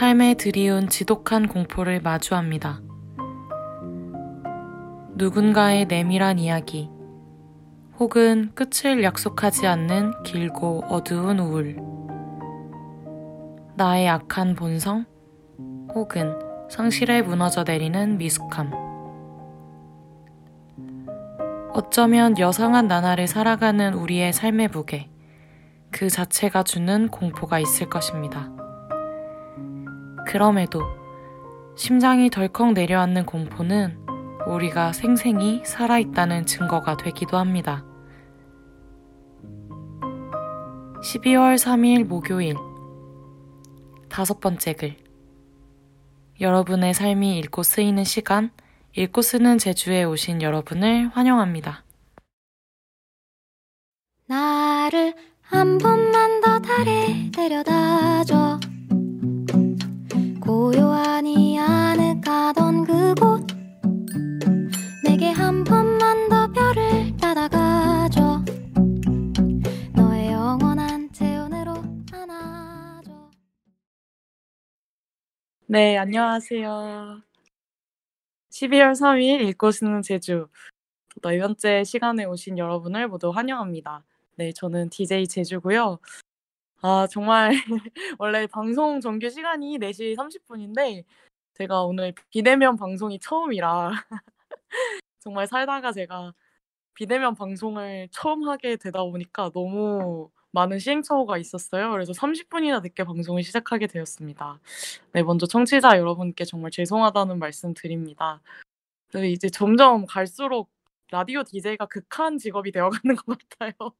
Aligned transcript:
삶에 0.00 0.32
들이운 0.32 0.88
지독한 0.88 1.46
공포를 1.46 2.00
마주합니다. 2.00 2.80
누군가의 5.14 5.84
내밀한 5.84 6.38
이야기, 6.38 6.88
혹은 7.98 8.50
끝을 8.54 9.02
약속하지 9.02 9.66
않는 9.66 10.22
길고 10.22 10.84
어두운 10.88 11.38
우울. 11.38 11.76
나의 13.76 14.08
악한 14.08 14.54
본성, 14.54 15.04
혹은 15.94 16.34
상실에 16.70 17.20
무너져 17.20 17.64
내리는 17.64 18.16
미숙함. 18.16 18.72
어쩌면 21.74 22.38
여상한 22.38 22.88
나날을 22.88 23.26
살아가는 23.26 23.92
우리의 23.92 24.32
삶의 24.32 24.68
무게, 24.68 25.10
그 25.90 26.08
자체가 26.08 26.62
주는 26.62 27.08
공포가 27.08 27.58
있을 27.58 27.90
것입니다. 27.90 28.59
그럼에도 30.30 30.80
심장이 31.74 32.30
덜컥 32.30 32.74
내려앉는 32.74 33.26
공포는 33.26 33.98
우리가 34.46 34.92
생생히 34.92 35.60
살아있다는 35.64 36.46
증거가 36.46 36.96
되기도 36.96 37.36
합니다. 37.36 37.84
12월 41.02 41.56
3일 41.56 42.04
목요일 42.04 42.54
다섯 44.08 44.38
번째 44.38 44.74
글 44.74 44.96
여러분의 46.40 46.94
삶이 46.94 47.36
읽고 47.40 47.64
쓰이는 47.64 48.04
시간 48.04 48.52
읽고 48.96 49.22
쓰는 49.22 49.58
제주에 49.58 50.04
오신 50.04 50.42
여러분을 50.42 51.08
환영합니다. 51.08 51.82
나를 54.28 55.12
한 55.40 55.78
번만 55.78 56.40
더 56.40 56.60
달에 56.60 57.30
데려다줘 57.32 58.69
고요하니 60.60 61.58
아늑하던 61.58 62.84
그곳 62.84 63.46
내게 65.02 65.30
한 65.30 65.64
번만 65.64 66.28
더 66.28 66.52
별을 66.52 67.16
따다가줘 67.16 68.44
너의 69.96 70.32
영원한 70.32 71.10
체온으로 71.14 71.72
안아줘 72.12 73.30
네, 75.66 75.96
안녕하세요. 75.96 77.22
12월 78.50 78.92
3일 78.92 79.40
읽고 79.48 79.70
쓰는 79.70 80.02
제주 80.02 80.46
네 81.22 81.38
번째 81.38 81.84
시간에 81.84 82.26
오신 82.26 82.58
여러분을 82.58 83.08
모두 83.08 83.30
환영합니다. 83.30 84.04
네, 84.36 84.52
저는 84.52 84.90
DJ 84.90 85.26
제주고요. 85.26 85.98
아, 86.82 87.06
정말 87.10 87.50
원래 88.18 88.46
방송 88.46 89.00
정규 89.00 89.28
시간이 89.28 89.78
4시 89.78 90.16
30분인데 90.16 91.04
제가 91.54 91.82
오늘 91.84 92.14
비대면 92.30 92.76
방송이 92.76 93.18
처음이라 93.18 93.90
정말 95.20 95.46
살다가 95.46 95.92
제가 95.92 96.32
비대면 96.94 97.34
방송을 97.34 98.08
처음 98.12 98.48
하게 98.48 98.76
되다 98.76 99.02
보니까 99.02 99.50
너무 99.52 100.30
많은 100.52 100.78
시행착오가 100.78 101.38
있었어요. 101.38 101.90
그래서 101.92 102.12
30분이나 102.12 102.82
늦게 102.82 103.04
방송을 103.04 103.42
시작하게 103.42 103.86
되었습니다. 103.86 104.58
네, 105.12 105.22
먼저 105.22 105.46
청취자 105.46 105.98
여러분께 105.98 106.44
정말 106.44 106.70
죄송하다는 106.70 107.38
말씀 107.38 107.74
드립니다. 107.74 108.40
네, 109.12 109.30
이제 109.30 109.48
점점 109.50 110.06
갈수록 110.06 110.70
라디오 111.10 111.42
DJ가 111.44 111.86
극한 111.86 112.38
직업이 112.38 112.72
되어가는 112.72 113.16
것 113.16 113.38
같아요. 113.38 113.92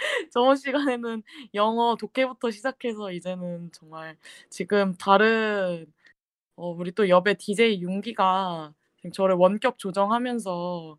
저번 0.32 0.56
시간에는 0.56 1.22
영어 1.54 1.96
독해부터 1.96 2.50
시작해서 2.50 3.12
이제는 3.12 3.70
정말 3.72 4.16
지금 4.48 4.94
다른 4.96 5.86
어, 6.56 6.70
우리 6.70 6.92
또 6.92 7.08
옆에 7.08 7.34
DJ 7.34 7.80
윤기가 7.82 8.72
지금 8.96 9.12
저를 9.12 9.36
원격 9.36 9.78
조정하면서 9.78 10.98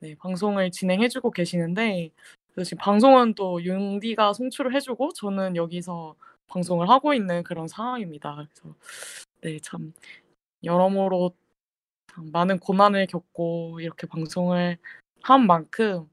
네, 0.00 0.14
방송을 0.16 0.70
진행해주고 0.70 1.30
계시는데 1.30 2.10
그래서 2.52 2.68
지금 2.68 2.82
방송은 2.82 3.34
또 3.34 3.62
윤디가 3.64 4.32
송출을 4.34 4.74
해주고 4.74 5.12
저는 5.14 5.56
여기서 5.56 6.14
방송을 6.46 6.88
하고 6.88 7.14
있는 7.14 7.42
그런 7.42 7.68
상황입니다. 7.68 8.34
그래서 8.36 8.76
네, 9.40 9.58
참 9.60 9.92
여러모로 10.62 11.34
참 12.14 12.30
많은 12.32 12.58
고난을 12.58 13.06
겪고 13.08 13.80
이렇게 13.80 14.06
방송을 14.06 14.78
한 15.22 15.46
만큼 15.46 16.08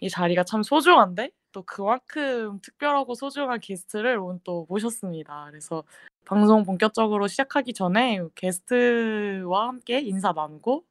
이 0.00 0.08
자리가 0.10 0.44
참 0.44 0.62
소중한데 0.62 1.30
또 1.54 1.62
그만큼 1.62 2.60
특별하고 2.60 3.14
소중한 3.14 3.60
게스트를 3.60 4.18
오늘 4.18 4.40
또 4.42 4.66
모셨습니다. 4.68 5.46
그래서 5.48 5.84
방송 6.26 6.64
본격적으로 6.64 7.28
시작하기 7.28 7.72
전에 7.72 8.20
게스트와 8.34 9.68
함께 9.68 10.00
인사 10.00 10.32
나누고 10.32 10.84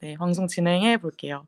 네, 0.00 0.16
방송 0.16 0.48
진행해 0.48 0.96
볼게요. 0.98 1.46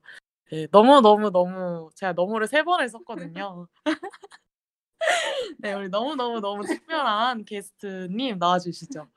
네, 0.52 0.68
너무 0.70 1.00
너무 1.00 1.30
너무 1.30 1.90
제가 1.96 2.12
너무를 2.12 2.46
세번 2.46 2.80
했었거든요. 2.82 3.66
네, 5.58 5.72
우리 5.74 5.88
너무 5.88 6.14
너무 6.14 6.40
너무 6.40 6.64
특별한 6.64 7.44
게스트님 7.44 8.38
나와주시죠. 8.38 9.08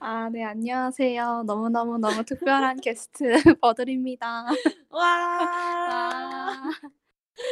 아, 0.00 0.28
네, 0.28 0.44
안녕하세요. 0.44 1.44
너무너무 1.46 1.98
너무 1.98 2.24
특별한 2.24 2.80
게스트 2.80 3.30
버들입니다. 3.62 4.44
와. 4.90 5.02
아, 5.40 6.70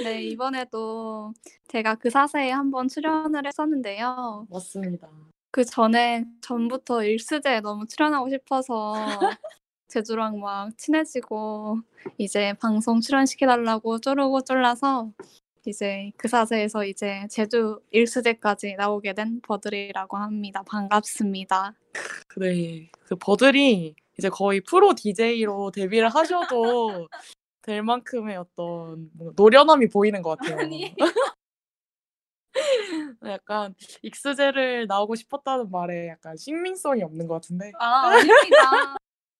네, 0.04 0.22
이번에도 0.24 1.32
제가 1.69 1.97
그 1.97 2.10
사세에 2.10 2.50
한번 2.50 2.88
출연을 2.88 3.47
했었는데요. 3.47 4.47
맞습니다. 4.50 5.08
그 5.50 5.64
전에 5.64 6.24
전부터 6.42 7.04
일스제에 7.04 7.60
너무 7.60 7.86
출연하고 7.86 8.28
싶어서 8.30 8.92
제주랑 9.88 10.41
막 10.41 10.76
친해지고 10.76 11.80
이제 12.19 12.52
방송 12.60 13.00
출연시켜달라고 13.00 14.00
쪼르고 14.00 14.42
쫄라서 14.42 15.12
이제 15.66 16.12
그 16.16 16.28
사세에서 16.28 16.84
이제 16.84 17.26
제주 17.30 17.80
일스제까지 17.91 18.74
나오게 18.76 19.14
된 19.14 19.41
버들이라고 19.42 20.16
합니다. 20.16 20.62
반갑습니다. 20.66 21.74
그래. 22.28 22.91
그 23.04 23.16
버들이 23.16 23.94
이제 24.18 24.28
거의 24.28 24.60
프로 24.60 24.94
DJ로 24.94 25.70
데뷔를 25.70 26.08
하셔도 26.08 27.08
될 27.66 27.82
만큼의 27.82 28.37
어떤 28.37 29.10
노련함이 29.34 29.88
보이는 29.88 30.22
것 30.22 30.38
같아요. 30.38 30.60
아니. 30.60 30.94
약간 33.25 33.75
익스제를 34.03 34.87
나오고 34.87 35.16
싶었다는 35.16 35.71
말에 35.71 36.09
약간 36.09 36.37
신빙성이 36.37 37.03
없는 37.03 37.27
것 37.27 37.34
같은데. 37.34 37.72
아, 37.78 38.06
아닙니다. 38.06 38.97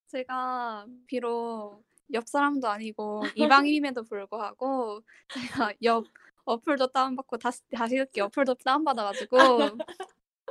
제가 0.09 0.87
비록 1.07 1.85
옆 2.13 2.29
사람도 2.29 2.69
아니고 2.69 3.23
이방인임에도 3.37 4.03
불구하고 4.05 5.03
제가 5.33 5.73
옆 5.85 6.05
어플도 6.45 6.89
다운받고 6.89 7.39
다시 7.39 7.61
다시 7.75 7.97
듣기 7.97 8.21
어플도 8.21 8.55
다운받아가지고 8.55 9.37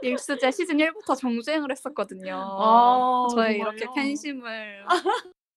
일스제 0.01 0.51
시즌 0.51 0.77
1부터 0.77 1.15
정주행을 1.17 1.71
했었거든요. 1.71 2.35
아, 2.35 3.27
저의 3.31 3.59
정말요? 3.59 3.77
이렇게 3.77 3.87
팬심을 3.95 4.85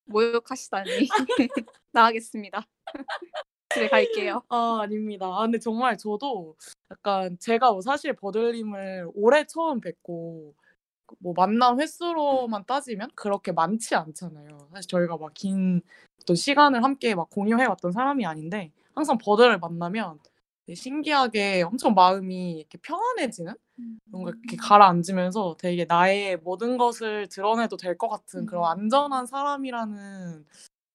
모욕하시다니 0.08 0.90
나가겠습니다. 1.92 2.66
집에 3.74 3.88
갈게요. 3.88 4.42
아, 4.48 4.80
아닙니다. 4.82 5.26
아, 5.26 5.42
근데 5.42 5.58
정말 5.58 5.98
저도 5.98 6.56
약간 6.90 7.38
제가 7.40 7.72
뭐 7.72 7.80
사실 7.82 8.14
버들님을 8.14 9.10
올해 9.14 9.46
처음 9.46 9.80
뵙고 9.80 10.54
뭐 11.20 11.34
만난 11.36 11.80
횟수로만 11.80 12.64
따지면 12.66 13.10
그렇게 13.16 13.52
많지 13.52 13.94
않잖아요. 13.96 14.48
사실 14.74 14.88
저희가 14.88 15.16
막 15.18 15.32
긴 15.34 15.82
어떤 16.22 16.36
시간을 16.36 16.84
함께 16.84 17.14
막 17.14 17.30
공유해 17.30 17.66
왔던 17.66 17.92
사람이 17.92 18.26
아닌데 18.26 18.72
항상 18.94 19.18
버들을 19.18 19.58
만나면 19.60 20.20
신기하게 20.74 21.62
엄청 21.62 21.94
마음이 21.94 22.58
이렇게 22.58 22.78
편안해지는 22.78 23.54
뭔가 24.10 24.30
이렇게 24.30 24.56
가라앉으면서 24.56 25.56
되게 25.58 25.84
나의 25.86 26.38
모든 26.38 26.76
것을 26.78 27.28
드러내도 27.28 27.76
될 27.76 27.96
것 27.98 28.08
같은 28.08 28.46
그런 28.46 28.62
음. 28.64 28.66
안전한 28.82 29.26
사람이라는 29.26 30.46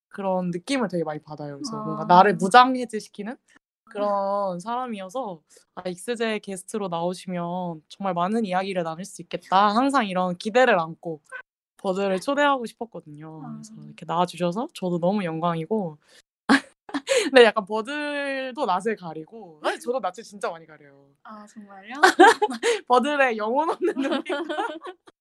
그런 0.08 0.50
느낌을 0.50 0.88
되게 0.88 1.04
많이 1.04 1.20
받아요. 1.20 1.56
그래서 1.58 1.76
뭔가 1.82 2.02
아. 2.02 2.06
나를 2.06 2.36
무장해제시키는 2.36 3.36
그런 3.84 4.58
사람이어서 4.60 5.42
아, 5.76 5.88
익스제 5.88 6.38
게스트로 6.40 6.88
나오시면 6.88 7.82
정말 7.88 8.14
많은 8.14 8.44
이야기를 8.46 8.82
나눌 8.84 9.04
수 9.04 9.22
있겠다. 9.22 9.68
항상 9.68 10.06
이런 10.06 10.36
기대를 10.36 10.78
안고 10.80 11.20
버들을 11.78 12.20
초대하고 12.20 12.66
싶었거든요. 12.66 13.40
그래서 13.54 13.74
아. 13.78 13.84
이렇게 13.86 14.04
나와주셔서 14.06 14.68
저도 14.74 14.98
너무 15.00 15.24
영광이고. 15.24 15.98
근데 17.24 17.44
약간 17.44 17.64
버들도 17.64 18.64
낯을 18.64 18.96
가리고 18.96 19.60
사실 19.62 19.80
저도 19.80 20.00
낯을 20.00 20.22
진짜 20.22 20.50
많이 20.50 20.66
가려요. 20.66 21.08
아 21.24 21.46
정말요? 21.46 21.94
버들의 22.88 23.36
영혼 23.36 23.70
없는 23.70 23.94
눈빛. 23.96 24.32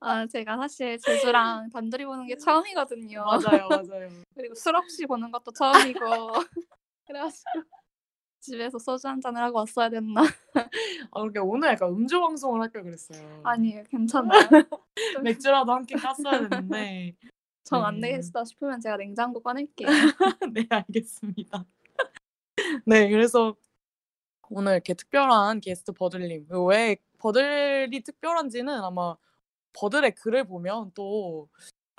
아 0.00 0.26
제가 0.26 0.56
사실 0.56 0.98
제주랑 0.98 1.70
단둘이 1.70 2.04
보는 2.04 2.26
게 2.26 2.36
처음이거든요. 2.36 3.24
맞아요, 3.24 3.68
맞아요. 3.68 4.08
그리고 4.34 4.54
술 4.54 4.76
없이 4.76 5.06
보는 5.06 5.32
것도 5.32 5.50
처음이고 5.52 6.00
그래가지고 7.06 7.62
집에서 8.40 8.78
소주 8.78 9.08
한 9.08 9.20
잔을 9.20 9.42
하고 9.42 9.58
왔어야 9.58 9.88
됐나? 9.88 10.22
아 10.22 11.20
그렇게 11.20 11.40
오늘 11.40 11.70
약간 11.70 11.88
음주 11.90 12.20
방송을 12.20 12.60
할걸 12.62 12.84
그랬어요. 12.84 13.40
아니에요, 13.44 13.82
괜찮아요. 13.90 14.40
좀 15.14 15.22
맥주라도 15.24 15.72
한캔 15.72 15.98
깠어야 15.98 16.48
되는데. 16.48 17.16
정안 17.68 18.00
네. 18.00 18.12
되겠다 18.12 18.44
싶으면 18.44 18.80
제가 18.80 18.96
냉장고 18.96 19.40
꺼낼게요. 19.40 19.86
네, 20.54 20.66
알겠습니다. 20.70 21.64
네, 22.86 23.08
그래서 23.10 23.54
오늘 24.50 24.72
이렇게 24.72 24.94
특별한 24.94 25.60
게스트 25.60 25.92
버들님. 25.92 26.46
왜 26.68 26.96
버들이 27.18 28.02
특별한지는 28.02 28.72
아마 28.82 29.16
버들의 29.72 30.14
글을 30.14 30.44
보면 30.44 30.92
또 30.94 31.48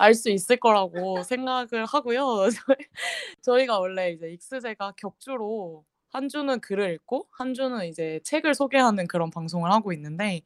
알 0.00 0.14
수 0.14 0.30
있을 0.30 0.56
거라고 0.56 1.22
생각을 1.28 1.84
하고요. 1.86 2.48
저희, 2.50 2.78
저희가 3.42 3.78
원래 3.80 4.12
이제 4.12 4.30
익스제가 4.30 4.94
격주로 4.96 5.84
한 6.08 6.28
주는 6.28 6.58
글을 6.60 6.94
읽고 6.94 7.28
한 7.30 7.52
주는 7.52 7.86
이제 7.86 8.18
책을 8.24 8.54
소개하는 8.54 9.06
그런 9.08 9.30
방송을 9.30 9.70
하고 9.70 9.92
있는데, 9.92 10.40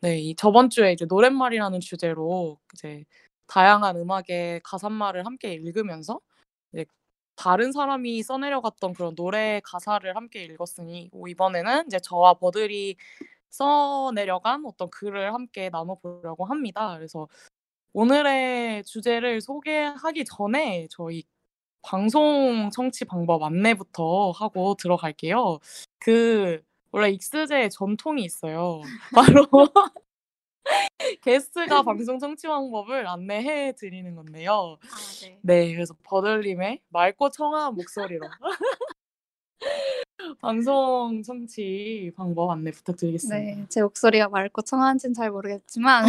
네, 0.00 0.18
이 0.18 0.34
저번 0.36 0.70
주에 0.70 0.92
이제 0.92 1.04
노랫말이라는 1.06 1.80
주제로 1.80 2.58
이제 2.74 3.04
다양한 3.50 3.96
음악의 3.96 4.60
가사말을 4.64 5.26
함께 5.26 5.52
읽으면서 5.54 6.20
이제 6.72 6.86
다른 7.36 7.72
사람이 7.72 8.22
써내려갔던 8.22 8.94
그런 8.94 9.14
노래 9.16 9.60
가사를 9.64 10.14
함께 10.16 10.44
읽었으니 10.44 11.10
뭐 11.12 11.28
이번에는 11.28 11.86
이제 11.86 11.98
저와 12.00 12.34
버들이 12.34 12.96
써내려간 13.50 14.64
어떤 14.66 14.90
글을 14.90 15.34
함께 15.34 15.70
나눠보려고 15.70 16.44
합니다. 16.46 16.96
그래서 16.96 17.28
오늘의 17.94 18.84
주제를 18.84 19.40
소개하기 19.40 20.24
전에 20.26 20.86
저희 20.90 21.24
방송 21.82 22.70
청취 22.70 23.06
방법 23.06 23.42
안내부터 23.42 24.32
하고 24.32 24.76
들어갈게요. 24.76 25.58
그 25.98 26.62
원래 26.92 27.10
익스제의 27.10 27.70
전통이 27.70 28.24
있어요. 28.24 28.80
바로 29.14 29.46
게스트가 31.22 31.82
방송 31.84 32.18
청취 32.18 32.46
방법을 32.46 33.06
안내해 33.06 33.72
드리는 33.72 34.14
건데요. 34.14 34.78
아, 34.82 34.96
네. 35.22 35.38
네, 35.42 35.74
그래서 35.74 35.94
버들님의 36.02 36.82
맑고 36.88 37.30
청아한 37.30 37.74
목소리로 37.74 38.26
방송 40.40 41.22
청취 41.22 42.12
방법 42.16 42.50
안내 42.50 42.70
부탁드리겠습니다. 42.70 43.38
네, 43.38 43.66
제 43.68 43.82
목소리가 43.82 44.28
맑고 44.28 44.62
청아한지는 44.62 45.14
잘 45.14 45.30
모르겠지만 45.30 46.06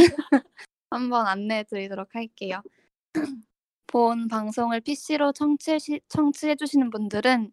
한번 0.90 1.28
안내해 1.28 1.64
드리도록 1.64 2.16
할게요. 2.16 2.62
본 3.88 4.28
방송을 4.30 4.80
PC로 4.82 5.34
청취해, 5.34 5.80
청취해 6.08 6.56
주시는 6.56 6.90
분들은 6.92 7.52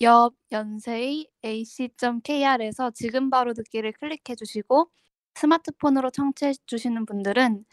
옆 0.00 0.34
yonsei.ac.kr에서 0.52 2.92
지금 2.92 3.30
바로 3.30 3.52
듣기를 3.54 3.92
클릭해 3.92 4.36
주시고 4.36 4.88
스마트폰으로 5.34 6.10
청취해 6.10 6.54
주시는 6.66 7.06
분들은 7.06 7.64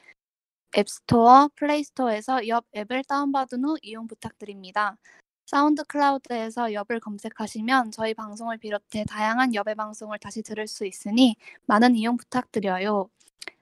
앱스토어, 0.78 1.50
플레이스토어에서 1.56 2.48
옆 2.48 2.66
앱을 2.76 3.04
다운받은 3.06 3.64
후 3.64 3.78
이용 3.82 4.08
부탁드립니다. 4.08 4.98
사운드 5.46 5.84
클라우드에서 5.84 6.74
옆을 6.74 7.00
검색하시면 7.00 7.92
저희 7.92 8.14
방송을 8.14 8.58
비롯해 8.58 9.06
다양한 9.08 9.54
옆의 9.54 9.76
방송을 9.76 10.18
다시 10.20 10.42
들을 10.42 10.68
수 10.68 10.86
있으니 10.86 11.36
많은 11.68 11.96
이용 11.96 12.18
부탁드려요. 12.18 13.10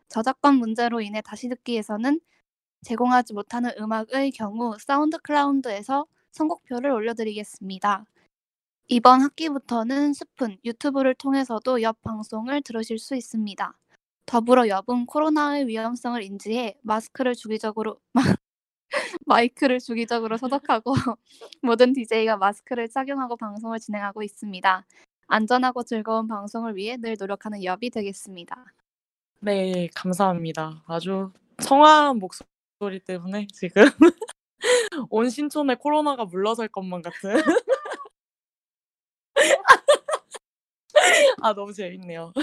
저작권 0.07 0.55
문제로 0.55 1.01
인해 1.01 1.21
다시 1.21 1.49
듣기에서는 1.49 2.19
제공하지 2.83 3.33
못하는 3.33 3.71
음악의 3.77 4.31
경우 4.31 4.77
사운드 4.79 5.17
클라우드에서 5.19 6.05
선곡표를 6.31 6.89
올려드리겠습니다. 6.91 8.05
이번 8.87 9.21
학기부터는 9.21 10.13
스푼, 10.13 10.57
유튜브를 10.65 11.15
통해서도 11.15 11.81
옆 11.81 12.01
방송을 12.01 12.61
들으실 12.61 12.97
수 12.99 13.15
있습니다. 13.15 13.77
더불어 14.33 14.67
옆은 14.67 15.05
코로나의 15.05 15.67
위험성을 15.67 16.23
인지해 16.23 16.75
마스크를 16.81 17.35
주기적으로 17.35 17.99
마이크를 19.27 19.77
주기적으로 19.77 20.37
소독하고 20.37 20.95
모든 21.61 21.93
DJ가 21.93 22.37
마스크를 22.37 22.89
착용하고 22.89 23.37
방송을 23.37 23.77
진행하고 23.77 24.23
있습니다. 24.23 24.87
안전하고 25.27 25.83
즐거운 25.83 26.27
방송을 26.27 26.75
위해 26.75 26.97
늘 26.97 27.15
노력하는 27.19 27.63
옆이 27.63 27.91
되겠습니다. 27.91 28.73
네, 29.39 29.87
감사합니다. 29.93 30.83
아주 30.87 31.31
청아한 31.61 32.17
목소리 32.17 33.01
때문에 33.05 33.45
지금 33.53 33.83
온 35.11 35.29
신촌에 35.29 35.75
코로나가 35.75 36.25
물러설 36.25 36.69
것만 36.69 37.03
같은. 37.03 37.39
아, 41.39 41.53
너무 41.53 41.71
재밌네요. 41.71 42.33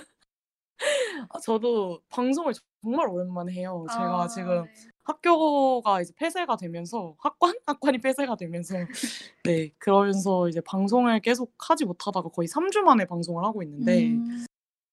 아, 1.28 1.38
저도 1.38 2.00
방송을 2.08 2.55
정말 2.82 3.08
오랜만에 3.08 3.52
해요. 3.52 3.84
제가 3.90 4.28
지금 4.28 4.64
학교가 5.05 6.00
이제 6.00 6.12
폐쇄가 6.17 6.56
되면서 6.56 7.14
학관? 7.19 7.55
학관이 7.67 7.99
폐쇄가 7.99 8.37
되면서 8.37 8.76
네, 9.44 9.70
그러면서 9.78 10.49
이제 10.49 10.61
방송을 10.61 11.20
계속 11.20 11.52
하지 11.58 11.84
못하다가 11.84 12.28
거의 12.31 12.49
3주 12.49 12.81
만에 12.82 13.05
방송을 13.05 13.44
하고 13.44 13.62
있는데 13.62 14.11
음, 14.11 14.46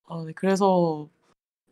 아, 0.07 0.24
네, 0.25 0.33
그래서 0.33 1.07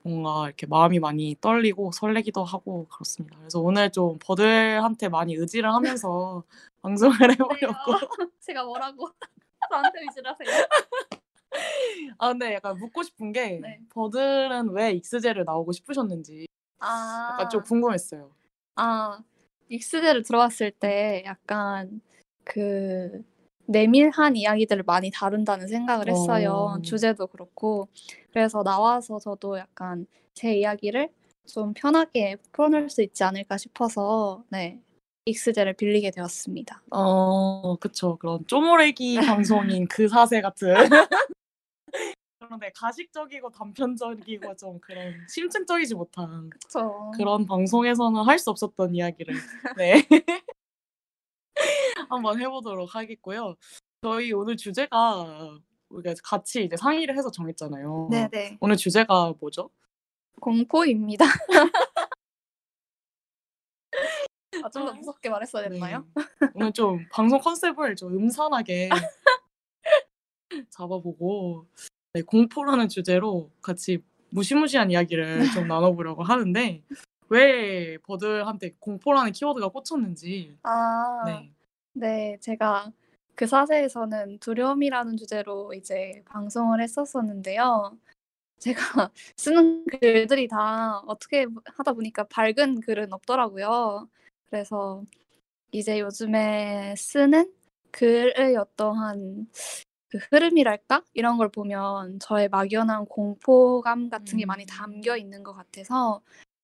뭔가 0.04 0.46
이렇게 0.46 0.68
마음이 0.68 1.00
많이 1.00 1.36
떨리고 1.42 1.92
설레기도 1.92 2.44
하고 2.44 2.86
그렇습니다. 2.90 3.40
그래서 3.40 3.60
오늘 3.60 3.92
좀 3.92 4.20
버들한테 4.20 5.10
많이 5.10 5.34
의지를 5.34 5.74
하면서 5.74 6.44
방송을 6.84 7.32
해보려고. 7.32 7.94
제가 8.40 8.64
뭐라고 8.64 9.10
저한테 9.70 10.02
의지하세요? 10.02 10.68
아, 12.18 12.30
근데 12.30 12.54
약간 12.54 12.78
묻고 12.78 13.04
싶은 13.04 13.32
게 13.32 13.60
네. 13.62 13.80
버들은 13.90 14.70
왜 14.70 14.92
익스제를 14.94 15.46
나오고 15.46 15.72
싶으셨는지 15.72 16.48
아, 16.80 17.30
약간 17.32 17.50
좀 17.50 17.64
궁금했어요. 17.64 18.32
아, 18.76 19.20
익스제를 19.70 20.24
들어왔을 20.24 20.72
때 20.72 21.24
약간 21.26 22.02
그 22.44 23.24
내밀한 23.68 24.36
이야기들을 24.36 24.84
많이 24.84 25.10
다룬다는 25.12 25.68
생각을 25.68 26.08
했어요. 26.08 26.76
어. 26.78 26.82
주제도 26.82 27.26
그렇고. 27.28 27.88
그래서 28.32 28.64
나와서 28.64 29.18
저도 29.20 29.58
약간 29.58 30.06
제 30.34 30.56
이야기를 30.56 31.10
좀 31.46 31.74
편하게 31.74 32.38
풀어낼 32.52 32.90
수 32.90 33.02
있지 33.02 33.24
않을까 33.24 33.58
싶어서 33.58 34.44
네, 34.50 34.80
익스제를 35.26 35.74
빌리게 35.74 36.12
되었습니다. 36.12 36.84
어, 36.92 37.78
그쵸. 37.78 38.18
그런 38.18 38.46
쪼모레기 38.46 39.20
방송인 39.22 39.88
그 39.88 40.08
사세 40.08 40.42
같은. 40.42 40.74
그런데 42.46 42.72
가식적이고 42.76 43.50
단편적이고 43.52 44.56
좀 44.56 44.80
그런 44.80 45.14
심층적이지 45.30 45.96
못한 45.96 46.50
그쵸. 46.50 47.12
그런 47.16 47.46
방송에서는 47.46 48.22
할 48.24 48.40
수 48.40 48.50
없었던 48.52 48.96
이야기를 48.96 49.34
네 49.78 50.08
한번 52.10 52.40
해보도록 52.42 52.94
하겠고요. 52.96 53.56
저희 54.02 54.32
오늘 54.34 54.58
주제가 54.58 55.58
우리가 55.90 56.14
같이 56.24 56.64
이제 56.66 56.76
상의를 56.78 57.18
해서 57.18 57.32
정했잖아요. 57.32 58.10
네네. 58.12 58.58
오늘 58.62 58.76
주제가 58.76 59.34
뭐죠? 59.40 59.70
공포입니다. 60.42 61.26
아, 64.64 64.70
좀 64.70 64.86
더 64.86 64.94
무섭게 64.94 65.30
말했어야 65.30 65.70
됐나요? 65.70 66.06
네. 66.16 66.24
오늘 66.56 66.72
좀 66.72 67.06
방송 67.12 67.40
컨셉을 67.40 67.96
좀 67.96 68.14
음산하게 68.16 68.90
잡아보고 70.70 71.68
네, 72.16 72.22
공포라는 72.22 72.88
주제로 72.88 73.52
같이 73.62 74.02
무시무시한 74.30 74.90
이야기를 74.90 75.40
좀 75.68 75.68
나눠보려고 75.68 76.24
하는데 76.24 76.82
왜 77.28 77.98
버들한테 77.98 78.76
공포라는 78.80 79.34
키워드가 79.34 79.68
꽂혔는지 79.68 80.58
아, 80.64 81.24
네. 81.26 81.52
네, 81.92 82.38
제가 82.40 82.94
그 83.36 83.46
사세에서는 83.46 84.40
두려움이라는 84.40 85.18
주제로 85.18 85.74
이제 85.74 86.24
방송을 86.28 86.82
했었었는데요. 86.82 87.98
제가 88.60 89.12
쓰는 89.36 89.86
글들이 89.86 90.48
다 90.48 91.00
어떻게 91.08 91.46
하다 91.66 91.92
보니까 91.92 92.24
밝은 92.30 92.80
글은 92.80 93.12
없더라고요. 93.12 94.08
그래서 94.50 95.04
이제 95.74 96.00
요즘에 96.00 96.96
쓰는 96.96 97.52
글의 97.92 98.56
어떠한 98.56 99.50
그 100.16 100.20
흐름이랄까? 100.32 101.04
이런 101.14 101.38
걸 101.38 101.50
보면 101.50 102.20
저의 102.20 102.48
막연한 102.48 103.06
공포감 103.06 104.10
같은 104.10 104.38
게 104.38 104.46
많이 104.46 104.64
음. 104.64 104.68
담겨 104.68 105.18
있는 105.18 105.44
것 105.44 105.54
같아서 105.54 106.22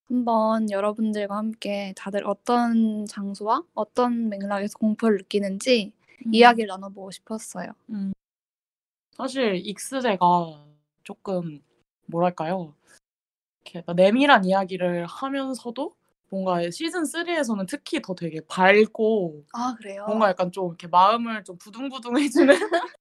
한번 0.08 0.72
여러분들과 0.72 1.36
함께 1.36 1.93
다들 1.98 2.25
어떤 2.25 3.05
장소와 3.05 3.63
어떤 3.74 4.29
맥락에서 4.29 4.77
공포를 4.77 5.17
느끼는지 5.17 5.91
이야기를 6.31 6.67
나눠보고 6.67 7.12
싶었어요. 7.12 7.72
음. 7.89 8.13
사실 9.12 9.55
익스제가 9.55 10.65
조금 11.03 11.62
뭐랄까요? 12.05 12.74
이렇게 13.65 13.84
내밀한 13.93 14.46
이야기를 14.46 15.05
하면서도 15.08 15.93
뭔가 16.29 16.62
시즌 16.72 17.03
3에서는 17.03 17.65
특히 17.65 18.01
더 18.01 18.15
되게 18.15 18.39
밝고 18.48 19.43
아 19.53 19.75
그래요? 19.77 20.05
뭔가 20.08 20.29
약간 20.29 20.51
좀 20.53 20.67
이렇게 20.67 20.88
마음을 20.88 21.43
좀 21.43 21.58
부둥부둥 21.58 22.17
해주는 22.17 22.55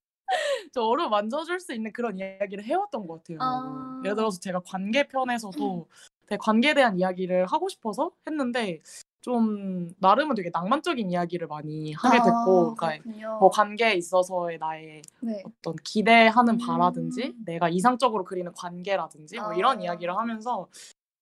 저를 0.71 1.09
만져줄 1.09 1.59
수 1.59 1.73
있는 1.73 1.91
그런 1.93 2.17
이야기를 2.17 2.63
해왔던 2.63 3.07
것 3.07 3.23
같아요. 3.23 3.37
아. 3.41 4.01
예를 4.03 4.15
들어서 4.15 4.39
제가 4.39 4.61
관계 4.65 5.07
편에서도 5.07 5.87
되게 6.27 6.37
관계에 6.39 6.73
대한 6.73 6.97
이야기를 6.97 7.45
하고 7.45 7.69
싶어서 7.69 8.11
했는데 8.27 8.81
좀 9.21 9.89
나름은 9.99 10.35
되게 10.35 10.49
낭만적인 10.51 11.11
이야기를 11.11 11.47
많이 11.47 11.93
하게 11.93 12.17
됐고, 12.17 12.75
그러니까 12.75 12.87
아, 12.87 12.97
그렇군요. 12.97 13.37
뭐 13.39 13.49
관계에 13.49 13.93
있어서의 13.93 14.57
나의 14.57 15.03
네. 15.19 15.43
어떤 15.45 15.75
기대하는 15.83 16.55
음. 16.55 16.57
바라든지 16.57 17.35
내가 17.45 17.69
이상적으로 17.69 18.23
그리는 18.23 18.51
관계라든지 18.53 19.39
뭐 19.39 19.53
이런 19.53 19.77
아. 19.79 19.81
이야기를 19.81 20.17
하면서 20.17 20.67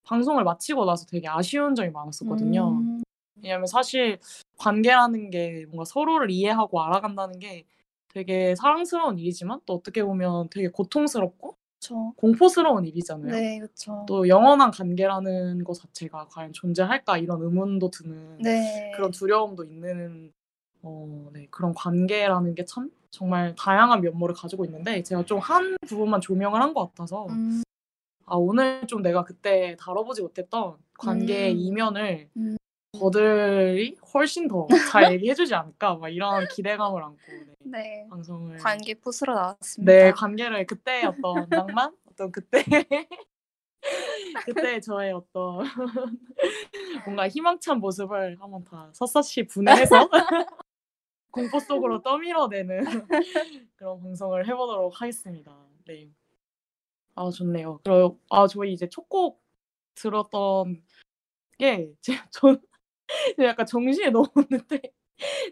방송을 0.03 0.43
마치고 0.43 0.85
나서 0.85 1.05
되게 1.05 1.27
아쉬운 1.27 1.75
점이 1.75 1.89
많았었거든요. 1.89 2.69
음, 2.69 3.01
왜냐하면 3.35 3.67
사실 3.67 4.17
관계라는 4.57 5.29
게 5.29 5.65
뭔가 5.67 5.85
서로를 5.85 6.31
이해하고 6.31 6.81
알아간다는 6.81 7.39
게 7.39 7.65
되게 8.13 8.55
사랑스러운 8.55 9.17
일이지만 9.19 9.59
또 9.65 9.73
어떻게 9.75 10.03
보면 10.03 10.49
되게 10.49 10.67
고통스럽고 10.69 11.55
그렇죠. 11.79 12.13
공포스러운 12.17 12.85
일이잖아요. 12.85 13.31
네, 13.31 13.59
그렇죠. 13.59 14.03
또 14.07 14.27
영원한 14.27 14.71
관계라는 14.71 15.63
것 15.63 15.73
자체가 15.75 16.27
과연 16.27 16.51
존재할까 16.53 17.17
이런 17.17 17.41
의문도 17.41 17.89
드는 17.91 18.39
네. 18.39 18.91
그런 18.95 19.11
두려움도 19.11 19.63
있는 19.63 20.33
어, 20.81 21.29
네, 21.33 21.47
그런 21.51 21.73
관계라는 21.73 22.55
게 22.55 22.65
참 22.65 22.89
정말 23.11 23.55
다양한 23.55 24.01
면모를 24.01 24.35
가지고 24.35 24.65
있는데 24.65 25.01
제가 25.03 25.23
좀 25.25 25.39
한 25.39 25.77
부분만 25.87 26.21
조명을 26.21 26.61
한 26.61 26.73
것 26.73 26.89
같아서 26.89 27.25
음, 27.27 27.63
아 28.25 28.35
오늘 28.35 28.85
좀 28.87 29.01
내가 29.01 29.23
그때 29.23 29.75
다뤄보지 29.79 30.21
못했던 30.21 30.75
관계의 30.99 31.53
음. 31.53 31.57
이면을 31.59 32.29
음. 32.37 32.57
버들이 32.99 33.95
훨씬 34.13 34.47
더 34.47 34.67
잘 34.91 35.11
얘기해주지 35.13 35.53
않을까 35.53 35.95
막 35.95 36.09
이런 36.09 36.47
기대감을 36.47 37.03
안고 37.03 37.17
네, 37.59 37.79
네. 37.79 38.07
방송을 38.09 38.57
관계 38.57 38.93
부스러 38.95 39.35
나왔습니다. 39.35 39.91
네 39.91 40.11
관계를 40.11 40.65
그때 40.65 41.03
어떤 41.05 41.47
낭만 41.49 41.95
어떤 42.09 42.31
그때 42.31 42.63
그때 44.45 44.79
저의 44.79 45.13
어떤 45.13 45.65
뭔가 47.05 47.27
희망찬 47.27 47.79
모습을 47.79 48.37
한번 48.41 48.63
다 48.65 48.89
샅샅이 48.93 49.45
분해해서 49.47 50.09
공포 51.31 51.59
속으로 51.59 52.01
떠밀어내는 52.01 52.83
그런 53.75 54.01
방송을 54.01 54.47
해보도록 54.47 54.99
하겠습니다. 54.99 55.55
네. 55.85 56.09
아 57.15 57.29
좋네요. 57.29 57.79
그럼 57.83 58.19
아 58.29 58.47
저희 58.47 58.73
이제 58.73 58.89
첫 58.89 59.07
곡 59.07 59.41
들었던 59.95 60.81
게 61.57 61.93
제가 62.01 62.25
전 62.31 62.61
약간 63.39 63.65
정신이 63.65 64.11
너무 64.11 64.27
없는데 64.35 64.81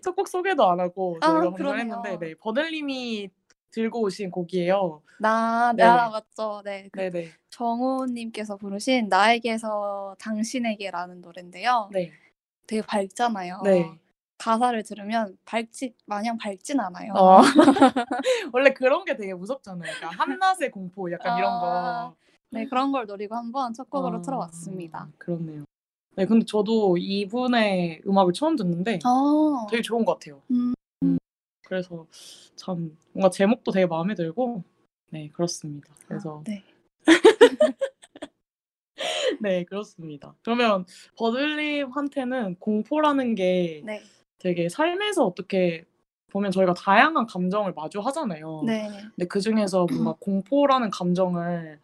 첫 0.04 0.16
곡 0.16 0.28
소개도 0.28 0.66
안 0.70 0.80
하고 0.80 1.18
아, 1.22 1.28
저희가 1.28 1.42
방송을 1.52 1.58
그러네요. 1.58 1.80
했는데 1.80 2.18
네 2.18 2.36
버들님이 2.36 3.30
들고 3.72 4.02
오신 4.02 4.32
곡이에요. 4.32 5.02
나, 5.20 5.74
네. 5.76 5.84
나 5.84 6.10
맞죠. 6.10 6.62
네. 6.64 6.90
그 6.92 7.00
네네 7.00 7.32
정호님께서 7.50 8.58
부르신 8.58 9.10
나에게서 9.10 10.16
당신에게라는 10.20 11.22
노래인데요. 11.22 11.90
네 11.92 12.12
되게 12.68 12.82
밝잖아요. 12.82 13.62
네. 13.64 13.92
가사를 14.38 14.84
들으면 14.84 15.36
밝지 15.46 15.94
마냥 16.06 16.38
밝진 16.38 16.80
않아요. 16.80 17.12
어. 17.14 17.42
원래 18.54 18.72
그런 18.74 19.04
게 19.06 19.16
되게 19.16 19.34
무섭잖아요. 19.34 19.92
그러니까 19.98 20.10
한낮의 20.24 20.72
공포 20.72 21.12
약간 21.12 21.38
이런 21.40 21.52
아, 21.54 21.60
거. 21.60 22.16
네 22.52 22.66
그런 22.66 22.92
걸 22.92 23.06
노리고 23.08 23.36
한번 23.36 23.74
첫 23.74 23.90
곡으로 23.90 24.20
아, 24.20 24.22
틀어봤습니다. 24.22 25.10
그렇네요. 25.18 25.66
네, 26.18 26.26
근데 26.26 26.46
저도 26.46 26.98
이분의 26.98 28.02
음악을 28.08 28.34
처음 28.34 28.56
듣는데 28.56 28.98
어, 29.06 29.68
되게 29.70 29.84
좋은 29.84 30.04
것 30.04 30.14
같아요. 30.14 30.42
음. 30.50 30.74
그래서 31.64 32.08
참 32.56 32.98
뭔가 33.14 33.30
제목도 33.30 33.72
되게 33.72 33.86
마음에 33.86 34.16
들고 34.16 34.64
네 35.12 35.30
그렇습니다. 35.30 35.94
그래서 36.08 36.42
네. 36.44 36.64
네 39.44 39.64
그렇습니다. 39.66 40.34
그러면 40.42 40.86
버들님한테는 41.18 42.56
공포라는 42.56 43.36
게 43.36 43.84
네. 43.86 44.02
되게 44.40 44.70
삶에서 44.70 45.24
어떻게 45.24 45.86
보면 46.32 46.50
저희가 46.50 46.74
다양한 46.74 47.28
감정을 47.28 47.74
마주하잖아요. 47.74 48.64
네. 48.66 48.90
근데 49.16 49.28
그 49.28 49.40
중에서 49.40 49.86
뭔가 49.92 50.16
공포라는 50.20 50.90
감정을 50.90 51.80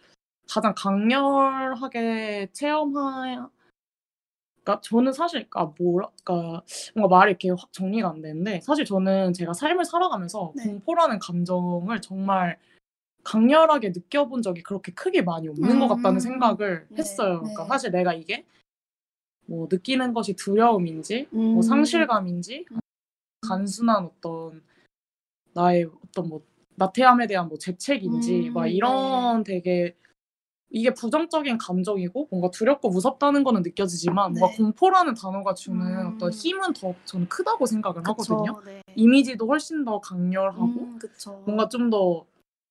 가장 0.49 0.73
강렬하게 0.75 2.47
체험하. 2.51 3.51
그러니까 4.63 4.81
저는 4.81 5.11
사실 5.11 5.45
아 5.51 5.71
뭐랄까 5.77 6.63
뭔가 6.95 7.15
말이 7.17 7.31
이렇게 7.31 7.49
확 7.49 7.71
정리가 7.71 8.09
안 8.09 8.21
되는데 8.21 8.61
사실 8.61 8.85
저는 8.85 9.33
제가 9.33 9.53
삶을 9.53 9.85
살아가면서 9.85 10.53
네. 10.55 10.63
공포라는 10.63 11.19
감정을 11.19 12.01
정말 12.01 12.57
강렬하게 13.23 13.89
느껴본 13.89 14.41
적이 14.41 14.63
그렇게 14.63 14.93
크게 14.93 15.21
많이 15.21 15.47
없는 15.47 15.79
것 15.79 15.87
같다는 15.87 16.17
음. 16.17 16.19
생각을 16.19 16.87
네, 16.89 16.97
했어요. 16.97 17.35
네. 17.35 17.39
그러니까 17.39 17.65
사실 17.65 17.91
내가 17.91 18.13
이게 18.13 18.45
뭐 19.45 19.67
느끼는 19.69 20.13
것이 20.13 20.33
두려움인지 20.33 21.27
음. 21.33 21.53
뭐 21.53 21.61
상실감인지 21.61 22.65
단순한 23.47 24.05
어떤 24.05 24.63
나의 25.53 25.89
어떤 26.05 26.29
뭐 26.29 26.41
나태함에 26.75 27.27
대한 27.27 27.49
뭐 27.49 27.57
죄책인지 27.57 28.49
음, 28.49 28.53
막 28.53 28.67
이런 28.67 29.43
되게 29.43 29.95
이게 30.73 30.91
부정적인 30.91 31.59
감정이고 31.59 32.27
뭔가 32.31 32.49
두렵고 32.49 32.89
무섭다는 32.89 33.43
거는 33.43 33.61
느껴지지만 33.61 34.33
뭔가 34.33 34.47
네. 34.47 34.57
공포라는 34.57 35.13
단어가 35.13 35.53
주는 35.53 35.79
음. 35.81 36.13
어떤 36.15 36.31
힘은 36.31 36.73
더 36.73 36.95
저는 37.05 37.29
크다고 37.29 37.67
생각을 37.67 38.01
하거든요. 38.07 38.55
그쵸, 38.55 38.61
네. 38.65 38.81
이미지도 38.95 39.45
훨씬 39.45 39.85
더 39.85 40.01
강렬하고 40.01 40.63
음. 40.63 40.99
뭔가 41.45 41.69
좀 41.69 41.89
더 41.89 42.25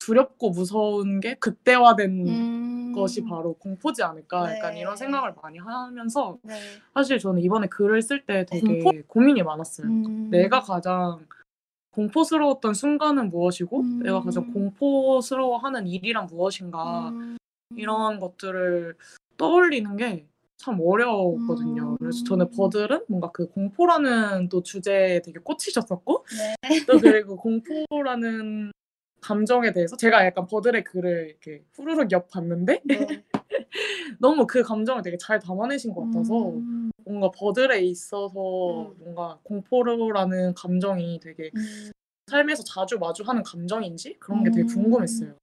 두렵고 0.04 0.50
무서운 0.50 1.20
게 1.20 1.34
극대화된 1.34 2.26
음. 2.26 2.92
것이 2.92 3.22
바로 3.22 3.54
공포지 3.54 4.02
않을까 4.02 4.56
약간 4.56 4.74
네. 4.74 4.80
이런 4.80 4.96
생각을 4.96 5.34
많이 5.40 5.58
하면서 5.58 6.38
네. 6.42 6.54
사실 6.92 7.20
저는 7.20 7.40
이번에 7.40 7.68
글을 7.68 8.02
쓸 8.02 8.26
때 8.26 8.44
되게 8.44 8.82
고민이 9.06 9.44
많았어요. 9.44 9.86
음. 9.86 10.30
내가 10.30 10.60
가장 10.60 11.24
공포스러웠던 11.92 12.74
순간은 12.74 13.28
무엇이고 13.30 13.80
음. 13.80 13.98
내가 14.00 14.20
가장 14.20 14.52
공포스러워하는 14.52 15.86
일이란 15.86 16.26
무엇인가 16.26 17.10
음. 17.10 17.36
이런 17.76 18.20
것들을 18.20 18.96
떠올리는 19.36 19.96
게 19.96 20.26
참 20.62 20.78
어려웠거든요. 20.80 21.90
음. 21.90 21.96
그래서 21.98 22.22
저는 22.22 22.50
버들은 22.50 23.06
뭔가 23.08 23.32
그 23.32 23.48
공포라는 23.48 24.48
또 24.48 24.62
주제에 24.62 25.20
되게 25.20 25.40
꽂히셨었고 25.40 26.24
네. 26.68 26.86
또 26.86 26.98
그리고 27.00 27.36
공포라는 27.36 28.70
감정에 29.20 29.72
대해서 29.72 29.96
제가 29.96 30.24
약간 30.24 30.46
버들의 30.46 30.84
글을 30.84 31.30
이렇게 31.30 31.64
후루룩 31.72 32.12
엿 32.12 32.28
봤는데 32.28 32.80
네. 32.84 33.24
너무 34.20 34.46
그 34.46 34.62
감정을 34.62 35.02
되게 35.02 35.16
잘 35.18 35.40
담아내신 35.40 35.92
것 35.92 36.04
같아서 36.04 36.50
음. 36.50 36.92
뭔가 37.04 37.32
버들에 37.34 37.80
있어서 37.80 38.92
음. 38.92 38.94
뭔가 38.98 39.40
공포라는 39.42 40.54
감정이 40.54 41.18
되게 41.20 41.50
음. 41.56 41.90
삶에서 42.28 42.62
자주 42.62 43.00
마주하는 43.00 43.42
감정인지 43.42 44.18
그런 44.20 44.44
게 44.44 44.50
되게 44.50 44.62
음. 44.62 44.66
궁금했어요. 44.68 45.34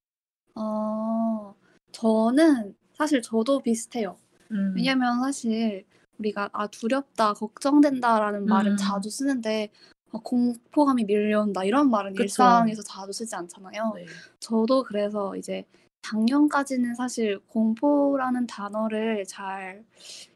어, 0.56 1.56
저는 1.92 2.76
사실 2.94 3.22
저도 3.22 3.60
비슷해요. 3.60 4.18
음. 4.52 4.74
왜냐면 4.76 5.20
사실 5.22 5.86
우리가 6.18 6.50
아 6.52 6.68
두렵다, 6.68 7.34
걱정된다라는 7.34 8.46
말은 8.46 8.72
음. 8.74 8.78
자주 8.78 9.10
쓰는데 9.10 9.70
아, 10.12 10.20
공포감이 10.24 11.06
밀려온다 11.06 11.64
이런 11.64 11.90
말은 11.90 12.12
그쵸. 12.14 12.24
일상에서 12.24 12.82
자주 12.82 13.14
쓰지 13.14 13.36
않잖아요. 13.36 13.94
네. 13.96 14.06
저도 14.40 14.84
그래서 14.84 15.36
이제 15.36 15.66
작년까지는 16.02 16.96
사실 16.96 17.40
공포라는 17.48 18.48
단어를 18.48 19.26
잘 19.26 19.84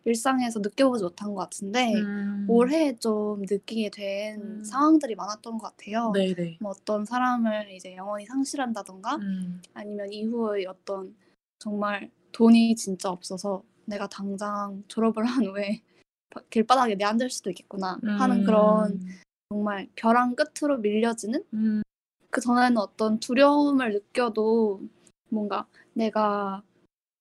일상에서 0.05 0.59
느껴보지 0.59 1.03
못한 1.03 1.33
것 1.33 1.41
같은데 1.41 1.93
음. 1.95 2.45
올해 2.49 2.95
좀 2.97 3.41
느끼게 3.41 3.89
된 3.89 4.41
음. 4.41 4.63
상황들이 4.63 5.15
많았던 5.15 5.57
것 5.57 5.75
같아요. 5.75 6.11
네네. 6.13 6.57
뭐 6.59 6.71
어떤 6.71 7.05
사람을 7.05 7.71
이제 7.71 7.95
영원히 7.95 8.25
상실한다던가 8.25 9.15
음. 9.15 9.61
아니면 9.73 10.11
이후에 10.11 10.65
어떤 10.65 11.15
정말 11.63 12.11
돈이 12.33 12.75
진짜 12.75 13.09
없어서 13.09 13.63
내가 13.85 14.07
당장 14.07 14.83
졸업을 14.89 15.23
한 15.23 15.45
후에 15.45 15.81
바- 16.29 16.41
길바닥에 16.49 16.95
내앉을 16.95 17.29
수도 17.29 17.49
있겠구나 17.51 17.99
하는 18.03 18.43
그런 18.43 18.99
정말 19.47 19.87
벼랑 19.95 20.35
끝으로 20.35 20.79
밀려지는 20.79 21.41
음. 21.53 21.81
그 22.29 22.41
전에는 22.41 22.77
어떤 22.77 23.17
두려움을 23.19 23.93
느껴도 23.93 24.81
뭔가 25.29 25.65
내가 25.93 26.63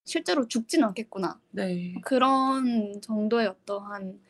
실제로 0.06 0.48
죽지는 0.48 0.88
않겠구나 0.88 1.40
네. 1.52 1.94
그런 2.02 3.00
정도의 3.00 3.46
어떠한 3.46 4.20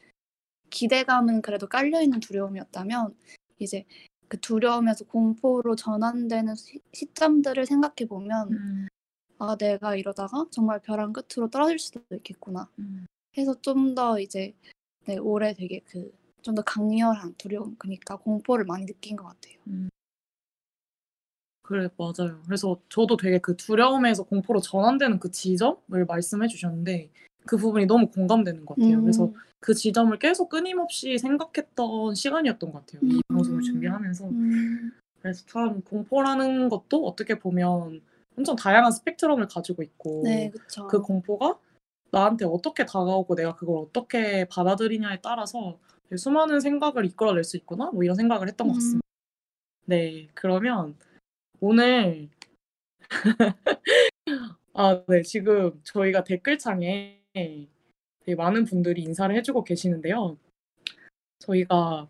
기대감은 0.69 1.41
그래도 1.41 1.69
깔려 1.69 2.03
있는 2.03 2.21
두려움이었다면 2.21 3.15
이제 3.59 3.87
그 4.29 4.39
두려움에서 4.41 5.07
공포로 5.07 5.75
전환되는 5.75 6.55
시, 6.55 6.83
시점들을 6.93 7.65
생각해 7.65 8.07
보면 8.09 8.53
음. 8.53 8.89
아 9.43 9.57
내가 9.57 9.97
이러다가 9.97 10.47
정말 10.53 10.79
벼랑 10.81 11.13
끝으로 11.13 11.51
떨어질 11.51 11.79
수도 11.81 12.01
있겠구나 12.15 12.69
음. 12.79 13.07
해서 13.37 13.55
좀 13.61 13.95
더 13.95 14.21
이제 14.21 14.55
네, 15.07 15.19
올해 15.19 15.53
되게 15.55 15.81
그 15.81 16.13
좀 16.43 16.55
더 16.57 16.63
강렬한 16.63 17.35
두려움 17.39 17.77
그러니까 17.79 18.17
공포를 18.17 18.65
많이 18.65 18.85
느낀 18.85 19.17
것 19.17 19.25
같아요. 19.25 19.55
음. 19.69 19.89
그래 21.63 21.89
맞아요. 21.97 22.41
그래서 22.45 22.81
저도 22.89 23.17
되게 23.17 23.39
그 23.39 23.57
두려움에서 23.57 24.25
공포로 24.25 24.61
전환되는 24.61 25.21
그 25.21 25.31
지점을 25.31 26.05
말씀해 26.07 26.49
주셨는데 26.49 27.11
그 27.47 27.57
부분이 27.57 27.87
너무 27.87 28.09
공감되는 28.11 28.67
것 28.67 28.77
같아요. 28.77 29.01
그래서 29.01 29.27
음. 29.27 29.35
그 29.61 29.75
지점을 29.75 30.17
계속 30.19 30.49
끊임없이 30.49 31.19
생각했던 31.19 32.15
시간이었던 32.17 32.73
것 32.73 32.85
같아요. 32.87 33.09
이 33.09 33.17
음. 33.17 33.21
방송을 33.29 33.63
준비하면서. 33.63 34.29
음. 34.29 34.93
그래서 35.21 35.45
참 35.47 35.81
공포라는 35.83 36.69
것도 36.69 37.07
어떻게 37.07 37.39
보면 37.39 38.01
엄청 38.37 38.57
다양한 38.57 38.93
스펙트럼을 38.93 39.47
가지고 39.49 39.83
있고 39.83 40.23
네, 40.25 40.51
그쵸. 40.51 40.87
그 40.87 41.01
공포가 41.01 41.59
나한테 42.11 42.45
어떻게 42.45 42.85
다가오고 42.85 43.35
내가 43.35 43.55
그걸 43.55 43.79
어떻게 43.79 44.45
받아들이냐에 44.47 45.21
따라서 45.23 45.79
수많은 46.17 46.61
생각을 46.61 47.07
이끌어낼 47.07 47.45
수 47.45 47.57
있구나 47.57 47.91
뭐 47.91 48.05
이런 48.05 48.17
생각을 48.17 48.49
했던 48.49 48.69
것 48.69 48.75
음. 48.75 48.77
같습니다. 48.77 49.07
네, 49.87 50.29
그러면 50.35 50.97
오늘 51.61 52.29
아, 54.75 55.03
네, 55.07 55.23
지금 55.23 55.81
저희가 55.85 56.25
댓글창에 56.25 57.21
되게 57.35 58.35
많은 58.37 58.65
분들이 58.65 59.03
인사를 59.03 59.35
해주고 59.37 59.65
계시는데요. 59.65 60.39
저희가 61.41 62.09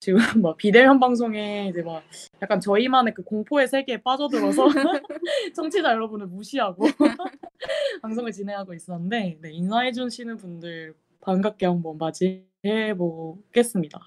지금 0.00 0.18
막 0.42 0.56
비대면 0.56 1.00
방송에 1.00 1.68
이제 1.68 1.82
막 1.82 2.02
약간 2.40 2.60
저희만의 2.60 3.14
그 3.14 3.22
공포의 3.22 3.66
세계에 3.68 3.98
빠져들어서 3.98 4.68
청취자 5.54 5.92
여러분을 5.92 6.26
무시하고 6.26 6.84
방송을 8.02 8.32
진행하고 8.32 8.74
있었는데 8.74 9.38
네, 9.40 9.52
인사해 9.52 9.92
주시는 9.92 10.36
분들 10.36 10.94
반갑게 11.20 11.66
한번 11.66 11.98
맞이해 11.98 12.94
보겠습니다. 12.96 13.98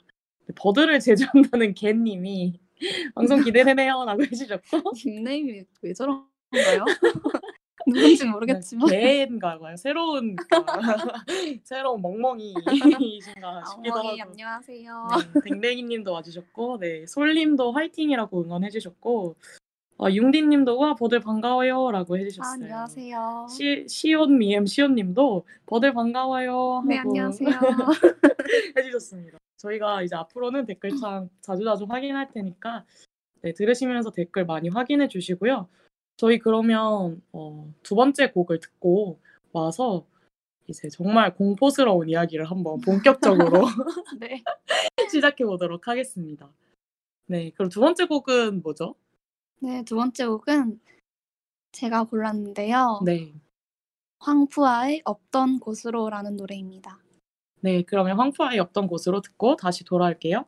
네, 0.47 0.53
버드를 0.55 0.99
제조한다는 0.99 1.73
개님이 1.73 2.59
방송 3.13 3.43
기대되네요라고 3.43 4.23
해주셨고 4.23 4.93
닉네임이 5.05 5.63
왜 5.81 5.93
저런가요? 5.93 6.85
누군지 7.87 8.25
모르겠지만. 8.25 8.89
개인가 8.89 9.57
봐요. 9.59 9.75
새로운 9.77 10.35
그 10.35 10.45
새로운 11.63 12.01
멍멍이이신가 12.01 13.63
싶기도 13.71 13.95
하고. 13.95 14.09
안녕하세요. 14.21 15.07
네, 15.33 15.41
댕댕이님도 15.49 16.11
와주셨고, 16.11 16.79
네, 16.79 17.05
솔님도 17.05 17.71
화이팅이라고 17.71 18.43
응원해주셨고, 18.43 19.35
어, 19.97 20.09
융디님도 20.09 20.79
와 20.79 20.95
버들 20.95 21.19
반가워요라고 21.19 22.15
아, 22.15 22.17
해주셨어요. 22.17 22.63
안녕하세요. 22.63 23.47
시 23.49 23.85
시온 23.87 24.39
미엠 24.39 24.65
시온님도 24.65 25.45
버들 25.67 25.93
반가워요 25.93 26.77
하고 26.77 26.87
네, 26.87 26.97
안녕하세요. 26.97 27.49
해주셨습니다. 28.77 29.37
저희가 29.57 30.01
이제 30.01 30.15
앞으로는 30.15 30.65
댓글창 30.65 31.29
자주자주 31.41 31.85
확인할 31.87 32.29
테니까 32.31 32.83
네, 33.43 33.53
들으시면서 33.53 34.09
댓글 34.09 34.43
많이 34.45 34.69
확인해 34.69 35.07
주시고요. 35.07 35.67
저희 36.21 36.37
그러면 36.37 37.19
어, 37.33 37.73
두 37.81 37.95
번째 37.95 38.29
곡을 38.29 38.59
듣고 38.59 39.19
와서 39.53 40.05
이제 40.67 40.87
정말 40.87 41.33
공포스러운 41.33 42.09
이야기를 42.09 42.45
한번 42.45 42.79
본격적으로 42.81 43.61
네. 44.19 44.43
시작해 45.09 45.43
보도록 45.43 45.87
하겠습니다. 45.87 46.47
네, 47.25 47.49
그럼 47.55 47.69
두 47.69 47.79
번째 47.79 48.05
곡은 48.05 48.61
뭐죠? 48.61 48.93
네, 49.61 49.83
두 49.83 49.95
번째 49.95 50.27
곡은 50.27 50.79
제가 51.71 52.03
골랐는데요. 52.03 52.99
네, 53.03 53.33
황푸아의 54.19 55.01
없던 55.03 55.59
곳으로라는 55.59 56.37
노래입니다. 56.37 56.99
네, 57.61 57.81
그러면 57.81 58.19
황푸아의 58.19 58.59
없던 58.59 58.85
곳으로 58.85 59.21
듣고 59.21 59.55
다시 59.55 59.83
돌아올게요. 59.83 60.45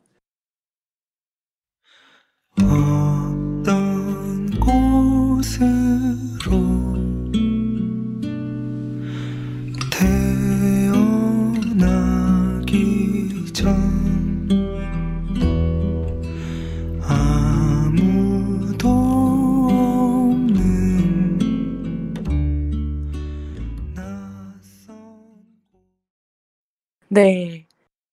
네, 27.10 27.68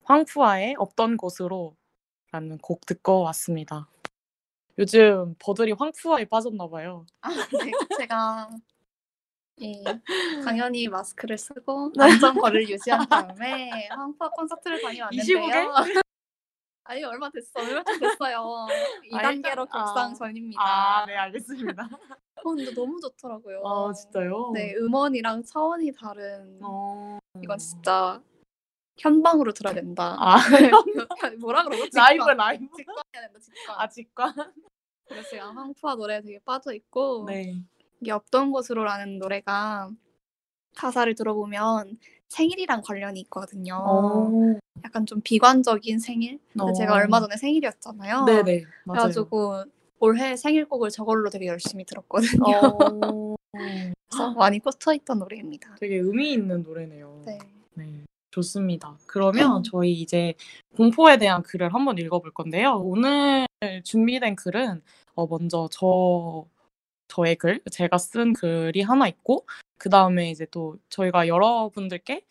황푸아의 0.05 0.75
없던 0.79 1.17
곳으로라는 1.17 2.59
곡 2.61 2.85
듣고 2.85 3.23
왔습니다. 3.23 3.89
요즘 4.81 5.35
버들이 5.39 5.73
황푸아에 5.73 6.25
빠졌나 6.25 6.67
봐요. 6.67 7.05
아, 7.21 7.29
네, 7.29 7.71
제가 7.99 8.49
이 9.59 9.85
당연히 10.43 10.89
마스크를 10.89 11.37
쓰고 11.37 11.93
안전 11.99 12.35
거리를 12.35 12.71
유지한 12.71 13.07
다음에 13.07 13.89
황푸아 13.91 14.31
콘서트를 14.31 14.81
다녀왔는데요. 14.81 15.75
아니 16.85 17.05
얼마 17.05 17.29
됐어, 17.29 17.61
얼마 17.61 17.85
좀 17.85 18.01
됐어요. 18.01 18.67
2단계로 19.13 19.69
아, 19.71 19.85
격상 19.85 20.15
전입니다. 20.15 20.63
아, 20.63 21.05
네, 21.05 21.15
알겠습니다. 21.15 21.87
어, 22.37 22.43
근데 22.43 22.73
너무 22.73 22.99
좋더라고요. 23.03 23.63
아, 23.63 23.93
진짜요? 23.93 24.53
네, 24.55 24.75
음원이랑 24.77 25.45
차원이 25.45 25.93
다른. 25.93 26.59
어... 26.63 27.19
이건 27.43 27.59
진짜 27.59 28.21
현방으로 29.01 29.53
들어야 29.53 29.75
된다. 29.75 30.15
아, 30.19 30.37
뭐라 31.41 31.65
그러고? 31.65 31.85
라이브, 31.95 32.23
라이브. 32.31 32.67
직관해야 32.77 33.29
된다. 33.29 33.41
직관. 33.41 33.77
아, 33.79 33.89
직관? 33.89 34.35
그래서 35.09 35.29
제가 35.31 35.51
황푸하 35.53 35.95
노래에 35.97 36.21
되게 36.21 36.39
빠져 36.45 36.73
있고 36.75 37.25
네. 37.27 37.63
이게 38.01 38.13
없던 38.13 38.53
곳으로라는 38.53 39.19
노래가 39.19 39.91
가사를 40.77 41.13
들어보면 41.15 41.99
생일이랑 42.29 42.83
관련이 42.83 43.21
있거든요. 43.23 43.83
어... 43.85 44.31
약간 44.85 45.05
좀 45.05 45.21
비관적인 45.21 45.99
생일. 45.99 46.39
근데 46.53 46.71
어. 46.71 46.73
제가 46.73 46.95
얼마 46.95 47.21
전에 47.21 47.37
생일이었잖아요. 47.37 48.25
네네, 48.25 48.65
맞아요. 48.85 49.01
그래가지고 49.01 49.65
올해 49.99 50.37
생일곡을 50.37 50.91
저걸로 50.91 51.29
되게 51.29 51.47
열심히 51.47 51.85
들었거든요. 51.85 52.45
어... 52.63 53.35
그래서 54.09 54.33
많이 54.35 54.61
꽂혀 54.61 54.93
있던 54.95 55.19
노래입니다. 55.19 55.77
되게 55.81 55.97
의미 55.97 56.33
있는 56.33 56.63
노래네요. 56.63 57.23
네. 57.27 57.39
네, 58.31 58.35
좋습니다. 58.35 58.97
그러면 59.07 59.63
저희 59.65 59.93
이제 59.93 60.35
공포에 60.77 61.19
대한 61.19 61.43
글을 61.43 61.75
한번 61.75 61.99
읽어볼 61.99 62.33
건데요. 62.33 62.77
오늘 62.77 63.47
준비된 63.85 64.37
글은 64.37 64.83
어, 65.15 65.27
먼저 65.27 65.69
저 65.73 66.47
저의 67.09 67.37
글, 67.37 67.61
제가 67.71 67.99
쓴 67.99 68.33
글이 68.33 68.83
하나 68.83 69.09
있고 69.09 69.47
그 69.79 69.91
다음에 69.91 70.31
이제 70.31 70.47
또 70.51 70.79
저희가 70.91 71.27
여러분들께 71.29 72.25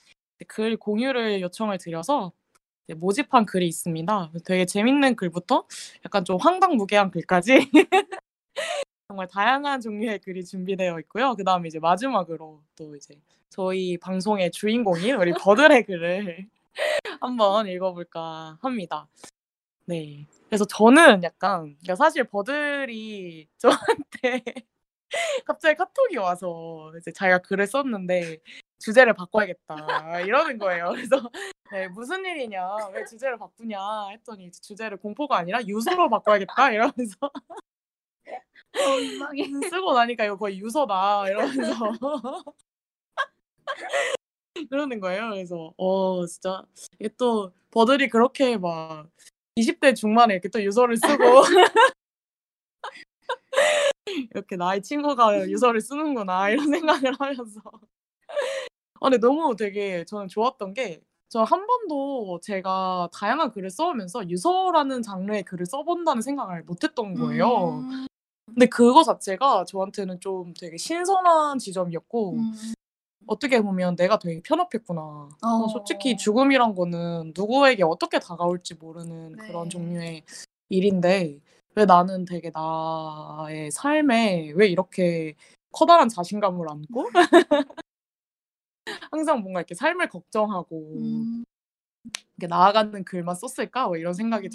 글 0.48 0.78
공유를 0.78 1.42
요청을 1.42 1.78
드려서 1.80 2.32
모집한 2.98 3.46
글이 3.46 3.68
있습니다. 3.68 4.32
되게 4.46 4.66
재밌는 4.66 5.16
글부터 5.16 5.66
약간 6.06 6.26
좀 6.26 6.38
황당무계한 6.40 7.12
글까지 7.12 7.70
정말 9.10 9.28
다양한 9.28 9.82
종류의 9.82 10.20
글이 10.20 10.46
준비되어 10.46 11.00
있고요. 11.00 11.34
그 11.36 11.44
다음에 11.44 11.68
이제 11.68 11.80
마지막으로 11.80 12.62
또 12.76 12.96
이제 12.96 13.16
저희 13.50 13.98
방송의 13.98 14.52
주인공인 14.52 15.16
우리 15.16 15.34
버들의 15.34 15.84
글을 15.88 16.48
한번 17.20 17.68
읽어볼까 17.68 18.60
합니다. 18.62 19.08
네. 19.86 20.28
그래서 20.48 20.64
저는 20.66 21.24
약간, 21.24 21.76
그러니까 21.80 21.96
사실 21.96 22.24
버들이 22.24 23.48
저한테 23.58 24.44
갑자기 25.46 25.76
카톡이 25.76 26.18
와서 26.18 26.94
이제 27.00 27.12
자기가 27.12 27.40
글을 27.40 27.66
썼는데 27.66 28.38
주제를 28.78 29.14
바꿔야겠다 29.14 30.20
이러는 30.22 30.60
거예요. 30.60 30.92
그래서 30.92 31.20
네, 31.72 31.88
무슨 31.88 32.24
일이냐, 32.24 32.62
왜 32.94 33.04
주제를 33.06 33.40
바꾸냐 33.40 34.10
했더니 34.12 34.52
주제를 34.52 34.98
공포가 34.98 35.38
아니라 35.38 35.66
유서로 35.66 36.10
바꿔야겠다 36.10 36.74
이러면서 36.74 37.18
어, 38.76 38.98
민망해. 39.00 39.44
쓰고 39.70 39.94
나니까 39.94 40.26
이거 40.26 40.38
거의 40.38 40.60
유서다 40.60 41.28
이러면서 41.30 41.74
그러는 44.70 45.00
거예요. 45.00 45.30
그래서 45.32 45.74
어 45.78 46.26
진짜 46.26 46.64
이게 47.00 47.10
또 47.18 47.52
버들이 47.72 48.10
그렇게 48.10 48.58
막 48.58 49.08
20대 49.56 49.94
중반에 49.94 50.34
이렇게 50.34 50.50
또 50.50 50.62
유서를 50.64 50.98
쓰고 50.98 51.42
이렇게 54.32 54.56
나의 54.56 54.82
친구가 54.82 55.50
유서를 55.50 55.82
쓰는구나 55.82 56.50
이런 56.50 56.66
생각을 56.72 57.14
하면서 57.20 57.62
아 59.02 59.10
근데 59.10 59.18
너무 59.18 59.56
되게 59.56 60.04
저는 60.06 60.28
좋았던 60.28 60.74
게 60.74 61.02
저 61.30 61.44
한 61.44 61.68
번도 61.68 62.40
제가 62.42 63.08
다양한 63.14 63.52
글을 63.52 63.70
써오면서 63.70 64.28
유서라는 64.32 65.04
장르의 65.04 65.44
글을 65.44 65.68
써본다는 65.68 66.24
생각을 66.24 66.64
못했던 66.64 67.14
거예요. 67.14 67.82
음, 67.82 68.08
근데 68.54 68.66
그거 68.66 69.04
자체가 69.04 69.66
저한테는 69.66 70.20
좀 70.20 70.54
되게 70.54 70.78
신선한 70.78 71.60
지점이었고 71.60 72.34
음. 72.34 72.54
어떻게 73.28 73.62
보면 73.62 73.96
내가 73.96 74.18
되게 74.18 74.42
편협했구나. 74.42 75.02
어, 75.02 75.30
어. 75.42 75.68
솔직히 75.68 76.18
죽음이란 76.18 76.74
거는 76.74 77.34
누구에게 77.36 77.84
어떻게 77.84 78.20
다가올지 78.20 78.76
모르는 78.76 79.36
네. 79.36 79.48
그런 79.48 79.70
종류의 79.70 80.24
일인데 80.70 81.40
왜 81.76 81.86
나는 81.86 82.26
되게 82.26 82.52
나의 82.54 83.72
삶에 83.72 84.54
왜 84.56 84.68
이렇게 84.68 85.36
커다란 85.72 86.10
자신감을 86.10 86.68
안고 86.70 87.10
항상 89.12 89.42
뭔가 89.42 89.60
이렇게 89.60 89.76
삶을 89.76 90.10
걱정하고 90.10 90.94
음. 90.96 91.46
이렇게 92.38 92.48
나아가는 92.48 93.04
글만 93.04 93.36
썼을까? 93.36 93.88
뭐 93.88 93.98
이런 93.98 94.14
생각이 94.14 94.50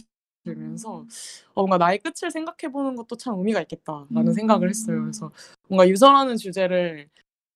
들면서 0.44 1.06
어, 1.54 1.62
뭔가 1.62 1.78
나의 1.78 1.98
끝을 1.98 2.30
생각해 2.30 2.70
보는 2.72 2.94
것도 2.96 3.16
참 3.16 3.38
의미가 3.38 3.62
있겠다라는 3.62 4.32
생각을 4.34 4.68
했어요. 4.68 5.00
그래서 5.00 5.30
뭔가 5.68 5.88
유서라는 5.88 6.36
주제를 6.36 7.08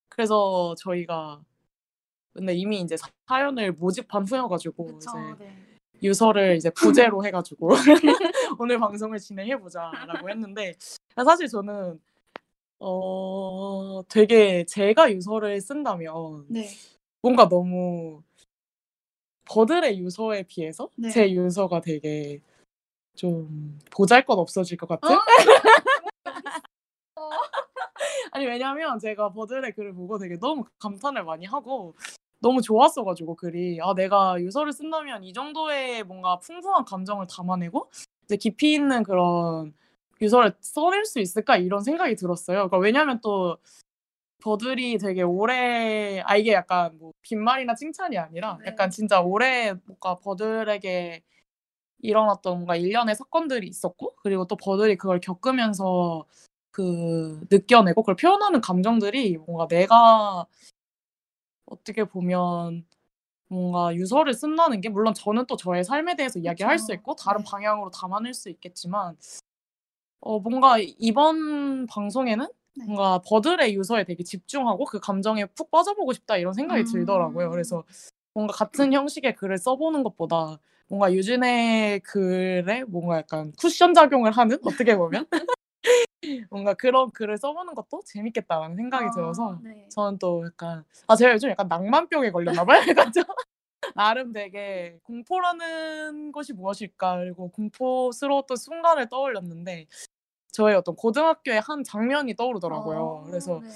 그래서 0.08 0.74
저희가 0.78 1.40
근데 2.32 2.54
이미 2.54 2.80
이제 2.80 2.96
사연을 3.28 3.72
모집한 3.72 4.26
후여가지고 4.26 4.86
그쵸. 4.86 5.10
이제 5.36 5.44
네. 5.44 5.56
유서를 6.02 6.56
이제 6.56 6.70
부제로 7.14 7.24
해가지고 7.24 7.70
오늘 8.58 8.78
방송을 8.78 9.18
진행해 9.18 9.58
보자라고 9.58 10.30
했는데 10.30 10.74
사실 11.14 11.48
저는 11.48 12.00
어 12.80 14.02
되게 14.08 14.64
제가 14.64 15.12
유서를 15.12 15.60
쓴다면 15.60 16.46
네. 16.48 16.68
뭔가 17.20 17.48
너무 17.48 18.22
버들의 19.46 19.98
유서에 19.98 20.44
비해서 20.44 20.88
네. 20.94 21.10
제 21.10 21.32
유서가 21.32 21.80
되게 21.80 22.40
좀 23.18 23.78
보잘 23.90 24.24
것 24.24 24.38
없어질 24.38 24.78
것 24.78 24.88
같은? 24.88 25.10
어. 25.10 25.18
아니 28.30 28.46
왜냐면 28.46 29.00
제가 29.00 29.32
버들의 29.32 29.72
글을 29.72 29.92
보고 29.92 30.18
되게 30.18 30.38
너무 30.38 30.64
감탄을 30.78 31.24
많이 31.24 31.44
하고 31.44 31.96
너무 32.40 32.62
좋았어가지고 32.62 33.34
글이 33.34 33.80
아 33.82 33.92
내가 33.94 34.40
유서를 34.40 34.72
쓴다면 34.72 35.24
이 35.24 35.32
정도의 35.32 36.04
뭔가 36.04 36.38
풍부한 36.38 36.84
감정을 36.84 37.26
담아내고 37.26 37.90
이제 38.24 38.36
깊이 38.36 38.74
있는 38.74 39.02
그런 39.02 39.74
유서를 40.20 40.54
써낼 40.60 41.04
수 41.04 41.18
있을까 41.18 41.56
이런 41.56 41.82
생각이 41.82 42.14
들었어요. 42.14 42.68
그러니까 42.68 42.78
왜냐면 42.78 43.18
또 43.20 43.58
버들이 44.40 44.98
되게 44.98 45.22
오래 45.22 46.22
아 46.24 46.36
이게 46.36 46.52
약간 46.52 46.96
뭐 46.98 47.12
빈말이나 47.22 47.74
칭찬이 47.74 48.16
아니라 48.16 48.58
네. 48.60 48.66
약간 48.68 48.90
진짜 48.90 49.20
오래 49.20 49.74
뭔가 49.86 50.20
버들에게 50.20 51.24
일어났던 52.00 52.54
뭔가 52.54 52.76
일련의 52.76 53.14
사건들이 53.14 53.66
있었고 53.68 54.14
그리고 54.22 54.46
또 54.46 54.56
버들이 54.56 54.96
그걸 54.96 55.20
겪으면서 55.20 56.24
그 56.70 57.40
느껴내고 57.50 58.02
그걸 58.02 58.16
표현하는 58.16 58.60
감정들이 58.60 59.36
뭔가 59.38 59.66
내가 59.68 60.46
어떻게 61.66 62.04
보면 62.04 62.84
뭔가 63.48 63.94
유서를 63.94 64.34
쓴다는 64.34 64.80
게 64.80 64.88
물론 64.88 65.14
저는 65.14 65.46
또 65.46 65.56
저의 65.56 65.84
삶에 65.84 66.16
대해서 66.16 66.38
이야기할 66.38 66.78
수 66.78 66.88
그쵸. 66.88 66.94
있고 66.94 67.16
다른 67.16 67.42
네. 67.42 67.50
방향으로 67.50 67.90
담아낼 67.90 68.34
수 68.34 68.50
있겠지만 68.50 69.16
어 70.20 70.38
뭔가 70.38 70.78
이번 70.80 71.86
방송에는 71.86 72.46
네. 72.76 72.84
뭔가 72.84 73.20
버들의 73.26 73.74
유서에 73.74 74.04
되게 74.04 74.22
집중하고 74.22 74.84
그 74.84 75.00
감정에 75.00 75.46
푹 75.46 75.70
빠져보고 75.70 76.12
싶다 76.12 76.36
이런 76.36 76.52
생각이 76.52 76.84
들더라고요. 76.84 77.46
음. 77.46 77.50
그래서 77.50 77.84
뭔가 78.34 78.54
같은 78.54 78.92
형식의 78.92 79.34
글을 79.36 79.58
써보는 79.58 80.02
것보다 80.04 80.58
뭔가 80.88 81.12
유진의 81.12 82.00
글에 82.00 82.84
뭔가 82.84 83.18
약간 83.18 83.52
쿠션 83.58 83.94
작용을 83.94 84.32
하는 84.32 84.58
어떻게 84.64 84.96
보면 84.96 85.26
뭔가 86.50 86.74
그런 86.74 87.10
글을 87.10 87.36
써보는 87.38 87.74
것도 87.74 88.02
재밌겠다라는 88.04 88.76
생각이 88.76 89.06
아, 89.06 89.10
들어서 89.10 89.60
네. 89.62 89.86
저는 89.90 90.18
또 90.18 90.44
약간 90.46 90.84
아 91.06 91.14
제가 91.14 91.34
요즘 91.34 91.50
약간 91.50 91.68
낭만병에 91.68 92.30
걸렸나 92.30 92.64
봐요. 92.64 92.80
좀 93.14 93.24
나름 93.94 94.32
되게 94.32 94.98
공포라는 95.02 96.32
것이 96.32 96.52
무엇일까 96.52 97.18
그리고 97.18 97.50
공포스러웠던 97.50 98.56
순간을 98.56 99.08
떠올렸는데 99.08 99.86
저의 100.50 100.76
어떤 100.76 100.96
고등학교의 100.96 101.60
한 101.60 101.84
장면이 101.84 102.34
떠오르더라고요. 102.34 102.98
어, 102.98 103.24
그래서 103.26 103.60
네. 103.62 103.68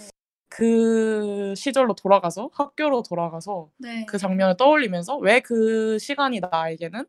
그 0.54 1.54
시절로 1.56 1.94
돌아가서 1.94 2.50
학교로 2.52 3.02
돌아가서 3.04 3.70
네. 3.78 4.04
그 4.06 4.18
장면을 4.18 4.56
떠올리면서 4.58 5.16
왜 5.18 5.40
그 5.40 5.98
시간이 5.98 6.40
나에게는 6.40 7.06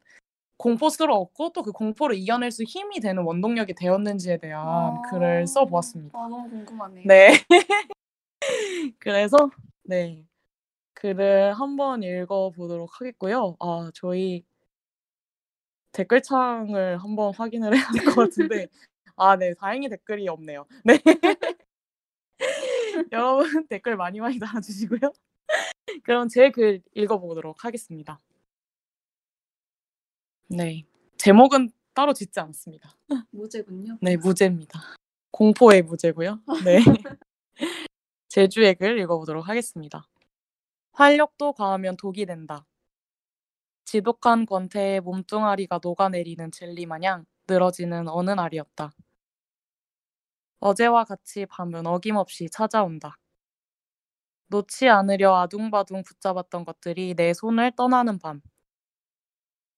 공포스러웠고 0.57 1.51
또 1.53 1.63
그 1.63 1.71
공포를 1.73 2.17
이겨낼 2.17 2.51
수 2.51 2.63
힘이 2.63 2.99
되는 3.01 3.23
원동력이 3.23 3.73
되었는지에 3.75 4.37
대한 4.37 4.63
아. 4.65 5.01
글을 5.11 5.47
써보았습니다. 5.47 6.17
아, 6.17 6.27
너무 6.29 6.49
궁금하네요. 6.49 7.05
네. 7.07 7.33
그래서 8.99 9.37
네 9.83 10.23
글을 10.95 11.53
한번 11.55 12.03
읽어보도록 12.03 12.89
하겠고요. 13.01 13.57
아 13.59 13.91
저희 13.95 14.43
댓글창을 15.93 16.97
한번 16.97 17.33
확인을 17.35 17.75
해야 17.77 17.85
될 17.91 18.05
것 18.05 18.15
같은데 18.15 18.67
아 19.17 19.35
네 19.37 19.53
다행히 19.55 19.89
댓글이 19.89 20.27
없네요. 20.29 20.65
네. 20.85 20.99
여러분 23.11 23.45
댓글 23.69 23.97
많이 23.97 24.19
많이 24.19 24.39
달아주시고요. 24.39 24.99
그럼 26.03 26.27
제 26.29 26.51
글 26.51 26.81
읽어보도록 26.95 27.65
하겠습니다. 27.65 28.21
네 30.49 30.85
제목은 31.17 31.71
따로 31.93 32.13
짓지 32.13 32.39
않습니다. 32.39 32.95
무제군요. 33.31 33.97
네 34.01 34.17
무제입니다. 34.17 34.81
공포의 35.31 35.83
무제고요. 35.83 36.41
네. 36.65 36.79
제주의 38.29 38.75
글 38.75 38.99
읽어보도록 38.99 39.47
하겠습니다. 39.47 40.07
활력도 40.93 41.53
과하면 41.53 41.97
독이 41.97 42.25
된다. 42.25 42.65
지독한 43.85 44.45
권태의 44.45 45.01
몸뚱아리가 45.01 45.79
녹아내리는 45.83 46.51
젤리 46.51 46.85
마냥 46.85 47.25
늘어지는 47.47 48.07
어느 48.09 48.31
날이었다. 48.31 48.93
어제와 50.63 51.03
같이 51.03 51.45
밤은 51.45 51.85
어김없이 51.85 52.49
찾아온다. 52.49 53.17
놓지 54.47 54.87
않으려 54.87 55.35
아둥바둥 55.35 56.03
붙잡았던 56.03 56.63
것들이 56.63 57.15
내 57.15 57.33
손을 57.33 57.73
떠나는 57.75 58.17
밤. 58.17 58.41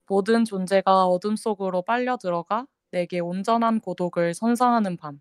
모든 0.08 0.46
존재가 0.46 1.08
어둠 1.08 1.36
속으로 1.36 1.82
빨려 1.82 2.18
들어가 2.18 2.68
내게 2.92 3.20
온전한 3.20 3.80
고독을 3.80 4.36
선사하는 4.36 4.98
밤. 4.98 5.20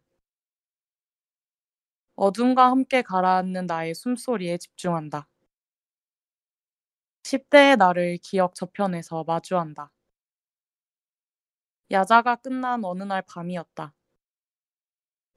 어둠과 2.17 2.71
함께 2.71 3.01
가라앉는 3.01 3.65
나의 3.65 3.95
숨소리에 3.95 4.59
집중한다. 4.59 5.27
10대의 7.23 7.79
나를 7.79 8.19
기억 8.19 8.55
저편에서 8.55 9.25
마주한다. 9.25 9.91
야자가 11.91 12.37
끝난 12.37 12.85
어느 12.85 13.03
날 13.03 13.23
밤이었다. 13.23 13.95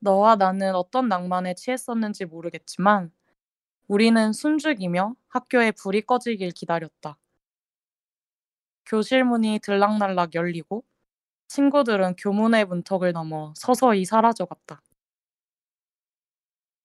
너와 0.08 0.38
나는 0.38 0.74
어떤 0.74 1.10
낭만에 1.10 1.54
취했었는지 1.56 2.24
모르겠지만 2.24 3.12
우리는 3.90 4.32
숨죽이며 4.32 5.16
학교에 5.28 5.72
불이 5.72 6.04
꺼지길 6.04 6.52
기다렸다. 6.52 7.18
교실 8.86 9.26
문이 9.26 9.60
들락날락 9.62 10.34
열리고 10.34 10.86
친구들은 11.50 12.16
교문의 12.16 12.64
문턱을 12.64 13.12
넘어 13.12 13.54
서서히 13.58 14.06
사라져갔다. 14.06 14.82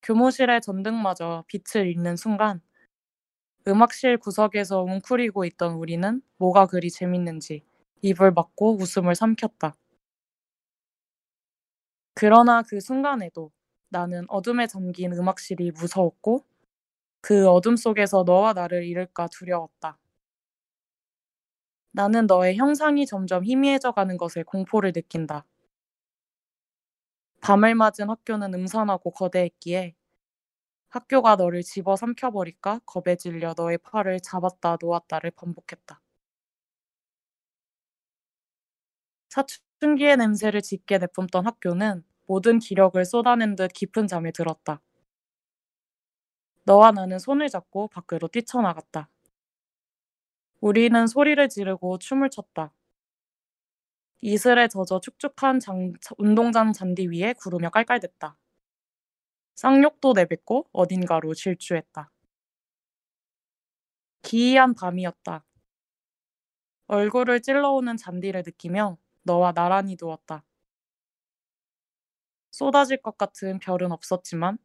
교무실의 0.03 0.61
전등마저 0.61 1.45
빛을 1.47 1.87
잃는 1.87 2.17
순간 2.17 2.61
음악실 3.69 4.19
구석에서 4.19 4.83
웅크리고 4.83 5.45
있던 5.45 5.75
우리는 5.75 6.21
뭐가 6.39 6.67
그리 6.67 6.91
재밌는지 6.91 7.65
입을 8.01 8.33
막고 8.33 8.79
웃음을 8.79 9.15
삼켰다. 9.15 9.77
그러나 12.15 12.63
그 12.63 12.81
순간에도 12.81 13.51
나는 13.89 14.25
어둠에 14.29 14.67
잠긴 14.67 15.13
음악실이 15.13 15.73
무서웠고 15.73 16.45
그 17.23 17.49
어둠 17.49 17.77
속에서 17.77 18.25
너와 18.27 18.53
나를 18.55 18.85
잃을까 18.87 19.29
두려웠다. 19.29 19.99
나는 21.93 22.27
너의 22.27 22.57
형상이 22.59 23.07
점점 23.07 23.43
희미해져 23.45 23.93
가는 23.93 24.19
것에 24.19 24.43
공포를 24.43 24.93
느낀다. 24.93 25.47
밤을 27.43 27.75
맞은 27.75 28.09
학교는 28.09 28.55
음산하고 28.55 29.11
거대했기에 29.11 29.95
학교가 30.91 31.37
너를 31.37 31.63
집어 31.63 31.97
삼켜버릴까 31.97 32.81
겁에 32.87 33.17
질려 33.17 33.55
너의 33.57 33.79
팔을 33.79 34.21
잡았다 34.21 34.79
놓았다를 34.81 35.33
반복했다. 35.33 36.01
사춘 39.31 39.63
기의 39.83 40.17
냄새를 40.17 40.63
짙게 40.63 40.99
내뿜던 40.99 41.47
학교는 41.47 42.05
모든 42.27 42.59
기력을 42.59 43.05
쏟아낸 43.05 43.57
듯 43.57 43.73
깊은 43.73 44.07
잠에 44.07 44.31
들었다. 44.31 44.81
너와 46.65 46.93
나는 46.93 47.19
손을 47.19 47.49
잡고 47.49 47.89
밖으로 47.89 48.29
뛰쳐나갔다. 48.29 49.09
우리는 50.61 51.07
소리를 51.09 51.49
지르고 51.49 51.99
춤을 51.99 52.31
췄다. 52.31 52.73
이슬에 54.21 54.69
젖어 54.69 55.01
축축한 55.01 55.59
장, 55.59 55.93
운동장 56.17 56.73
잔디 56.73 57.09
위에 57.09 57.33
구르며 57.33 57.71
깔깔댔다. 57.71 58.39
쌍욕도 59.57 60.13
내뱉고 60.13 60.69
어딘가로 60.73 61.35
질주했다. 61.35 62.13
기이한 64.23 64.75
밤이었다. 64.75 65.45
얼굴을 66.87 67.43
찔러오는 67.43 67.97
잔디를 67.97 68.45
느끼며 68.47 68.99
너와 69.25 69.53
나란히 69.53 69.97
누웠다. 70.01 70.45
쏟아질 72.53 72.99
것 73.03 73.19
같은 73.19 73.59
별은 73.59 73.91
없었지만 73.93 74.57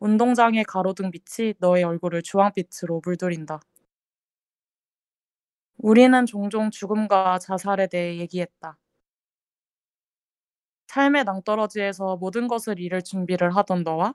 운동장의 0.00 0.64
가로등 0.64 1.10
빛이 1.12 1.54
너의 1.58 1.84
얼굴을 1.84 2.22
주황빛으로 2.22 3.02
물들인다. 3.04 3.60
우리는 5.78 6.26
종종 6.26 6.70
죽음과 6.70 7.38
자살에 7.38 7.86
대해 7.86 8.18
얘기했다. 8.18 8.78
삶의 10.88 11.24
낭떠러지에서 11.24 12.16
모든 12.16 12.48
것을 12.48 12.80
잃을 12.80 13.02
준비를 13.02 13.54
하던 13.56 13.82
너와 13.82 14.14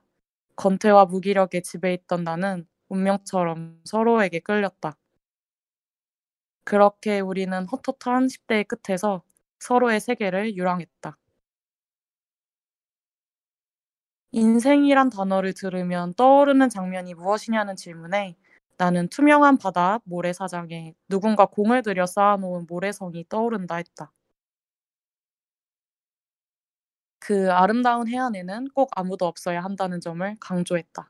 건태와 0.56 1.06
무기력에 1.06 1.62
지배있던 1.62 2.24
나는 2.24 2.68
운명처럼 2.90 3.82
서로에게 3.86 4.40
끌렸다. 4.40 4.98
그렇게 6.64 7.20
우리는 7.20 7.66
헛헛한 7.68 8.28
10대의 8.28 8.66
끝에서 8.68 9.22
서로의 9.62 10.02
세계를 10.02 10.58
유랑했다. 10.58 11.18
인생이란 14.34 15.10
단어를 15.10 15.54
들으면 15.54 16.14
떠오르는 16.16 16.68
장면이 16.70 17.14
무엇이냐는 17.14 17.78
질문에 17.78 18.36
나는 18.78 19.08
투명한 19.08 19.58
바다 19.58 19.94
앞 19.94 20.02
모래사장에 20.06 20.94
누군가 21.08 21.46
공을 21.46 21.82
들여 21.82 22.06
쌓아놓은 22.06 22.66
모래성이 22.68 23.26
떠오른다 23.30 23.76
했다. 23.76 24.12
그 27.20 27.52
아름다운 27.54 28.08
해안에는 28.10 28.68
꼭 28.74 28.90
아무도 28.96 29.26
없어야 29.26 29.64
한다는 29.64 30.02
점을 30.02 30.36
강조했다. 30.42 31.10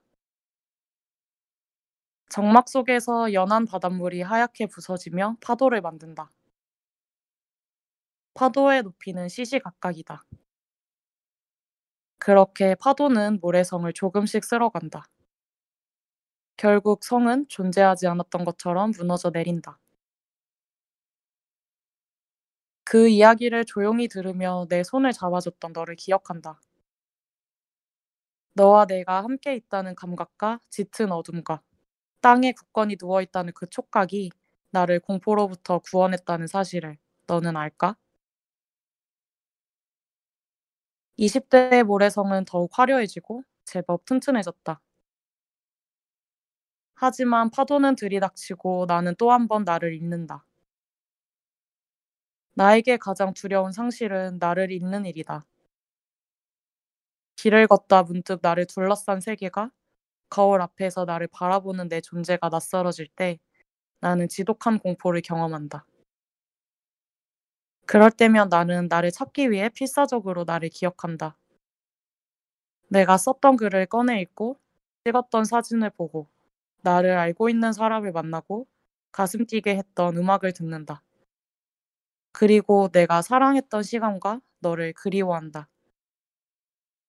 정막 2.30 2.68
속에서 2.68 3.32
연한 3.34 3.66
바닷물이 3.68 4.22
하얗게 4.24 4.66
부서지며 4.68 5.38
파도를 5.40 5.82
만든다. 5.82 6.32
파도의 8.34 8.84
높이는 8.84 9.30
시시각각이다. 9.30 10.24
그렇게 12.20 12.74
파도는 12.76 13.40
모래성을 13.42 13.92
조금씩 13.92 14.46
쓸어간다. 14.46 15.04
결국 16.56 17.04
성은 17.04 17.46
존재하지 17.50 18.08
않았던 18.08 18.46
것처럼 18.46 18.92
무너져 18.98 19.32
내린다. 19.32 19.80
그 22.84 23.08
이야기를 23.08 23.66
조용히 23.66 24.08
들으며 24.08 24.68
내 24.70 24.84
손을 24.84 25.14
잡아줬던 25.14 25.74
너를 25.74 25.96
기억한다. 25.96 26.60
너와 28.54 28.86
내가 28.86 29.24
함께 29.24 29.56
있다는 29.56 29.94
감각과 29.96 30.60
짙은 30.70 31.12
어둠과 31.12 31.62
땅에 32.22 32.54
굳건히 32.54 32.98
누워 32.98 33.22
있다는 33.22 33.54
그 33.56 33.68
촉각이 33.70 34.32
나를 34.72 35.00
공포로부터 35.02 35.80
구원했다는 35.80 36.48
사실을 36.48 36.98
너는 37.28 37.58
알까? 37.58 37.98
20대의 41.18 41.84
모래성은 41.84 42.46
더욱 42.46 42.70
화려해지고 42.78 43.44
제법 43.66 44.06
튼튼해졌다. 44.06 44.80
하지만 46.96 47.50
파도는 47.50 47.98
들이닥치고 47.98 48.86
나는 48.88 49.14
또 49.18 49.30
한 49.30 49.50
번 49.50 49.66
나를 49.66 49.94
잃는다. 49.94 50.46
나에게 52.54 52.96
가장 52.96 53.34
두려운 53.34 53.74
상실은 53.74 54.38
나를 54.40 54.72
잃는 54.72 55.06
일이다. 55.06 55.46
길을 57.36 57.68
걷다 57.68 58.04
문득 58.04 58.40
나를 58.42 58.66
둘러싼 58.68 59.20
세계가 59.20 59.70
거울 60.30 60.62
앞에서 60.62 61.06
나를 61.06 61.28
바라보는 61.28 61.90
내 61.90 62.02
존재가 62.02 62.50
낯설어질 62.50 63.08
때 63.16 63.40
나는 64.02 64.30
지독한 64.30 64.80
공포를 64.80 65.22
경험한다. 65.22 65.86
그럴 67.92 68.10
때면 68.10 68.48
나는 68.48 68.88
나를 68.90 69.12
찾기 69.12 69.52
위해 69.52 69.68
필사적으로 69.68 70.46
나를 70.46 70.70
기억한다. 70.70 71.38
내가 72.88 73.18
썼던 73.18 73.58
글을 73.58 73.88
꺼내 73.88 74.22
읽고 74.22 74.58
찍었던 75.04 75.44
사진을 75.44 75.90
보고 75.90 76.30
나를 76.84 77.18
알고 77.18 77.50
있는 77.50 77.74
사람을 77.74 78.14
만나고 78.14 78.66
가슴 79.12 79.46
뛰게 79.46 79.76
했던 79.76 80.16
음악을 80.16 80.54
듣는다. 80.54 81.04
그리고 82.32 82.88
내가 82.94 83.22
사랑했던 83.22 83.84
시간과 83.84 84.40
너를 84.60 84.94
그리워한다. 84.94 85.68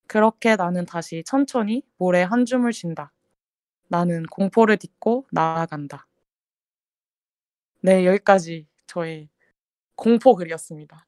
그렇게 0.09 0.57
나는 0.57 0.85
다시 0.85 1.23
천천히 1.25 1.85
모래 1.97 2.23
한 2.23 2.45
줌을 2.45 2.73
쉰다. 2.73 3.13
나는 3.87 4.25
공포를 4.25 4.79
딛고 4.79 5.29
나아간다. 5.31 6.09
네, 7.83 8.05
여기까지 8.05 8.67
저의 8.89 9.32
공포 10.03 10.35
글이었습니다. 10.35 11.07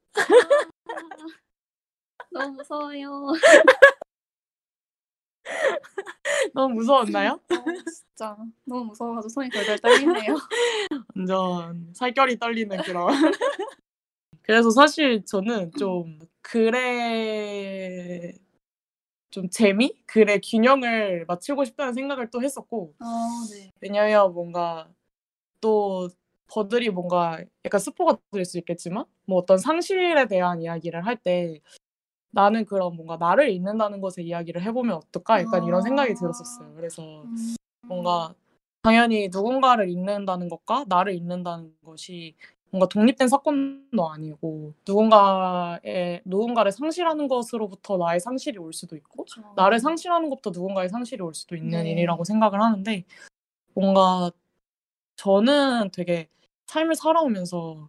너무 2.30 2.54
무서워요. 2.54 3.32
너무 6.54 6.74
무서웠나요? 6.74 7.32
어, 7.32 7.64
진짜 7.90 8.36
너무 8.64 8.84
무서워가지고 8.84 9.28
손이 9.28 9.50
덜덜 9.50 9.80
떨리네요. 9.80 10.36
완전 11.16 11.92
살결이 11.92 12.38
떨리는 12.38 12.82
그런. 12.82 13.08
그래서 14.42 14.70
사실 14.70 15.24
저는 15.24 15.72
좀 15.76 16.20
글의 16.42 18.38
좀 19.30 19.50
재미? 19.50 19.96
글의 20.06 20.40
균형을 20.40 21.24
맞추고 21.26 21.64
싶다는 21.64 21.94
생각을 21.94 22.30
또 22.30 22.40
했었고 22.40 22.94
어, 23.00 23.04
네. 23.50 23.72
왜냐면 23.80 24.32
뭔가 24.32 24.88
또 25.60 26.08
버들이 26.48 26.90
뭔가 26.90 27.40
약간 27.64 27.80
스포가 27.80 28.18
될 28.32 28.44
수 28.44 28.58
있겠지만 28.58 29.04
뭐 29.26 29.38
어떤 29.38 29.58
상실에 29.58 30.26
대한 30.26 30.62
이야기를 30.62 31.04
할 31.06 31.16
때 31.16 31.60
나는 32.32 32.64
그런 32.64 32.96
뭔가 32.96 33.16
나를 33.16 33.50
잃는다는 33.50 34.00
것에 34.00 34.22
이야기를 34.22 34.62
해보면 34.62 34.96
어떨까? 34.96 35.40
약간 35.40 35.64
이런 35.64 35.82
생각이 35.82 36.14
들었었어요. 36.14 36.74
그래서 36.76 37.22
음, 37.24 37.54
뭔가 37.86 38.34
당연히 38.82 39.28
누군가를 39.28 39.88
잃는다는 39.88 40.48
것과 40.48 40.84
나를 40.88 41.14
잃는다는 41.14 41.74
것이 41.84 42.34
뭔가 42.70 42.88
독립된 42.88 43.28
사건도 43.28 44.10
아니고 44.10 44.74
누군가의 44.86 46.22
누군가를 46.24 46.72
상실하는 46.72 47.28
것으로부터 47.28 47.96
나의 47.98 48.18
상실이 48.20 48.58
올 48.58 48.72
수도 48.72 48.96
있고 48.96 49.24
그쵸. 49.24 49.42
나를 49.56 49.78
상실하는 49.78 50.28
것부터 50.28 50.50
누군가의 50.50 50.88
상실이 50.88 51.22
올 51.22 51.34
수도 51.34 51.54
있는 51.56 51.84
네. 51.84 51.92
일이라고 51.92 52.24
생각을 52.24 52.60
하는데 52.60 53.04
뭔가 53.74 54.30
저는 55.16 55.90
되게 55.92 56.28
삶을 56.66 56.94
살아오면서 56.94 57.88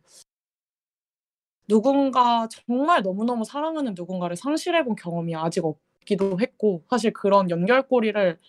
누군가 1.68 2.48
정말 2.50 3.02
너무너무 3.02 3.44
사랑하는 3.44 3.94
누군가를 3.96 4.36
상실해본 4.36 4.96
경험이 4.96 5.36
아직 5.36 5.66
없기도 5.66 6.40
했고 6.40 6.84
사실 6.90 7.12
그런 7.12 7.50
연결고리를 7.50 8.40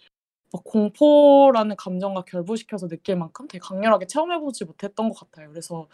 막 0.53 0.65
공포라는 0.65 1.77
감정과 1.77 2.23
결부시켜서 2.25 2.89
느낄 2.89 3.17
만큼 3.17 3.49
되게 3.49 3.61
강렬하게 3.61 4.07
체험해보지 4.07 4.65
못했던 4.65 5.09
것 5.09 5.19
같아요. 5.19 5.49
그래서 5.49 5.89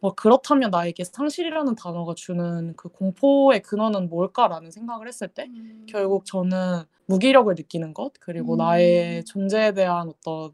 뭐 0.00 0.14
그렇다면 0.14 0.70
나에게 0.70 1.04
상실이라는 1.04 1.76
단어가 1.76 2.14
주는 2.14 2.74
그 2.76 2.88
공포의 2.88 3.62
근원은 3.62 4.08
뭘까라는 4.08 4.72
생각을 4.72 5.06
했을 5.06 5.28
때 5.28 5.44
음, 5.44 5.86
결국 5.88 6.24
저는 6.24 6.82
무기력을 7.06 7.54
느끼는 7.54 7.94
것 7.94 8.12
그리고 8.18 8.54
음. 8.54 8.58
나의 8.58 9.24
존재에 9.24 9.72
대한 9.72 10.08
어떤 10.08 10.50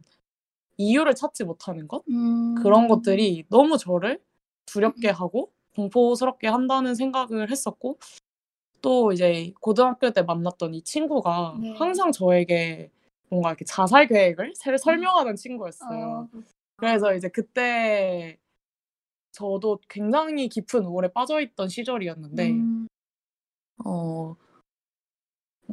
이유를 0.79 1.15
찾지 1.15 1.45
못하는 1.45 1.87
것? 1.87 2.03
음, 2.09 2.55
그런 2.55 2.89
것들이 2.89 3.45
너무 3.51 3.77
저를 3.77 4.21
두렵게 4.67 5.11
하고 5.11 5.53
공포스럽게 5.75 6.49
한다는 6.49 6.95
생각을 6.95 7.51
했었고 7.51 7.99
또 8.81 9.13
이제 9.13 9.53
고등학교 9.61 10.11
때 10.11 10.23
만났던 10.23 10.75
이 10.75 10.83
친구가 10.83 11.59
네. 11.61 11.75
항상 11.77 12.13
저에게 12.13 12.91
뭔가 13.29 13.51
이렇게 13.51 13.65
자살 13.65 14.07
계획을 14.07 14.55
새- 14.55 14.77
설명하는 14.77 15.37
친구였어요. 15.37 16.29
어, 16.33 16.39
그래서 16.77 17.15
이제 17.15 17.29
그때 17.29 18.39
저도 19.33 19.79
굉장히 19.89 20.49
깊은 20.49 20.85
우울에 20.85 21.09
빠져있던 21.13 21.69
시절이었는데 21.69 22.51
음, 22.51 22.89
어, 23.85 24.35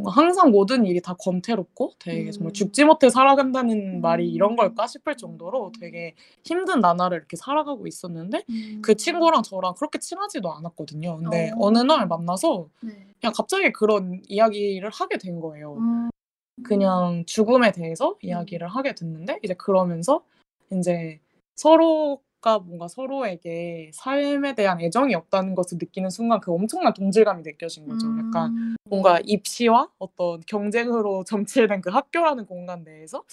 항상 0.03 0.51
모든 0.51 0.85
일이 0.85 1.01
다 1.01 1.13
권태롭고 1.13 1.93
되게 1.99 2.31
정말 2.31 2.51
음. 2.51 2.53
죽지 2.53 2.83
못해 2.83 3.09
살아간다는 3.09 4.01
말이 4.01 4.29
이런 4.29 4.51
음. 4.51 4.55
걸까 4.57 4.87
싶을 4.87 5.15
정도로 5.15 5.71
되게 5.79 6.15
힘든 6.43 6.81
나날을 6.81 7.17
이렇게 7.17 7.37
살아가고 7.37 7.87
있었는데 7.87 8.43
음, 8.49 8.81
그 8.81 8.95
친구랑 8.95 9.43
저랑 9.43 9.75
그렇게 9.75 9.99
친하지도 9.99 10.51
않았거든요. 10.51 11.17
근데 11.17 11.51
어. 11.55 11.67
어. 11.67 11.71
느날 11.71 12.07
만나서 12.07 12.67
네. 12.81 13.07
그냥 13.21 13.33
갑자기 13.33 13.71
그런 13.71 14.21
이야기를 14.27 14.89
하게 14.89 15.17
된 15.17 15.39
거예요. 15.39 15.75
음, 15.75 16.09
그냥 16.63 17.23
죽음에 17.25 17.71
대해서 17.71 18.15
이야기를 18.21 18.67
하게 18.67 18.95
됐는데 18.95 19.39
이제 19.43 19.53
그러면서 19.53 20.23
이제 20.73 21.19
서로 21.55 22.21
가 22.45 22.59
뭔가 22.59 22.87
서로에게 22.87 23.89
삶에 23.91 24.53
대한 24.53 24.79
애정이 24.79 25.15
없다는 25.15 25.55
것을 25.55 25.79
느끼는 25.81 26.11
순간 26.11 26.39
그 26.39 26.51
엄청난 26.53 26.93
동질감이 26.93 27.41
느껴진 27.41 27.87
거죠. 27.87 28.07
약간 28.19 28.51
음, 28.55 28.75
뭔가 28.87 29.19
입시와 29.25 29.89
어떤 29.97 30.41
경쟁으로 30.41 31.23
점치된 31.73 31.81
그 31.81 31.89
학교라는 31.89 32.45
공간 32.45 32.83
내에서 32.83 33.23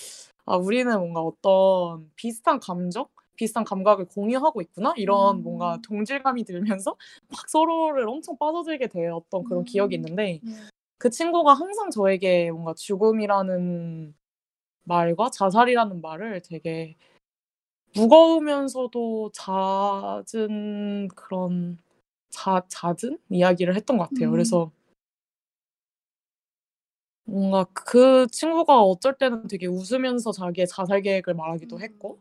아 0.46 0.56
우리는 0.56 0.98
뭔가 0.98 1.20
어떤 1.20 2.10
비슷한 2.16 2.58
감정, 2.58 3.06
비슷한 3.36 3.64
감각을 3.64 4.06
공유하고 4.06 4.62
있구나 4.62 4.94
이런 4.96 5.36
음. 5.36 5.42
뭔가 5.42 5.78
동질감이 5.86 6.44
들면서 6.44 6.96
막 7.28 7.50
서로를 7.50 8.08
엄청 8.08 8.38
빠져들게 8.38 8.86
되었던 8.86 9.44
그런 9.44 9.60
음. 9.60 9.64
기억이 9.66 9.94
있는데 9.96 10.40
네. 10.42 10.52
그 10.96 11.10
친구가 11.10 11.52
항상 11.52 11.90
저에게 11.90 12.50
뭔가 12.50 12.72
죽음이라는 12.72 14.14
말과 14.84 15.30
자살이라는 15.30 16.00
말을 16.00 16.42
되게 16.42 16.96
무거우면서도 17.94 19.32
잦은 19.34 21.08
그런 21.14 21.78
자, 22.30 22.62
잦은 22.68 23.18
이야기를 23.30 23.76
했던 23.76 23.98
것 23.98 24.08
같아요. 24.10 24.28
음. 24.28 24.32
그래서 24.32 24.70
뭔가 27.24 27.64
그 27.72 28.26
친구가 28.30 28.82
어쩔 28.82 29.16
때는 29.16 29.46
되게 29.48 29.66
웃으면서 29.66 30.32
자기의 30.32 30.66
자살 30.66 31.02
계획을 31.02 31.34
말하기도 31.34 31.76
음. 31.76 31.82
했고 31.82 32.20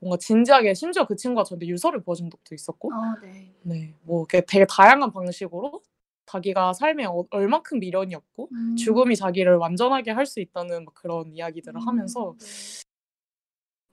뭔가 0.00 0.16
진지하게 0.18 0.74
심지어 0.74 1.06
그 1.06 1.16
친구가 1.16 1.44
저한테 1.44 1.66
유서를 1.68 2.02
보여준 2.02 2.30
적도 2.30 2.54
있었고 2.54 2.92
아, 2.92 3.16
네. 3.22 3.54
네, 3.62 3.94
뭐 4.02 4.20
이렇게 4.22 4.44
되게 4.46 4.66
다양한 4.68 5.12
방식으로 5.12 5.82
자기가 6.26 6.72
삶에 6.74 7.04
어, 7.06 7.24
얼만큼 7.30 7.80
미련이었고 7.80 8.48
음. 8.52 8.76
죽음이 8.76 9.16
자기를 9.16 9.56
완전하게 9.56 10.10
할 10.12 10.26
수 10.26 10.40
있다는 10.40 10.84
막 10.86 10.94
그런 10.94 11.32
이야기들을 11.34 11.80
하면서 11.86 12.36
네. 12.38 12.46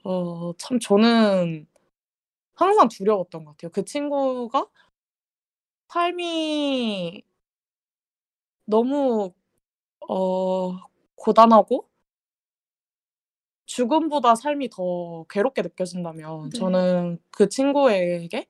어, 0.04 0.54
참 0.58 0.80
저는 0.80 1.68
항상 2.56 2.88
두려웠던 2.90 3.46
것 3.46 3.52
같아요. 3.52 3.72
그 3.72 3.86
친구가 3.86 4.68
삶이 5.90 7.24
너무 8.66 9.34
어, 10.10 10.78
고단하고 11.16 11.88
죽음보다 13.66 14.36
삶이 14.36 14.70
더 14.70 15.26
괴롭게 15.30 15.62
느껴진다면 15.62 16.50
네. 16.52 16.60
저는 16.60 17.20
그 17.32 17.50
친구에게 17.50 18.48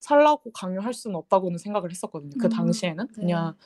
살라고 0.00 0.52
강요할 0.52 0.94
수는 0.94 1.16
없다고는 1.16 1.58
생각을 1.58 1.90
했었거든요. 1.90 2.36
그 2.40 2.46
음, 2.48 2.50
당시에는 2.50 3.06
네. 3.06 3.12
그냥 3.14 3.56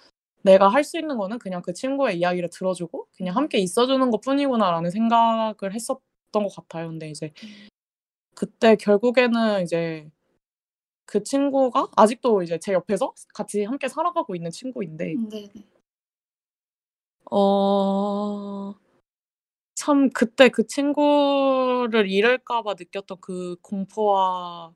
내가 0.42 0.69
할 0.69 0.85
수 0.85 0.99
있는 0.99 1.19
거는 1.19 1.38
그냥 1.38 1.62
그 1.62 1.73
친구의 1.73 2.19
이야기를 2.19 2.51
들어주고 2.51 3.09
그냥 3.16 3.37
함께 3.37 3.59
있어주는 3.59 4.11
것 4.11 4.21
뿐이구나라는 4.23 4.90
생각을 4.90 5.75
했었던 5.75 6.01
것 6.32 6.48
같아요. 6.54 6.88
근데 6.88 7.10
이제 7.10 7.32
음. 7.44 7.68
그때 8.34 8.76
결국에는 8.76 9.62
이제 9.62 10.10
그 11.06 11.22
친구가 11.22 11.88
아직도 11.96 12.42
이제 12.42 12.58
제 12.58 12.72
옆에서 12.72 13.14
같이 13.34 13.64
함께 13.64 13.88
살아가고 13.88 14.34
있는 14.36 14.50
친구인데 14.50 15.14
음, 15.14 15.28
네, 15.28 15.48
네. 15.54 15.64
어, 17.30 18.74
참 19.74 20.10
그때 20.10 20.48
그 20.48 20.66
친구를 20.66 22.10
잃을까 22.10 22.62
봐 22.62 22.74
느꼈던 22.78 23.18
그 23.20 23.56
공포와 23.62 24.72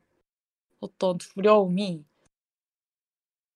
어떤 0.81 1.17
두려움이 1.17 2.05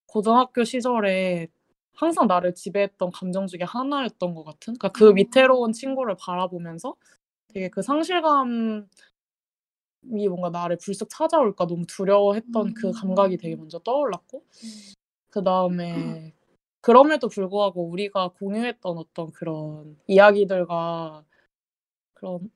고등학교 0.08 0.64
시절에 0.64 1.48
항상 1.94 2.28
나를 2.28 2.56
지배했던 2.56 3.12
감정 3.12 3.48
중에 3.48 3.62
하나였던 3.64 4.34
것 4.36 4.44
같은 4.44 4.76
그러니까 4.78 4.90
그 4.90 5.10
음. 5.10 5.18
위태로운 5.18 5.74
친구를 5.74 6.16
바라보면서 6.20 6.96
되게 7.56 7.70
그 7.70 7.82
상실감이 7.82 8.84
뭔가 10.28 10.50
나를 10.50 10.78
불쑥 10.78 11.10
찾아올까 11.10 11.66
너무 11.66 11.86
두려워했던 11.88 12.74
그 12.74 12.92
감각이 12.92 13.38
되게 13.38 13.56
음. 13.56 13.60
먼저 13.60 13.80
떠올랐고 13.80 14.40
음. 14.40 14.94
그다음에 15.32 16.34
그럼에도 16.82 17.30
불구하고 17.30 17.88
우리가 17.90 18.30
공유했던 18.40 18.98
어떤 18.98 19.32
그런 19.32 19.98
이야기들과 20.08 21.24
그런 22.14 22.52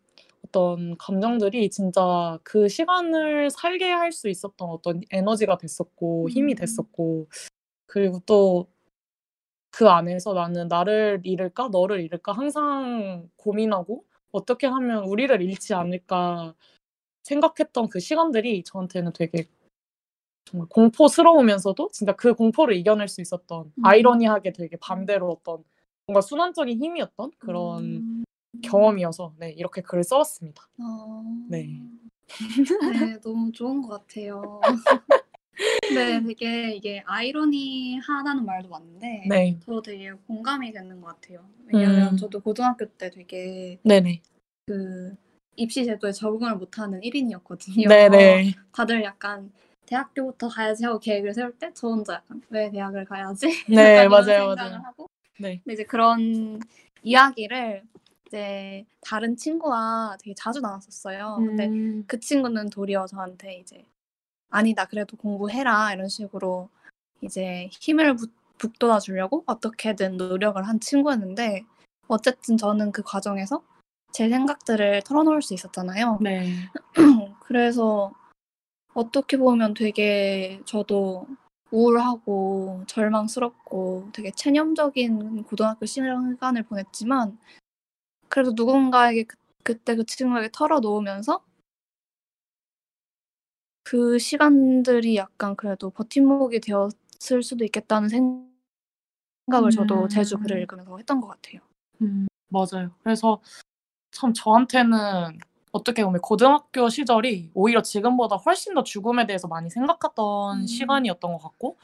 어떤 0.46 0.98
감정들이 0.98 1.70
진짜 1.70 2.38
그 2.44 2.68
시간을 2.68 3.50
살게 3.52 3.90
할 3.90 4.12
수 4.12 4.30
있었던 4.30 4.70
어떤 4.70 5.02
에너지가 5.12 5.58
됐었고 5.58 6.30
힘이 6.30 6.54
음. 6.54 6.58
됐었고 6.58 7.28
그리고 7.88 8.20
또 8.26 8.68
그 9.72 9.88
안에서 9.90 10.34
나는 10.34 10.68
나를 10.68 11.22
잃을까 11.24 11.70
너를 11.70 12.02
잃을까 12.02 12.32
항상 12.32 13.30
고민하고 13.38 14.04
어떻게 14.32 14.68
하면 14.68 15.06
우리를 15.06 15.42
잃지 15.42 15.74
않을까 15.74 16.54
생각했던 17.24 17.90
그 17.90 18.00
시간들이 18.00 18.64
저한테는 18.64 19.14
되게 19.14 19.48
정말 20.46 20.68
공포스러우면서도 20.70 21.90
진짜 21.92 22.16
그 22.16 22.34
공포를 22.34 22.76
이겨낼 22.76 23.08
수 23.08 23.22
있었던 23.22 23.72
음. 23.76 23.86
아이러니하게 23.86 24.54
되게 24.54 24.78
반대로 24.78 25.32
어떤 25.32 25.64
뭔가 26.08 26.22
순환적인 26.22 26.82
힘이었던 26.82 27.32
그런 27.38 27.84
음. 27.84 28.24
경험이어서 28.64 29.34
네 29.38 29.52
이렇게 29.52 29.82
글을 29.82 30.04
써봤습니다. 30.04 30.64
어. 30.80 31.24
네. 31.50 31.80
네, 32.92 33.20
너무 33.22 33.52
좋은 33.52 33.82
것 33.82 33.90
같아요. 33.90 34.60
네, 35.94 36.22
되게 36.28 36.74
이게 36.76 37.04
아이러니하다는 37.06 38.46
말도 38.46 38.70
맞는데 38.70 39.24
네, 39.28 39.58
저도 39.66 39.82
되게 39.82 40.12
공감이 40.28 40.72
되는 40.72 41.02
것 41.02 41.08
같아요. 41.20 41.48
왜냐면 41.66 42.14
음. 42.14 42.18
저도 42.18 42.40
고등학교 42.42 42.86
때 42.86 43.10
되게 43.10 43.80
네네, 43.84 44.22
그 44.68 45.16
입시 45.56 45.86
제도에 45.86 46.12
적응을 46.12 46.56
못하는 46.58 47.02
1인이었거든요. 47.04 47.88
네네, 47.90 48.54
다들 48.72 49.04
약간 49.04 49.52
대학교부터 49.86 50.48
가야지 50.50 50.86
하고 50.86 51.00
계획을 51.00 51.34
세울 51.34 51.58
때 51.58 51.72
저 51.74 51.88
혼자 51.88 52.14
약간 52.16 52.42
왜 52.50 52.70
대학을 52.72 53.06
가야지? 53.06 53.48
네 53.70 54.06
이런 54.06 54.10
맞아요 54.10 54.26
생각을 54.56 54.74
맞아요. 54.74 54.82
하고 54.86 55.08
네, 55.40 55.62
근데 55.64 55.74
이제 55.74 55.84
그런 55.86 56.60
이야기를 57.04 57.84
이제 58.28 58.86
다른 59.02 59.36
친구와 59.36 60.18
되게 60.22 60.34
자주 60.36 60.60
나눴었어요. 60.62 61.36
근데 61.48 61.66
음, 61.68 62.04
그 62.08 62.20
친구는 62.20 62.70
도리어 62.70 63.08
저한테 63.08 63.58
이제 63.60 63.86
아니다 64.50 64.86
그래도 64.86 65.18
공부해라 65.18 65.94
이런 65.94 66.08
식으로 66.10 66.70
이제 67.22 67.70
힘을 67.72 68.16
북- 68.16 68.34
북돋아 68.58 69.00
주려고 69.00 69.44
어떻게든 69.46 70.18
노력을 70.18 70.62
한 70.68 70.80
친구였는데 70.80 71.66
어쨌든 72.08 72.58
저는 72.58 72.92
그 72.92 73.04
과정에서 73.04 73.64
제 74.12 74.28
생각들을 74.30 75.04
털어놓을 75.04 75.42
수 75.42 75.54
있었잖아요. 75.54 76.20
네, 76.24 76.68
그래서 77.42 78.12
어떻게 78.94 79.38
보면 79.38 79.76
되게 79.76 80.60
저도 80.66 81.28
우울하고 81.72 82.84
절망스럽고 82.88 84.10
되게 84.12 84.32
체념적인 84.32 85.44
고등학교 85.44 85.86
시간을 85.86 86.64
보냈지만 86.64 87.38
그래도 88.28 88.54
누군가에게 88.56 89.24
그, 89.26 89.36
그때 89.64 89.96
그 89.96 90.06
친구에게 90.06 90.50
털어놓으면서 90.52 91.44
그 93.90 94.20
시간들이 94.20 95.16
약간 95.16 95.56
그래도 95.56 95.90
버팀목이 95.90 96.60
되었을 96.60 97.42
수도 97.42 97.66
있겠다는 97.66 98.08
생각을 98.08 99.72
저도 99.72 100.08
제주 100.08 100.38
글을 100.38 100.58
음. 100.58 100.62
읽으면서 100.62 100.96
했던 100.96 101.20
것 101.20 101.28
같아요. 101.30 101.62
음, 102.04 102.28
맞아요. 102.50 102.92
그래서 103.02 103.42
참 104.12 104.32
저한테는 104.32 105.40
어떻게 105.72 106.06
보면 106.06 106.22
고등학교 106.22 106.88
시절이 106.88 107.50
오히려 107.56 107.82
지금보다 107.82 108.36
훨씬 108.36 108.76
더 108.76 108.84
죽음에 108.84 109.26
대해서 109.26 109.48
많이 109.48 109.72
생각했던 109.72 110.62
음. 110.62 110.68
시간이었던 110.68 111.32
것 111.34 111.40
같고 111.40 111.80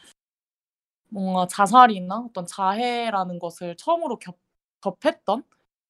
뭔가 1.10 1.48
자살이나 1.48 2.20
어떤 2.20 2.46
자해라는 2.46 3.40
것을 3.40 3.76
처음으로 3.78 4.20
겹, 4.20 4.38
접했던 4.82 5.44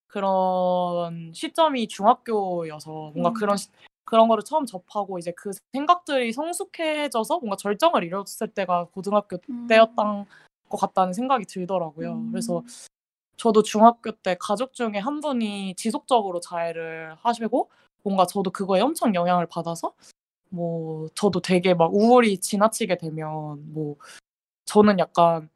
그런 0.08 1.34
시점이 1.34 1.90
중학교여서 1.90 3.12
뭔가 3.14 3.32
음. 3.32 3.34
그런 3.34 3.58
시- 3.58 3.70
그런 4.06 4.28
거를 4.28 4.44
처음 4.44 4.66
접하고 4.66 5.18
이제 5.18 5.32
그 5.32 5.52
생각들이 5.74 6.32
성숙해져서 6.32 7.40
뭔가 7.40 7.56
절정을 7.58 8.04
이뤘을 8.04 8.50
때가 8.54 8.86
고등학교 8.92 9.38
음. 9.50 9.68
때였던 9.68 10.26
것 10.70 10.78
같다는 10.78 11.14
생각이 11.14 11.46
들더라고요. 11.46 12.14
음. 12.14 12.32
그래서 12.32 12.64
저도 13.38 13.64
중학교 13.64 14.12
때 14.12 14.38
가족 14.40 14.74
중에 14.74 14.98
한 14.98 15.20
분이 15.20 15.76
지속적으로 15.76 16.40
자해를 16.40 17.16
하시고 17.20 17.70
뭔가 18.04 18.26
저도 18.26 18.52
그거에 18.52 18.82
엄청 18.82 19.14
영향을 19.16 19.48
받아서 19.48 19.94
뭐 20.50 21.10
저도 21.16 21.42
되게 21.42 21.74
막 21.74 21.94
우울이 21.94 22.40
지나치게 22.40 22.98
되면 22.98 23.74
뭐 23.74 23.96
저는 24.66 25.00
약간 25.00 25.50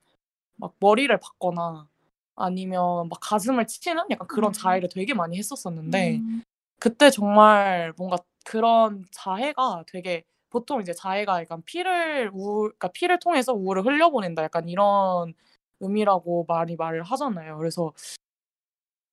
막 0.56 0.74
머리를 0.80 1.16
박거나 1.20 1.88
아니면 2.36 3.10
막 3.10 3.20
가슴을 3.22 3.68
치는 3.68 4.04
약간 4.10 4.28
그런 4.28 4.50
음. 4.50 4.54
자해를 4.54 4.90
되게 4.90 5.14
많이 5.14 5.38
했었었는데 5.38 6.18
음. 6.18 6.44
그때 6.80 7.10
정말 7.12 7.94
뭔가 7.98 8.18
그런 8.50 9.06
자해가 9.12 9.84
되게 9.86 10.24
보통 10.50 10.82
이제 10.82 10.92
자해가 10.92 11.42
약간 11.42 11.62
피를 11.66 12.32
우울 12.34 12.70
그러니까 12.70 12.88
피를 12.88 13.20
통해서 13.20 13.54
우울을 13.54 13.86
흘려보낸다 13.86 14.42
약간 14.42 14.68
이런 14.68 15.36
의미라고 15.80 16.46
많이 16.48 16.76
말을 16.76 17.04
하잖아요. 17.04 17.60
그래서 17.60 17.94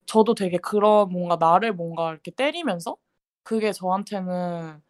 저도 0.07 0.33
되게 0.33 0.57
그런 0.57 1.09
뭔가 1.09 1.35
나를 1.39 1.73
뭔가 1.73 2.11
이렇게 2.13 2.31
때리면서 2.31 2.97
그게 3.43 3.71
저한테는 3.71 4.81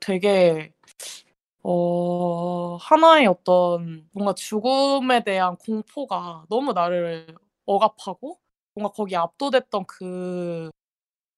되게 0.00 0.72
어 1.62 2.76
하나의 2.80 3.26
어떤 3.28 4.08
뭔가 4.12 4.34
죽음에 4.34 5.22
대한 5.24 5.56
공포가 5.56 6.44
너무 6.48 6.72
나를 6.72 7.26
억압하고 7.66 8.38
뭔가 8.74 8.92
거기에 8.92 9.18
압도됐던 9.18 9.86
그 9.86 10.70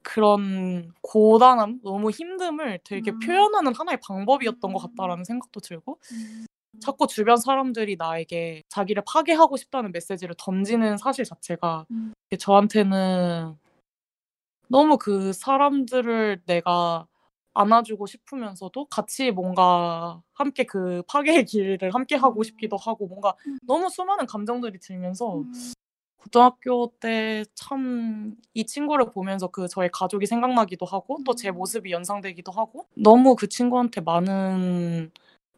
그런 0.02 0.92
고단함, 1.02 1.80
너무 1.82 2.10
힘듦을 2.10 2.80
되게 2.84 3.10
음. 3.10 3.18
표현하는 3.20 3.74
하나의 3.74 3.98
방법이었던 4.02 4.72
것 4.72 4.78
같다라는 4.78 5.24
생각도 5.24 5.60
들고 5.60 5.98
음. 6.12 6.46
자꾸 6.80 7.06
주변 7.06 7.36
사람들이 7.36 7.96
나에게 7.96 8.62
자기를 8.68 9.02
파괴하고 9.06 9.56
싶다는 9.56 9.92
메시지를 9.92 10.34
던지는 10.38 10.96
사실 10.96 11.24
자체가 11.24 11.86
음. 11.90 12.12
저한테는 12.38 13.56
너무 14.68 14.96
그 14.96 15.32
사람들을 15.32 16.42
내가 16.46 17.06
안아주고 17.52 18.06
싶으면서도 18.06 18.86
같이 18.86 19.32
뭔가 19.32 20.22
함께 20.32 20.64
그 20.64 21.02
파괴의 21.08 21.44
길을 21.44 21.92
함께 21.92 22.14
하고 22.14 22.44
싶기도 22.44 22.76
하고 22.76 23.08
뭔가 23.08 23.34
음. 23.46 23.58
너무 23.62 23.90
수많은 23.90 24.26
감정들이 24.26 24.78
들면서 24.78 25.40
음. 25.40 25.52
고등학교 26.24 26.92
때 27.00 27.44
참 27.54 28.36
이 28.54 28.64
친구를 28.66 29.10
보면서 29.10 29.46
그 29.48 29.68
저의 29.68 29.90
가족이 29.92 30.26
생각나기도 30.26 30.84
하고 30.86 31.18
또제 31.24 31.50
음. 31.50 31.54
모습이 31.54 31.90
연상되기도 31.92 32.52
하고 32.52 32.86
너무 32.94 33.36
그 33.36 33.48
친구한테 33.48 34.00
많은 34.02 35.10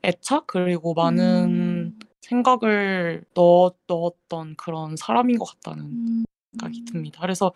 애착 0.05 0.47
그리고 0.47 0.95
많은 0.95 1.45
음. 1.45 1.99
생각을 2.21 3.25
넣, 3.35 3.75
넣었던 3.87 4.55
그런 4.57 4.97
사람인 4.97 5.39
것 5.39 5.47
같다는 5.47 5.85
음. 5.85 6.25
생각이 6.53 6.85
듭니다. 6.85 7.21
그래서 7.23 7.53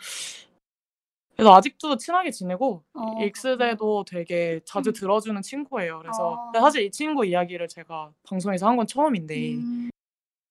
그래서 1.36 1.54
아직도 1.54 1.96
친하게 1.98 2.30
지내고 2.30 2.82
어, 2.94 3.22
익스대도 3.22 4.04
되게 4.04 4.61
자주 4.64 4.90
음. 4.90 4.92
들어주는 4.94 5.42
친구예요. 5.42 5.98
그래서 6.00 6.32
어. 6.32 6.52
사실 6.59 6.82
이 6.82 6.90
친구 6.90 7.24
이야기를 7.26 7.68
제가 7.68 8.11
방송에서 8.24 8.66
한 8.66 8.76
건 8.76 8.86
처음인데 8.86 9.54
음. 9.54 9.90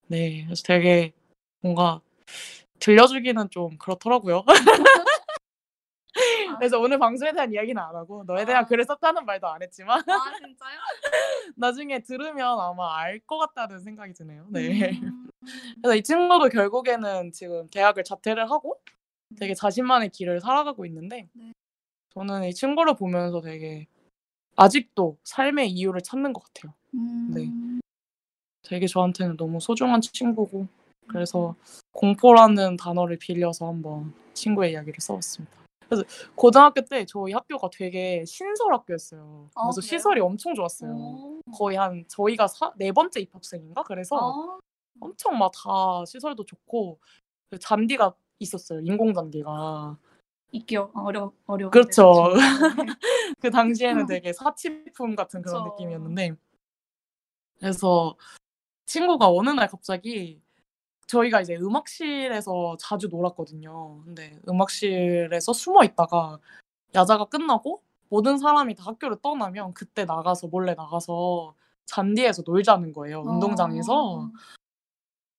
네 0.08 0.43
그래서 0.45 0.64
되게 0.64 1.12
뭔가 1.62 2.01
들려주기는 2.80 3.50
좀 3.50 3.78
그렇더라고요. 3.78 4.44
그래서 6.60 6.80
오늘 6.80 6.98
방송에 6.98 7.34
대한 7.34 7.52
이야기는 7.52 7.82
안 7.82 7.96
하고 7.96 8.24
너에 8.26 8.46
대한 8.46 8.64
아. 8.64 8.68
글을 8.68 8.86
썼다는 8.86 9.26
말도 9.26 9.48
안 9.48 9.62
했지만 9.62 10.00
아 10.00 10.38
진짜요? 10.38 10.80
나중에 11.58 12.00
들으면 12.00 12.60
아마 12.60 12.98
알 12.98 13.20
것 13.26 13.38
같다는 13.38 13.82
생각이 13.82 14.14
드네요. 14.14 14.46
네. 14.50 14.92
음. 14.92 15.28
그래서 15.82 15.96
이 15.96 16.04
친구도 16.04 16.50
결국에는 16.50 17.32
지금 17.32 17.68
대학을 17.70 18.04
자퇴를 18.04 18.50
하고 18.50 18.80
되게 19.38 19.54
자신만의 19.54 20.10
길을 20.10 20.40
살아가고 20.40 20.86
있는데 20.86 21.28
네. 21.34 21.52
저는 22.14 22.46
이 22.46 22.54
친구를 22.54 22.96
보면서 22.96 23.42
되게 23.42 23.88
아직도 24.56 25.18
삶의 25.26 25.70
이유를 25.72 26.02
찾는 26.02 26.32
것 26.32 26.44
같아요. 26.46 26.74
네. 27.34 27.48
음. 27.48 27.82
되게 28.62 28.88
저한테는 28.88 29.36
너무 29.36 29.60
소중한 29.60 30.00
친구고 30.02 30.68
그래서 31.08 31.56
공포라는 31.91 32.78
단어를 32.78 33.18
빌려서 33.18 33.68
한번 33.68 34.14
친구의 34.34 34.72
이야기를 34.74 34.99
써봤습니다. 34.99 35.56
그래서 35.88 36.03
고등학교 36.36 36.82
때 36.82 37.06
저희 37.06 37.32
학교가 37.34 37.70
되게 37.72 38.26
신설 38.26 38.74
학교였어요. 38.74 39.49
아, 39.56 39.64
그래서 39.66 39.82
그래요? 39.82 39.88
시설이 39.99 40.20
엄청 40.22 40.56
좋았어요. 40.56 40.91
오. 40.91 41.41
거의 41.58 41.78
한 41.78 42.03
저희가 42.08 42.47
사, 42.47 42.74
네 42.78 42.91
번째 42.91 43.20
입학생인가 43.22 43.84
그래서 43.84 44.16
어. 44.18 44.60
엄청 44.99 45.38
막 45.38 45.51
다 45.53 46.06
시설도 46.06 46.45
좋고 46.45 46.99
그 47.51 47.60
잔디가 47.60 48.16
있었어요. 48.39 48.80
인공 48.82 49.14
잔디가. 49.14 49.97
있기요 50.51 50.91
어려 50.95 51.32
어려. 51.45 51.70
그렇죠. 51.70 52.34
네. 52.34 52.39
그 53.41 53.49
당시에는 53.51 54.06
되게 54.08 54.32
사치품 54.34 55.16
같은 55.16 55.41
그런 55.41 55.64
그쵸. 55.66 55.74
느낌이었는데 55.76 56.36
그래서 57.60 58.16
친구가 58.86 59.30
어느 59.30 59.49
날 59.49 59.68
갑자기 59.68 60.41
저희가 61.08 61.41
이제 61.41 61.56
음악실에서 61.56 62.78
자주 62.80 63.08
놀았거든요. 63.08 64.01
근데 64.03 64.39
음악실에서 64.47 65.53
숨어 65.53 65.84
있다가 65.84 66.39
야자가 66.93 67.26
끝나고 67.26 67.82
모든 68.10 68.38
사람이 68.38 68.76
다 68.76 68.86
학교를 68.86 69.18
떠나면 69.22 69.74
그때 69.74 70.06
나가서 70.06 70.47
몰래 70.47 70.74
나가서 70.74 71.53
잔디에서 71.86 72.43
놀자는 72.45 72.93
거예요. 72.93 73.22
운동장에서. 73.22 73.93
어. 73.93 74.32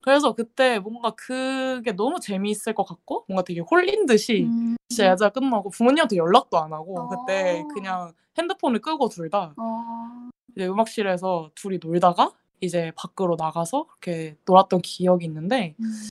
그래서 0.03 0.35
그때 0.35 0.79
뭔가 0.79 1.11
그게 1.17 1.91
너무 1.91 2.21
재미있을 2.21 2.75
것 2.75 2.85
같고 2.85 3.25
뭔가 3.27 3.43
되게 3.43 3.61
홀린 3.61 4.07
듯이 4.07 4.45
음. 4.45 4.77
진짜 4.89 5.07
야자 5.07 5.31
끝나고 5.31 5.71
부모님한테 5.71 6.17
연락도 6.17 6.59
안 6.59 6.73
하고 6.73 7.09
그때 7.09 7.61
어. 7.61 7.69
그냥 7.75 8.13
핸드폰을 8.39 8.81
끄고 8.81 9.09
둘다 9.09 9.55
어. 9.57 10.31
이제 10.55 10.69
음악실에서 10.69 11.51
둘이 11.57 11.81
놀다가 11.83 12.31
이제 12.61 12.93
밖으로 12.97 13.37
나가서 13.37 13.87
그렇게 13.87 14.37
놀았던 14.47 14.83
기억이 14.83 15.25
있는데 15.27 15.75
음. 15.81 16.09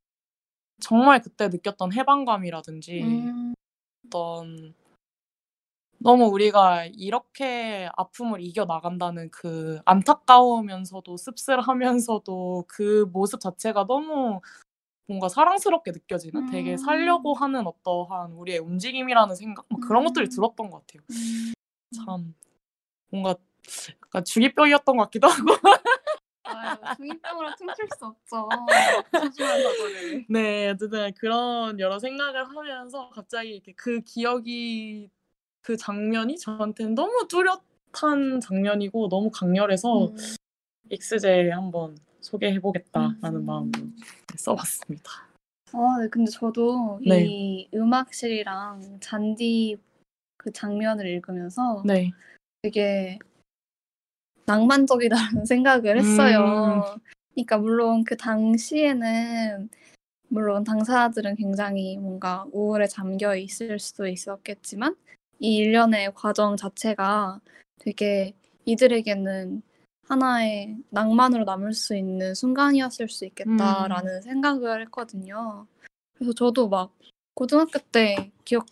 정말 0.80 1.22
그때 1.22 1.48
느꼈던 1.48 1.94
해방감이라든지 1.94 3.02
음. 3.04 3.54
어떤 4.06 4.74
너무 5.98 6.26
우리가 6.26 6.86
이렇게 6.86 7.90
아픔을 7.96 8.42
이겨 8.42 8.66
나간다는 8.66 9.30
그 9.32 9.80
안타까우면서도 9.86 11.18
씁쓸하면서도 11.18 12.66
그 12.68 13.10
모습 13.12 13.40
자체가 13.40 13.86
너무 13.88 14.42
뭔가 15.08 15.30
사랑스럽게 15.30 15.92
느껴지는 15.92 16.48
되게 16.48 16.74
음. 16.74 16.78
살려고 16.78 17.34
하는 17.34 17.66
어떠한 17.66 18.34
우리의 18.34 18.60
움직임이라는 18.60 19.36
생각 19.36 19.66
막 19.70 19.80
그런 19.82 20.04
것들이 20.04 20.26
음. 20.26 20.30
들었던 20.30 20.70
것 20.70 20.86
같아요. 20.86 21.02
음. 21.10 21.54
참 21.96 22.36
뭔가 23.10 23.36
약간 24.04 24.24
중이병이었던 24.26 24.98
것 24.98 25.04
같기도 25.06 25.28
하고 25.28 25.46
아유, 26.46 26.78
중이병으로 26.98 27.56
퉁칠 27.56 27.88
수 27.98 28.06
없죠. 28.06 28.48
소중한 29.34 29.62
사고를. 29.62 30.26
네 30.30 30.70
어쨌든 30.70 31.14
그런 31.14 31.80
여러 31.80 32.00
생각을 32.00 32.46
하면서 32.46 33.10
갑자기 33.10 33.56
이렇게 33.56 33.74
그 33.74 34.02
기억이 34.02 35.10
그 35.62 35.78
장면이 35.78 36.38
저한테는 36.38 36.96
너무 36.96 37.28
뚜렷한 37.28 38.40
장면이고 38.40 39.10
너무 39.10 39.32
강렬해서 39.32 40.08
음. 40.08 40.16
익스제에 40.90 41.50
한번 41.50 41.98
소개해보겠다라는 42.22 43.42
음. 43.42 43.46
마음으로 43.46 43.88
써봤습니다. 44.36 45.12
아, 45.74 45.98
네, 46.00 46.08
근데 46.10 46.30
저도 46.32 47.00
네. 47.06 47.26
이 47.26 47.70
음악실이랑 47.74 49.00
잔디 49.02 49.78
그 50.38 50.52
장면을 50.52 51.08
읽으면서 51.08 51.84
네. 51.86 52.12
되게 52.62 53.20
낭만적이다는 54.46 55.46
생각을 55.46 56.00
했어요. 56.00 56.98
그러니까 57.34 57.58
물론 57.58 58.04
그 58.04 58.16
당시에는 58.16 59.70
물론 60.28 60.64
당사자들은 60.64 61.36
굉장히 61.36 61.98
뭔가 61.98 62.46
우울에 62.52 62.88
잠겨 62.88 63.36
있을 63.36 63.80
수도 63.80 64.08
있었겠지만 64.08 64.96
이 65.40 65.58
일련의 65.58 66.14
과정 66.16 66.56
자체가 66.56 67.40
되게 67.80 68.34
이들에게는 68.66 69.62
하나의 70.08 70.78
낭만으로 70.90 71.46
남을 71.46 71.74
수 71.74 71.96
있는 71.96 72.34
순간이었을 72.36 73.10
수 73.10 73.26
있겠다라는 73.26 74.22
생각을 74.22 74.82
했거든요. 74.84 75.68
그래서 76.14 76.34
저도 76.34 76.70
막 76.70 76.94
고등학교 77.34 77.80
때 77.92 78.32
기억 78.46 78.68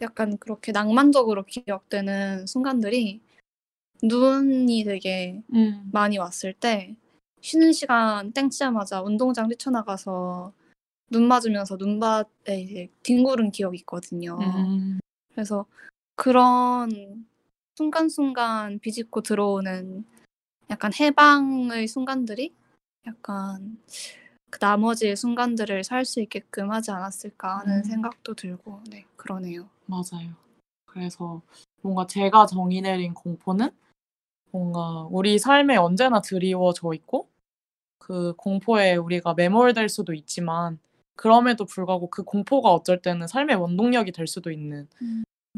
약간 0.00 0.36
그렇게 0.38 0.72
낭만적으로 0.72 1.44
기억되는 1.44 2.46
순간들이 2.46 3.20
눈이 4.02 4.84
되게 4.84 5.42
음. 5.54 5.88
많이 5.92 6.18
왔을 6.18 6.52
때 6.52 6.96
쉬는 7.40 7.72
시간 7.72 8.32
땡치자마자 8.32 9.02
운동장 9.02 9.48
뛰쳐나가서 9.48 10.52
눈 11.10 11.26
맞으면서 11.28 11.76
눈밭에 11.76 12.60
이제 12.60 12.90
뒹구른 13.02 13.50
기억이 13.50 13.78
있거든요. 13.78 14.38
음. 14.40 14.98
그래서 15.32 15.66
그런 16.16 17.26
순간순간 17.76 18.78
비집고 18.80 19.22
들어오는 19.22 20.04
약간 20.70 20.92
해방의 20.98 21.88
순간들이 21.88 22.52
약간 23.06 23.78
그 24.50 24.58
나머지 24.58 25.14
순간들을 25.14 25.84
살 25.84 26.04
수 26.04 26.20
있게끔 26.20 26.70
하지 26.72 26.90
않았을까 26.90 27.60
하는 27.60 27.78
음. 27.78 27.82
생각도 27.84 28.34
들고 28.34 28.80
네 28.90 29.06
그러네요. 29.16 29.68
맞아요. 29.86 30.34
그래서 30.86 31.40
뭔가 31.82 32.06
제가 32.06 32.46
정의 32.46 32.80
내린 32.80 33.14
공포는 33.14 33.70
뭔가 34.50 35.06
우리 35.10 35.38
삶에 35.38 35.76
언제나 35.76 36.20
드리워져 36.20 36.92
있고 36.94 37.28
그 37.98 38.34
공포에 38.36 38.96
우리가 38.96 39.34
매몰될 39.34 39.88
수도 39.88 40.14
있지만 40.14 40.78
그럼에도 41.14 41.64
불구하고 41.64 42.08
그 42.10 42.22
공포가 42.22 42.70
어쩔 42.72 43.02
때는 43.02 43.26
삶의 43.26 43.56
원동력이 43.56 44.12
될 44.12 44.26
수도 44.26 44.50
있는 44.50 44.88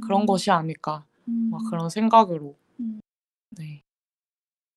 그런 0.01 0.26
것이 0.26 0.51
아닐까 0.51 1.05
음. 1.28 1.51
막 1.51 1.61
그런 1.70 1.91
생각으로 1.91 2.57
음. 2.80 3.01
네 3.51 3.82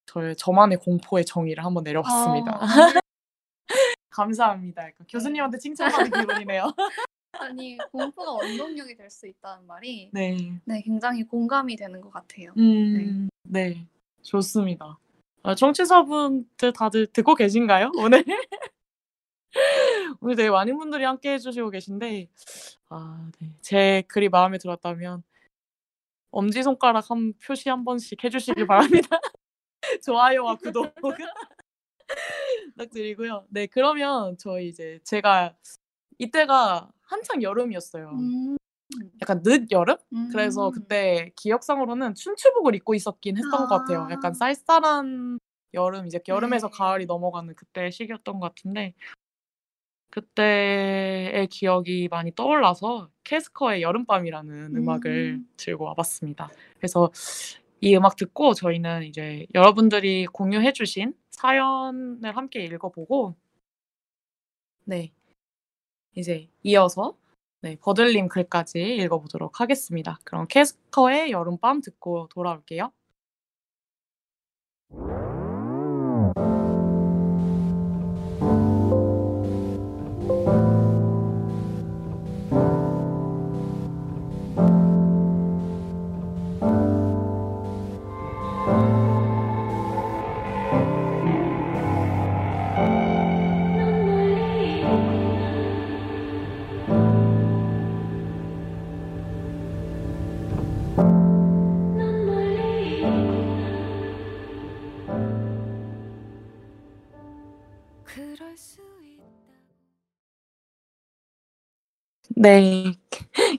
저의 0.06 0.36
저만의 0.36 0.78
공포의 0.80 1.26
정의를 1.26 1.64
한번 1.66 1.84
내려봤습니다. 1.84 2.52
아, 2.62 2.68
감사합니다. 4.12 4.84
약간 4.84 5.08
교수님한테 5.10 5.58
칭찬받는 5.58 6.12
기분이네요. 6.46 6.72
아니 7.40 7.78
공포가 7.92 8.34
원동력이 8.34 8.96
될 8.96 9.10
수 9.10 9.26
있다는 9.28 9.66
말이 9.66 10.12
네. 10.14 10.60
네 10.66 10.82
굉장히 10.82 11.24
공감이 11.24 11.76
되는 11.76 12.00
것 12.00 12.12
같아요. 12.12 12.54
음, 12.58 13.30
네. 13.44 13.88
좋습니다. 14.24 14.98
아, 15.44 15.56
청취자분들 15.56 16.74
다들 16.74 17.08
듣고 17.08 17.36
계신가요? 17.36 17.92
오늘? 17.98 18.24
오늘 20.22 20.36
되게 20.36 20.50
많은 20.50 20.78
분들이 20.78 21.04
함께 21.04 21.34
해주시고 21.34 21.70
계신데, 21.70 22.30
아, 22.90 23.30
네. 23.40 23.50
제 23.62 24.04
글이 24.08 24.30
마음에 24.30 24.58
들었다면, 24.58 25.24
엄지 26.32 26.64
손가락 26.64 27.12
한 27.12 27.34
표시 27.46 27.70
한 27.70 27.84
번씩 27.84 28.24
해주시길 28.24 28.66
바랍니다. 28.66 29.20
좋아요와 30.04 30.56
구독. 30.56 30.96
부탁드리고요. 32.76 33.46
네, 33.50 33.68
그러면 33.68 34.38
저희 34.38 34.70
이제 34.70 35.00
제가 35.04 35.56
이때가 36.18 36.90
한창 37.02 37.44
여름이었어요. 37.44 38.10
음. 38.10 38.58
약간 39.22 39.42
늦 39.44 39.72
여름? 39.72 39.98
그래서 40.32 40.68
음. 40.68 40.72
그때 40.74 41.32
기억상으로는 41.36 42.16
춘추복을 42.16 42.76
입고 42.76 42.94
있었긴 42.96 43.38
했던 43.38 43.52
것 43.52 43.68
같아요. 43.68 44.04
아. 44.04 44.12
약간 44.12 44.34
쌀쌀한 44.34 45.40
여름, 45.74 46.06
이제 46.06 46.20
여름에서 46.28 46.70
네. 46.70 46.78
가을이 46.78 47.06
넘어가는 47.06 47.56
그때 47.56 47.90
시기였던 47.90 48.40
것 48.40 48.54
같은데 48.54 48.94
그때의 50.12 51.48
기억이 51.48 52.08
많이 52.08 52.34
떠올라서 52.36 53.10
캐스커의 53.24 53.82
여름밤이라는 53.82 54.76
음 54.76 54.90
악을 54.90 55.40
음. 55.40 55.50
들고 55.58 55.86
와봤습니다. 55.86 56.52
그래서 56.78 57.12
이 57.82 57.96
음악 57.96 58.16
듣고 58.16 58.54
저희는 58.54 59.04
이제 59.04 59.48
여러분들이 59.56 60.28
공유해주신 60.28 61.16
사연을 61.32 62.38
함께 62.38 62.64
읽어보고 62.64 63.36
네 64.86 65.12
이제 66.16 66.48
이어서 66.62 67.18
네, 67.64 67.78
버들님 67.82 68.28
글까지 68.28 68.98
읽어보도록 68.98 69.62
하겠습니다. 69.62 70.20
그럼 70.26 70.48
캐스커의 70.50 71.32
여름밤 71.32 71.80
듣고 71.80 72.28
돌아올게요. 72.30 72.92
네, 112.44 112.92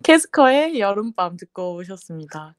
캐스커의 0.02 0.78
여름밤 0.78 1.38
듣고 1.38 1.76
오셨습니다. 1.76 2.54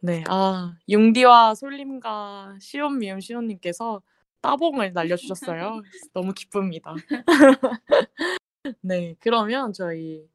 네, 0.00 0.24
아 0.26 0.74
융디와 0.88 1.54
솔님과 1.54 2.56
시온 2.62 2.98
미음 2.98 3.20
시온님께서 3.20 4.00
따봉을 4.40 4.94
날려주셨어요. 4.94 5.82
너무 6.14 6.32
기쁩니다. 6.32 6.94
네, 8.80 9.16
그러면 9.20 9.74
저희 9.74 10.26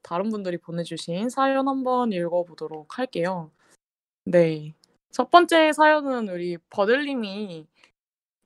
다른 0.00 0.30
분들이 0.30 0.56
보내주신 0.56 1.28
사연 1.28 1.68
한번 1.68 2.12
읽어보도록 2.12 2.98
할게요. 2.98 3.52
네, 4.24 4.72
첫 5.10 5.30
번째 5.30 5.74
사연은 5.74 6.30
우리 6.30 6.56
버들님이 6.70 7.66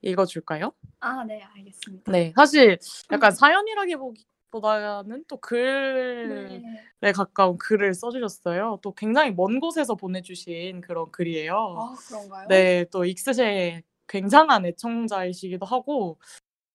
읽어줄까요? 0.02 0.72
아, 0.98 1.22
네, 1.22 1.40
알겠습니다. 1.54 2.10
네, 2.10 2.32
사실 2.34 2.80
약간 3.12 3.30
사연이라기 3.30 3.94
보 3.94 4.12
다는 4.58 5.24
또 5.28 5.36
글에 5.36 6.60
네. 7.00 7.12
가까운 7.12 7.56
글을 7.56 7.94
써주셨어요. 7.94 8.80
또 8.82 8.92
굉장히 8.92 9.30
먼 9.30 9.60
곳에서 9.60 9.94
보내주신 9.94 10.80
그런 10.80 11.10
글이에요. 11.12 11.54
아, 11.54 11.94
그런가요? 12.08 12.48
네, 12.48 12.84
또 12.90 13.04
익스의 13.04 13.84
굉장한 14.08 14.66
애청자이시기도 14.66 15.64
하고 15.64 16.18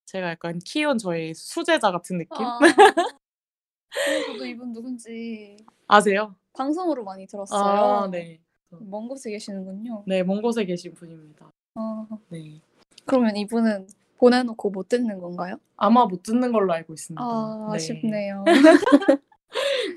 제가 0.06 0.30
약간 0.30 0.58
키운 0.64 0.96
저의 0.96 1.34
수제자 1.34 1.90
같은 1.90 2.16
느낌? 2.16 2.46
아, 2.46 2.58
네, 2.60 4.22
저도 4.26 4.46
이분 4.46 4.72
누군지 4.72 5.58
아세요? 5.86 6.34
방송으로 6.54 7.04
많이 7.04 7.26
들었어요. 7.26 7.84
아, 7.84 8.08
네. 8.08 8.40
먼 8.70 9.06
곳에 9.08 9.30
계시는군요. 9.30 10.04
네, 10.06 10.22
먼 10.22 10.40
곳에 10.40 10.64
계신 10.64 10.94
분입니다. 10.94 11.50
아, 11.74 12.06
네. 12.30 12.60
그러면 13.04 13.36
이분은 13.36 13.86
보내놓고 14.18 14.70
못 14.70 14.88
듣는 14.88 15.20
건가요? 15.20 15.58
아마 15.76 16.06
못 16.06 16.22
듣는 16.22 16.52
걸로 16.52 16.72
알고 16.72 16.94
있습니다. 16.94 17.22
아, 17.22 17.68
네. 17.70 17.76
아쉽네요. 17.76 18.44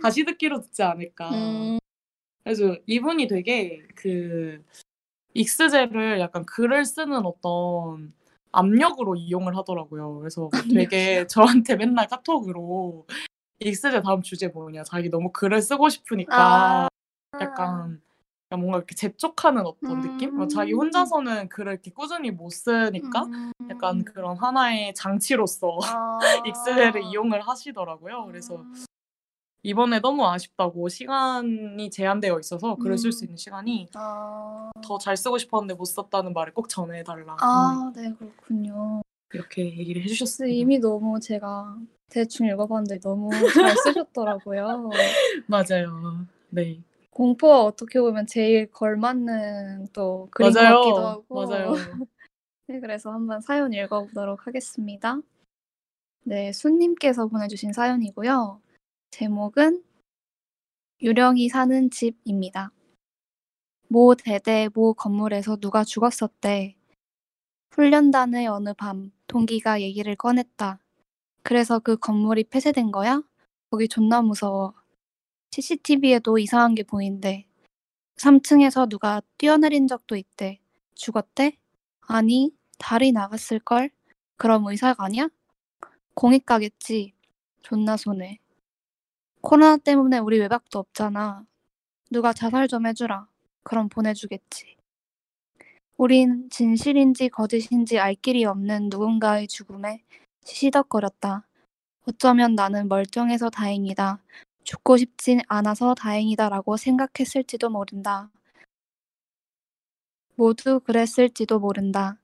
다시 0.01 0.23
듣기로 0.25 0.61
듣지 0.61 0.83
않을까. 0.83 1.29
음, 1.29 1.79
그래서 2.43 2.75
이분이 2.85 3.27
되게 3.27 3.81
그 3.95 4.63
익스제를 5.33 6.19
약간 6.19 6.45
글을 6.45 6.85
쓰는 6.85 7.25
어떤 7.25 8.13
압력으로 8.51 9.15
이용을 9.15 9.55
하더라고요. 9.57 10.19
그래서 10.19 10.49
되게 10.73 11.27
저한테 11.27 11.75
맨날 11.75 12.07
카톡으로 12.07 13.05
익스제 13.59 14.01
다음 14.01 14.21
주제 14.21 14.47
뭐냐 14.47 14.83
자기 14.83 15.09
너무 15.09 15.31
글을 15.31 15.61
쓰고 15.61 15.89
싶으니까 15.89 16.85
아, 16.85 16.89
약간 17.41 18.01
뭔가 18.57 18.77
이렇게 18.77 18.95
재촉하는 18.95 19.65
어떤 19.65 20.01
느낌? 20.01 20.35
뭐 20.35 20.47
자기 20.47 20.73
음. 20.73 20.79
혼자서는 20.79 21.49
글을 21.49 21.73
이렇게 21.73 21.91
꾸준히 21.91 22.31
못 22.31 22.49
쓰니까 22.49 23.23
음, 23.23 23.51
약간 23.69 24.03
그런 24.03 24.37
하나의 24.37 24.93
장치로서 24.95 25.77
아, 25.95 26.19
익스제를 26.45 27.03
이용을 27.03 27.41
하시더라고요. 27.41 28.25
그래서 28.25 28.55
음, 28.55 28.85
이번에 29.61 29.99
너무 29.99 30.25
아쉽다고 30.27 30.89
시간이 30.89 31.89
제한되어 31.91 32.39
있어서 32.39 32.75
글을 32.77 32.97
쓸수 32.97 33.23
음. 33.23 33.25
있는 33.25 33.37
시간이 33.37 33.89
아, 33.93 34.71
더 34.81 34.97
잘 34.97 35.15
쓰고 35.15 35.37
싶었는데 35.37 35.75
못 35.75 35.85
썼다는 35.85 36.33
말을 36.33 36.53
꼭 36.53 36.67
전해달라. 36.69 37.33
음, 37.33 37.37
아, 37.39 37.91
네, 37.95 38.11
그렇군요. 38.17 39.01
이렇게 39.31 39.63
얘기를 39.65 40.01
해주셨어요. 40.01 40.49
이미 40.49 40.79
너무 40.79 41.19
제가 41.19 41.77
대충 42.09 42.47
읽어봤는데 42.47 42.99
너무 43.01 43.29
잘 43.53 43.77
쓰셨더라고요. 43.77 44.89
맞아요. 45.45 46.25
네. 46.49 46.81
공포와 47.19 47.65
어떻게 47.65 47.99
보면 47.99 48.27
제일 48.27 48.71
걸맞는 48.71 49.89
또것 49.91 50.53
맞아요. 50.55 50.75
같기도 50.75 51.05
하고. 51.05 51.45
맞아요. 51.45 51.73
네, 52.67 52.79
그래서 52.79 53.11
한번 53.11 53.41
사연 53.41 53.73
읽어보도록 53.73 54.47
하겠습니다. 54.47 55.19
네, 56.23 56.53
순님께서 56.53 57.27
보내주신 57.27 57.73
사연이고요. 57.73 58.61
제목은 59.11 59.83
유령이 61.01 61.49
사는 61.49 61.89
집입니다. 61.89 62.71
모 63.89 64.15
대대 64.15 64.69
모 64.73 64.93
건물에서 64.93 65.57
누가 65.57 65.83
죽었었대. 65.83 66.77
훈련단의 67.71 68.47
어느 68.47 68.73
밤 68.73 69.11
동기가 69.27 69.81
얘기를 69.81 70.15
꺼냈다. 70.15 70.79
그래서 71.43 71.79
그 71.79 71.97
건물이 71.97 72.45
폐쇄된 72.45 72.93
거야? 72.93 73.21
거기 73.71 73.89
존나 73.89 74.21
무서워. 74.21 74.78
CCTV에도 75.51 76.37
이상한 76.37 76.75
게 76.75 76.83
보인대. 76.83 77.45
3층에서 78.17 78.87
누가 78.87 79.21
뛰어내린 79.37 79.87
적도 79.87 80.15
있대. 80.15 80.59
죽었대? 80.93 81.57
아니, 82.01 82.51
달이 82.77 83.11
나갔을걸? 83.11 83.89
그럼 84.37 84.67
의사가 84.67 85.05
아니야? 85.05 85.29
공익 86.13 86.45
가겠지. 86.45 87.13
존나 87.61 87.97
손해. 87.97 88.39
코로나 89.41 89.77
때문에 89.77 90.19
우리 90.19 90.39
외박도 90.39 90.79
없잖아. 90.79 91.45
누가 92.11 92.33
자살 92.33 92.67
좀 92.67 92.85
해주라. 92.85 93.27
그럼 93.63 93.89
보내주겠지. 93.89 94.77
우린 95.97 96.49
진실인지 96.49 97.29
거짓인지 97.29 97.99
알 97.99 98.15
길이 98.15 98.45
없는 98.45 98.89
누군가의 98.89 99.47
죽음에 99.47 100.03
시시덕거렸다. 100.45 101.47
어쩌면 102.05 102.55
나는 102.55 102.87
멀쩡해서 102.87 103.49
다행이다. 103.49 104.21
죽고 104.69 104.97
싶진 104.97 105.39
않아서 105.47 105.95
다행이다라고 105.95 106.77
생각했을지도 106.77 107.71
모른다. 107.71 108.29
모두 110.35 110.79
그랬을지도 110.79 111.57
모른다. 111.57 112.19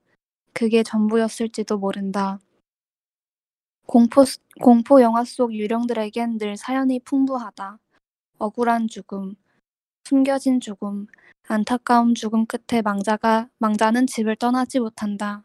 그게 0.54 0.84
전부였을지도 0.84 1.80
모른다. 1.80 2.39
공포, 3.88 4.26
공포 4.62 5.02
영화 5.02 5.24
속 5.24 5.56
유령들에겐 5.56 6.38
늘 6.38 6.56
사연이 6.56 7.00
풍부하다. 7.00 7.80
억울한 8.38 8.89
죽음, 8.89 9.34
숨겨진 10.08 10.60
죽음, 10.60 11.08
안타까운 11.48 12.14
죽음 12.14 12.46
끝에 12.46 12.84
망자가, 12.84 13.50
망자는 13.58 14.06
집을 14.06 14.36
떠나지 14.36 14.80
못한다. 14.80 15.43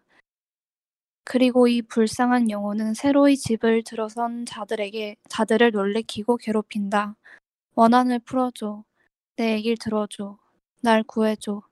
그리고 1.24 1.68
이 1.68 1.82
불쌍한 1.82 2.50
영혼은 2.50 2.94
새로이 2.94 3.36
집을 3.36 3.82
들어선 3.84 4.46
자들에게, 4.46 5.16
자들을 5.28 5.70
놀래키고 5.72 6.38
괴롭힌다. 6.38 7.16
원한을 7.74 8.20
풀어줘. 8.20 8.84
내 9.36 9.54
얘길 9.54 9.76
들어줘. 9.78 10.38
날 10.82 11.02
구해줘. 11.04 11.62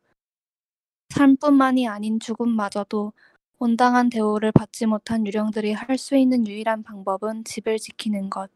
삶뿐만이 1.11 1.89
아닌 1.89 2.21
죽음마저도 2.21 3.13
온당한 3.59 4.09
대우를 4.11 4.53
받지 4.53 4.87
못한 4.87 5.27
유령들이 5.27 5.73
할 5.73 5.99
수 5.99 6.17
있는 6.17 6.47
유일한 6.47 6.83
방법은 6.83 7.45
집을 7.45 7.79
지키는 7.79 8.31
것. 8.31 8.51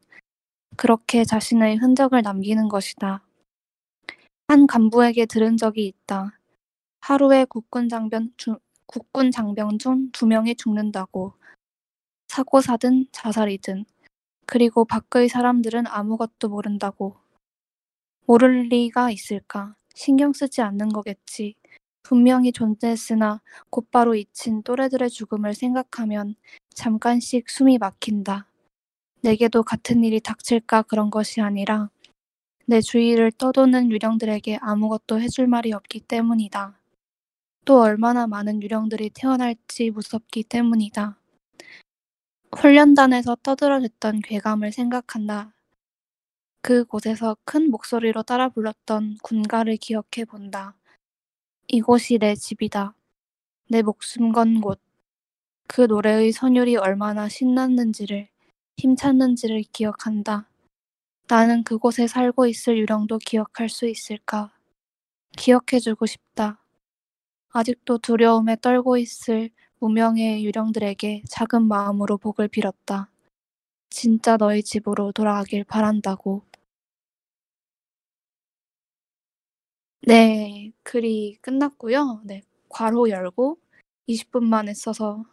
그렇게 0.77 1.25
자신의 1.25 1.77
흔적을 1.77 2.21
남기는 2.21 2.69
것이다. 2.69 3.23
한 4.47 4.67
간부에게 4.67 5.25
들은 5.25 5.57
적이 5.57 5.87
있다. 5.87 6.39
하루에 7.01 7.45
국군 7.45 7.89
장병, 7.89 8.31
주, 8.37 8.57
국군 8.93 9.31
장병 9.31 9.79
중 9.79 10.11
두 10.11 10.27
명이 10.27 10.53
죽는다고. 10.53 11.33
사고사든 12.27 13.07
자살이든 13.11 13.85
그리고 14.45 14.85
밖의 14.85 15.29
사람들은 15.29 15.87
아무것도 15.87 16.49
모른다고. 16.49 17.17
모를 18.27 18.67
리가 18.69 19.09
있을까? 19.09 19.75
신경 19.95 20.31
쓰지 20.31 20.61
않는 20.61 20.89
거겠지. 20.89 21.55
분명히 22.03 22.51
존재했으나 22.51 23.41
곧바로 23.71 24.13
잊힌 24.13 24.61
또래들의 24.61 25.09
죽음을 25.09 25.55
생각하면 25.55 26.35
잠깐씩 26.75 27.49
숨이 27.49 27.79
막힌다. 27.79 28.47
내게도 29.23 29.63
같은 29.63 30.03
일이 30.03 30.19
닥칠까 30.19 30.83
그런 30.83 31.09
것이 31.09 31.41
아니라 31.41 31.89
내 32.67 32.79
주위를 32.79 33.31
떠도는 33.31 33.91
유령들에게 33.91 34.59
아무것도 34.61 35.19
해줄 35.19 35.47
말이 35.47 35.73
없기 35.73 36.01
때문이다. 36.01 36.82
또 37.65 37.81
얼마나 37.81 38.27
많은 38.27 38.61
유령들이 38.61 39.11
태어날지 39.11 39.91
무섭기 39.91 40.43
때문이다. 40.43 41.17
훈련단에서 42.57 43.37
떠들어댔던 43.41 44.21
괴감을 44.21 44.73
생각한다. 44.73 45.53
그 46.61 46.83
곳에서 46.83 47.37
큰 47.45 47.71
목소리로 47.71 48.23
따라 48.23 48.49
불렀던 48.49 49.17
군가를 49.23 49.77
기억해 49.77 50.25
본다. 50.27 50.75
이곳이 51.67 52.19
내 52.19 52.35
집이다. 52.35 52.95
내 53.69 53.81
목숨 53.81 54.33
건 54.33 54.59
곳. 54.59 54.81
그 55.67 55.81
노래의 55.81 56.33
선율이 56.33 56.75
얼마나 56.75 57.29
신났는지를, 57.29 58.27
힘찼는지를 58.77 59.63
기억한다. 59.71 60.49
나는 61.29 61.63
그곳에 61.63 62.07
살고 62.07 62.47
있을 62.47 62.77
유령도 62.77 63.19
기억할 63.19 63.69
수 63.69 63.87
있을까? 63.87 64.53
기억해주고 65.37 66.05
싶다. 66.05 66.62
아직도 67.55 67.99
두려움에 67.99 68.57
떨고 68.59 68.97
있을 68.97 69.51
무명의 69.77 70.43
유령들에게 70.43 71.23
작은 71.29 71.67
마음으로 71.67 72.17
복을 72.17 72.47
빌었다. 72.47 73.11
진짜 73.91 74.37
너희 74.37 74.63
집으로 74.63 75.11
돌아가길 75.11 75.63
바란다고. 75.63 76.41
네, 80.01 80.71
글이 80.81 81.37
끝났고요. 81.41 82.21
네, 82.25 82.41
괄호 82.69 83.09
열고 83.09 83.59
20분 84.09 84.45
만에 84.45 84.73
써서 84.73 85.23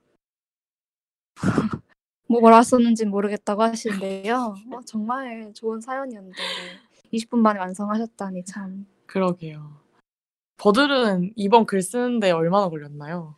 뭐 2.29 2.41
뭐라 2.41 2.62
썼는지 2.62 3.07
모르겠다고 3.07 3.62
하시는데요. 3.62 4.55
어, 4.73 4.81
정말 4.85 5.53
좋은 5.55 5.81
사연이었는데 5.81 6.39
20분 7.14 7.39
만에 7.39 7.59
완성하셨다니 7.59 8.45
참. 8.45 8.87
그러게요. 9.07 9.80
버들은 10.61 11.32
이번 11.36 11.64
글 11.64 11.80
쓰는데 11.80 12.30
얼마나 12.32 12.68
걸렸나요? 12.68 13.34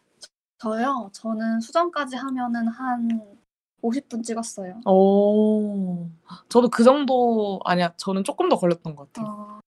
저요. 0.58 1.08
저는 1.14 1.60
수정까지 1.60 2.16
하면은 2.16 2.66
한 2.66 3.36
50분 3.80 4.24
찍었어요. 4.24 4.80
오, 4.86 6.10
저도 6.48 6.68
그 6.68 6.82
정도 6.82 7.60
아니야. 7.64 7.94
저는 7.96 8.24
조금 8.24 8.48
더 8.48 8.56
걸렸던 8.56 8.96
것 8.96 9.12
같아요. 9.12 9.32
어, 9.32 9.60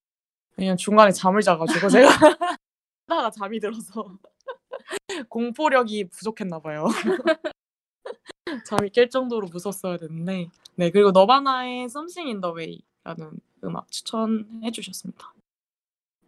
왜냐면 0.58 0.76
중간에 0.76 1.12
잠을 1.12 1.42
자가지고 1.42 1.88
제가 1.90 2.10
하다가 3.08 3.32
잠이 3.32 3.62
들어서 3.62 4.06
공포력이 5.30 6.10
부족했나 6.10 6.60
봐요. 6.60 6.88
잠이 8.66 8.90
깰 8.90 9.10
정도로 9.10 9.48
무섭어야 9.48 9.98
됐는데 9.98 10.50
네 10.76 10.92
그리고 10.92 11.12
너바나의 11.12 11.86
Something 11.86 12.30
in 12.30 12.42
the 12.42 12.54
Way라는 12.54 13.40
음악 13.64 13.90
추천해 13.92 14.72
주셨습니다. 14.72 15.34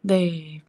네 0.01 0.63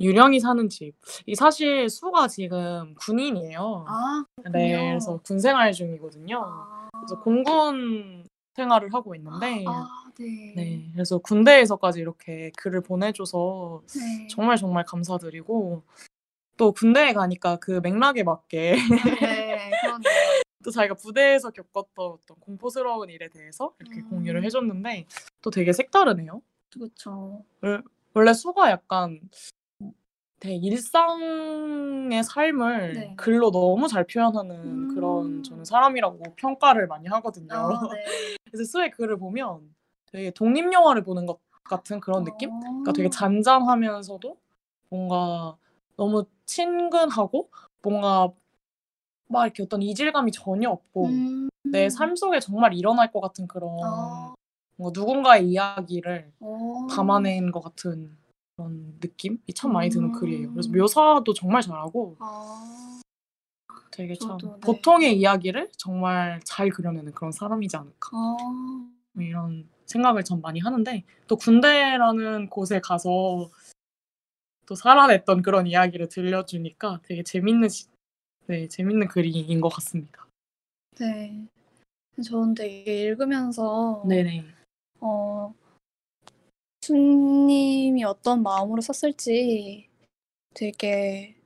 유령이 0.00 0.40
사는 0.40 0.68
집. 0.68 0.94
이 1.26 1.34
사실 1.34 1.88
수가 1.88 2.28
지금 2.28 2.94
군인이에요. 2.94 3.84
아, 3.88 4.24
네 4.50 4.70
그렇군요. 4.70 4.88
그래서 4.90 5.20
군 5.24 5.38
생활 5.40 5.72
중이거든요. 5.72 6.40
아, 6.44 6.88
그래서 6.92 7.20
공군 7.20 8.24
생활을 8.54 8.92
하고 8.92 9.14
있는데 9.14 9.64
아, 9.66 9.86
네. 10.18 10.52
네 10.56 10.90
그래서 10.92 11.18
군대에서까지 11.18 12.00
이렇게 12.00 12.50
글을 12.56 12.80
보내줘서 12.82 13.82
네. 13.86 14.26
정말 14.28 14.56
정말 14.56 14.84
감사드리고 14.84 15.82
또 16.56 16.72
군대에 16.72 17.12
가니까 17.12 17.56
그 17.56 17.80
맥락에 17.82 18.24
맞게 18.24 18.76
네, 19.20 19.70
그러네요. 19.80 20.00
또 20.64 20.72
자기가 20.72 20.94
부대에서 20.94 21.50
겪었던 21.50 22.04
어떤 22.04 22.36
공포스러운 22.40 23.10
일에 23.10 23.28
대해서 23.28 23.74
이렇게 23.78 24.00
음. 24.00 24.10
공유를 24.10 24.44
해줬는데 24.44 25.06
또 25.40 25.50
되게 25.50 25.72
색다르네요. 25.72 26.42
그렇죠. 26.70 27.44
원래 28.12 28.32
수가 28.32 28.70
약간 28.70 29.20
되게 30.40 30.54
일상의 30.54 32.22
삶을 32.22 32.92
네. 32.94 33.14
글로 33.16 33.50
너무 33.50 33.88
잘 33.88 34.04
표현하는 34.04 34.54
음. 34.54 34.88
그런 34.94 35.42
저는 35.42 35.64
사람이라고 35.64 36.22
평가를 36.36 36.86
많이 36.86 37.08
하거든요. 37.08 37.54
아, 37.54 37.68
네. 37.96 38.36
그래서 38.44 38.64
수의 38.70 38.90
글을 38.92 39.18
보면 39.18 39.74
되게 40.06 40.30
독립 40.30 40.72
영화를 40.72 41.02
보는 41.02 41.26
것 41.26 41.40
같은 41.64 42.00
그런 42.00 42.24
느낌? 42.24 42.50
어. 42.50 42.60
그러니까 42.60 42.92
되게 42.92 43.10
잔잔하면서도 43.10 44.36
뭔가 44.90 45.56
너무 45.96 46.24
친근하고 46.46 47.50
뭔가 47.82 48.30
막 49.26 49.44
이렇게 49.44 49.62
어떤 49.62 49.82
이질감이 49.82 50.32
전혀 50.32 50.70
없고 50.70 51.06
음. 51.06 51.48
내삶 51.64 52.16
속에 52.16 52.40
정말 52.40 52.72
일어날 52.74 53.10
것 53.10 53.20
같은 53.20 53.46
그런 53.46 53.70
아, 53.82 54.34
뭔가 54.76 54.98
누군가의 54.98 55.48
이야기를 55.48 56.32
어. 56.40 56.86
담아낸 56.90 57.50
것 57.50 57.60
같은 57.60 58.16
그런 58.58 58.98
느낌이 59.00 59.38
참 59.54 59.72
많이 59.72 59.88
드는 59.88 60.08
음. 60.08 60.12
글이에요. 60.12 60.50
그래서 60.52 60.68
묘사도 60.70 61.32
정말 61.32 61.62
잘하고 61.62 62.16
아, 62.18 63.00
되게 63.92 64.14
참 64.16 64.36
저도, 64.38 64.54
네. 64.54 64.60
보통의 64.60 65.16
이야기를 65.16 65.70
정말 65.76 66.40
잘 66.44 66.68
그려내는 66.68 67.12
그런 67.12 67.30
사람이지 67.30 67.76
않을까 67.76 68.10
아, 68.12 68.36
뭐 69.12 69.24
이런 69.24 69.68
생각을 69.86 70.24
참 70.24 70.40
많이 70.40 70.58
하는데 70.58 71.04
또 71.28 71.36
군대라는 71.36 72.50
곳에 72.50 72.80
가서 72.80 73.48
또 74.66 74.74
살아냈던 74.74 75.42
그런 75.42 75.66
이야기를 75.68 76.08
들려주니까 76.08 77.00
되게 77.04 77.22
재밌는 77.22 77.68
시- 77.68 77.86
네 78.48 78.66
재밌는 78.66 79.06
글인 79.08 79.60
것 79.60 79.68
같습니다. 79.68 80.26
네. 80.98 81.46
저는 82.24 82.54
되게 82.54 83.02
읽으면서 83.04 84.02
네네. 84.08 84.44
어, 85.00 85.54
수님이 86.88 88.02
어떤 88.04 88.42
마음으로 88.42 88.80
썼을지 88.80 89.88
되게 90.54 91.36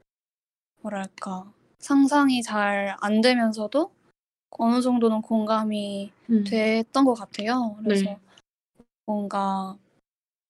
뭐랄까 0.82 1.52
상상이 1.80 2.42
잘 2.42 2.94
안 3.00 3.20
되면서도 3.20 3.92
어느 4.50 4.80
정도는 4.80 5.22
공감이 5.22 6.12
됐던 6.46 7.04
것 7.04 7.14
같아요. 7.14 7.76
그래서 7.82 8.04
네. 8.04 8.18
뭔가 9.06 9.76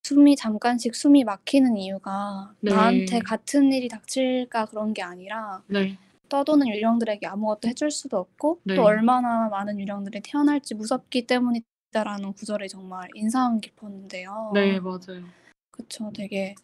숨이 0.02 0.36
잠깐씩 0.36 0.94
숨이 0.94 1.24
막히는 1.24 1.78
이유가 1.78 2.54
네. 2.60 2.74
나한테 2.74 3.20
같은 3.20 3.72
일이 3.72 3.88
닥칠까 3.88 4.66
그런 4.66 4.92
게 4.92 5.02
아니라 5.02 5.62
네. 5.68 5.96
떠도는 6.28 6.68
유령들에게 6.68 7.26
아무것도 7.26 7.68
해줄 7.68 7.90
수도 7.90 8.18
없고 8.18 8.60
네. 8.64 8.74
또 8.74 8.82
얼마나 8.82 9.48
많은 9.48 9.80
유령들이 9.80 10.20
태어날지 10.20 10.74
무섭기 10.74 11.26
때문이 11.26 11.62
다라는 11.92 12.32
구절이 12.32 12.68
정말 12.68 13.08
인상 13.14 13.60
깊었는데요. 13.60 14.50
네 14.54 14.80
맞아요. 14.80 15.24
그쵸, 15.70 16.10
되게 16.14 16.54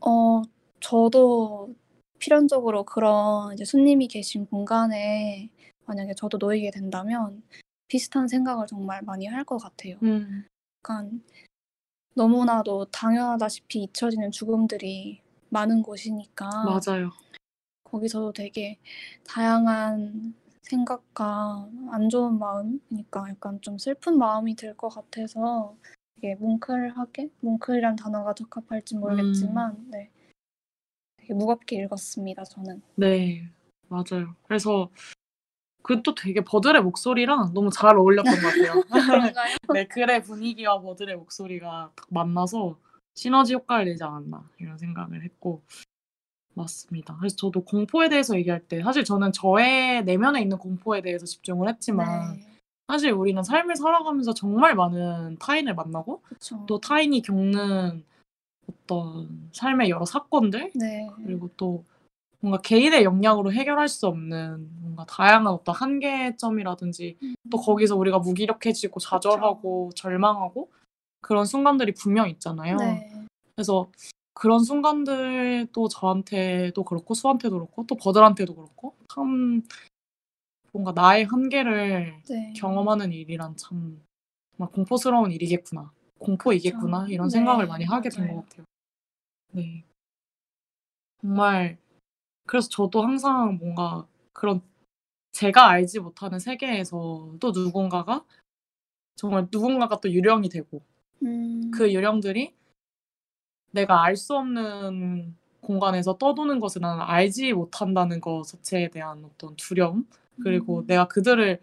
어 0.00 0.42
저도 0.80 1.74
필연적으로 2.18 2.84
그런 2.84 3.52
이제 3.54 3.64
손님이 3.64 4.08
계신 4.08 4.46
공간에 4.46 5.50
만약에 5.86 6.14
저도 6.14 6.38
놓이게 6.38 6.70
된다면 6.70 7.42
비슷한 7.88 8.28
생각을 8.28 8.66
정말 8.66 9.02
많이 9.02 9.26
할 9.26 9.44
것 9.44 9.58
같아요. 9.58 9.98
음. 10.02 10.46
약간 10.82 11.22
너무나도 12.14 12.86
당연하다시피 12.86 13.82
잊혀지는 13.84 14.30
죽음들이 14.30 15.20
많은 15.50 15.82
곳이니까 15.82 16.50
맞아요. 16.64 17.10
거기서도 17.84 18.32
되게 18.32 18.78
다양한 19.26 20.34
생각과 20.64 21.68
안 21.92 22.08
좋은 22.08 22.38
마음, 22.38 22.80
그러니까 22.88 23.28
약간 23.28 23.60
좀 23.60 23.78
슬픈 23.78 24.18
마음이 24.18 24.56
들 24.56 24.74
것 24.76 24.88
같아서 24.88 25.76
되게 26.16 26.34
뭉클하게, 26.36 27.30
뭉클이란 27.40 27.96
단어가 27.96 28.34
적합할지 28.34 28.96
모르겠지만, 28.96 29.86
네, 29.90 30.10
되게 31.18 31.34
무겁게 31.34 31.76
읽었습니다. 31.84 32.44
저는. 32.44 32.82
네 32.96 33.48
맞아요. 33.88 34.34
그래서 34.46 34.90
그또 35.82 36.14
되게 36.14 36.40
버들의 36.40 36.82
목소리랑 36.82 37.52
너무 37.52 37.68
잘 37.70 37.96
어울렸던 37.98 38.32
것 38.34 38.40
같아요. 38.40 38.82
네 39.74 39.86
글의 39.86 40.22
분위기와 40.22 40.80
버들의 40.80 41.14
목소리가 41.16 41.92
딱 41.94 42.06
만나서 42.08 42.78
시너지 43.14 43.54
효과를 43.54 43.84
내지 43.84 44.02
않았나 44.02 44.48
이런 44.58 44.78
생각을 44.78 45.22
했고 45.22 45.62
맞습니다. 46.54 47.16
그래서 47.18 47.36
저도 47.36 47.64
공포에 47.64 48.08
대해서 48.08 48.36
얘기할 48.36 48.60
때 48.60 48.82
사실 48.82 49.04
저는 49.04 49.32
저의 49.32 50.04
내면에 50.04 50.40
있는 50.40 50.58
공포에 50.58 51.02
대해서 51.02 51.26
집중을 51.26 51.68
했지만 51.68 52.36
네, 52.36 52.46
사실 52.88 53.12
우리는 53.12 53.42
삶을 53.42 53.76
살아가면서 53.76 54.34
정말 54.34 54.74
많은 54.74 55.38
타인을 55.38 55.74
만나고 55.74 56.20
그렇죠. 56.22 56.64
또 56.66 56.80
타인이 56.80 57.20
겪는 57.22 58.04
어떤 58.68 59.50
삶의 59.52 59.90
여러 59.90 60.04
사건들 60.04 60.72
네, 60.74 61.08
그리고 61.24 61.50
또 61.56 61.84
뭔가 62.40 62.60
개인의 62.60 63.04
역량으로 63.04 63.52
해결할 63.52 63.88
수 63.88 64.06
없는 64.06 64.68
뭔가 64.80 65.06
다양한 65.06 65.46
어떤 65.46 65.74
한계점이라든지 65.74 67.16
또 67.50 67.56
거기서 67.56 67.96
우리가 67.96 68.18
무기력해지고 68.18 69.00
좌절하고 69.00 69.90
절망하고 69.94 70.70
그런 71.22 71.46
순간들이 71.46 71.94
분명 71.94 72.28
있잖아요. 72.28 72.76
네. 72.76 73.10
그래서 73.54 73.88
그런 74.34 74.64
순간들도 74.64 75.88
저한테도 75.88 76.84
그렇고 76.84 77.14
수한테도 77.14 77.54
그렇고 77.56 77.86
또 77.86 77.94
버들한테도 77.94 78.54
그렇고 78.54 78.96
참 79.14 79.62
뭔가 80.72 80.90
나의 80.92 81.24
한계를 81.24 82.20
네. 82.28 82.52
경험하는 82.56 83.12
일이란 83.12 83.56
참 83.56 84.02
정말 84.56 84.72
공포스러운 84.72 85.30
일이겠구나. 85.30 85.92
공포이겠구나. 86.18 87.02
그쵸. 87.02 87.12
이런 87.12 87.28
네, 87.28 87.32
생각을 87.32 87.66
많이 87.68 87.84
하게 87.84 88.08
된. 88.08 88.28
것 88.34 88.42
같아요. 88.48 88.66
네. 89.52 89.84
정말 91.20 91.78
그래서 92.46 92.68
저도 92.68 93.02
항상 93.02 93.56
뭔가 93.58 94.06
그런 94.32 94.60
제가 95.32 95.68
알지 95.68 96.00
못하는 96.00 96.38
세계에서 96.38 97.36
또 97.40 97.52
누군가가 97.52 98.24
정말 99.14 99.46
누군가가 99.50 100.00
또 100.00 100.10
유령이 100.10 100.48
되고 100.48 100.82
음. 101.22 101.70
그 101.72 101.92
유령들이 101.92 102.52
내가 103.74 104.04
알 104.04 104.16
수 104.16 104.36
없는 104.36 105.34
공간에서 105.60 106.16
떠도는 106.16 106.60
것을 106.60 106.80
나는 106.82 107.02
알지 107.02 107.52
못한다는 107.52 108.20
것 108.20 108.44
자체에 108.44 108.88
대한 108.88 109.24
어떤 109.24 109.56
두려움 109.56 110.06
그리고 110.42 110.80
음. 110.80 110.86
내가 110.86 111.08
그들을 111.08 111.60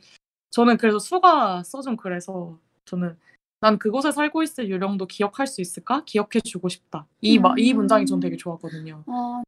저는 0.49 0.78
그래서 0.78 0.99
수가 0.99 1.64
써준 1.64 1.97
글에서 1.97 2.57
저는 2.86 3.18
난 3.62 3.78
그곳에 3.78 4.12
살고 4.12 4.43
있을 4.43 4.70
유령도 4.70 5.05
기억할 5.05 5.47
수 5.47 5.62
있을까? 5.62 6.03
기억해 6.03 6.41
주고 6.43 6.68
싶다. 6.68 7.05
이, 7.22 7.38
마, 7.38 7.53
이 7.57 7.74
문장이 7.74 8.05
전 8.05 8.20
되게 8.20 8.36
음. 8.36 8.38
좋았거든요. 8.38 9.03
아, 9.05 9.43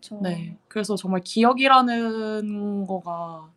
저 0.00 0.16
네. 0.20 0.58
그래서 0.68 0.96
정말 0.96 1.20
기억이라는 1.22 2.86
거가 2.86 3.50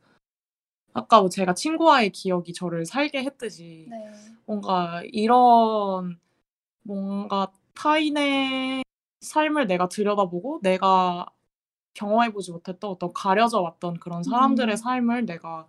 아까 0.93 1.19
뭐 1.19 1.29
제가 1.29 1.53
친구와의 1.53 2.11
기억이 2.11 2.53
저를 2.53 2.85
살게 2.85 3.23
했듯이 3.23 3.87
네. 3.89 4.11
뭔가 4.45 5.01
이런 5.11 6.19
뭔가 6.83 7.51
타인의 7.77 8.83
삶을 9.21 9.67
내가 9.67 9.87
들여다보고 9.87 10.59
내가 10.63 11.27
경험해보지 11.93 12.51
못했던 12.51 12.89
어떤 12.89 13.13
가려져 13.13 13.61
왔던 13.61 13.99
그런 13.99 14.23
사람들의 14.23 14.73
음. 14.73 14.75
삶을 14.75 15.25
내가 15.25 15.67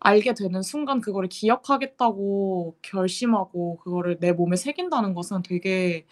알게 0.00 0.34
되는 0.34 0.62
순간 0.62 1.00
그거를 1.00 1.28
기억하겠다고 1.28 2.76
결심하고 2.82 3.78
그거를 3.78 4.18
내 4.20 4.32
몸에 4.32 4.56
새긴다는 4.56 5.14
것은 5.14 5.42
되게 5.42 6.06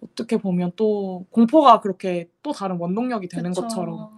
어떻게 0.00 0.36
보면 0.36 0.72
또 0.76 1.26
공포가 1.30 1.80
그렇게 1.80 2.30
또 2.42 2.52
다른 2.52 2.76
원동력이 2.78 3.28
되는 3.28 3.50
그쵸. 3.50 3.62
것처럼 3.62 4.14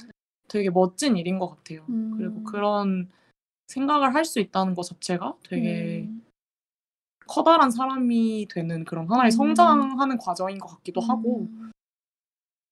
되게 0.48 0.70
멋진 0.70 1.16
일인 1.16 1.38
것 1.38 1.48
같아요. 1.48 1.84
그리고 1.86 2.36
음. 2.36 2.44
그런 2.44 3.10
생각을 3.66 4.14
할 4.14 4.24
수 4.24 4.40
있다는 4.40 4.74
것 4.74 4.82
자체가 4.82 5.36
되게 5.42 6.02
음. 6.02 6.21
커다란 7.26 7.70
사람이 7.70 8.48
되는 8.50 8.84
그런 8.84 9.10
하나의 9.10 9.28
음. 9.28 9.30
성장하는 9.30 10.18
과정인 10.18 10.58
것 10.58 10.68
같기도 10.68 11.00
하고 11.00 11.48
음. 11.50 11.72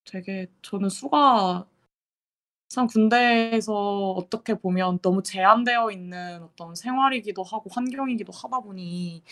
되게 0.05 0.47
저는 0.61 0.89
수가 0.89 1.65
참 2.69 2.87
군대에서 2.87 4.11
어떻게 4.11 4.53
보면 4.55 4.99
너무 4.99 5.21
제한되어 5.23 5.91
있는 5.91 6.41
어떤 6.41 6.73
생활이기도 6.73 7.43
하고 7.43 7.69
환경이기도 7.69 8.31
하다 8.31 8.61
보니 8.61 9.23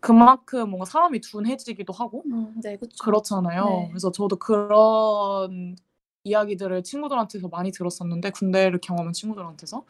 그만큼 0.00 0.70
뭔가 0.70 0.84
사람이 0.84 1.20
둔해지기도 1.20 1.92
하고 1.92 2.22
음, 2.26 2.54
네, 2.62 2.76
그쵸. 2.76 3.02
그렇잖아요. 3.02 3.64
네. 3.64 3.88
그래서 3.88 4.12
저도 4.12 4.36
그런 4.36 5.76
이야기들을 6.22 6.84
친구들한테서 6.84 7.48
많이 7.48 7.72
들었었는데 7.72 8.30
군대를 8.30 8.80
경험한 8.80 9.12
친구들한테서 9.12 9.84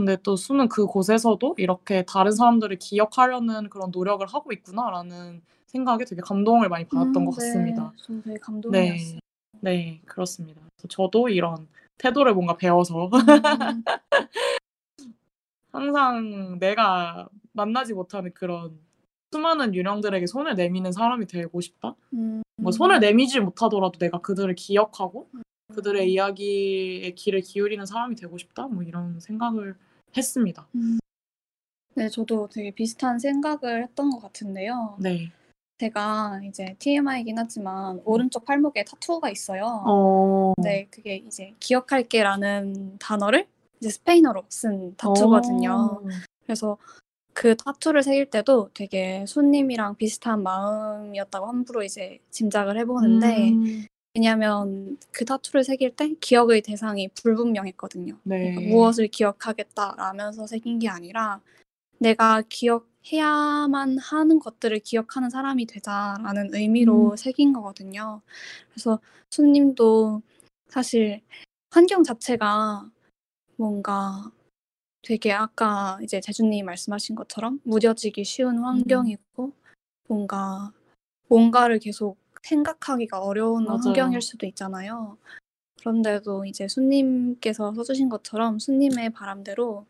근데 0.00 0.16
또 0.22 0.34
수는 0.34 0.70
그곳에서도 0.70 1.56
이렇게 1.58 2.06
다른 2.08 2.32
사람들을 2.32 2.78
기억하려는 2.78 3.68
그런 3.68 3.90
노력을 3.92 4.26
하고 4.26 4.50
있구나라는 4.50 5.42
생각에 5.66 6.06
되게 6.06 6.22
감동을 6.22 6.70
많이 6.70 6.86
받았던 6.86 7.16
음, 7.16 7.26
것 7.26 7.32
같습니다. 7.32 7.92
네, 7.94 8.02
저 8.02 8.22
되게 8.22 8.38
감동이었어요. 8.40 9.18
네, 9.60 9.60
네, 9.60 10.00
그렇습니다. 10.06 10.58
저도 10.88 11.28
이런 11.28 11.68
태도를 11.98 12.32
뭔가 12.32 12.56
배워서 12.56 13.08
음, 13.08 13.10
항상 15.70 16.58
내가 16.58 17.28
만나지 17.52 17.92
못하는 17.92 18.32
그런 18.32 18.78
수많은 19.32 19.74
유령들에게 19.74 20.26
손을 20.26 20.54
내미는 20.54 20.92
사람이 20.92 21.26
되고 21.26 21.60
싶다. 21.60 21.94
음, 22.14 22.40
뭐 22.56 22.72
손을 22.72 23.00
내미지 23.00 23.38
못하더라도 23.38 23.98
내가 23.98 24.22
그들을 24.22 24.54
기억하고 24.54 25.28
음. 25.34 25.42
그들의 25.74 26.10
이야기에 26.10 27.10
귀를 27.16 27.42
기울이는 27.42 27.84
사람이 27.84 28.16
되고 28.16 28.38
싶다. 28.38 28.66
뭐 28.66 28.82
이런 28.82 29.20
생각을 29.20 29.76
했습니다. 30.16 30.66
네, 31.94 32.08
저도 32.08 32.48
되게 32.48 32.70
비슷한 32.70 33.18
생각을 33.18 33.82
했던 33.82 34.10
것 34.10 34.20
같은데요. 34.20 34.96
네. 35.00 35.32
제가 35.78 36.40
이제 36.44 36.76
TMI이긴 36.78 37.38
하지만 37.38 38.00
오른쪽 38.04 38.44
팔목에 38.44 38.84
타투가 38.84 39.30
있어요. 39.30 39.82
어. 39.86 40.52
네, 40.62 40.86
그게 40.90 41.16
이제 41.16 41.54
기억할게라는 41.58 42.98
단어를 42.98 43.46
이제 43.80 43.88
스페인어로 43.88 44.44
쓴 44.50 44.94
타투거든요. 44.96 45.72
어. 45.72 46.08
그래서 46.44 46.76
그 47.32 47.56
타투를 47.56 48.02
새길 48.02 48.30
때도 48.30 48.70
되게 48.74 49.24
손님이랑 49.26 49.96
비슷한 49.96 50.42
마음이었다고 50.42 51.46
함부로 51.46 51.82
이제 51.82 52.18
짐작을 52.30 52.78
해보는데 52.78 53.50
음. 53.50 53.86
왜냐하면 54.14 54.98
그 55.12 55.24
타투를 55.24 55.62
새길 55.62 55.94
때 55.94 56.14
기억의 56.20 56.62
대상이 56.62 57.08
불분명했거든요. 57.08 58.18
네. 58.24 58.52
그러니까 58.52 58.60
무엇을 58.62 59.08
기억하겠다라면서 59.08 60.46
새긴 60.46 60.80
게 60.80 60.88
아니라 60.88 61.40
내가 61.98 62.42
기억해야만 62.48 63.98
하는 63.98 64.38
것들을 64.40 64.80
기억하는 64.80 65.30
사람이 65.30 65.66
되자라는 65.66 66.54
의미로 66.54 67.12
음. 67.12 67.16
새긴 67.16 67.52
거거든요. 67.52 68.20
그래서 68.70 68.98
손님도 69.30 70.22
사실 70.68 71.20
환경 71.70 72.02
자체가 72.02 72.90
뭔가 73.56 74.32
되게 75.02 75.32
아까 75.32 75.98
이제 76.02 76.20
재준님이 76.20 76.64
말씀하신 76.64 77.14
것처럼 77.14 77.60
무뎌지기 77.62 78.24
쉬운 78.24 78.58
음. 78.58 78.64
환경이고 78.64 79.52
뭔가 80.08 80.72
뭔가를 81.28 81.78
계속 81.78 82.18
생각하기가 82.42 83.20
어려운 83.20 83.64
맞아요. 83.64 83.80
환경일 83.84 84.22
수도 84.22 84.46
있잖아요. 84.46 85.18
그런데도 85.80 86.44
이제 86.44 86.68
손님께서 86.68 87.72
써주신 87.74 88.08
것처럼 88.08 88.58
손님의 88.58 89.10
바람대로 89.10 89.86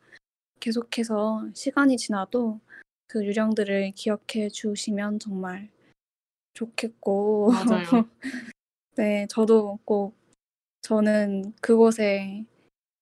계속해서 0.61 1.49
시간이 1.55 1.97
지나도 1.97 2.61
그 3.07 3.25
유령들을 3.25 3.93
기억해 3.97 4.49
주시면 4.51 5.19
정말 5.19 5.69
좋겠고 6.55 7.51
맞아요. 7.51 8.09
네, 8.97 9.27
저도 9.29 9.79
꼭 9.85 10.15
저는 10.83 11.55
그곳에 11.61 12.45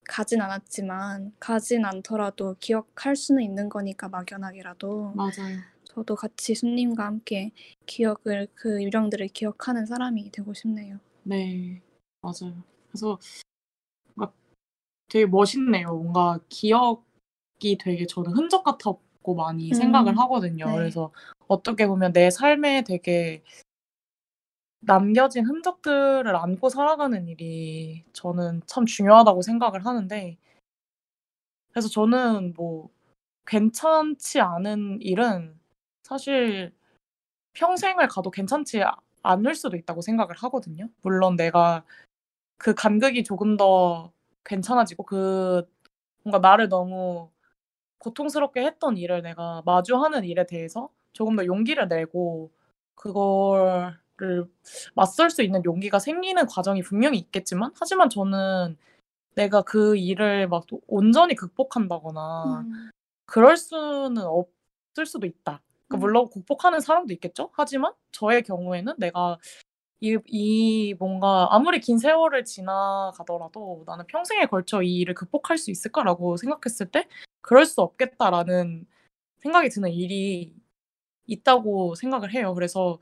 가진 0.09 0.41
않았지만 0.41 1.35
가진 1.39 1.85
않더라도 1.85 2.57
기억할 2.59 3.17
수는 3.17 3.43
있는 3.43 3.69
거니까 3.69 4.09
막연하게라도 4.09 5.13
맞아요. 5.15 5.59
저도 5.89 6.15
같이 6.15 6.55
손님과 6.55 7.05
함께 7.05 7.51
기억을 7.87 8.49
그 8.55 8.83
유령들을 8.83 9.29
기억하는 9.29 9.87
사람이 9.87 10.31
되고 10.31 10.53
싶네요. 10.55 10.99
네. 11.23 11.83
맞아요. 12.21 12.63
그래서 12.89 13.19
뭔가 14.15 14.33
되게 15.09 15.27
멋있네요. 15.27 15.89
뭔가 15.89 16.39
기억이 16.49 17.79
되게 17.81 18.07
저는 18.07 18.33
흔적 18.33 18.65
같았고 18.65 19.35
많이 19.35 19.71
음. 19.71 19.75
생각을 19.75 20.19
하거든요. 20.19 20.67
네. 20.67 20.77
그래서 20.77 21.13
어떻게 21.49 21.87
보면 21.87 22.13
내 22.13 22.31
삶에 22.31 22.85
되게 22.85 23.43
남겨진 24.81 25.45
흔적들을 25.45 26.35
안고 26.37 26.69
살아가는 26.69 27.27
일이 27.27 28.05
저는 28.13 28.63
참 28.67 28.87
중요하다고 28.87 29.43
생각을 29.43 29.85
하는데 29.85 30.39
그래서 31.71 31.89
저는 31.89 32.55
뭐 32.57 32.89
괜찮지 33.47 34.41
않은 34.41 35.01
일은 35.01 35.58
사실 36.09 36.73
평생을 37.53 38.09
가도 38.09 38.31
괜찮지 38.31 38.83
않을 39.23 39.55
수도 39.55 39.77
있다고 39.77 40.01
생각을 40.01 40.35
하거든요. 40.37 40.89
물론 41.03 41.37
내가 41.37 41.85
그 42.57 42.75
간극이 42.75 43.25
조금 43.25 43.57
더 43.57 44.11
괜찮아지고 44.45 45.03
그 45.05 45.71
뭔가 46.23 46.39
나를 46.39 46.69
너무 46.69 47.31
고통스럽게 47.99 48.65
했던 48.65 48.97
일을 48.97 49.23
내가 49.23 49.63
마주하는 49.67 50.25
일에 50.25 50.47
대해서 50.47 50.89
조금 51.13 51.37
더 51.37 51.45
용기를 51.45 51.89
내고 51.89 52.51
그거를 52.95 54.49
맞설 54.95 55.31
수 55.31 55.43
있는 55.43 55.63
용기가 55.65 55.99
생기는 55.99 56.47
과정이 56.47 56.83
분명히 56.83 57.19
있겠지만 57.19 57.73
하지만 57.79 58.09
저는 58.09 58.79
내가 59.35 59.63
그 59.63 59.97
일을 59.97 60.49
막 60.49 60.65
온전히 60.87 61.35
극복한다거나 61.35 62.61
음. 62.67 62.91
그럴 63.27 63.57
수는 63.57 64.19
없을 64.23 65.07
수도 65.07 65.27
있다. 65.27 65.61
그러니까 65.89 65.97
음. 65.97 66.01
물론 66.01 66.31
극복하는 66.31 66.81
사람도 66.81 67.13
있겠죠. 67.15 67.51
하지만 67.53 67.93
저의 68.13 68.43
경우에는 68.43 68.95
내가 68.99 69.39
이, 70.01 70.17
이 70.27 70.95
뭔가 70.99 71.49
아무리 71.51 71.81
긴 71.81 71.99
세월을 71.99 72.45
지나가더라도 72.45 73.83
나는 73.87 74.07
평생에 74.07 74.47
걸쳐 74.47 74.83
이 74.83 74.99
일을 74.99 75.15
극복할 75.15 75.59
수 75.59 75.71
있을까라고 75.71 76.37
생각했을 76.37 76.91
때 76.91 77.09
그럴 77.41 77.67
수 77.67 77.81
없겠다라는 77.83 78.87
생각이 79.39 79.69
드는 79.71 79.91
일이 79.91 80.55
있다고 81.27 81.95
생각을 81.97 82.33
해요. 82.33 82.55
그래서 82.55 82.99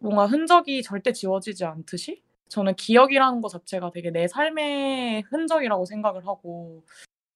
뭔가 0.00 0.26
흔적이 0.26 0.82
절대 0.82 1.12
지워지지 1.12 1.64
않듯이 1.64 2.22
저는 2.48 2.74
기억이라는 2.76 3.40
것 3.40 3.48
자체가 3.48 3.90
되게 3.90 4.10
내 4.10 4.28
삶의 4.28 5.22
흔적이라고 5.22 5.84
생각을 5.84 6.26
하고 6.26 6.84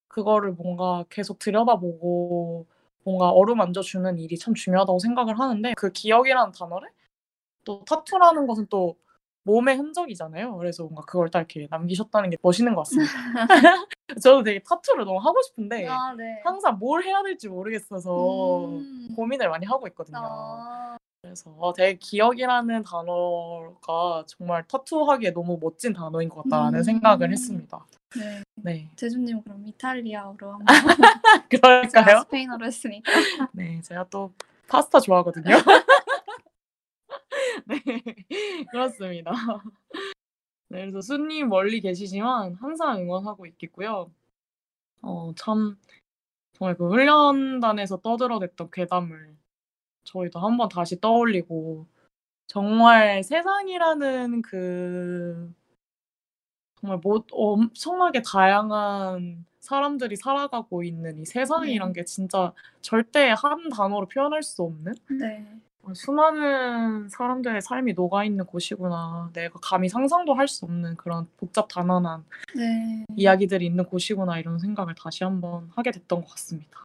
그거를 0.09 0.53
뭔가 0.53 1.05
계속 1.11 1.38
들여다보고 1.38 2.66
뭔가 3.05 3.30
어루만져 3.30 3.82
주는 3.82 4.18
일이 4.18 4.36
참 4.38 4.55
중요하다고 4.55 4.98
생각을 4.98 5.38
하는데 5.38 5.74
그 5.76 5.90
기억이라는 5.90 6.53
단어를 6.53 6.88
또 7.64 7.84
타투라는 7.84 8.46
것은 8.46 8.66
또 8.68 8.96
몸의 9.44 9.76
흔적이잖아요. 9.76 10.57
그래서 10.57 10.82
뭔가 10.84 11.03
그걸 11.03 11.30
딱 11.30 11.38
이렇게 11.40 11.66
남기셨다는 11.70 12.30
게 12.30 12.36
멋있는 12.42 12.74
것 12.74 12.82
같습니다. 12.82 13.12
저도 14.22 14.42
되게 14.42 14.61
타투를 14.62 15.05
너무 15.05 15.18
하고 15.18 15.40
싶은데 15.42 15.86
아, 15.88 16.14
네. 16.16 16.40
항상 16.44 16.78
뭘 16.78 17.05
해야 17.05 17.22
될지 17.22 17.48
모르겠어서 17.48 18.66
음. 18.66 19.09
고민을 19.16 19.48
많이 19.48 19.66
하고 19.66 19.86
있거든요. 19.88 20.18
아, 20.20 20.96
그래서 21.22 21.51
어, 21.59 21.72
되게 21.72 21.96
기억이라는 21.98 22.82
단어가 22.82 24.24
정말 24.26 24.66
타투하기에 24.66 25.32
너무 25.32 25.59
멋진 25.61 25.92
단어인 25.92 26.28
것 26.28 26.42
같다라는 26.42 26.80
음. 26.80 26.82
생각을 26.82 27.30
했습니다. 27.30 27.84
네. 28.16 28.42
네, 28.56 28.90
제주님 28.96 29.42
그럼 29.42 29.66
이탈리아어로 29.66 30.52
한번 30.52 30.66
그럴까요? 31.48 32.20
스페인어로 32.20 32.66
했으니까. 32.66 33.11
네, 33.52 33.80
제가 33.82 34.08
또 34.11 34.32
파스타 34.68 35.00
좋아하거든요. 35.00 35.44
네, 37.66 37.80
그렇습니다. 38.70 39.30
네, 40.68 40.80
그래서 40.80 41.00
수님 41.00 41.48
멀리 41.48 41.80
계시지만 41.80 42.54
항상 42.54 43.00
응원하고 43.00 43.46
있겠고요. 43.46 44.11
어, 45.02 45.32
참 45.36 45.78
정말 46.52 46.76
그 46.76 46.88
훈련단에서 46.88 47.98
떠들어댔던 47.98 48.70
괴담을 48.72 49.36
저희도 50.04 50.40
한번 50.40 50.68
다시 50.68 51.00
떠올리고 51.00 51.86
정말 52.48 53.22
세상이라는 53.22 54.42
그 54.42 55.54
정말 56.80 56.98
뭐 57.02 57.22
엄청나게 57.30 58.22
다양한 58.22 59.44
사람들이 59.60 60.16
살아가고 60.16 60.82
있는 60.82 61.18
이 61.20 61.26
세상이란 61.26 61.92
게 61.92 62.04
진짜 62.04 62.52
절대 62.80 63.34
한 63.36 63.68
단어로 63.68 64.06
표현할 64.08 64.42
수 64.42 64.62
없는 64.62 64.94
네. 65.20 65.46
수많은 65.94 67.08
사람들의 67.08 67.60
삶이 67.62 67.94
녹아있는 67.94 68.46
곳이구나. 68.46 69.30
내가 69.32 69.58
감히 69.60 69.88
상상도 69.88 70.34
할 70.34 70.46
수 70.48 70.64
없는 70.64 70.96
그런 70.96 71.26
복잡 71.36 71.68
단안한 71.68 72.24
네. 72.56 73.04
이야기들이 73.16 73.66
있는 73.66 73.84
곳이구나 73.84 74.38
이런 74.38 74.58
생각을 74.58 74.94
다시 74.94 75.24
한번 75.24 75.70
하게 75.74 75.90
됐던 75.90 76.20
것 76.22 76.30
같습니다. 76.30 76.84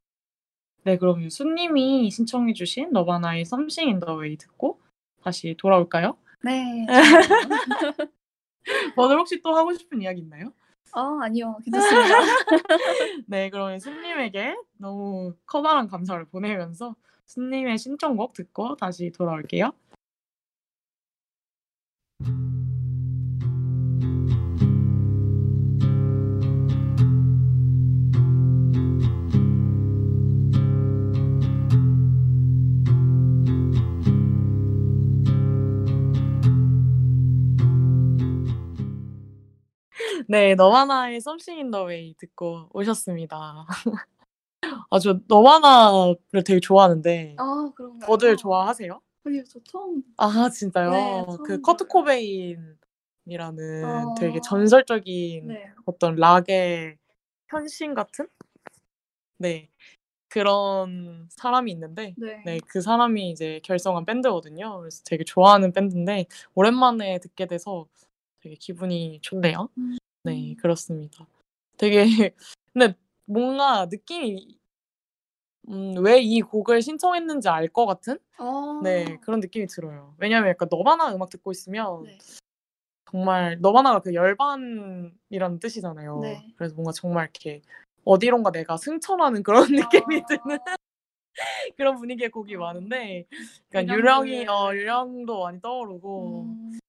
네, 0.83 0.97
그럼 0.97 1.21
유수님이 1.21 2.09
신청해주신 2.11 2.91
너바나의 2.91 3.41
Something 3.41 3.91
in 3.93 3.99
the 3.99 4.17
Way 4.19 4.37
듣고 4.37 4.79
다시 5.23 5.55
돌아올까요? 5.57 6.17
네. 6.43 6.85
오늘 8.97 9.17
혹시 9.19 9.41
또 9.41 9.55
하고 9.55 9.73
싶은 9.73 10.01
이야기 10.01 10.21
있나요? 10.21 10.51
어, 10.93 11.19
아니요. 11.21 11.57
괜찮습니다. 11.63 12.15
네, 13.27 13.49
그러면 13.49 13.79
수님에게 13.79 14.55
너무 14.77 15.33
커다란 15.45 15.87
감사를 15.87 16.23
보내면서 16.25 16.95
수님의 17.25 17.77
신청곡 17.77 18.33
듣고 18.33 18.75
다시 18.75 19.11
돌아올게요. 19.11 19.71
네, 40.27 40.55
너와 40.55 40.85
나의 40.85 41.17
Something 41.17 41.61
in 41.61 41.71
the 41.71 41.85
Way 41.85 42.15
듣고 42.17 42.69
오셨습니다. 42.73 43.65
아, 44.89 44.99
저 44.99 45.19
너와 45.27 45.59
나를 45.59 46.43
되게 46.43 46.59
좋아하는데 46.59 47.35
아, 47.37 47.71
그런가요? 47.75 48.07
버들 48.07 48.37
좋아하세요? 48.37 49.01
아니요, 49.25 49.43
저 49.47 49.59
처음. 49.63 50.03
아, 50.17 50.49
진짜요? 50.49 50.91
네, 50.91 51.25
그 51.43 51.47
처음 51.47 51.61
커트. 51.61 51.87
코베인이라는 51.87 52.67
되게 54.17 54.37
어. 54.37 54.41
전설적인 54.41 55.47
네. 55.47 55.65
어떤 55.85 56.15
락의 56.15 56.97
현신 57.49 57.93
같은 57.93 58.27
네 59.37 59.69
그런 60.29 61.27
사람이 61.31 61.71
있는데 61.71 62.15
네. 62.17 62.41
네 62.45 62.59
그 62.67 62.81
사람이 62.81 63.29
이제 63.31 63.59
결성한 63.63 64.05
밴드거든요. 64.05 64.79
그래서 64.79 65.01
되게 65.05 65.23
좋아하는 65.23 65.71
밴드인데 65.73 66.25
오랜만에 66.55 67.19
듣게 67.19 67.45
돼서 67.45 67.85
되게 68.41 68.55
기분이 68.55 69.19
좋네요. 69.21 69.69
음. 69.77 69.97
네 70.25 70.55
그렇습니다. 70.59 71.27
되게 71.77 72.03
근데 72.73 72.95
뭔가 73.25 73.85
느낌이 73.85 74.59
음, 75.69 75.93
왜 76.03 76.19
이 76.21 76.41
곡을 76.41 76.81
신청했는지 76.81 77.47
알 77.49 77.69
것 77.69 77.85
같은 77.85 78.17
어. 78.39 78.81
네 78.83 79.17
그런 79.21 79.39
느낌이 79.39 79.67
들어요. 79.67 80.15
왜냐하면 80.17 80.49
약간 80.49 80.67
너바나 80.71 81.13
음악 81.15 81.29
듣고 81.29 81.51
있으면 81.51 82.03
네. 82.03 82.17
정말 83.11 83.57
너바나가 83.61 83.99
그 84.01 84.13
열반이라는 84.13 85.59
뜻이잖아요. 85.59 86.19
네. 86.21 86.53
그래서 86.57 86.75
뭔가 86.75 86.91
정말 86.91 87.25
이렇게 87.25 87.61
어디론가 88.03 88.51
내가 88.51 88.77
승천하는 88.77 89.41
그런 89.43 89.67
느낌이 90.05 90.21
아. 90.21 90.25
드는 90.27 90.59
그런 91.77 91.97
분위기의 91.97 92.29
곡이 92.29 92.55
많은데 92.57 93.25
그러니까. 93.69 93.95
유령이 93.95 94.47
어 94.47 94.73
유령도 94.73 95.43
많이 95.43 95.61
떠오르고 95.61 96.43
음. 96.45 96.79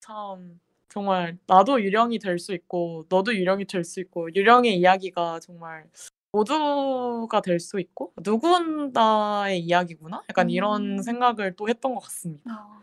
참 0.00 0.60
정말 0.94 1.38
나도 1.46 1.80
유령이 1.82 2.18
될 2.18 2.38
수 2.38 2.52
있고 2.52 3.06
너도 3.08 3.34
유령이 3.34 3.64
될 3.66 3.84
수 3.84 4.00
있고 4.00 4.28
유령의 4.34 4.76
이야기가 4.78 5.40
정말 5.40 5.88
모두가 6.32 7.40
될 7.42 7.58
수 7.60 7.80
있고 7.80 8.12
누군가의 8.22 9.60
이야기구나 9.60 10.22
약간 10.28 10.46
음. 10.46 10.50
이런 10.50 11.02
생각을 11.02 11.54
또 11.56 11.68
했던 11.68 11.94
것 11.94 12.00
같습니다. 12.00 12.50
아. 12.52 12.80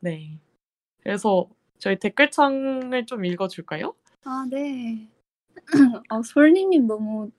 네. 0.00 0.38
그래서 1.02 1.48
저희 1.78 1.96
댓글창을 1.98 3.06
좀 3.06 3.24
읽어줄까요? 3.24 3.94
아, 4.24 4.46
네. 4.50 5.08
아, 6.08 6.22
솔님님 6.22 6.86
너무 6.86 7.30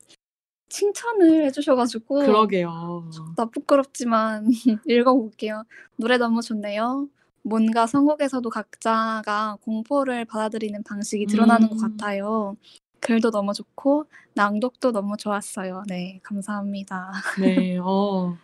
칭찬을 0.69 1.45
해주셔가지고 1.45 2.19
그러게요. 2.19 3.09
나 3.35 3.45
부끄럽지만 3.45 4.47
읽어볼게요. 4.87 5.63
노래 5.97 6.17
너무 6.17 6.41
좋네요. 6.41 7.09
뭔가 7.43 7.87
선곡에서도 7.87 8.49
각자가 8.49 9.57
공포를 9.61 10.25
받아들이는 10.25 10.83
방식이 10.83 11.25
드러나는 11.25 11.69
것 11.69 11.81
음. 11.81 11.97
같아요. 11.97 12.55
글도 12.99 13.31
너무 13.31 13.53
좋고 13.53 14.05
낭독도 14.33 14.91
너무 14.91 15.17
좋았어요. 15.17 15.83
네, 15.87 16.19
감사합니다. 16.23 17.11
네, 17.39 17.77
어, 17.77 18.37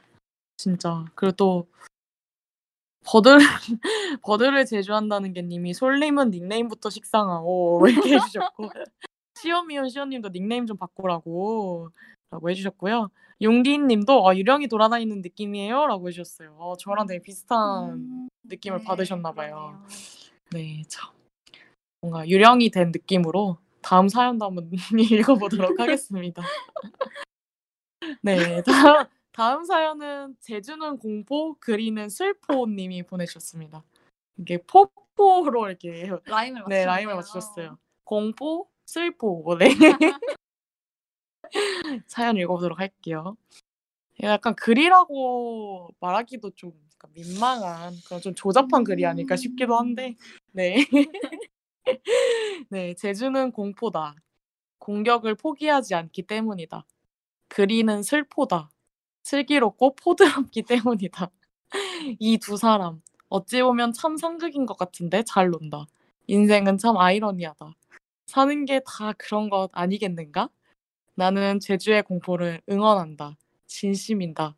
진짜. 0.58 1.06
그리고 1.16 1.36
또 1.36 1.68
버들 3.06 3.38
버들을 4.24 4.66
제조한다는 4.66 5.34
게 5.34 5.42
님이 5.42 5.74
솔님은 5.74 6.32
닉네임부터 6.32 6.90
식상하오 6.90 7.88
이렇게 7.88 8.16
해주셨고 8.16 8.70
시오미온 9.40 9.90
시오님도 9.90 10.30
닉네임 10.30 10.66
좀 10.66 10.78
바꾸라고 10.78 11.90
라고 12.32 12.50
해주셨고요. 12.50 13.10
용디님도 13.42 14.28
아, 14.28 14.36
유령이 14.36 14.68
돌아다니는 14.68 15.22
느낌이에요라고 15.22 16.08
해주셨어요. 16.08 16.56
어, 16.58 16.76
저랑 16.78 17.06
되게 17.06 17.22
비슷한 17.22 17.92
음, 17.92 18.25
느낌을 18.48 18.80
네, 18.80 18.84
받으셨나 18.86 19.32
봐요. 19.32 19.82
그러네요. 20.50 20.78
네, 20.78 20.84
참 20.88 21.12
뭔가 22.02 22.28
유령이 22.28 22.70
된 22.70 22.92
느낌으로 22.92 23.58
다음 23.82 24.08
사연도 24.08 24.46
한번 24.46 24.70
읽어보도록 25.00 25.80
하겠습니다. 25.80 26.44
네, 28.22 28.62
다음, 28.64 29.06
다음 29.32 29.64
사연은 29.64 30.38
제주는 30.40 30.98
공포, 30.98 31.56
그리는 31.60 32.08
슬포님이 32.10 33.04
보내주셨습니다. 33.04 33.84
이게 34.38 34.62
포포로 34.64 35.68
이렇게 35.68 36.10
라임을. 36.26 36.64
네 36.68 36.86
라임을 36.86 37.16
맞추셨어요. 37.16 37.78
공포, 38.04 38.70
슬포. 38.86 39.58
네. 39.58 39.70
사연 42.08 42.38
읽어보도록 42.38 42.80
할게요. 42.80 43.38
약간 44.22 44.56
글이라고 44.56 45.90
말하기도 46.00 46.52
좀 46.52 46.74
약간 47.06 47.10
민망한 47.14 47.94
그런 48.06 48.22
좀 48.22 48.34
조잡한 48.36 48.84
글이 48.84 49.06
아닐까 49.06 49.36
싶기도 49.36 49.76
한데 49.78 50.16
네. 50.52 50.76
네, 52.70 52.94
제주는 52.96 53.52
공포다. 53.52 54.16
공격을 54.80 55.36
포기하지 55.36 55.96
않기 55.96 56.24
때문이다. 56.24 56.86
그리는 57.48 58.04
슬포다. 58.04 58.70
슬기롭고 59.24 59.96
포드럽기 59.96 60.64
때문이다. 60.64 61.32
이 62.20 62.38
두 62.38 62.58
사람 62.58 63.02
어찌 63.30 63.62
보면 63.64 63.94
참 63.94 64.18
상극인 64.18 64.66
것 64.66 64.78
같은데 64.78 65.24
잘 65.24 65.50
논다. 65.50 65.86
인생은 66.28 66.78
참 66.78 66.98
아이러니하다. 66.98 67.74
사는 68.28 68.66
게 68.66 68.80
다 68.86 69.14
그런 69.14 69.50
것 69.50 69.70
아니겠는가? 69.74 70.50
나는 71.16 71.60
제주의 71.60 72.02
공포를 72.04 72.62
응원한다. 72.70 73.38
진심이다. 73.68 74.56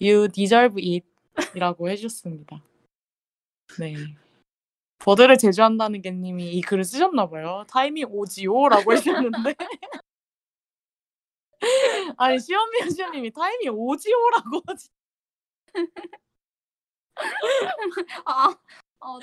You 0.00 0.28
deserve 0.28 0.82
it. 0.82 1.06
이라고 1.54 1.88
해주셨습니다. 1.88 2.62
네. 3.78 3.94
버드를 4.98 5.36
제주한다는 5.36 6.00
개님이 6.00 6.52
이 6.52 6.60
글을 6.62 6.84
쓰셨나 6.84 7.28
봐요. 7.28 7.64
타이밍 7.68 8.06
오지오라고 8.08 8.92
해주셨는데 8.92 9.54
아니 12.16 12.38
시원미연 12.38 12.90
시원님이 12.90 13.30
타이밍 13.32 13.70
오지오라고 13.70 14.62
하지. 14.66 14.88
아, 18.24 18.56
어, 19.00 19.18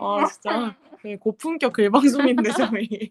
아 0.00 0.26
진짜 0.26 0.76
되게 1.00 1.16
고품격 1.16 1.72
글방송인데 1.72 2.50
저희 2.52 3.10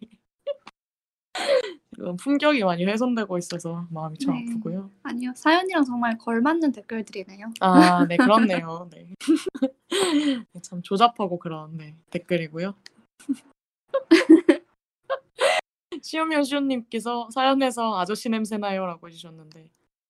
지금 1.95 2.15
품격이 2.15 2.63
많이 2.63 2.85
훼손되고 2.85 3.37
있어서 3.37 3.85
마음이 3.89 4.17
참 4.17 4.33
네. 4.33 4.45
아프고요. 4.49 4.89
아니요. 5.03 5.33
사연이랑 5.35 5.83
정말 5.83 6.17
걸맞는 6.17 6.71
댓글들이네요. 6.71 7.51
아, 7.59 8.05
네 8.07 8.17
그렇네요. 8.17 8.89
네. 8.91 9.13
참 10.63 10.81
조잡하고 10.81 11.37
그런 11.37 11.75
네, 11.77 11.95
댓글이고요. 12.09 12.73
시오미연 16.01 16.45
시오님께서 16.45 17.29
사연에서 17.31 17.99
아저씨 17.99 18.29
냄새 18.29 18.57
나요라고 18.57 19.07
해주셨는데 19.09 19.69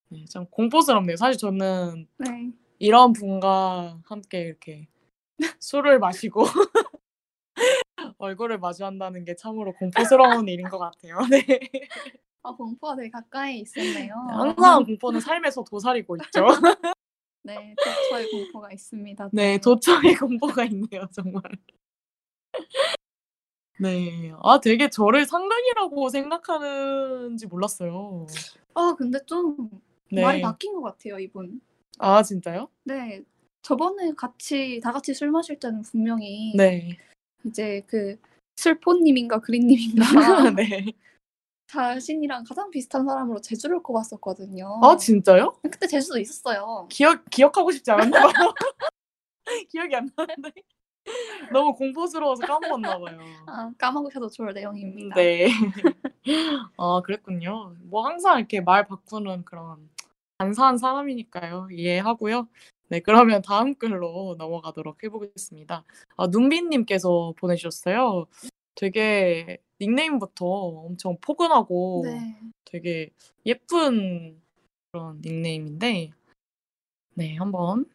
네, 0.10 0.26
참 0.30 0.46
공포스럽네요. 0.52 1.18
사실 1.18 1.38
저는 1.38 2.08
네. 2.18 2.52
이런 2.78 3.14
분과 3.14 4.00
함께 4.06 4.42
이렇게 4.42 4.88
술을 5.60 6.00
마시고 6.00 6.44
얼굴을 8.22 8.60
마주한다는 8.60 9.26
게 9.26 9.36
참으로 9.36 9.74
공포스러운 9.74 10.48
일인 10.48 10.70
것 10.70 10.78
같아요. 10.78 11.18
네. 11.32 11.44
아, 12.44 12.52
공포가 12.52 12.96
되게 12.96 13.10
가까이 13.10 13.60
있었네요. 13.60 14.14
항상 14.30 14.84
공포는 14.84 15.20
삶에서 15.20 15.64
도사리고 15.64 16.18
있죠. 16.18 16.46
네, 17.44 17.76
도처의 17.84 18.30
공포가 18.30 18.72
있습니다. 18.72 19.30
네, 19.34 19.58
도처의 19.58 20.16
공포가 20.16 20.64
있네요, 20.66 21.08
정말. 21.12 21.42
네, 23.80 24.32
아 24.44 24.60
되게 24.60 24.90
저를 24.90 25.26
상당이라고 25.26 26.10
생각하는지 26.10 27.48
몰랐어요. 27.48 28.28
아, 28.76 28.94
근데 28.96 29.18
좀 29.26 29.70
네. 30.12 30.22
말이 30.22 30.42
바뀐 30.42 30.74
것 30.74 30.82
같아요, 30.82 31.18
이분. 31.18 31.60
아 31.98 32.22
진짜요? 32.22 32.70
네. 32.84 33.24
저번에 33.64 34.12
같이 34.16 34.80
다 34.84 34.92
같이 34.92 35.14
술 35.14 35.32
마실 35.32 35.60
때는 35.60 35.82
분명히 35.82 36.54
네. 36.56 36.98
이제 37.46 37.84
그 37.88 38.18
슬포님인가 38.56 39.40
그린님인가 39.40 40.06
네. 40.56 40.86
자신이랑 41.68 42.44
가장 42.44 42.70
비슷한 42.70 43.06
사람으로 43.06 43.40
제주를 43.40 43.82
꼽았었거든요. 43.82 44.82
아 44.84 44.98
진짜요? 44.98 45.56
그때 45.64 45.88
제주도 45.88 46.20
있었어요. 46.20 46.88
기억 46.90 47.24
기억하고 47.30 47.72
싶지 47.72 47.92
않았나 47.92 48.20
봐요. 48.20 48.54
기억이 49.70 49.96
안 49.96 50.10
나는데 50.16 50.52
너무 51.52 51.74
공포스러워서 51.74 52.46
까먹었나 52.46 53.00
봐요. 53.00 53.20
아, 53.48 53.72
까먹으셔도 53.78 54.30
좋을 54.30 54.54
내용입니다. 54.54 55.16
네. 55.16 55.48
아 56.78 57.02
그랬군요. 57.04 57.76
뭐 57.84 58.06
항상 58.06 58.38
이렇게 58.40 58.60
말 58.60 58.86
바꾸는 58.86 59.46
그런 59.46 59.90
간사한 60.40 60.78
사람이니까요. 60.78 61.70
이해하고요. 61.72 62.48
네, 62.92 63.00
그러면 63.00 63.42
다음 63.42 63.74
글로 63.74 64.36
넘어가도록 64.38 65.02
해보겠습니다. 65.02 65.86
아, 66.18 66.28
눈빛님께서 66.28 67.34
보내주셨어요. 67.38 68.26
되게 68.76 69.60
닉네임부터 69.80 70.46
엄청 70.46 71.16
포근하고 71.22 72.02
네. 72.04 72.38
되게 72.66 73.10
예쁜 73.46 74.42
그런 74.92 75.22
닉네임인데, 75.22 76.12
네, 77.14 77.36
한번 77.38 77.86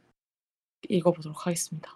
읽어보도록 0.88 1.47
하겠습니다. 1.47 1.94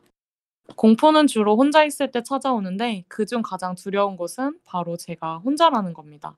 공포는 0.77 1.27
주로 1.27 1.57
혼자 1.57 1.85
있을 1.85 2.11
때 2.11 2.23
찾아오는데 2.23 3.05
그중 3.09 3.41
가장 3.41 3.77
두려운 3.77 4.19
것은 4.19 4.61
바로 4.65 4.99
제가 4.99 5.39
혼자라는 5.39 5.95
겁니다. 5.95 6.37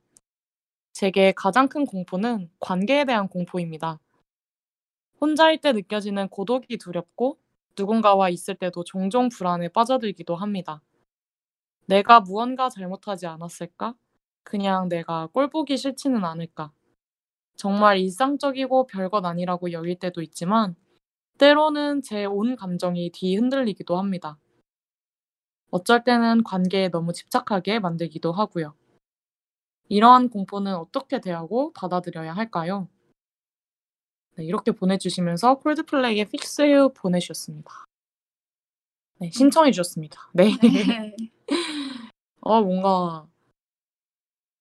제게 0.93 1.33
가장 1.33 1.67
큰 1.67 1.85
공포는 1.85 2.51
관계에 2.61 3.05
대한 3.05 3.27
공포입니다. 3.27 3.99
혼자일 5.23 5.59
때 5.59 5.73
느껴지는 5.73 6.29
고독이 6.29 6.77
두렵고 6.77 7.39
누군가와 7.79 8.29
있을 8.29 8.55
때도 8.57 8.85
종종 8.85 9.31
불안에 9.31 9.69
빠져들기도 9.69 10.37
합니다. 10.37 10.83
내가 11.87 12.21
무언가 12.21 12.69
잘못하지 12.69 13.27
않았을까? 13.27 13.95
그냥 14.43 14.89
내가 14.89 15.29
꼴 15.29 15.49
보기 15.49 15.77
싫지는 15.77 16.25
않을까? 16.25 16.73
정말 17.57 17.99
일상적이고 17.99 18.87
별것 18.89 19.25
아니라고 19.25 19.73
여길 19.73 19.99
때도 19.99 20.23
있지만 20.23 20.77
때로는 21.39 22.03
제 22.03 22.27
온 22.27 22.57
감정이 22.57 23.11
뒤흔들리기도 23.13 23.99
합니다. 23.99 24.39
어쩔 25.73 26.05
때는 26.05 26.45
관계에 26.45 26.89
너무 26.89 27.13
집착하게 27.13 27.81
만들기도 27.81 28.31
하고요. 28.33 28.75
이러한 29.89 30.29
공포는 30.29 30.75
어떻게 30.75 31.21
대하고 31.21 31.73
받아들여야 31.73 32.33
할까요? 32.33 32.89
네, 34.37 34.45
이렇게 34.45 34.73
보내주시면서 34.73 35.57
콜드플레이의 35.61 36.23
Fix 36.23 36.63
You 36.63 36.91
보내주셨습니다. 36.95 37.85
네, 39.21 39.31
신청해 39.31 39.71
주셨습니다. 39.73 40.31
네. 40.33 40.57
네. 40.61 41.17
어, 42.41 42.61
뭔가 42.63 43.27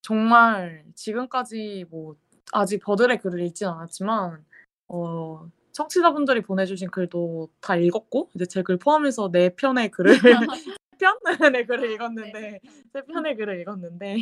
정말 0.02 0.84
지금까지 0.96 1.86
뭐 1.90 2.16
아직 2.52 2.80
버들의 2.80 3.20
글을 3.20 3.42
읽진 3.48 3.68
않았지만 3.68 4.46
어, 4.90 5.50
청취자분들이 5.72 6.42
보내주신 6.42 6.90
글도 6.92 7.50
다 7.62 7.76
읽었고 7.78 8.30
이제 8.36 8.46
제 8.46 8.62
글 8.64 8.78
포함해서 8.78 9.32
네 9.32 9.50
편의 9.56 9.90
글을 9.92 10.18
편? 10.22 11.18
네 11.54 11.66
글을 11.66 11.92
읽었는데 11.92 12.60
세 12.94 13.02
편의 13.04 13.36
글을 13.38 13.62
읽었는데 13.62 14.18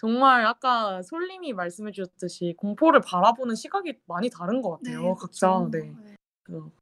정말 0.00 0.46
아까 0.46 1.02
솔님이 1.02 1.52
말씀해 1.52 1.92
주셨듯이 1.92 2.54
공포를 2.56 3.02
바라보는 3.02 3.54
시각이 3.54 3.98
많이 4.06 4.30
다른 4.30 4.62
것 4.62 4.78
같아요. 4.78 5.14
각자. 5.14 5.58
그렇죠. 5.58 5.70
네. 5.70 5.94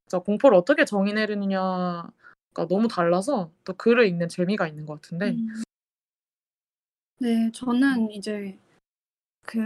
진짜 0.06 0.18
공포를 0.20 0.56
어떻게 0.56 0.84
정의 0.84 1.14
내리느냐가 1.14 2.12
너무 2.68 2.86
달라서 2.86 3.50
또 3.64 3.72
글을 3.72 4.06
읽는 4.06 4.28
재미가 4.28 4.68
있는 4.68 4.86
것 4.86 5.00
같은데 5.02 5.30
음. 5.30 5.48
네, 7.18 7.50
저는 7.52 8.12
이제 8.12 8.56
그 9.44 9.58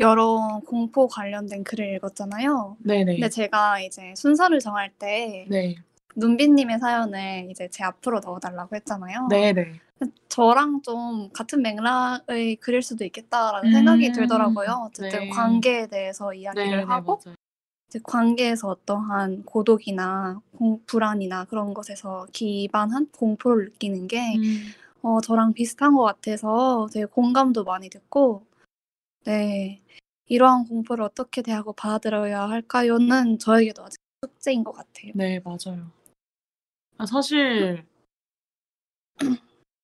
여러 0.00 0.60
공포 0.66 1.06
관련된 1.06 1.62
글을 1.62 1.94
읽었잖아요. 1.94 2.78
네네 2.80 3.14
근데 3.14 3.28
제가 3.28 3.78
이제 3.78 4.12
순서를 4.16 4.58
정할 4.58 4.90
때 4.90 5.46
네 5.48 5.76
눈빛님의 6.14 6.78
사연을 6.78 7.48
이제 7.50 7.68
제 7.70 7.84
앞으로 7.84 8.20
넣어달라고 8.20 8.76
했잖아요. 8.76 9.28
네네 9.28 9.80
저랑 10.28 10.82
좀 10.82 11.30
같은 11.32 11.62
맥락의 11.62 12.56
글일 12.56 12.82
수도 12.82 13.04
있겠다라는 13.04 13.68
음, 13.68 13.72
생각이 13.72 14.12
들더라고요. 14.12 14.86
어쨌든 14.88 15.20
네. 15.20 15.28
관계에 15.28 15.86
대해서 15.86 16.34
이야기를 16.34 16.70
네네 16.70 16.82
하고 16.84 17.20
맞아요. 17.24 17.36
이제 17.88 18.00
관계에서 18.02 18.68
어떠한 18.68 19.44
고독이나 19.44 20.40
공- 20.56 20.82
불안이나 20.86 21.44
그런 21.44 21.72
것에서 21.74 22.26
기반한 22.32 23.08
공포를 23.12 23.66
느끼는 23.66 24.08
게 24.08 24.36
음, 24.36 24.66
어, 25.02 25.20
저랑 25.20 25.52
비슷한 25.52 25.94
것 25.94 26.02
같아서 26.02 26.88
되게 26.92 27.04
공감도 27.06 27.62
많이 27.64 27.88
됐고, 27.90 28.46
네. 29.24 29.80
이러한 30.26 30.66
공포를 30.66 31.04
어떻게 31.04 31.42
대하고 31.42 31.74
받아들여야 31.74 32.48
할까요는 32.48 33.38
저에게도 33.38 33.84
아직 33.84 34.00
숙제인 34.24 34.64
것 34.64 34.72
같아요. 34.72 35.12
네 35.14 35.40
맞아요. 35.44 35.90
아, 36.96 37.06
사실 37.06 37.84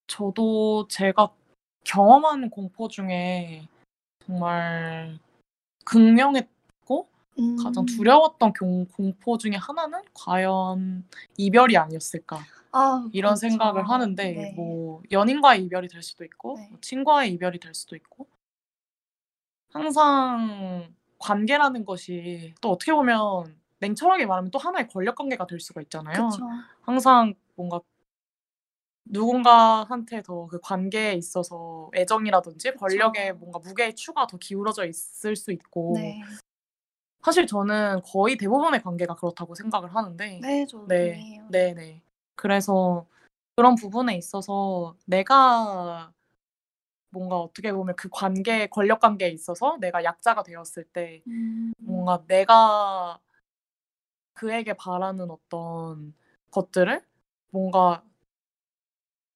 저도 0.07 0.87
제가 0.87 1.33
경험한 1.83 2.49
공포 2.49 2.87
중에 2.87 3.67
정말 4.25 5.19
극명했고 5.85 7.07
가장 7.63 7.83
음. 7.83 7.85
두려웠던 7.85 8.53
경- 8.53 8.85
공포 8.85 9.37
중에 9.37 9.55
하나는 9.55 10.01
과연 10.13 11.05
이별이 11.37 11.77
아니었을까 11.77 12.39
아, 12.71 13.09
이런 13.13 13.31
그렇죠. 13.35 13.39
생각을 13.49 13.89
하는데 13.89 14.23
네. 14.23 14.53
뭐 14.55 15.01
연인과의 15.11 15.65
이별이 15.65 15.87
될 15.87 16.01
수도 16.03 16.23
있고 16.23 16.57
네. 16.57 16.67
뭐 16.69 16.79
친구와의 16.81 17.33
이별이 17.33 17.59
될 17.59 17.73
수도 17.73 17.95
있고 17.95 18.27
항상 19.73 20.93
관계라는 21.17 21.85
것이 21.85 22.53
또 22.61 22.71
어떻게 22.71 22.91
보면 22.91 23.59
냉철하게 23.81 24.27
말하면 24.27 24.51
또 24.51 24.59
하나의 24.59 24.87
권력 24.87 25.15
관계가 25.15 25.47
될 25.47 25.59
수가 25.59 25.81
있잖아요. 25.81 26.29
그쵸. 26.29 26.45
항상 26.83 27.33
뭔가 27.55 27.81
누군가한테 29.05 30.21
더 30.21 30.47
그 30.47 30.59
관계에 30.61 31.13
있어서 31.13 31.89
애정이라든지 31.95 32.75
권력의 32.75 33.33
뭔가 33.33 33.59
무게의 33.59 33.95
추가 33.95 34.27
더 34.27 34.37
기울어져 34.37 34.85
있을 34.85 35.35
수 35.35 35.51
있고 35.51 35.95
네. 35.95 36.21
사실 37.23 37.45
저는 37.47 38.01
거의 38.03 38.37
대부분의 38.37 38.81
관계가 38.81 39.15
그렇다고 39.15 39.55
생각을 39.55 39.93
하는데 39.95 40.39
네, 40.41 40.65
저도 40.65 40.87
네. 40.87 41.13
동의해요. 41.13 41.47
네네. 41.49 42.01
그래서 42.35 43.05
그런 43.55 43.75
부분에 43.75 44.15
있어서 44.17 44.95
내가 45.05 46.11
뭔가 47.09 47.37
어떻게 47.37 47.73
보면 47.73 47.95
그 47.95 48.09
관계, 48.11 48.67
권력 48.67 48.99
관계에 49.01 49.29
있어서 49.29 49.77
내가 49.79 50.03
약자가 50.03 50.43
되었을 50.43 50.85
때 50.85 51.21
음. 51.27 51.73
뭔가 51.79 52.23
내가 52.27 53.19
그에게 54.33 54.73
바라는 54.73 55.29
어떤 55.31 56.13
것들을 56.51 57.01
뭔가 57.51 58.03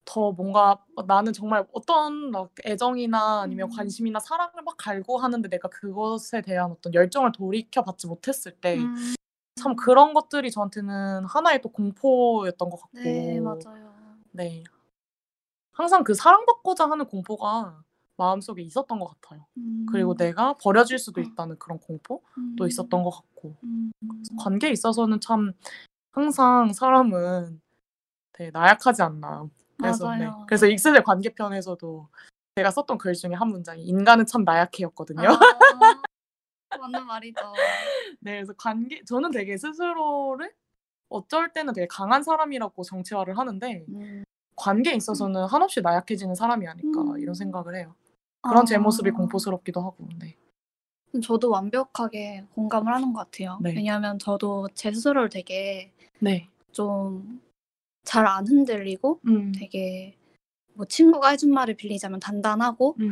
더 0.06 0.32
뭔가 0.32 0.78
나는 1.08 1.34
정말 1.34 1.66
어떤 1.74 2.32
막 2.32 2.52
애정이나 2.64 3.42
아니면 3.42 3.70
음. 3.70 3.76
관심이나 3.76 4.20
사랑을 4.20 4.62
막 4.64 4.78
갈구하는데 4.78 5.50
내가 5.50 5.68
그것에 5.68 6.42
대한 6.42 6.72
어떤 6.72 6.94
열정을 6.94 7.32
돌이켜 7.32 7.84
받지 7.84 8.08
못했을 8.08 8.52
때참 8.62 8.86
음. 8.86 9.76
그런 9.78 10.14
것들이 10.14 10.52
저한테는 10.52 11.26
하나의 11.26 11.62
또 11.62 11.70
공포였던 11.70 12.70
것 12.70 12.78
같고 12.82 13.00
네, 13.00 13.40
맞아요. 13.40 13.94
네. 14.32 14.64
항상 15.72 16.04
그 16.04 16.14
사랑받고자 16.14 16.90
하는 16.90 17.06
공포가 17.06 17.84
마음속에 18.18 18.62
있었던 18.62 19.00
것 19.00 19.20
같아요. 19.22 19.46
그리고 19.92 20.12
음. 20.12 20.18
내가 20.18 20.54
버려질 20.58 20.98
수도 20.98 21.22
어. 21.22 21.24
있다는 21.24 21.58
그런 21.60 21.80
공포도 21.80 22.22
음. 22.38 22.68
있었던 22.68 23.04
것 23.04 23.10
같고 23.10 23.56
음. 23.64 23.92
관계에 24.40 24.72
있어서는 24.72 25.20
참 25.22 25.54
항상 26.12 26.72
사람은 26.74 27.62
되게 28.34 28.52
나약하지 28.52 29.02
않나. 29.02 29.50
그래서 29.78 30.16
네. 30.16 30.30
그래서 30.48 30.68
익스의 30.68 31.04
관계편에서도 31.04 32.08
제가 32.56 32.72
썼던 32.72 32.98
글 32.98 33.14
중에 33.14 33.34
한 33.34 33.50
문장이 33.50 33.84
인간은 33.84 34.26
참 34.26 34.44
나약해였거든요. 34.46 35.28
아, 35.28 35.38
맞는 36.80 37.06
말이죠. 37.06 37.42
네, 38.22 38.36
그래서 38.36 38.54
관계 38.58 39.04
저는 39.04 39.32
되게 39.32 39.58
스스로를 39.58 40.54
어쩔 41.10 41.52
때는 41.52 41.74
되게 41.74 41.88
강한 41.88 42.24
사람이라고 42.24 42.84
정체화를 42.84 43.38
하는데 43.38 43.86
음. 43.90 44.24
관계에 44.56 44.94
있어서는 44.94 45.46
한없이 45.46 45.82
나약해지는 45.82 46.36
사람이 46.36 46.68
아닐까 46.68 47.02
음. 47.02 47.20
이런 47.20 47.36
생각을 47.36 47.76
해요. 47.76 47.94
그런 48.50 48.66
제 48.66 48.78
모습이 48.78 49.10
아. 49.10 49.14
공포스럽기도 49.14 49.82
하고. 49.82 49.98
네. 50.20 50.36
저도 51.24 51.50
완벽하게 51.50 52.44
공감을 52.56 52.94
하는 52.94 53.14
것 53.14 53.20
같아요. 53.20 53.58
네. 53.62 53.74
왜냐하면 53.76 54.20
저도 54.20 54.68
제 54.74 54.92
스스로를 54.92 55.30
되게 55.30 55.92
네. 56.20 56.50
좀 56.72 57.40
잘 58.06 58.28
안 58.28 58.48
흔들리고 58.48 59.20
음. 59.28 59.52
되게 59.52 60.16
뭐 60.76 60.86
친구가 60.86 61.30
해준 61.30 61.52
말을 61.54 61.74
빌리자면 61.74 62.20
단단하고 62.20 62.96
음. 63.00 63.12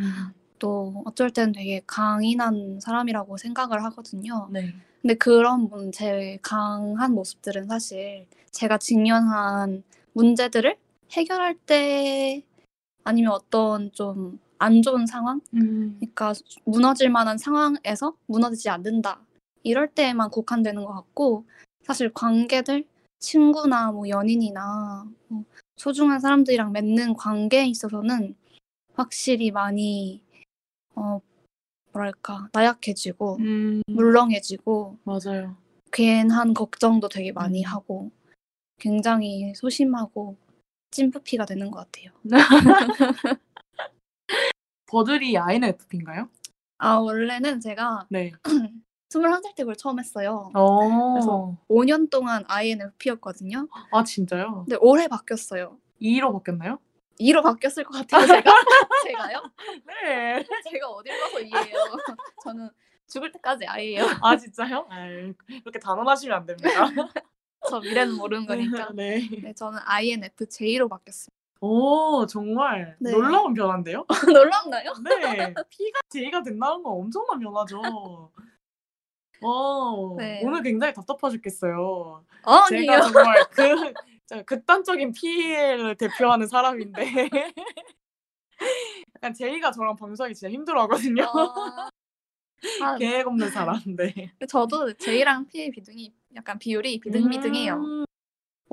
또 0.59 1.01
어쩔 1.05 1.31
땐 1.31 1.51
되게 1.51 1.81
강인한 1.87 2.79
사람이라고 2.79 3.37
생각을 3.37 3.83
하거든요. 3.85 4.47
네. 4.51 4.73
근데 5.01 5.15
그런 5.15 5.67
분, 5.69 5.91
제 5.91 6.37
강한 6.41 7.13
모습들은 7.13 7.67
사실 7.67 8.27
제가 8.51 8.77
직면한 8.77 9.83
문제들을 10.13 10.77
해결할 11.11 11.55
때 11.55 12.43
아니면 13.03 13.33
어떤 13.33 13.91
좀 13.91 14.39
안 14.63 14.81
좋은 14.81 15.05
상황? 15.05 15.41
음. 15.55 15.97
그러니까 15.99 16.33
무너질 16.63 17.09
만한 17.09 17.37
상황에서 17.37 18.15
무너지지 18.27 18.69
않는다. 18.69 19.19
이럴 19.63 19.89
때에만 19.89 20.29
국한되는 20.29 20.83
것 20.85 20.93
같고 20.93 21.45
사실 21.83 22.13
관계들, 22.13 22.85
친구나 23.19 23.91
뭐 23.91 24.07
연인이나 24.07 25.05
뭐 25.27 25.43
소중한 25.75 26.19
사람들이랑 26.21 26.71
맺는 26.71 27.15
관계에 27.15 27.65
있어서는 27.67 28.35
확실히 28.93 29.51
많이 29.51 30.21
어 30.95 31.19
뭐랄까 31.91 32.47
나약해지고 32.53 33.37
음. 33.39 33.81
물렁해지고 33.87 34.99
맞아요. 35.03 35.57
괜한 35.91 36.53
걱정도 36.53 37.09
되게 37.09 37.33
많이 37.33 37.65
음. 37.65 37.69
하고 37.69 38.11
굉장히 38.79 39.53
소심하고 39.55 40.37
찐뿌피가 40.91 41.45
되는 41.45 41.69
것 41.69 41.79
같아요. 41.79 42.11
버들이 44.93 45.35
INFP인가요? 45.35 46.29
아 46.77 46.97
원래는 46.97 47.59
제가 47.61 48.05
네. 48.09 48.31
21살 49.09 49.55
때 49.55 49.63
그걸 49.63 49.75
처음 49.75 49.97
했어요. 49.99 50.51
어. 50.53 51.13
그래서 51.13 51.57
5년 51.67 52.11
동안 52.11 52.43
INFP였거든요. 52.47 53.67
아 53.91 54.03
진짜요? 54.03 54.65
근데 54.65 54.77
올해 54.81 55.07
바뀌었어요. 55.07 55.79
2로 55.99 56.31
바뀌었나요? 56.33 56.77
2로 57.19 57.41
바뀌었을 57.41 57.83
것 57.85 57.97
같아요, 58.07 58.27
제가. 58.27 58.51
제가요? 59.05 59.41
네. 60.05 60.45
제가 60.69 60.87
어딜 60.89 61.19
봐서 61.19 61.37
2예요. 61.39 61.73
저는 62.43 62.69
죽을 63.07 63.31
때까지 63.31 63.65
I예요. 63.65 64.05
아 64.21 64.37
진짜요? 64.37 64.85
아유, 64.89 65.33
그렇게 65.63 65.79
단언하시면 65.79 66.37
안 66.37 66.45
됩니다. 66.45 66.69
저 67.67 67.79
미래는 67.79 68.15
모르는 68.15 68.45
거니까. 68.45 68.91
네. 68.93 69.27
네, 69.41 69.53
저는 69.53 69.79
INFJ로 69.85 70.87
바뀌었어요. 70.87 71.33
오 71.65 72.25
정말 72.25 72.97
네. 72.99 73.11
놀라운 73.11 73.53
변화인데요? 73.53 74.05
놀랍나요? 74.27 74.91
네. 75.01 75.53
P가 75.69 76.01
J가 76.09 76.43
된다는 76.43 76.83
건 76.83 76.91
엄청난 76.91 77.39
변화죠. 77.39 77.81
어, 79.41 80.15
네. 80.17 80.41
오늘 80.43 80.61
굉장히 80.61 80.93
답답하 80.93 81.29
죽겠어요. 81.29 82.25
어, 82.43 82.65
제가 82.67 82.95
아니에요. 82.95 83.01
정말 83.13 83.47
그 83.49 84.43
극단적인 84.43 85.13
P를 85.13 85.95
대표하는 85.95 86.47
사람인데 86.47 87.01
약간 89.15 89.33
제이가 89.33 89.71
저랑 89.71 89.95
방송하기 89.95 90.35
진짜 90.35 90.51
힘들어하거든요. 90.51 91.23
어, 91.23 91.89
아, 92.81 92.97
계획 92.99 93.25
없는 93.25 93.49
사람인데. 93.51 94.33
저도 94.49 94.91
J랑 94.95 95.47
P의 95.47 95.71
비중이 95.71 96.13
약간 96.35 96.59
비율이 96.59 96.99
비등비등해요. 96.99 97.75
음. 97.75 98.03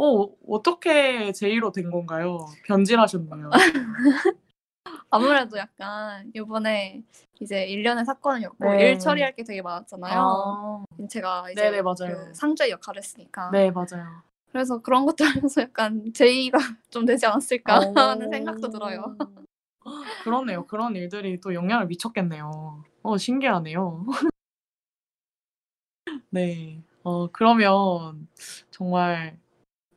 어 0.02 0.30
어떻게 0.48 1.30
제이로 1.32 1.72
된 1.72 1.90
건가요? 1.90 2.46
변질하셨나요? 2.64 3.50
아무래도 5.10 5.58
약간 5.58 6.30
이번에 6.34 7.02
이제 7.38 7.66
일련의 7.66 8.06
사건이었고 8.06 8.64
네. 8.64 8.80
일 8.80 8.98
처리할 8.98 9.36
게 9.36 9.44
되게 9.44 9.60
많았잖아요. 9.60 10.18
아, 10.18 10.84
제가 11.06 11.50
이제 11.50 11.60
네네, 11.60 11.82
맞아요. 11.82 12.28
그 12.28 12.32
상주의 12.34 12.70
역할을 12.70 13.02
했으니까. 13.02 13.50
네 13.50 13.70
맞아요. 13.70 14.22
그래서 14.50 14.80
그런 14.80 15.04
것도 15.04 15.22
하면서 15.22 15.60
약간 15.60 16.10
제이가 16.14 16.56
좀 16.88 17.04
되지 17.04 17.26
않았을까 17.26 17.92
하는 17.94 18.26
오. 18.28 18.30
생각도 18.30 18.70
들어요. 18.70 19.14
그러네요. 20.24 20.66
그런 20.66 20.96
일들이 20.96 21.38
또 21.42 21.52
영향을 21.52 21.86
미쳤겠네요. 21.88 22.84
어, 23.02 23.18
신기하네요. 23.18 24.06
네. 26.30 26.82
어, 27.02 27.30
그러면 27.30 28.28
정말 28.70 29.38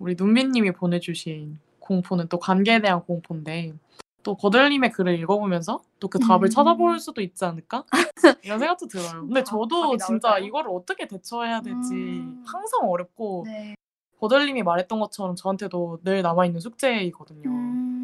우리 0.03 0.15
눈빛님이 0.19 0.73
보내주신 0.73 1.59
공포는 1.79 2.27
또 2.27 2.37
관계에 2.37 2.81
대한 2.81 3.01
공포인데 3.05 3.73
또 4.21 4.35
거들님의 4.35 4.91
글을 4.91 5.17
읽어보면서 5.19 5.81
또 6.01 6.09
그 6.09 6.19
답을 6.19 6.47
음. 6.47 6.49
찾아볼 6.49 6.99
수도 6.99 7.21
있지 7.21 7.45
않을까? 7.45 7.85
이런 8.43 8.59
생각도 8.59 8.87
들어요. 8.87 9.21
근데 9.21 9.39
아, 9.39 9.43
저도 9.45 9.95
진짜? 9.95 10.37
이거를 10.39 10.71
어떻게 10.71 11.07
대처해야 11.07 11.61
될지 11.61 11.93
음. 11.93 12.43
항상 12.45 12.89
어렵고 12.89 13.43
네. 13.45 13.75
거들님이 14.19 14.61
말했던 14.63 14.99
것처럼 14.99 15.37
저한테도 15.37 15.99
늘 16.03 16.21
남아있는 16.21 16.59
숙제이거든요. 16.59 17.49
음, 17.49 18.03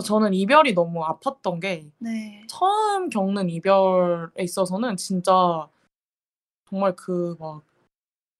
저는 0.00 0.32
이별이 0.32 0.74
너무 0.74 1.02
아팠던 1.02 1.60
게 1.60 1.90
네. 1.98 2.44
처음 2.48 3.08
겪는 3.08 3.50
이별에 3.50 4.30
있어서는 4.44 4.96
진짜 4.96 5.68
정말 6.68 6.94
그 6.94 7.34
막 7.40 7.67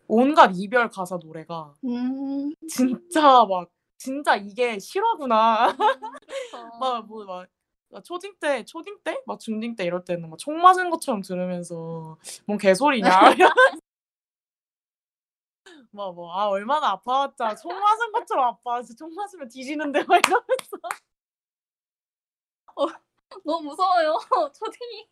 온갖 0.08 0.52
이별 0.54 0.88
가사 0.90 1.16
노래가 1.22 1.74
음, 1.84 2.52
진짜 2.68 3.44
막 3.44 3.70
진짜 3.98 4.36
이게 4.36 4.78
실화구나. 4.78 5.76
그렇죠. 5.76 6.78
막뭐 6.80 7.24
막 7.90 8.04
초딩 8.04 8.34
때 8.40 8.64
초딩 8.64 8.98
때 9.04 9.22
막 9.26 9.40
중딩 9.40 9.76
때 9.76 9.84
이럴 9.84 10.04
때는 10.04 10.28
막 10.30 10.38
총 10.38 10.60
맞은 10.60 10.90
것처럼 10.90 11.22
들으면서 11.22 12.16
뭔 12.46 12.58
개소리냐. 12.58 13.08
막뭐 15.90 16.32
아 16.32 16.46
얼마나 16.48 16.90
아파왔자 16.90 17.54
총 17.56 17.72
맞은 17.78 18.12
것처럼 18.12 18.44
아파. 18.46 18.82
총 18.82 19.14
맞으면 19.14 19.48
뒤지는데 19.48 20.04
막 20.04 20.20
이러면서 20.26 20.78
너무 23.44 23.70
무서워요. 23.70 24.18
초딩이. 24.54 25.08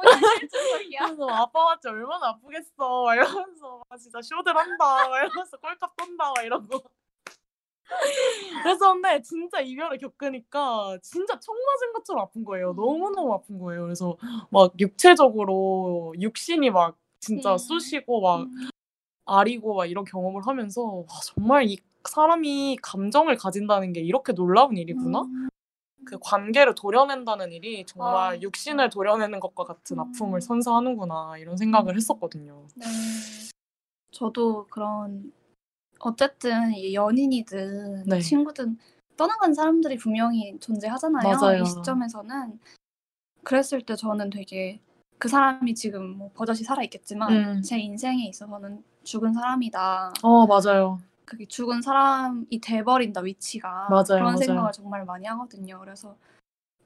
실질적이야. 0.40 1.06
그래서 1.06 1.26
아빠 1.28 1.64
왔지 1.64 1.88
얼마나 1.88 2.28
아프겠어. 2.28 3.04
막 3.04 3.14
이러면서 3.14 3.82
막 3.88 3.98
진짜 3.98 4.20
쇼들 4.22 4.56
한다. 4.56 5.08
막 5.08 5.16
이러면서 5.18 5.56
꼴값 5.58 5.96
떤다. 5.96 6.32
막 6.34 6.44
이러고. 6.44 6.82
그래서 8.62 8.92
근데 8.92 9.22
진짜 9.22 9.60
이별을 9.60 9.98
겪으니까 9.98 10.98
진짜 11.02 11.38
총 11.38 11.54
맞은 11.54 11.92
것처럼 11.92 12.22
아픈 12.22 12.44
거예요. 12.44 12.72
너무너무 12.72 13.32
아픈 13.34 13.58
거예요. 13.58 13.82
그래서 13.82 14.16
막 14.50 14.72
육체적으로 14.78 16.14
육신이 16.20 16.70
막 16.70 16.96
진짜 17.20 17.52
음. 17.52 17.58
쑤시고 17.58 18.20
막 18.20 18.40
음, 18.42 18.68
아리고 19.24 19.74
막 19.74 19.86
이런 19.86 20.04
경험을 20.04 20.46
하면서 20.46 20.82
와, 20.82 21.06
정말 21.24 21.64
이 21.64 21.78
사람이 22.08 22.78
감정을 22.82 23.36
가진다는 23.36 23.92
게 23.92 24.00
이렇게 24.00 24.32
놀라운 24.32 24.76
일이구나? 24.76 25.22
음, 25.22 25.48
그 26.06 26.18
관계를 26.20 26.74
도려낸다는 26.74 27.52
일이 27.52 27.84
정말 27.84 28.36
아. 28.36 28.40
육신을 28.40 28.88
도려내는 28.88 29.40
것과 29.40 29.64
같은 29.64 29.98
음. 29.98 30.00
아픔을 30.00 30.40
선사하는구나 30.40 31.36
이런 31.38 31.56
생각을 31.56 31.96
했었거든요. 31.96 32.62
네. 32.76 32.86
저도 34.12 34.66
그런 34.70 35.32
어쨌든 35.98 36.72
이 36.72 36.94
연인이든 36.94 38.04
네. 38.06 38.20
친구든 38.20 38.78
떠나간 39.16 39.52
사람들이 39.52 39.96
분명히 39.96 40.56
존재하잖아요. 40.60 41.28
맞아요. 41.28 41.62
이 41.62 41.66
시점에서는 41.66 42.58
그랬을 43.42 43.82
때 43.82 43.96
저는 43.96 44.30
되게 44.30 44.80
그 45.18 45.28
사람이 45.28 45.74
지금 45.74 46.16
뭐 46.18 46.30
버젓이 46.34 46.62
살아 46.64 46.82
있겠지만 46.84 47.32
음. 47.32 47.62
제 47.62 47.78
인생에 47.78 48.26
있어서는 48.26 48.84
죽은 49.02 49.32
사람이다. 49.32 50.12
어 50.22 50.46
맞아요. 50.46 51.00
그게 51.26 51.44
죽은 51.44 51.82
사람이 51.82 52.60
돼버린다 52.62 53.20
위치가 53.22 53.88
맞아요, 53.90 54.04
그런 54.06 54.20
맞아요. 54.34 54.38
생각을 54.38 54.72
정말 54.72 55.04
많이 55.04 55.26
하거든요. 55.26 55.78
그래서 55.80 56.16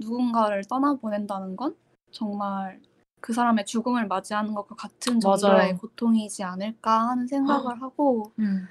누군가를 0.00 0.64
떠나보낸다는 0.64 1.56
건 1.56 1.76
정말 2.10 2.80
그 3.20 3.34
사람의 3.34 3.66
죽음을 3.66 4.08
맞이하는 4.08 4.54
것과 4.54 4.74
같은 4.74 5.20
정도의 5.20 5.54
맞아요. 5.54 5.76
고통이지 5.76 6.42
않을까 6.42 7.08
하는 7.08 7.26
생각을 7.26 7.82
하고 7.82 8.32
음. 8.38 8.66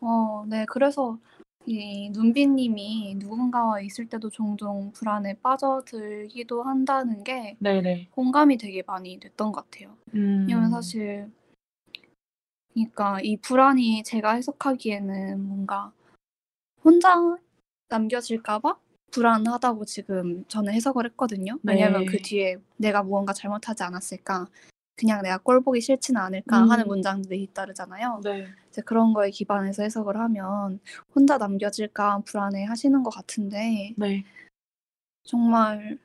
어, 0.00 0.44
네 0.48 0.66
그래서 0.68 1.16
이 1.64 2.10
눈비님이 2.10 3.16
누군가와 3.18 3.80
있을 3.82 4.08
때도 4.08 4.30
종종 4.30 4.90
불안에 4.92 5.34
빠져들기도 5.40 6.64
한다는 6.64 7.22
게 7.22 7.56
네네. 7.60 8.08
공감이 8.10 8.56
되게 8.56 8.82
많이 8.84 9.20
됐던 9.20 9.52
것 9.52 9.70
같아요. 9.70 9.94
음. 10.14 10.46
왜냐면 10.48 10.70
사실 10.70 11.30
그러니까 12.84 13.20
이 13.22 13.36
불안이 13.36 14.02
제가 14.04 14.34
해석하기에는 14.34 15.46
뭔가 15.46 15.92
혼자 16.84 17.14
남겨질까봐 17.88 18.76
불안하다고 19.10 19.84
지금 19.86 20.44
저는 20.48 20.72
해석을 20.74 21.06
했거든요. 21.06 21.58
왜냐면 21.62 22.04
네. 22.04 22.06
그 22.06 22.18
뒤에 22.18 22.56
내가 22.76 23.02
무언가 23.02 23.32
잘못하지 23.32 23.82
않았을까, 23.82 24.46
그냥 24.96 25.22
내가 25.22 25.38
꼴 25.38 25.62
보기 25.62 25.80
싫지는 25.80 26.20
않을까 26.20 26.64
음. 26.64 26.70
하는 26.70 26.86
문장들이 26.86 27.42
잇따르잖아요. 27.44 28.20
네. 28.22 28.46
이제 28.68 28.82
그런 28.82 29.14
거에 29.14 29.30
기반해서 29.30 29.82
해석을 29.82 30.18
하면 30.18 30.80
혼자 31.14 31.38
남겨질까 31.38 32.22
불안해 32.26 32.64
하시는 32.64 33.02
것 33.02 33.10
같은데 33.10 33.94
네. 33.96 34.24
정말 35.22 35.98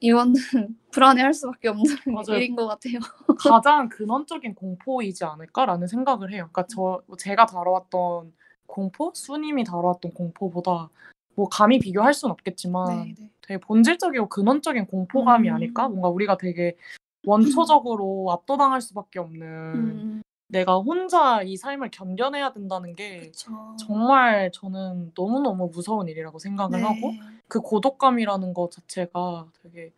이거는 0.00 0.32
불안해할 0.92 1.32
수밖에 1.32 1.68
없는 1.68 1.84
맞아요. 2.06 2.38
일인 2.38 2.56
것 2.56 2.66
같아요. 2.66 2.98
가장 3.38 3.88
근원적인 3.88 4.54
공포이지 4.54 5.24
않을까라는 5.24 5.86
생각을 5.86 6.32
해요. 6.32 6.48
그러니까 6.50 6.66
저 6.68 7.02
제가 7.18 7.46
다뤄왔던 7.46 8.32
공포, 8.66 9.12
수님이 9.14 9.64
다뤄왔던 9.64 10.12
공포보다 10.14 10.88
뭐 11.34 11.48
감히 11.48 11.78
비교할 11.78 12.14
수는 12.14 12.32
없겠지만 12.32 13.04
네, 13.04 13.14
네. 13.18 13.30
되게 13.42 13.60
본질적이고 13.60 14.28
근원적인 14.28 14.86
공포감이 14.86 15.48
음. 15.48 15.54
아닐까? 15.54 15.88
뭔가 15.88 16.08
우리가 16.08 16.36
되게 16.36 16.76
원초적으로 17.24 18.28
압도당할 18.32 18.80
수밖에 18.80 19.18
없는 19.18 19.46
음, 19.46 20.22
내가 20.48 20.78
혼자 20.78 21.42
이 21.42 21.56
삶을 21.56 21.90
견뎌내야 21.90 22.52
된다는 22.52 22.94
게 22.94 23.20
그쵸. 23.20 23.76
정말 23.78 24.50
저는 24.52 25.12
너무너무 25.16 25.70
무서운 25.72 26.08
일이라고 26.08 26.38
생각을 26.38 26.80
네. 26.80 26.84
하고 26.84 27.12
그 27.50 27.60
고독감이라는 27.60 28.54
것 28.54 28.70
자체가 28.70 29.48
되게 29.62 29.92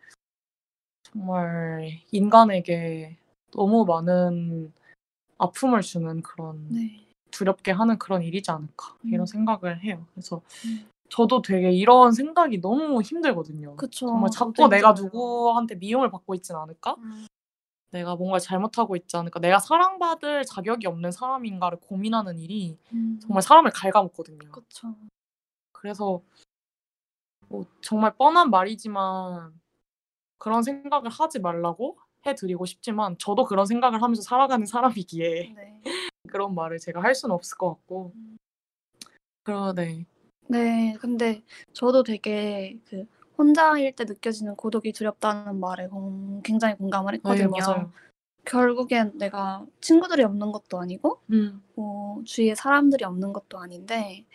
정말 1.03 1.99
인간에게 2.11 3.15
너무 3.51 3.85
많은 3.85 4.73
아픔을 5.37 5.81
주는 5.81 6.21
그런 6.23 6.67
네. 6.69 7.05
두렵게 7.29 7.71
하는 7.71 7.97
그런 7.99 8.23
일이지 8.23 8.49
않을까 8.49 8.95
이런 9.03 9.21
음. 9.21 9.25
생각을 9.25 9.83
해요. 9.83 10.05
그래서 10.13 10.41
음. 10.65 10.89
저도 11.09 11.43
되게 11.43 11.71
이런 11.71 12.11
생각이 12.11 12.59
너무 12.59 13.01
힘들거든요. 13.03 13.75
그쵸. 13.75 14.07
정말 14.07 14.31
자꾸 14.31 14.67
내가 14.67 14.89
힘들어요. 14.89 15.03
누구한테 15.03 15.75
미움을 15.75 16.09
받고 16.09 16.33
있진 16.33 16.55
않을까? 16.55 16.95
음, 16.97 17.27
내가 17.91 18.15
뭔가 18.15 18.39
잘못하고 18.39 18.95
있지 18.95 19.15
않을까? 19.15 19.39
내가 19.39 19.59
사랑받을 19.59 20.43
자격이 20.45 20.87
없는 20.87 21.11
사람인가를 21.11 21.79
고민하는 21.81 22.39
일이 22.39 22.79
음. 22.93 23.19
정말 23.21 23.43
사람을 23.43 23.69
갉아먹거든요. 23.71 24.51
그쵸. 24.51 24.95
그래서 25.71 26.23
뭐 27.53 27.67
정말 27.81 28.15
뻔한 28.15 28.49
말이지만 28.49 29.53
그런 30.39 30.63
생각을 30.63 31.11
하지 31.11 31.37
말라고 31.39 31.99
해드리고 32.25 32.65
싶지만 32.65 33.15
저도 33.19 33.45
그런 33.45 33.67
생각을 33.67 34.01
하면서 34.01 34.23
살아가는 34.23 34.65
사람이기에 34.65 35.53
네. 35.55 35.81
그런 36.31 36.55
말을 36.55 36.79
제가 36.79 37.03
할 37.03 37.13
수는 37.13 37.35
없을 37.35 37.55
것 37.59 37.69
같고 37.69 38.11
음. 38.15 38.37
그러네 39.43 40.05
네, 40.47 40.95
근데 40.99 41.43
저도 41.73 42.01
되게 42.01 42.79
그 42.89 43.05
혼자일 43.37 43.95
때 43.95 44.03
느껴지는 44.05 44.55
고독이 44.55 44.91
두렵다는 44.91 45.59
말에 45.59 45.87
공- 45.87 46.41
굉장히 46.41 46.75
공감을 46.75 47.13
네 47.13 47.17
했거든요. 47.17 47.49
맞아요 47.51 47.91
결국엔 48.45 49.17
내가 49.19 49.63
친구들이 49.79 50.23
없는 50.23 50.51
것도 50.51 50.79
아니고 50.79 51.21
음 51.31 51.61
뭐 51.75 52.23
주위에 52.23 52.55
사람들이 52.55 53.03
없는 53.05 53.31
것도 53.33 53.59
아닌데 53.59 54.25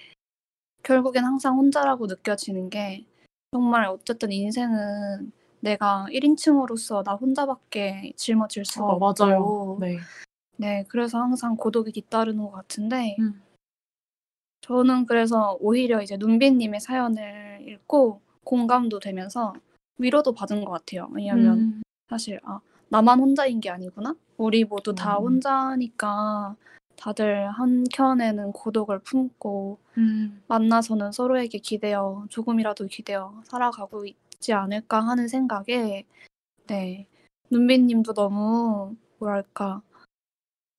결국엔 0.89 1.23
항상 1.23 1.59
혼자라고 1.59 2.07
느껴지는 2.07 2.71
게 2.71 3.05
정말 3.53 3.85
어쨌든 3.85 4.33
인생은 4.33 5.33
내가 5.61 6.07
1인칭으로서 6.11 7.05
나 7.05 7.13
혼자밖에 7.13 8.13
짊어질 8.17 8.65
수가 8.65 8.87
어, 8.87 8.99
없고 8.99 9.79
네 9.81 9.99
네, 10.57 10.85
그래서 10.89 11.19
항상 11.21 11.57
고독이 11.57 11.93
뒤따르는 11.93 12.43
것 12.43 12.51
같은데 12.53 13.17
음. 13.21 13.43
저는 14.63 15.05
그래서 15.05 15.59
오히려 15.61 16.01
이제 16.01 16.17
눈빛님의 16.17 16.81
사연을 16.81 17.69
읽고 17.69 18.23
공감도 18.45 18.99
되면서 18.99 19.53
위로도 19.99 20.33
받은 20.33 20.65
것 20.65 20.71
같아요. 20.71 21.09
왜냐하면 21.13 21.59
음. 21.59 21.83
사실 22.09 22.41
아 22.45 22.61
나만 22.89 23.21
혼자인 23.21 23.61
게 23.61 23.69
아니구나. 23.69 24.15
우리 24.39 24.65
모두 24.65 24.95
다 24.95 25.19
음. 25.19 25.25
혼자니까 25.25 26.57
다들 26.99 27.49
한 27.51 27.85
켠에는 27.93 28.53
고독을 28.53 29.01
품고 29.01 29.79
음. 29.99 30.43
만나서는 30.49 31.13
서로에게 31.13 31.59
기대어 31.59 32.27
조금이라도 32.29 32.87
기대어 32.87 33.43
살아가고 33.45 34.05
있지 34.07 34.53
않을까 34.53 35.01
하는 35.01 35.29
생각에 35.29 36.05
네 36.67 37.07
눈빛님도 37.51 38.15
너무 38.15 38.97
뭐랄까 39.19 39.83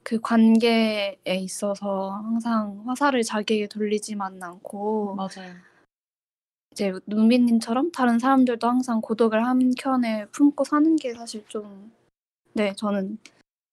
그 0.03 0.19
관계에 0.19 1.17
있어서 1.25 2.11
항상 2.11 2.83
화살을 2.87 3.23
자기에게 3.23 3.67
돌리지만 3.67 4.41
않고 4.41 5.15
맞아요 5.15 5.55
이제 6.71 6.93
눈빛님처럼 7.07 7.91
다른 7.91 8.19
사람들도 8.19 8.67
항상 8.67 9.01
고독을 9.01 9.45
한 9.45 9.71
켠에 9.75 10.25
품고 10.31 10.63
사는 10.65 10.95
게 10.95 11.13
사실 11.13 11.45
좀 11.47 11.99
네 12.53 12.73
저는 12.75 13.17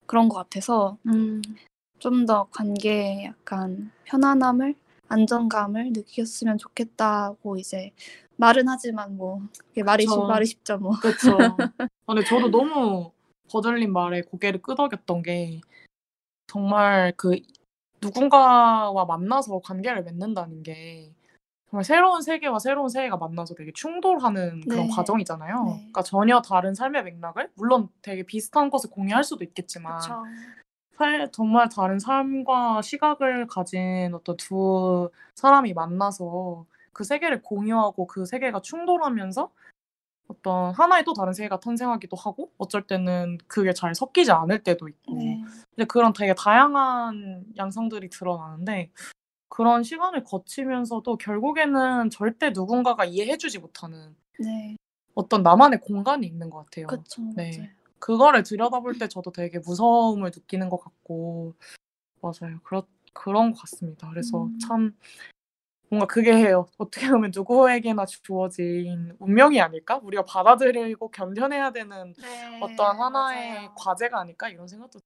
그런 0.07 0.29
것 0.29 0.37
같아서 0.37 0.99
음. 1.07 1.43
좀 1.99 2.27
더 2.27 2.49
관계에 2.51 3.25
약간 3.25 3.91
편안함을 4.05 4.75
안정감을 5.09 5.93
느꼈으면 5.93 6.59
좋겠다고 6.59 7.57
이제 7.57 7.93
말은 8.37 8.69
하지만 8.69 9.17
뭐 9.17 9.43
그게 9.69 9.83
말이 9.83 10.05
쉽, 10.05 10.11
그쵸. 10.11 10.27
말이 10.27 10.47
쉽죠 10.47 10.79
뭐. 10.79 10.93
그렇죠 11.01 11.39
근데 12.07 12.25
저도 12.25 12.51
너무 12.51 13.13
버들린 13.51 13.93
말에 13.93 14.23
고개를 14.23 14.61
끄덕였던 14.63 15.23
게 15.23 15.61
정말 16.47 17.13
그 17.17 17.39
누군가와 18.01 19.05
만나서 19.05 19.61
관계를 19.61 20.05
맺는다는 20.05 20.63
게 20.63 21.13
정말 21.71 21.85
새로운 21.85 22.23
세계와 22.23 22.59
새로운 22.59 22.89
세계가 22.89 23.17
만나서 23.17 23.55
되게 23.55 23.73
충돌하는 23.75 24.61
그런 24.69 24.87
네. 24.87 24.93
과정이잖아요. 24.95 25.65
네. 25.65 25.73
그러니까 25.77 26.03
전혀 26.03 26.41
다른 26.41 26.75
삶의 26.75 27.05
맥락을 27.05 27.51
물론 27.55 27.89
되게 28.03 28.23
비슷한 28.23 28.71
것을 28.71 28.91
공유할 28.91 29.25
수도 29.25 29.45
있겠지만 29.45 29.99
그렇죠. 29.99 30.23
살- 30.97 31.31
정말 31.33 31.69
다른 31.69 31.99
삶과 31.99 32.83
시각을 32.83 33.47
가진 33.47 34.15
어떤 34.15 34.37
두 34.37 35.11
사람이 35.35 35.75
만나서 35.75 36.65
그 36.93 37.05
세계를 37.05 37.43
공유하고 37.43 38.07
그 38.07 38.25
세계가 38.25 38.61
충돌하면서 38.61 39.51
어떤 40.29 40.75
하나의 40.75 41.05
또 41.05 41.13
다른 41.13 41.33
세계가 41.33 41.61
탄생하기도 41.61 42.17
하고 42.17 42.51
어쩔 42.59 42.87
때는 42.87 43.39
그게 43.47 43.73
잘 43.73 43.95
섞이지 43.95 44.33
않을 44.33 44.63
때도 44.63 44.89
있고 44.89 45.15
네. 45.17 45.43
이제 45.75 45.85
그런 45.85 46.13
되게 46.13 46.35
다양한 46.35 47.45
양상들이 47.57 48.09
드러나는데 48.09 48.91
그런 49.49 49.83
시간을 49.83 50.25
거치면서도 50.25 51.17
결국에는 51.19 52.11
절대 52.11 52.51
누군가가 52.51 53.05
이해해주지 53.05 53.59
못하는 53.61 54.17
네. 54.41 54.77
어떤 55.15 55.43
나만의 55.43 55.81
공간이 55.81 56.27
있는 56.27 56.51
것 56.51 56.65
같아요. 56.65 56.87
그렇죠. 56.89 57.23
네. 57.35 57.53
맞아요. 57.59 57.69
그거를 57.99 58.43
들여다볼 58.43 58.99
때 58.99 59.09
저도 59.09 59.33
되게 59.33 59.59
무서움을 59.59 60.31
느끼는 60.35 60.69
것 60.69 60.79
같고 60.79 61.55
맞아요. 62.21 62.61
그렇 62.63 62.87
그런 63.13 63.53
것 63.53 63.61
같습니다. 63.61 64.09
그래서 64.11 64.45
음. 64.47 64.59
참 64.59 64.97
뭔가 65.89 66.07
그게 66.07 66.33
해요. 66.35 66.67
어떻게 66.79 67.09
보면 67.09 67.31
누구에게나 67.35 68.05
주어진 68.07 69.15
운명이 69.19 69.61
아닐까? 69.61 70.01
우리가 70.03 70.25
받아들이고 70.25 71.11
견뎌내야 71.11 71.71
되는 71.73 72.13
네. 72.15 72.61
어떠한 72.61 72.99
하나의 73.01 73.51
맞아요. 73.53 73.75
과제가 73.77 74.21
아닐까? 74.21 74.49
이런 74.49 74.67
생각도 74.67 75.01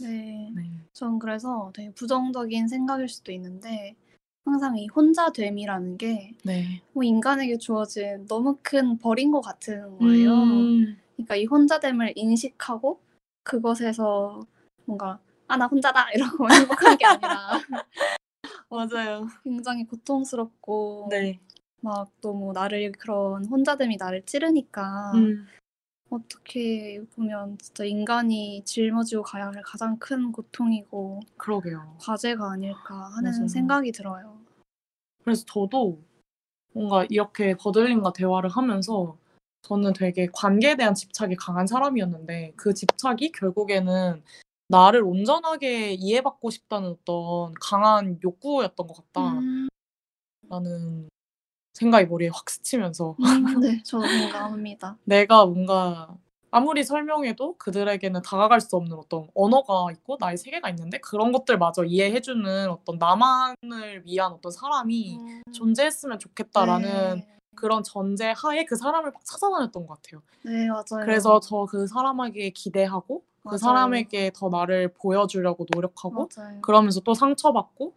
네. 0.00 0.52
네. 0.54 0.62
전 0.92 1.18
그래서 1.18 1.70
되게 1.74 1.90
부정적인 1.92 2.68
생각일 2.68 3.08
수도 3.08 3.32
있는데 3.32 3.96
항상 4.44 4.76
이 4.76 4.86
혼자됨이라는 4.88 5.96
게 5.96 6.32
네. 6.44 6.82
뭐 6.92 7.02
인간에게 7.02 7.56
주어진 7.58 8.26
너무 8.26 8.58
큰 8.62 8.98
벌인 8.98 9.30
것 9.30 9.40
같은 9.40 9.96
거예요. 9.98 10.32
음. 10.32 10.98
그러니까 11.16 11.36
이 11.36 11.44
혼자됨을 11.46 12.12
인식하고 12.16 13.00
그것에서 13.44 14.40
뭔가 14.84 15.18
아 15.46 15.56
나 15.56 15.66
혼자다 15.66 16.10
이러고 16.14 16.50
행복한 16.50 16.96
게 16.96 17.04
아니라 17.04 17.50
맞아요. 18.70 19.28
굉장히 19.44 19.84
고통스럽고 19.86 21.08
네. 21.10 21.38
막 21.80 22.10
너무 22.20 22.52
나를 22.52 22.92
그런 22.92 23.44
혼자됨이 23.44 23.96
나를 23.98 24.24
찌르니까 24.24 25.12
음. 25.14 25.46
어떻게 26.10 27.02
보면 27.14 27.58
진짜 27.58 27.84
인간이 27.84 28.62
짊어지고 28.64 29.22
가야 29.22 29.46
할 29.46 29.62
가장 29.62 29.98
큰 29.98 30.32
고통이고 30.32 31.20
그러게요. 31.36 31.96
과제가 32.00 32.52
아닐까 32.52 33.10
하는 33.16 33.30
맞아요. 33.32 33.48
생각이 33.48 33.92
들어요. 33.92 34.38
그래서 35.24 35.44
저도 35.46 36.02
뭔가 36.72 37.04
이렇게 37.08 37.54
버들링과 37.56 38.12
대화를 38.12 38.50
하면서 38.50 39.16
저는 39.64 39.94
되게 39.94 40.28
관계에 40.32 40.76
대한 40.76 40.94
집착이 40.94 41.36
강한 41.36 41.66
사람이었는데 41.66 42.52
그 42.54 42.74
집착이 42.74 43.32
결국에는 43.32 44.22
나를 44.68 45.02
온전하게 45.02 45.94
이해받고 45.94 46.50
싶다는 46.50 46.90
어떤 46.90 47.54
강한 47.60 48.18
욕구였던 48.22 48.86
것 48.86 48.94
같다라는 49.12 49.68
음, 50.52 51.08
생각이 51.72 52.06
머리에 52.06 52.28
확 52.28 52.48
스치면서 52.50 53.16
음, 53.18 53.18
네, 53.64 53.82
저도 53.82 54.06
공감합니다. 54.06 54.98
내가 55.04 55.46
뭔가 55.46 56.14
아무리 56.50 56.84
설명해도 56.84 57.56
그들에게는 57.56 58.20
다가갈 58.20 58.60
수 58.60 58.76
없는 58.76 58.96
어떤 58.96 59.28
언어가 59.34 59.90
있고 59.92 60.18
나의 60.20 60.36
세계가 60.36 60.68
있는데 60.70 60.98
그런 60.98 61.32
것들마저 61.32 61.84
이해해주는 61.84 62.68
어떤 62.68 62.98
나만을 62.98 64.04
위한 64.04 64.32
어떤 64.32 64.52
사람이 64.52 65.18
존재했으면 65.52 66.18
좋겠다라는 66.18 67.16
네, 67.16 67.34
그런 67.54 67.82
전제 67.82 68.32
하에 68.36 68.64
그 68.64 68.76
사람을 68.76 69.12
막 69.12 69.24
찾아다녔던 69.24 69.86
것 69.86 70.02
같아요. 70.02 70.22
네 70.42 70.68
맞아요. 70.68 71.04
그래서 71.04 71.40
저 71.40 71.66
그 71.66 71.86
사람에게 71.86 72.50
기대하고 72.50 73.22
그 73.42 73.48
맞아요. 73.48 73.58
사람에게 73.58 74.32
더 74.34 74.48
나를 74.48 74.92
보여주려고 74.94 75.66
노력하고 75.74 76.28
맞아요. 76.36 76.60
그러면서 76.60 77.00
또 77.00 77.14
상처받고 77.14 77.94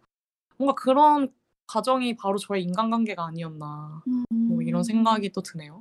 뭔가 0.58 0.74
그런 0.74 1.32
과정이 1.66 2.16
바로 2.16 2.38
저의 2.38 2.62
인간관계가 2.64 3.24
아니었나 3.26 4.02
뭐 4.30 4.62
이런 4.62 4.80
음. 4.80 4.82
생각이 4.84 5.30
또 5.32 5.42
드네요. 5.42 5.78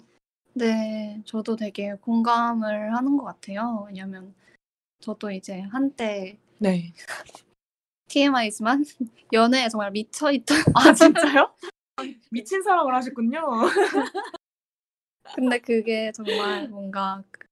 네, 0.54 1.22
저도 1.26 1.56
되게 1.56 1.94
공감을 1.96 2.96
하는 2.96 3.16
것 3.18 3.24
같아요. 3.26 3.86
왜냐면 3.88 4.34
저도 5.00 5.32
이제 5.32 5.62
한때 5.62 6.38
네. 6.60 6.94
TMI지만 8.10 8.86
연애에 9.34 9.70
정말 9.70 9.92
미쳐 9.92 10.32
있던 10.32 10.58
아 10.74 10.94
진짜요? 10.94 11.52
미친 12.32 12.62
사랑을 12.62 12.94
하셨군요. 12.96 13.42
근데 15.36 15.60
그게 15.60 16.12
정말 16.14 16.68
뭔가 16.68 17.24
그- 17.32 17.48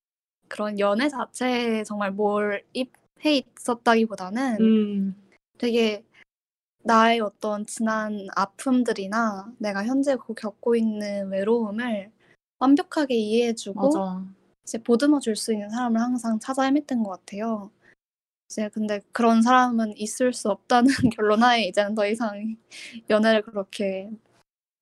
그런 0.48 0.80
연애 0.80 1.10
자체에 1.10 1.84
정말 1.84 2.12
몰입해 2.12 3.44
있었다기보다는 3.58 4.58
음 4.62 5.16
되게 5.58 6.04
나의 6.84 7.20
어떤 7.20 7.66
지난 7.66 8.28
아픔들이나 8.36 9.52
내가 9.58 9.84
현재 9.86 10.16
고- 10.16 10.34
겪고 10.36 10.76
있는 10.76 11.30
외로움을 11.30 12.12
완벽하게 12.60 13.16
이해해주고 13.16 13.82
맞아. 13.82 14.26
이제 14.64 14.78
보듬어 14.82 15.20
줄 15.20 15.36
수 15.36 15.54
있는 15.54 15.70
사람을 15.70 16.00
항상 16.00 16.40
찾아 16.40 16.64
헤맸던 16.70 17.04
것 17.04 17.10
같아요. 17.12 17.72
이제 18.50 18.70
근데 18.70 19.02
그런 19.12 19.42
사람은 19.42 19.98
있을 19.98 20.34
수 20.34 20.50
없다는 20.50 20.86
결론 21.18 21.44
하에 21.44 21.64
이제는 21.68 21.96
더 21.96 22.06
이상 22.08 22.56
연애를 23.10 23.42
그렇게 23.42 24.12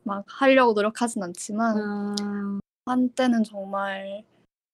막 0.04 0.26
하려고 0.28 0.74
노력하진 0.74 1.24
않지만 1.24 1.78
음, 1.78 2.60
한때는 2.86 3.44
정말 3.44 4.24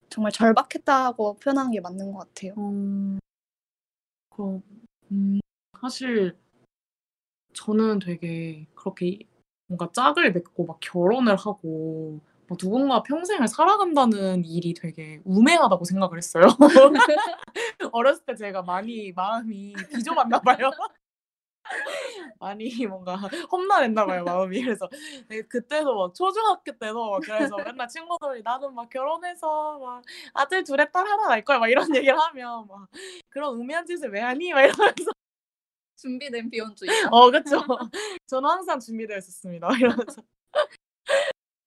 정말 0.10 0.32
절박했다고 0.32 1.38
표현하는 1.38 1.72
게 1.72 1.82
맞는 1.82 2.12
것 2.12 2.20
같아요. 2.20 2.54
음, 2.58 3.20
그, 4.30 4.62
음, 5.12 5.40
사실 5.80 6.36
저는 7.54 8.00
되게 8.00 8.66
그렇게 8.74 9.20
뭔가 9.68 9.90
짝을 9.92 10.32
맺고 10.32 10.66
막 10.66 10.80
결혼을 10.80 11.36
하고 11.36 12.20
막 12.48 12.58
누군가 12.58 13.04
평생을 13.04 13.48
살아간다는 13.48 14.44
일이 14.44 14.74
되게 14.74 15.22
우매하다고 15.26 15.86
생각을 15.86 16.18
했어요. 16.18 16.46
어렸을 17.94 18.26
때 18.26 18.36
제가 18.36 18.64
많이 18.64 19.12
마음이 19.12 19.76
비좁았나 19.94 20.40
봐요. 20.42 20.72
많이 22.40 22.86
뭔가 22.88 23.16
험난했나 23.52 24.06
봐요 24.06 24.24
마음이. 24.24 24.62
그래서 24.64 24.90
그때도 25.50 25.96
막 25.96 26.14
초중학교 26.14 26.78
때도 26.78 27.12
막 27.12 27.22
그래서 27.22 27.56
맨날 27.58 27.88
친구들이 27.88 28.42
나는 28.44 28.74
막 28.74 28.90
결혼해서 28.90 29.80
막 29.80 30.04
아들 30.34 30.64
둘에 30.64 30.90
딸 30.92 31.06
하나 31.08 31.28
날 31.28 31.44
거야 31.44 31.60
막 31.60 31.68
이런 31.68 31.94
얘기를 31.96 32.18
하면 32.18 32.68
막 32.68 32.88
그런 33.30 33.56
우매한 33.56 33.86
짓을 33.86 34.12
왜 34.12 34.22
하니? 34.22 34.54
막 34.54 34.62
이러면서. 34.62 35.12
준비된 35.98 36.50
비혼주의. 36.50 36.90
어 37.12 37.30
그쵸. 37.30 37.62
저는 38.28 38.50
항상 38.50 38.80
준비되어 38.80 39.18
있었습니다 39.18 39.68
이러면서. 39.78 40.22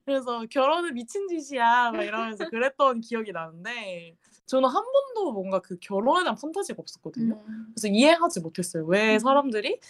그래서 0.05 0.45
결혼은 0.51 0.95
미친 0.95 1.29
짓이야 1.29 1.93
막 1.93 2.03
이러면서 2.03 2.49
그랬던 2.49 3.03
기억이 3.03 3.31
나는데 3.33 4.17
저는 4.53 4.69
한 4.69 4.85
번도 4.85 5.33
뭔가 5.33 5.61
그 5.61 5.79
결혼에 5.81 6.25
대한 6.25 6.37
판타지가 6.37 6.77
없었거든요. 6.79 7.43
음. 7.49 7.73
그래서 7.75 7.89
이해하지 7.89 8.41
못했어요. 8.41 8.85
왜 8.85 9.15
음. 9.15 9.19
사람들이 9.19 9.81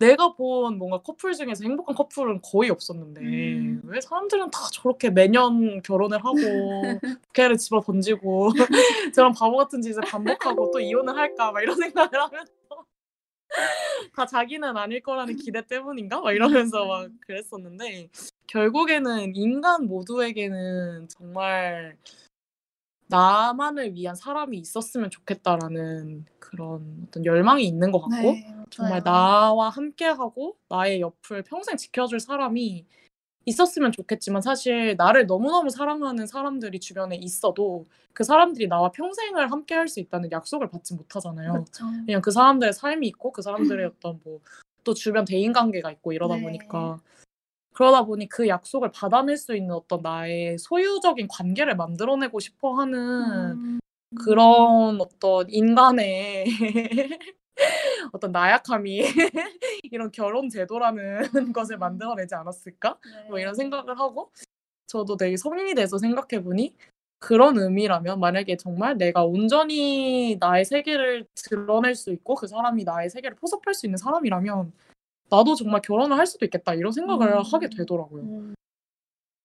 내가 0.00 0.34
본 0.34 0.78
뭔가 0.78 1.00
커플 1.00 1.32
중에서 1.32 1.62
행복한 1.62 1.94
커플은 1.94 2.40
거의 2.42 2.70
없었는데 2.70 3.20
음. 3.20 3.82
왜 3.84 4.00
사람들은 4.00 4.50
다 4.50 4.58
저렇게 4.72 5.10
매년 5.10 5.80
결혼을 5.82 6.18
하고 6.24 6.34
부케를 7.28 7.56
집어 7.56 7.80
던지고 7.82 8.50
저런 9.14 9.32
바보 9.32 9.58
같은 9.58 9.80
짓을 9.80 10.02
반복하고 10.02 10.72
또 10.72 10.80
이혼을 10.80 11.16
할까 11.16 11.52
막 11.52 11.62
이런 11.62 11.76
생각을 11.76 12.20
하면서 12.20 12.52
다 14.16 14.26
자기는 14.26 14.76
아닐 14.76 15.00
거라는 15.00 15.36
기대 15.36 15.64
때문인가 15.64 16.20
막 16.20 16.32
이러면서 16.32 16.84
막 16.84 17.08
그랬었는데 17.20 18.10
결국에는 18.48 19.36
인간 19.36 19.86
모두에게는 19.86 21.06
정말 21.08 21.96
나만을 23.08 23.94
위한 23.94 24.14
사람이 24.14 24.56
있었으면 24.58 25.10
좋겠다라는 25.10 26.26
그런 26.38 27.06
어떤 27.06 27.24
열망이 27.24 27.64
있는 27.64 27.92
것 27.92 28.00
같고 28.00 28.16
네. 28.16 28.54
정말 28.70 29.02
나와 29.02 29.68
함께하고 29.68 30.56
나의 30.68 31.00
옆을 31.00 31.42
평생 31.42 31.76
지켜줄 31.76 32.20
사람이 32.20 32.86
있었으면 33.46 33.92
좋겠지만 33.92 34.40
사실 34.40 34.94
나를 34.96 35.26
너무너무 35.26 35.68
사랑하는 35.68 36.26
사람들이 36.26 36.80
주변에 36.80 37.16
있어도 37.16 37.86
그 38.14 38.24
사람들이 38.24 38.68
나와 38.68 38.90
평생을 38.90 39.52
함께 39.52 39.74
할 39.74 39.86
수 39.88 40.00
있다는 40.00 40.32
약속을 40.32 40.70
받지 40.70 40.94
못하잖아요. 40.94 41.52
그렇죠. 41.52 41.84
그냥 42.06 42.22
그 42.22 42.30
사람들의 42.30 42.72
삶이 42.72 43.06
있고 43.08 43.32
그 43.32 43.42
사람들의 43.42 43.86
어떤 44.00 44.20
뭐 44.24 44.40
또 44.84 44.94
주변 44.94 45.24
대인 45.24 45.52
관계가 45.52 45.90
있고 45.92 46.12
이러다 46.12 46.36
네. 46.36 46.42
보니까 46.42 47.00
그러다 47.74 48.04
보니 48.04 48.28
그 48.28 48.48
약속을 48.48 48.92
받아낼 48.92 49.36
수 49.36 49.54
있는 49.54 49.74
어떤 49.74 50.00
나의 50.00 50.58
소유적인 50.58 51.28
관계를 51.28 51.76
만들어내고 51.76 52.38
싶어 52.40 52.74
하는 52.74 52.98
음. 53.52 53.80
그런 54.24 55.00
어떤 55.00 55.50
인간의 55.50 56.44
어떤 58.12 58.30
나약함이 58.30 59.02
이런 59.90 60.10
결혼 60.12 60.48
제도라는 60.48 61.18
것을 61.52 61.76
만들어내지 61.78 62.34
않았을까? 62.36 62.98
네. 63.04 63.28
뭐 63.28 63.40
이런 63.40 63.54
생각을 63.54 63.98
하고 63.98 64.30
저도 64.86 65.16
되게 65.16 65.36
성인이 65.36 65.74
돼서 65.74 65.98
생각해 65.98 66.44
보니 66.44 66.76
그런 67.18 67.58
의미라면 67.58 68.20
만약에 68.20 68.56
정말 68.56 68.96
내가 68.96 69.24
온전히 69.24 70.36
나의 70.38 70.64
세계를 70.64 71.26
드러낼 71.34 71.96
수 71.96 72.12
있고 72.12 72.36
그 72.36 72.46
사람이 72.46 72.84
나의 72.84 73.10
세계를 73.10 73.36
포섭할 73.36 73.74
수 73.74 73.86
있는 73.86 73.96
사람이라면 73.96 74.72
나도 75.30 75.54
정말 75.54 75.80
결혼을 75.82 76.16
할 76.16 76.26
수도 76.26 76.44
있겠다 76.44 76.74
이런 76.74 76.92
생각을 76.92 77.32
음. 77.32 77.42
하게 77.42 77.68
되더라고요. 77.68 78.22
음. 78.22 78.54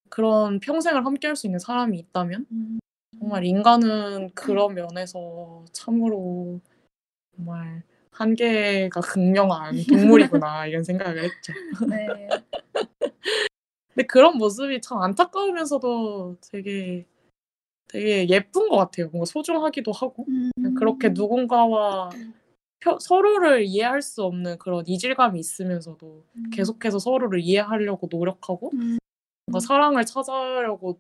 그런 0.10 0.60
평생을 0.60 1.06
함께 1.06 1.28
할 1.28 1.36
수 1.36 1.48
있는 1.48 1.60
사람이 1.60 1.98
있다면 1.98 2.46
음. 2.52 2.80
정말 3.20 3.46
인간은 3.46 4.32
그런 4.34 4.74
면에서 4.76 5.64
참으로 5.72 6.60
정말 7.36 7.84
한계가 8.12 9.02
극명한 9.02 9.76
동물이구나 10.38 10.68
이런 10.68 10.84
생각을 10.84 11.24
했죠. 11.24 11.54
네. 11.90 12.30
근데 13.94 14.08
그런 14.08 14.38
모습이 14.38 14.82
참 14.82 15.00
안타까우면서도 15.00 16.38
되게 16.52 17.06
되게 17.88 18.28
예쁜 18.30 18.70
것 18.70 18.78
같아요. 18.78 19.10
뭔가 19.10 19.26
소중하기도 19.26 19.92
하고 19.92 20.26
음. 20.28 20.52
그렇게 20.76 21.10
누군가와 21.10 22.10
펴- 22.80 22.98
서로를 23.00 23.64
이해할 23.66 24.02
수 24.02 24.24
없는 24.24 24.58
그런 24.58 24.84
이질감이 24.88 25.40
있으면서도 25.40 26.24
음. 26.36 26.50
계속해서 26.52 27.00
서로를 27.00 27.40
이해하려고 27.42 28.08
노력하고 28.10 28.72
음. 28.74 28.98
뭔가 29.48 29.60
사랑을 29.60 30.06
찾으려고 30.06 31.00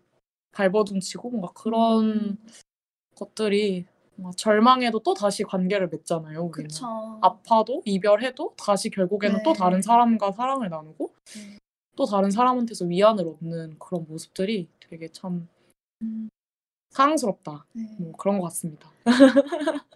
발버둥치고 0.52 1.30
뭔가 1.30 1.52
그런 1.54 2.06
음. 2.06 2.38
것들이 3.16 3.86
뭔가 4.16 4.36
절망해도 4.36 5.00
또 5.00 5.14
다시 5.14 5.44
관계를 5.44 5.88
맺잖아요. 5.90 6.42
우리는. 6.44 6.68
그쵸. 6.68 7.20
아파도 7.22 7.82
이별해도 7.86 8.56
다시 8.58 8.90
결국에는 8.90 9.44
또 9.44 9.54
네. 9.54 9.60
다른 9.60 9.82
사람과 9.82 10.32
사랑을 10.32 10.70
나누고 10.70 11.14
네. 11.36 11.58
또 11.96 12.06
다른 12.06 12.32
사람한테서 12.32 12.86
위안을 12.86 13.26
얻는 13.28 13.78
그런 13.80 14.06
모습들이 14.08 14.68
되게 14.80 15.08
참 15.10 15.48
음, 16.02 16.30
사랑스럽다. 16.90 17.66
네. 17.74 17.84
뭐 18.00 18.12
그런 18.14 18.40
것 18.40 18.46
같습니다. 18.46 18.90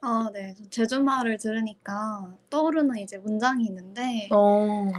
아, 0.01 0.29
네. 0.33 0.55
제주 0.69 1.01
말을 1.01 1.37
들으니까 1.37 2.33
떠오르는 2.49 2.97
이제 2.97 3.17
문장이 3.17 3.65
있는데 3.65 4.27
어. 4.31 4.91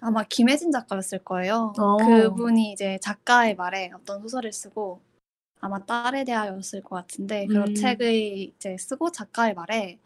아마 0.00 0.24
김혜진 0.24 0.72
작가였을 0.72 1.18
거예요. 1.20 1.72
어. 1.78 1.96
그분이 1.96 2.72
이제 2.72 2.98
작가의 3.00 3.54
말에 3.56 3.90
어떤 3.94 4.20
소설을 4.20 4.52
쓰고 4.52 5.00
아마 5.60 5.78
딸에 5.84 6.24
대하여였을 6.24 6.82
것 6.82 6.96
같은데 6.96 7.46
그 7.46 7.56
음. 7.56 7.74
책을 7.74 8.12
이제 8.12 8.76
쓰고 8.76 9.12
작가의 9.12 9.54
말에 9.54 9.98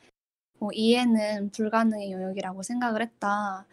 뭐 0.59 0.71
이해는 0.73 1.51
불가능의 1.51 2.13
영역이라고 2.13 2.63
생각을 2.63 3.03
했다. 3.03 3.67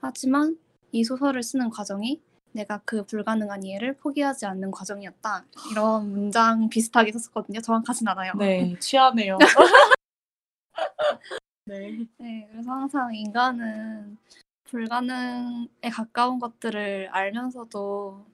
하지만 0.00 0.58
이 0.92 1.04
소설을 1.04 1.42
쓰는 1.42 1.70
과정이 1.70 2.22
내가 2.56 2.80
그 2.86 3.04
불가능한 3.04 3.64
이해를 3.64 3.96
포기하지 3.96 4.46
않는 4.46 4.70
과정이었다. 4.70 5.44
이런 5.70 6.10
문장 6.10 6.70
비슷하게 6.70 7.12
썼거든요. 7.12 7.60
정확하진 7.60 8.08
않아요. 8.08 8.32
네, 8.38 8.74
취하네요. 8.80 9.36
네. 11.66 12.06
네, 12.16 12.48
그래서 12.50 12.70
항상 12.70 13.14
인간은 13.14 14.16
불가능에 14.64 15.90
가까운 15.92 16.38
것들을 16.38 17.10
알면서도 17.12 18.24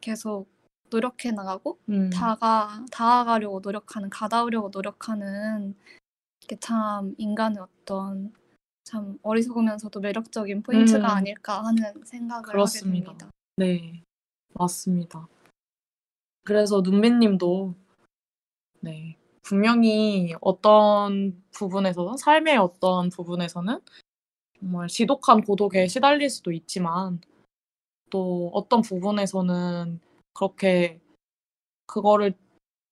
계속 0.00 0.48
노력해 0.90 1.32
나가고 1.32 1.78
음. 1.88 2.10
다가 2.10 2.84
다가가려고 2.90 3.60
노력하는 3.60 4.08
가다우려고 4.08 4.68
노력하는 4.68 5.74
게참 6.46 7.14
인간의 7.18 7.58
어떤 7.58 8.32
참 8.84 9.18
어리석으면서도 9.22 10.00
매력적인 10.00 10.62
포인트가 10.62 10.98
음. 11.12 11.16
아닐까 11.16 11.62
하는 11.64 12.04
생각을 12.04 12.44
그렇습니다. 12.44 13.10
하게 13.10 13.18
됩니다. 13.18 13.37
네, 13.58 14.04
맞습니다. 14.54 15.26
그래서 16.44 16.80
눈빛 16.80 17.12
님도 17.12 17.74
네 18.82 19.16
분명히 19.42 20.32
어떤 20.40 21.42
부분에서는 21.50 22.18
삶의 22.18 22.56
어떤 22.56 23.08
부분에서는 23.08 23.80
정말 24.60 24.86
지독한 24.86 25.42
고독에 25.42 25.88
시달릴 25.88 26.30
수도 26.30 26.52
있지만 26.52 27.20
또 28.10 28.52
어떤 28.54 28.80
부분에서는 28.80 29.98
그렇게 30.34 31.00
그거를 31.86 32.34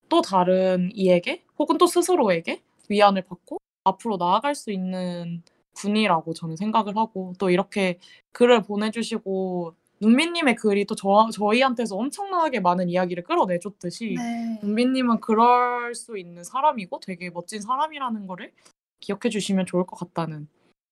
또 0.09 0.20
다른 0.20 0.90
이에게 0.94 1.44
혹은 1.60 1.78
또 1.78 1.86
스스로에게 1.86 2.60
위안을 2.88 3.22
받고 3.22 3.59
앞으로 3.84 4.16
나아갈 4.16 4.56
수 4.56 4.72
있는 4.72 5.44
분이라고 5.74 6.34
저는 6.34 6.56
생각을 6.56 6.97
하고 6.97 7.34
또 7.38 7.51
이렇게 7.51 8.01
글을 8.32 8.62
보내주시고 8.64 9.76
눈빛님의 10.01 10.56
글이 10.56 10.85
또 10.85 10.94
저, 10.94 11.28
저희한테서 11.32 11.97
엄청나게 11.97 12.60
많은 12.60 12.89
이야기를 12.89 13.24
끌어내줬듯이 13.24 14.14
네. 14.16 14.59
눈빛님은 14.62 15.20
그럴 15.20 15.94
수 15.94 16.18
있는 16.18 16.44
사람이고 16.44 17.01
되게 17.01 17.31
멋진 17.31 17.60
사람이라는 17.60 18.27
거를 18.27 18.52
기억해 19.01 19.31
주시면 19.31 19.66
좋을 19.66 19.86
것 19.86 19.97
같다는 19.97 20.48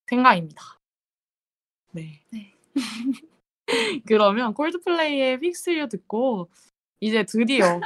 생각입니다. 0.07 0.79
네. 1.93 2.23
네. 2.31 2.55
그러면 4.07 4.55
콜드플레이의 4.55 5.35
Fix 5.35 5.71
You 5.71 5.89
듣고 5.89 6.49
이제 7.01 7.25
드디어 7.25 7.81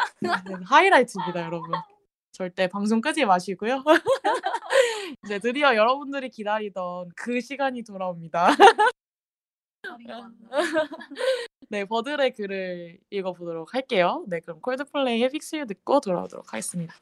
하이라이트입니다, 0.64 1.42
여러분. 1.42 1.72
절대 2.32 2.68
방송 2.68 3.00
끄지 3.00 3.24
마시고요. 3.24 3.82
이제 5.24 5.40
드디어 5.40 5.74
여러분들이 5.74 6.30
기다리던 6.30 7.10
그 7.16 7.40
시간이 7.40 7.82
돌아옵니다. 7.82 8.46
네, 11.70 11.84
버들의 11.84 12.32
글을 12.32 12.98
읽어보도록 13.10 13.74
할게요. 13.74 14.24
네, 14.28 14.40
그럼 14.40 14.60
Fix 15.26 15.54
You 15.54 15.66
듣고 15.66 16.00
돌아오도록 16.00 16.52
하겠습니다. 16.52 16.94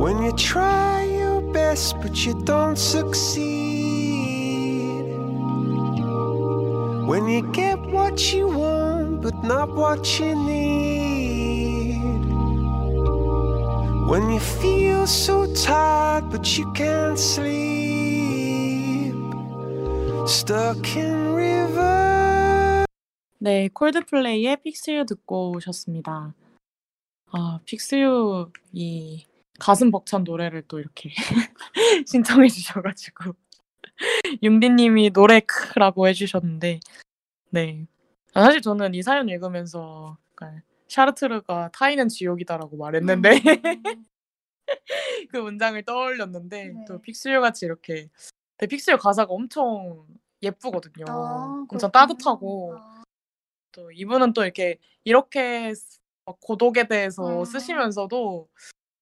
When 0.00 0.18
you 0.22 0.32
try 0.36 1.04
your 1.04 1.40
best 1.52 1.96
but 2.02 2.26
you 2.26 2.34
don't 2.44 2.76
succeed. 2.76 3.54
When 7.06 7.26
you 7.26 7.42
get 7.52 7.78
what 8.14 8.32
you 8.32 8.46
want 8.46 9.22
but 9.22 9.34
not 9.42 9.68
what 9.74 10.20
you 10.20 10.36
need. 10.36 11.98
When 14.08 14.30
you 14.30 14.38
feel 14.38 15.04
so 15.04 15.52
tired 15.52 16.30
but 16.30 16.46
you 16.56 16.72
can't 16.74 17.18
sleep. 17.18 17.54
Stuck 20.28 20.96
in 20.96 21.34
river. 21.34 22.84
네, 23.40 23.68
콜드플레이의 23.68 24.58
You 24.62 25.04
듣고 25.06 25.56
오셨습니다. 25.56 26.34
아, 27.32 27.58
You 27.66 28.52
이 28.72 29.26
가슴 29.58 29.90
벅찬 29.90 30.22
노래를 30.22 30.62
또 30.68 30.78
이렇게 30.78 31.10
신청해 32.06 32.46
주셔가지고 32.46 33.34
융디님이 34.40 35.10
노래 35.10 35.40
크라고 35.40 36.06
해주셨는데 36.06 36.78
네 37.50 37.86
아, 37.86 37.93
사실 38.34 38.60
저는 38.60 38.94
이 38.94 39.02
사연 39.02 39.28
읽으면서 39.28 40.18
약간 40.32 40.62
사르트르가 40.88 41.70
타인은 41.72 42.08
지옥이다라고 42.08 42.76
말했는데 42.76 43.30
음. 43.30 44.06
그 45.30 45.36
문장을 45.36 45.80
떠올렸는데 45.84 46.64
네. 46.64 46.84
또 46.86 47.00
Fix 47.00 47.20
You 47.20 47.40
같이 47.40 47.64
이렇게 47.64 48.08
근데 48.56 48.68
Fix 48.68 48.82
You 48.82 48.96
가사가 48.98 49.32
엄청 49.32 50.06
예쁘거든요. 50.42 51.04
아, 51.08 51.44
엄청 51.60 51.90
그렇구나. 51.90 51.90
따뜻하고 51.90 52.76
아, 52.76 53.04
또 53.72 53.90
이분은 53.92 54.32
또 54.32 54.42
이렇게 54.42 54.78
이렇게 55.04 55.72
고독에 56.40 56.88
대해서 56.88 57.42
아. 57.42 57.44
쓰시면서도 57.44 58.48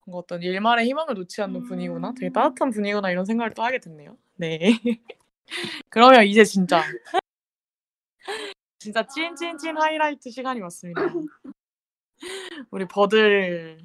뭔가 0.05 0.19
어떤 0.19 0.43
일말의 0.43 0.87
희망을 0.87 1.15
놓지 1.15 1.41
않는 1.43 1.65
분이구나, 1.65 2.13
되게 2.15 2.29
음. 2.29 2.33
따뜻한 2.33 2.71
분이구나 2.71 3.11
이런 3.11 3.25
생각을 3.25 3.55
또 3.55 3.63
하게 3.63 3.79
됐네요. 3.79 4.17
네. 4.37 4.73
그러면 5.89 6.25
이제 6.25 6.45
진짜 6.45 6.83
진짜 8.83 9.07
찐찐찐 9.07 9.79
하이라이트 9.79 10.29
시간이 10.29 10.61
왔습니다. 10.61 11.03
우리 12.73 12.85
버들의 12.89 13.79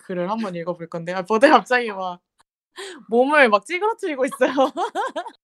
글을 0.00 0.30
한번 0.30 0.54
읽어볼 0.54 0.88
건데, 0.88 1.12
아, 1.12 1.22
버들 1.22 1.50
갑자기 1.50 1.92
막 1.92 2.20
몸을 3.10 3.50
막 3.50 3.66
찌그러뜨리고 3.66 4.24
있어요. 4.24 4.52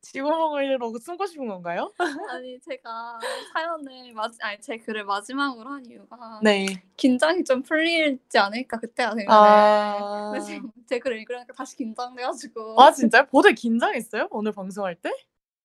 지구멍으로 0.00 0.98
숨고 0.98 1.26
싶은 1.26 1.46
건가요? 1.46 1.92
아니 2.30 2.58
제가 2.60 3.20
사연을 3.52 4.12
마, 4.12 4.28
아니 4.40 4.60
제 4.60 4.76
글을 4.78 5.04
마지막으로 5.04 5.70
한 5.70 5.86
이유가 5.86 6.40
네. 6.42 6.66
긴장이 6.96 7.44
좀 7.44 7.62
풀리지 7.62 8.38
않을까 8.38 8.78
그때가 8.78 9.14
되면 9.14 9.30
아, 9.30 10.32
지금 10.44 10.70
제 10.86 10.98
글을 10.98 11.18
읽으니까 11.18 11.52
다시 11.54 11.76
긴장돼가지고 11.76 12.80
아 12.80 12.92
진짜요? 12.92 13.26
버들 13.26 13.54
긴장했어요? 13.54 14.28
오늘 14.30 14.52
방송할 14.52 14.94
때? 14.96 15.12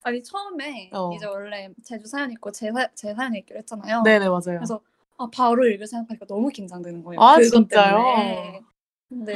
아니 0.04 0.24
처음에 0.24 0.90
어. 0.94 1.12
이제 1.14 1.26
원래 1.26 1.70
제주 1.84 2.08
사연 2.08 2.32
읽고 2.32 2.52
제, 2.52 2.72
사, 2.72 2.88
제 2.96 3.14
사연 3.14 3.36
읽기로 3.36 3.60
했잖아요. 3.60 4.04
네네 4.04 4.28
맞아요. 4.28 4.42
그래서 4.60 4.82
아 5.18 5.28
바로 5.32 5.68
읽을 5.68 5.86
생각하니까 5.86 6.26
너무 6.26 6.50
긴장되는 6.50 7.04
거예요. 7.04 7.20
아, 7.20 7.42
진짜요? 7.42 7.98
때문에. 7.98 8.62
근데 9.10 9.34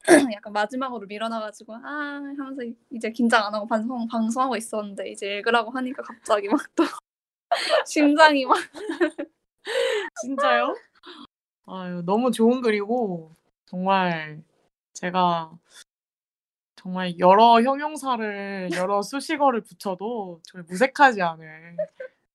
약간 0.36 0.52
마지막으로 0.52 1.06
밀어놔가지고 1.06 1.74
아 1.74 1.78
하면서 1.84 2.62
이제 2.90 3.10
긴장 3.10 3.46
안 3.46 3.54
하고 3.54 3.66
방송 3.66 4.06
방송하고 4.08 4.56
있었는데 4.56 5.10
이제 5.10 5.36
읽으라고 5.36 5.70
하니까 5.70 6.02
갑자기 6.02 6.48
막 6.48 6.60
또 6.74 6.84
심장이 7.86 8.44
막 8.46 8.56
진짜요? 10.22 10.74
아유 11.66 12.02
너무 12.04 12.30
좋은 12.30 12.60
글이고 12.60 13.30
정말 13.66 14.42
제가 14.92 15.56
정말 16.84 17.18
여러 17.18 17.62
형용사를 17.62 18.68
여러 18.74 19.00
수식어를 19.00 19.62
붙여도 19.62 20.42
정말 20.44 20.66
무색하지 20.68 21.22
않을 21.22 21.78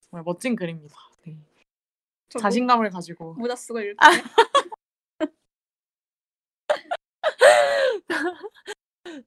정말 0.01 0.23
멋진 0.25 0.55
글입니다. 0.55 0.95
네. 1.27 1.37
저 2.29 2.39
자신감을 2.39 2.89
가지고 2.89 3.35
모자 3.35 3.55
쓰고 3.55 3.79
읽을게요. 3.79 4.09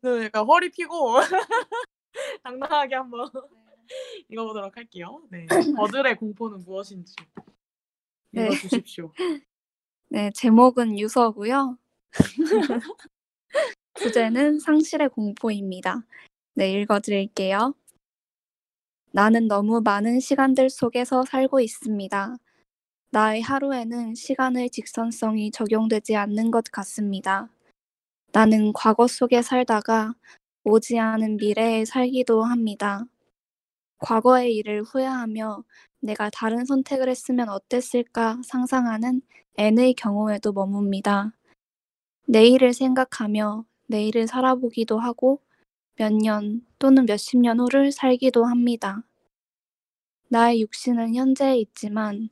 네, 0.02 0.24
약간 0.24 0.44
허리 0.44 0.72
피고 0.72 1.18
당당하게 2.42 2.96
한번 2.96 3.30
읽어보도록 4.28 4.76
할게요. 4.76 5.22
네. 5.30 5.46
버들의 5.76 6.16
공포는 6.16 6.64
무엇인지 6.64 7.14
네. 8.32 8.46
읽어주십시오. 8.46 9.12
네 10.10 10.32
제목은 10.34 10.98
유서고요. 10.98 11.78
부제는 13.94 14.58
상실의 14.58 15.08
공포입니다. 15.10 16.04
네, 16.54 16.72
읽어드릴게요. 16.72 17.74
나는 19.12 19.46
너무 19.48 19.80
많은 19.82 20.20
시간들 20.20 20.70
속에서 20.70 21.24
살고 21.24 21.60
있습니다. 21.60 22.36
나의 23.10 23.42
하루에는 23.42 24.14
시간의 24.14 24.70
직선성이 24.70 25.50
적용되지 25.50 26.16
않는 26.16 26.50
것 26.50 26.64
같습니다. 26.72 27.50
나는 28.32 28.72
과거 28.72 29.06
속에 29.06 29.42
살다가 29.42 30.14
오지 30.64 30.98
않은 30.98 31.36
미래에 31.36 31.84
살기도 31.84 32.44
합니다. 32.44 33.04
과거의 33.98 34.56
일을 34.56 34.82
후회하며 34.82 35.64
내가 36.00 36.30
다른 36.30 36.64
선택을 36.64 37.08
했으면 37.08 37.50
어땠을까 37.50 38.40
상상하는 38.44 39.20
N의 39.58 39.94
경우에도 39.94 40.52
머뭅니다. 40.52 41.32
내일을 42.26 42.72
생각하며 42.72 43.66
내일을 43.92 44.26
살아보기도 44.26 44.98
하고 45.00 45.42
몇 45.96 46.12
년 46.14 46.66
또는 46.80 47.06
몇십 47.06 47.40
년 47.40 47.60
후를 47.60 47.92
살기도 47.92 48.46
합니다. 48.46 49.04
나의 50.30 50.62
육신은 50.62 51.14
현재에 51.14 51.58
있지만 51.58 52.30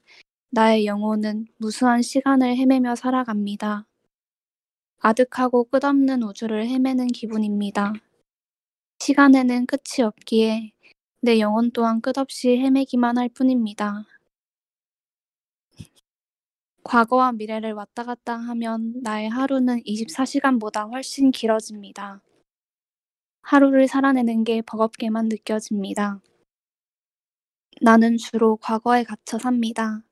나의 0.50 0.86
영혼은 0.86 1.46
무수한 1.58 2.02
시간을 2.02 2.56
헤매며 2.56 2.96
살아갑니다. 2.96 3.86
아득하고 5.00 5.64
끝없는 5.64 6.22
우주를 6.22 6.66
헤매는 6.68 7.08
기분입니다. 7.08 7.92
시간에는 9.00 9.66
끝이 9.66 10.04
없기에 10.04 10.72
내 11.22 11.40
영혼 11.40 11.70
또한 11.72 12.00
끝없이 12.00 12.58
헤매기만 12.58 13.18
할 13.18 13.28
뿐입니다. 13.30 14.06
과거와 16.90 17.30
미래를 17.30 17.72
왔다 17.74 18.02
갔다 18.02 18.34
하면 18.34 18.94
나의 19.04 19.28
하루는 19.28 19.80
24시간보다 19.84 20.90
훨씬 20.90 21.30
길어집니다. 21.30 22.20
하루를 23.42 23.86
살아내는 23.86 24.42
게 24.42 24.60
버겁게만 24.62 25.28
느껴집니다. 25.28 26.20
나는 27.80 28.16
주로 28.16 28.56
과거에 28.56 29.04
갇혀 29.04 29.38
삽니다. 29.38 30.02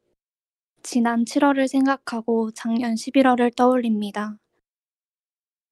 지난 0.85 1.25
7월을 1.25 1.67
생각하고 1.67 2.53
작년 2.53 2.95
11월을 2.95 3.57
떠올립니다. 3.57 4.39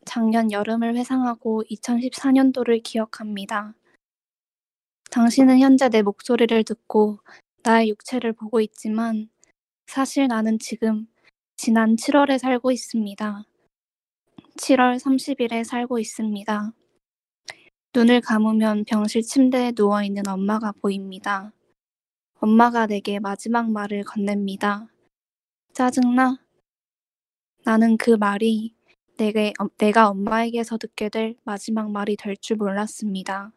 작년 0.05 0.51
여름을 0.51 0.97
회상하고 0.97 1.63
2014년도를 1.71 2.83
기억합니다. 2.83 3.77
당신은 5.13 5.61
현재 5.61 5.89
내 5.89 6.03
목소리를 6.03 6.65
듣고 6.65 7.21
나의 7.63 7.91
육체를 7.91 8.33
보고 8.33 8.61
있지만 8.61 9.29
사실 9.87 10.27
나는 10.29 10.59
지금 10.59 11.07
지난 11.57 11.97
7월에 11.97 12.39
살고 12.39 12.71
있습니다. 12.73 13.45
7월 14.59 14.99
30일에 14.99 15.65
살고 15.65 15.99
있습니다. 15.99 16.73
눈을 17.95 18.21
감으면 18.21 18.85
병실 18.85 19.23
침대에 19.23 19.73
누워 19.73 20.03
있는 20.03 20.27
엄마가 20.29 20.73
보입니다. 20.73 21.53
엄마가 22.41 22.87
내게 22.87 23.19
마지막 23.21 23.71
말을 23.71 24.05
건넵니다. 24.05 24.89
짜증나? 25.73 26.39
나는 27.65 27.97
그 27.97 28.11
말이 28.11 28.75
내게, 29.17 29.53
어, 29.59 29.69
내가 29.79 30.09
엄마에게서 30.11 30.77
듣게 30.79 31.09
될 31.09 31.37
마지막 31.45 31.91
말이 31.91 32.17
될 32.17 32.37
줄 32.37 32.57
몰랐습니다. 32.57 33.53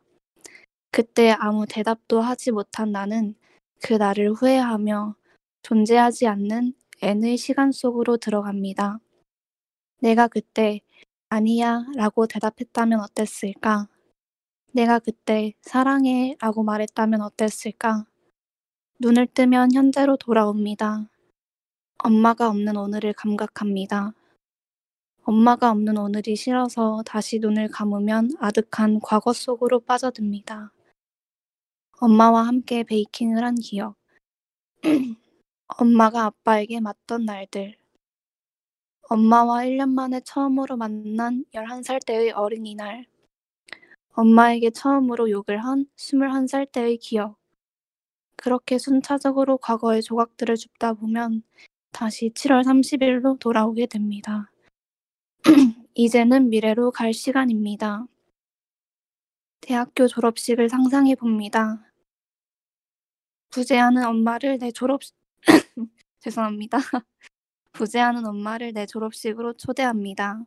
그때 0.91 1.31
아무 1.31 1.65
대답도 1.67 2.21
하지 2.21 2.51
못한 2.51 2.91
나는 2.91 3.35
그 3.81 3.93
날을 3.93 4.33
후회하며 4.33 5.15
존재하지 5.61 6.27
않는 6.27 6.73
N의 7.01 7.37
시간 7.37 7.71
속으로 7.71 8.17
들어갑니다. 8.17 8.99
내가 10.01 10.27
그때 10.27 10.81
아니야 11.29 11.85
라고 11.95 12.27
대답했다면 12.27 12.99
어땠을까? 13.01 13.87
내가 14.73 14.99
그때 14.99 15.53
사랑해 15.61 16.35
라고 16.39 16.63
말했다면 16.63 17.21
어땠을까? 17.21 18.05
눈을 18.99 19.27
뜨면 19.27 19.73
현재로 19.73 20.17
돌아옵니다. 20.17 21.09
엄마가 22.03 22.49
없는 22.49 22.77
오늘을 22.77 23.13
감각합니다. 23.13 24.13
엄마가 25.23 25.71
없는 25.71 25.97
오늘이 25.97 26.35
싫어서 26.35 27.03
다시 27.05 27.39
눈을 27.39 27.69
감으면 27.69 28.31
아득한 28.39 28.99
과거 29.01 29.33
속으로 29.33 29.81
빠져듭니다. 29.81 30.73
엄마와 31.99 32.47
함께 32.47 32.83
베이킹을 32.83 33.43
한 33.43 33.55
기억. 33.55 33.95
엄마가 35.77 36.25
아빠에게 36.25 36.79
맞던 36.79 37.25
날들. 37.25 37.77
엄마와 39.03 39.63
1년 39.65 39.89
만에 39.89 40.19
처음으로 40.21 40.77
만난 40.77 41.45
11살 41.53 42.05
때의 42.05 42.31
어린이날. 42.31 43.05
엄마에게 44.13 44.71
처음으로 44.71 45.29
욕을 45.29 45.63
한 45.63 45.85
21살 45.95 46.71
때의 46.71 46.97
기억. 46.97 47.37
그렇게 48.35 48.77
순차적으로 48.77 49.57
과거의 49.57 50.01
조각들을 50.01 50.55
줍다 50.55 50.93
보면 50.93 51.43
다시 51.91 52.29
7월 52.29 52.63
30일로 52.63 53.39
돌아오게 53.39 53.85
됩니다. 53.85 54.51
이제는 55.93 56.49
미래로 56.49 56.91
갈 56.91 57.13
시간입니다. 57.13 58.05
대학교 59.61 60.07
졸업식을 60.07 60.69
상상해 60.69 61.15
봅니다. 61.15 61.85
부재하는 63.49 64.05
엄마를 64.05 64.57
내 64.57 64.71
졸업 64.71 65.01
죄송합니다. 66.19 66.77
부재하는 67.73 68.25
엄마를 68.25 68.73
내 68.73 68.85
졸업식으로 68.85 69.53
초대합니다. 69.53 70.45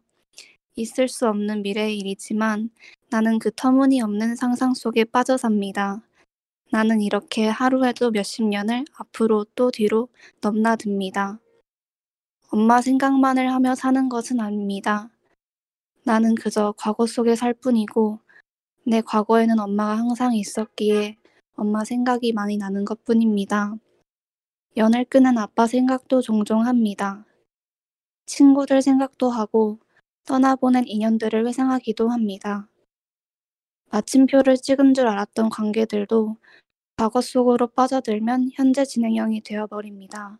있을 0.77 1.09
수 1.09 1.28
없는 1.28 1.62
미래의 1.62 1.98
일이지만 1.98 2.70
나는 3.10 3.39
그 3.39 3.51
터무니없는 3.55 4.36
상상 4.36 4.74
속에 4.74 5.05
빠져 5.05 5.36
삽니다. 5.36 6.02
나는 6.70 7.02
이렇게 7.02 7.48
하루에도 7.48 8.10
몇십 8.10 8.47
년을 8.47 8.86
앞으로 8.94 9.44
또 9.55 9.70
뒤로 9.70 10.09
넘나듭니다. 10.40 11.39
엄마 12.51 12.81
생각만을 12.81 13.52
하며 13.52 13.74
사는 13.74 14.09
것은 14.09 14.40
아닙니다. 14.40 15.10
나는 16.05 16.35
그저 16.35 16.74
과거 16.77 17.06
속에 17.06 17.36
살 17.36 17.55
뿐이고 17.55 18.19
내 18.86 19.01
과거에는 19.02 19.59
엄마가 19.60 19.97
항상 19.97 20.35
있었기에 20.35 21.16
엄마 21.55 21.85
생각이 21.85 22.32
많이 22.32 22.56
나는 22.56 22.85
것 22.85 23.05
뿐입니다. 23.05 23.74
연을 24.74 25.05
끄는 25.05 25.36
아빠 25.36 25.66
생각도 25.66 26.23
종종 26.23 26.66
합니다. 26.66 27.27
친구들 28.24 28.81
생각도 28.81 29.28
하고 29.28 29.78
떠나보낸 30.24 30.86
인연들을 30.86 31.47
회상하기도 31.47 32.09
합니다. 32.09 32.69
마침표를 33.90 34.57
찍은 34.57 34.94
줄 34.94 35.09
알았던 35.09 35.51
관계들도 35.51 36.36
과거 36.97 37.20
속으로 37.20 37.66
빠져들면 37.66 38.53
현재 38.55 38.86
진행형이 38.86 39.43
되어버립니다. 39.43 40.39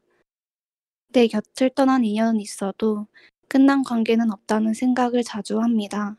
내 1.09 1.27
곁을 1.27 1.69
떠난 1.75 2.03
인연은 2.03 2.41
있어도 2.41 3.07
끝난 3.49 3.83
관계는 3.83 4.33
없다는 4.33 4.73
생각을 4.73 5.25
자주 5.25 5.61
합니다. 5.61 6.17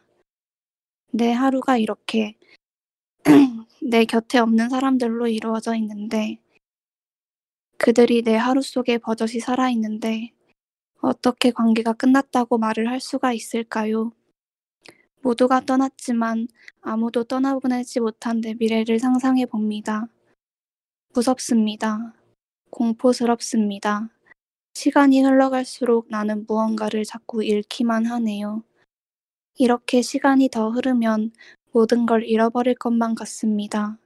내 1.12 1.32
하루가 1.32 1.78
이렇게 1.78 2.38
내 3.82 4.06
곁에 4.06 4.38
없는 4.38 4.70
사람들로 4.70 5.28
이루어져 5.28 5.74
있는데 5.76 6.43
그들이 7.84 8.22
내 8.22 8.38
하루 8.38 8.62
속에 8.62 8.98
버젓이 8.98 9.42
살아있는데 9.42 10.32
어떻게 11.02 11.52
관계가 11.52 11.92
끝났다고 11.92 12.58
말을 12.58 12.88
할 12.88 13.02
수가 13.02 13.34
있을까요? 13.34 14.14
모두가 15.22 15.60
떠났지만 15.66 16.48
아무도 16.80 17.26
떠나보내지 17.26 18.00
못한 18.00 18.40
내 18.40 18.54
미래를 18.54 19.00
상상해 19.00 19.46
봅니다. 19.46 20.08
무섭습니다. 21.14 22.14
공포스럽습니다. 22.70 24.08
시간이 24.76 25.22
흘러갈수록 25.22 26.08
나는 26.10 26.46
무언가를 26.48 27.04
자꾸 27.04 27.44
잃기만 27.44 28.06
하네요. 28.06 28.64
이렇게 29.58 30.02
시간이 30.02 30.48
더 30.48 30.70
흐르면 30.70 31.34
모든 31.74 32.06
걸 32.06 32.24
잃어버릴 32.24 32.76
것만 32.76 33.14
같습니다. 33.16 33.98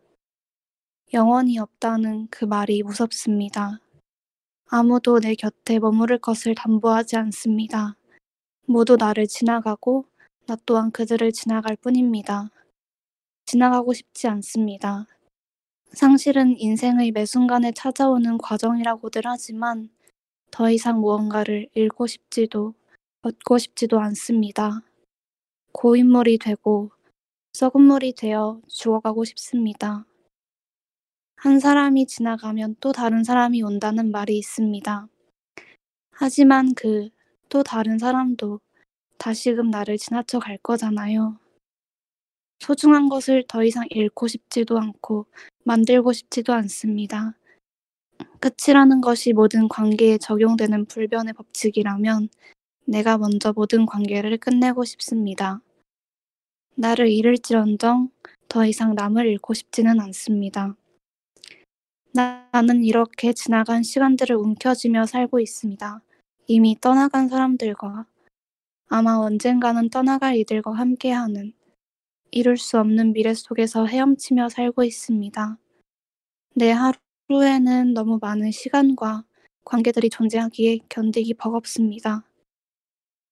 영원히 1.14 1.58
없다는 1.58 2.28
그 2.30 2.44
말이 2.44 2.84
무섭습니다. 2.84 3.80
아무도 4.66 5.22
내 5.22 5.36
곁에 5.36 5.80
머무를 5.80 6.18
것을 6.18 6.54
담보하지 6.54 7.16
않습니다. 7.16 7.96
모두 8.66 8.98
나를 8.98 9.26
지나가고 9.28 10.06
나 10.48 10.58
또한 10.66 10.92
그들을 10.92 11.32
지나갈 11.32 11.78
뿐입니다. 11.78 12.50
지나가고 13.46 13.94
싶지 13.94 14.28
않습니다. 14.28 15.08
상실은 15.94 16.60
인생의 16.60 17.12
매 17.12 17.26
순간에 17.26 17.72
찾아오는 17.72 18.38
과정이라고들 18.38 19.22
하지만 19.24 19.90
더 20.52 20.70
이상 20.70 21.00
무언가를 21.00 21.70
잃고 21.74 22.08
싶지도 22.08 22.74
얻고 23.22 23.60
싶지도 23.60 24.02
않습니다. 24.02 24.82
고인물이 25.72 26.40
되고 26.40 26.92
썩은 27.54 27.82
물이 27.82 28.16
되어 28.16 28.62
죽어가고 28.68 29.24
싶습니다. 29.24 30.07
한 31.38 31.60
사람이 31.60 32.06
지나가면 32.08 32.76
또 32.82 32.92
다른 32.92 33.24
사람이 33.24 33.64
온다는 33.64 34.12
말이 34.12 34.38
있습니다. 34.38 35.08
하지만 36.12 36.74
그 36.74 37.10
또 37.50 37.64
다른 37.64 37.98
사람도 37.98 38.60
다시금 39.18 39.70
나를 39.70 39.98
지나쳐 39.98 40.40
갈 40.40 40.58
거잖아요. 40.58 41.40
소중한 42.60 43.08
것을 43.08 43.46
더 43.48 43.64
이상 43.64 43.86
잃고 43.90 44.28
싶지도 44.28 44.78
않고 44.80 45.28
만들고 45.64 46.12
싶지도 46.12 46.54
않습니다. 46.54 47.36
끝이라는 48.40 49.02
것이 49.02 49.34
모든 49.34 49.68
관계에 49.68 50.18
적용되는 50.18 50.86
불변의 50.86 51.34
법칙이라면 51.34 52.30
내가 52.86 53.18
먼저 53.18 53.54
모든 53.54 53.86
관계를 53.86 54.38
끝내고 54.38 54.84
싶습니다. 54.86 55.62
나를 56.76 57.10
잃을지언정 57.10 58.10
더 58.50 58.66
이상 58.66 58.94
남을 58.94 59.26
잃고 59.28 59.54
싶지는 59.54 60.00
않습니다. 60.00 60.76
나는 62.18 62.84
이렇게 62.84 63.32
지나간 63.32 63.84
시간들을 63.84 64.36
움켜쥐며 64.36 65.06
살고 65.06 65.40
있습니다. 65.40 66.02
이미 66.48 66.76
떠나간 66.82 67.28
사람들과 67.28 68.08
아마 68.88 69.18
언젠가는 69.18 69.92
떠나갈 69.92 70.36
이들과 70.38 70.72
함께하는 70.72 71.54
이룰 72.32 72.58
수 72.58 72.80
없는 72.80 73.14
미래 73.14 73.36
속에서 73.36 73.86
헤엄치며 73.86 74.50
살고 74.50 74.84
있습니다. 74.84 75.60
내 76.56 76.72
하루에는 76.72 77.94
너무 77.94 78.18
많은 78.20 78.50
시간과 78.50 79.24
관계들이 79.64 80.10
존재하기에 80.10 80.80
견디기 80.90 81.36
버겁습니다. 81.36 82.24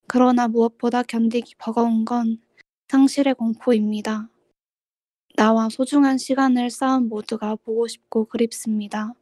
그러나 0.06 0.48
무엇보다 0.48 1.02
견디기 1.02 1.56
버거운 1.57 2.06
건 2.06 2.40
상실의 2.90 3.34
공포입니다. 3.34 4.30
나와 5.36 5.68
소중한 5.70 6.18
시간을 6.18 6.70
쌓은 6.70 7.10
모두가 7.10 7.56
보고 7.57 7.88
싶고 7.88 8.26
그립습니다. 8.26 9.14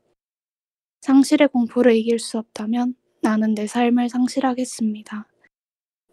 상실의 1.02 1.48
공포를 1.48 1.96
이길 1.96 2.20
수 2.20 2.38
없다면 2.38 2.96
나는 3.22 3.56
내 3.56 3.66
삶을 3.66 4.10
상실하겠습니다. 4.10 5.28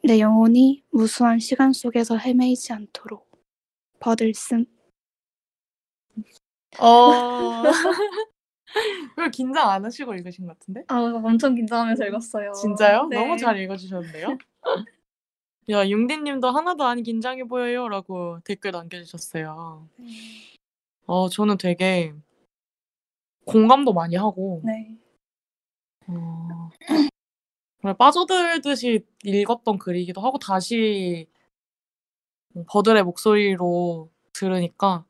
내 0.03 0.21
영혼이 0.21 0.85
무수한 0.91 1.39
시간 1.39 1.73
속에서 1.73 2.17
헤매이지 2.17 2.73
않도록. 2.73 3.31
버들씀. 4.01 4.65
어. 6.79 7.63
왜 9.19 9.31
긴장 9.31 9.69
안 9.69 9.85
하시고 9.85 10.15
읽으신 10.15 10.47
것 10.47 10.59
같은데? 10.59 10.85
아, 10.89 10.99
엄청 10.99 11.55
긴장하면서 11.55 12.07
읽었어요. 12.07 12.53
진짜요? 12.53 13.09
네. 13.11 13.17
너무 13.17 13.37
잘 13.37 13.59
읽어주셨는데요? 13.59 14.39
야, 15.71 15.87
융디님도 15.89 16.51
하나도 16.51 16.85
안 16.85 17.03
긴장해 17.03 17.45
보여요라고 17.45 18.41
댓글 18.45 18.73
남겨주셨어요. 18.73 19.89
어, 21.07 21.29
저는 21.29 21.59
되게 21.59 22.13
공감도 23.47 23.93
많이 23.93 24.17
하고 24.17 24.63
네. 24.65 24.97
어, 26.09 26.71
정말 27.81 27.97
빠져들듯이 27.97 29.05
읽었던 29.25 29.79
글이기도 29.79 30.21
하고 30.21 30.39
다시 30.39 31.27
버들의 32.69 33.03
목소리로 33.05 34.11
들으니까 34.33 35.05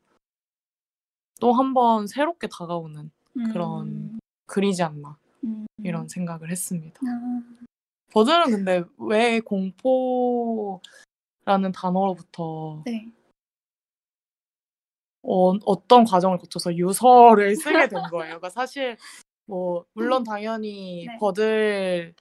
또 1.39 1.53
한 1.53 1.73
번 1.73 2.05
새롭게 2.07 2.47
다가오는 2.47 3.09
그런 3.51 3.87
음, 3.87 4.19
글이지 4.45 4.83
않나 4.83 5.17
음. 5.43 5.65
이런 5.83 6.07
생각을 6.07 6.51
했습니다. 6.51 6.99
아, 7.03 7.41
버들은 8.11 8.51
근데 8.51 8.83
왜 8.97 9.39
공포라는 9.39 10.81
단어로부터 11.73 12.83
네. 12.85 13.11
어, 15.23 15.51
어떤 15.65 16.03
과정을 16.03 16.37
거쳐서 16.37 16.75
유서를 16.75 17.55
쓰게 17.55 17.87
된 17.87 18.01
거예요. 18.11 18.39
그러니까 18.39 18.49
사실 18.49 18.97
뭐 19.45 19.85
물론 19.93 20.23
당연히 20.23 21.05
네. 21.07 21.17
버들이 21.19 22.13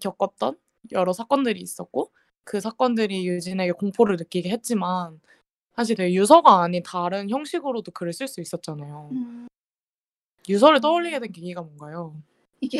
겪었던 0.00 0.58
여러 0.92 1.12
사건들이 1.12 1.60
있었고 1.60 2.12
그 2.44 2.60
사건들이 2.60 3.26
유진에게 3.26 3.72
공포를 3.72 4.16
느끼게 4.16 4.50
했지만 4.50 5.20
사실 5.74 5.96
되게 5.96 6.14
유서가 6.14 6.62
아닌 6.62 6.82
다른 6.82 7.28
형식으로도 7.28 7.90
글을 7.92 8.12
쓸 8.12 8.28
수 8.28 8.40
있었잖아요. 8.40 9.10
음, 9.12 9.48
유서를 10.48 10.80
떠올리게 10.80 11.18
된 11.18 11.32
계기가 11.32 11.62
뭔가요? 11.62 12.16
이게 12.60 12.78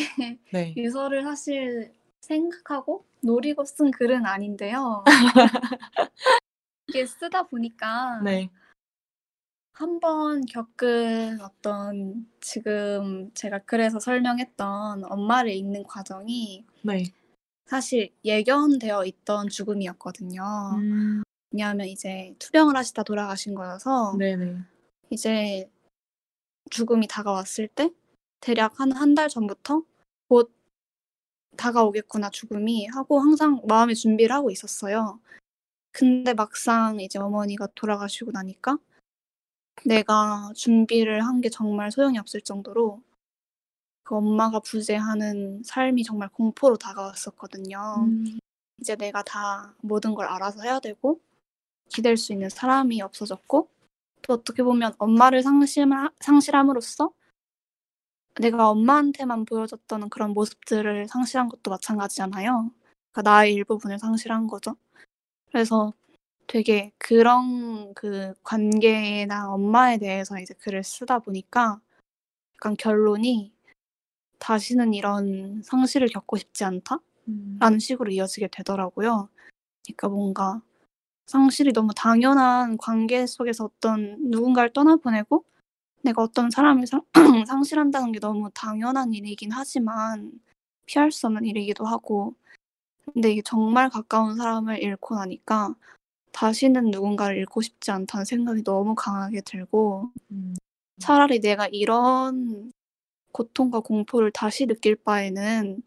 네. 0.52 0.72
유서를 0.76 1.22
사실 1.22 1.92
생각하고 2.30 3.04
노리고 3.22 3.64
쓴 3.64 3.90
글은 3.90 4.26
아닌데요. 4.26 5.04
이게 6.88 7.06
쓰다 7.06 7.44
보니까 7.44 8.20
네. 8.24 8.50
한번 9.72 10.46
겪은 10.46 11.40
어떤 11.40 12.26
지금 12.40 13.30
제가 13.34 13.58
글에서 13.60 14.00
설명했던 14.00 15.04
엄마를 15.04 15.50
잃는 15.52 15.84
과정이 15.84 16.64
네. 16.82 17.04
사실 17.66 18.10
예견되어 18.24 19.04
있던 19.04 19.48
죽음이었거든요. 19.48 20.42
음, 20.76 21.22
왜냐하면 21.50 21.86
이제 21.88 22.34
투병을 22.38 22.74
하시다 22.76 23.02
돌아가신 23.02 23.54
거여서 23.54 24.16
네네. 24.18 24.56
이제 25.10 25.68
죽음이 26.70 27.06
다가왔을 27.06 27.68
때 27.68 27.90
대략 28.40 28.80
한 28.80 28.92
한 28.92 29.14
달 29.14 29.28
전부터 29.28 29.82
곧 30.28 30.52
다가오겠구나 31.56 32.30
죽음이 32.30 32.86
하고 32.86 33.20
항상 33.20 33.60
마음의 33.66 33.94
준비를 33.96 34.34
하고 34.34 34.50
있었어요. 34.50 35.20
근데 35.92 36.34
막상 36.34 37.00
이제 37.00 37.18
어머니가 37.18 37.68
돌아가시고 37.74 38.30
나니까 38.32 38.78
내가 39.84 40.50
준비를 40.54 41.24
한 41.24 41.40
게 41.40 41.48
정말 41.50 41.90
소용이 41.92 42.18
없을 42.18 42.40
정도로 42.40 43.02
그 44.02 44.14
엄마가 44.16 44.60
부재하는 44.60 45.62
삶이 45.64 46.04
정말 46.04 46.28
공포로 46.30 46.76
다가왔었거든요. 46.76 47.78
음, 48.06 48.38
이제 48.80 48.94
내가 48.96 49.22
다 49.22 49.74
모든 49.82 50.14
걸 50.14 50.26
알아서 50.26 50.62
해야 50.62 50.80
되고 50.80 51.20
기댈 51.88 52.16
수 52.16 52.32
있는 52.32 52.48
사람이 52.48 53.00
없어졌고 53.02 53.68
또 54.22 54.32
어떻게 54.34 54.62
보면 54.62 54.94
엄마를 54.98 55.42
상실함, 55.42 56.08
상실함으로써 56.20 57.10
내가 58.40 58.68
엄마한테만 58.70 59.44
보여줬던 59.46 60.10
그런 60.10 60.32
모습들을 60.32 61.08
상실한 61.08 61.48
것도 61.48 61.70
마찬가지잖아요. 61.70 62.70
그러니까 63.12 63.30
나의 63.30 63.54
일부분을 63.54 63.98
상실한 63.98 64.46
거죠. 64.46 64.76
그래서 65.50 65.92
되게 66.46 66.92
그런 66.98 67.94
그 67.94 68.34
관계나 68.42 69.52
엄마에 69.52 69.98
대해서 69.98 70.38
이제 70.38 70.54
글을 70.54 70.84
쓰다 70.84 71.18
보니까 71.20 71.80
약간 72.56 72.76
결론이 72.76 73.52
다시는 74.38 74.94
이런 74.94 75.62
상실을 75.62 76.08
겪고 76.08 76.36
싶지 76.36 76.64
않다? 76.64 77.00
음. 77.28 77.56
라는 77.60 77.78
식으로 77.78 78.10
이어지게 78.12 78.48
되더라고요. 78.52 79.28
그러니까 79.84 80.08
뭔가 80.08 80.62
상실이 81.26 81.72
너무 81.72 81.92
당연한 81.96 82.76
관계 82.78 83.26
속에서 83.26 83.64
어떤 83.64 84.30
누군가를 84.30 84.72
떠나보내고 84.72 85.44
내가 86.06 86.22
어떤 86.22 86.50
사람을 86.50 86.86
상, 86.86 87.02
상실한다는 87.48 88.12
게 88.12 88.20
너무 88.20 88.48
당연한 88.54 89.12
일이긴 89.12 89.50
하지만 89.52 90.32
피할 90.86 91.10
수 91.10 91.26
없는 91.26 91.44
일이기도 91.44 91.84
하고 91.84 92.34
근데 93.12 93.32
이게 93.32 93.42
정말 93.42 93.90
가까운 93.90 94.36
사람을 94.36 94.82
잃고 94.82 95.16
나니까 95.16 95.74
다시는 96.32 96.90
누군가를 96.90 97.36
잃고 97.38 97.60
싶지 97.62 97.90
않다는 97.90 98.24
생각이 98.24 98.62
너무 98.62 98.94
강하게 98.94 99.40
들고 99.40 100.10
음. 100.30 100.54
차라리 100.98 101.40
내가 101.40 101.66
이런 101.72 102.72
고통과 103.32 103.80
공포를 103.80 104.30
다시 104.30 104.66
느낄 104.66 104.96
바에는 104.96 105.82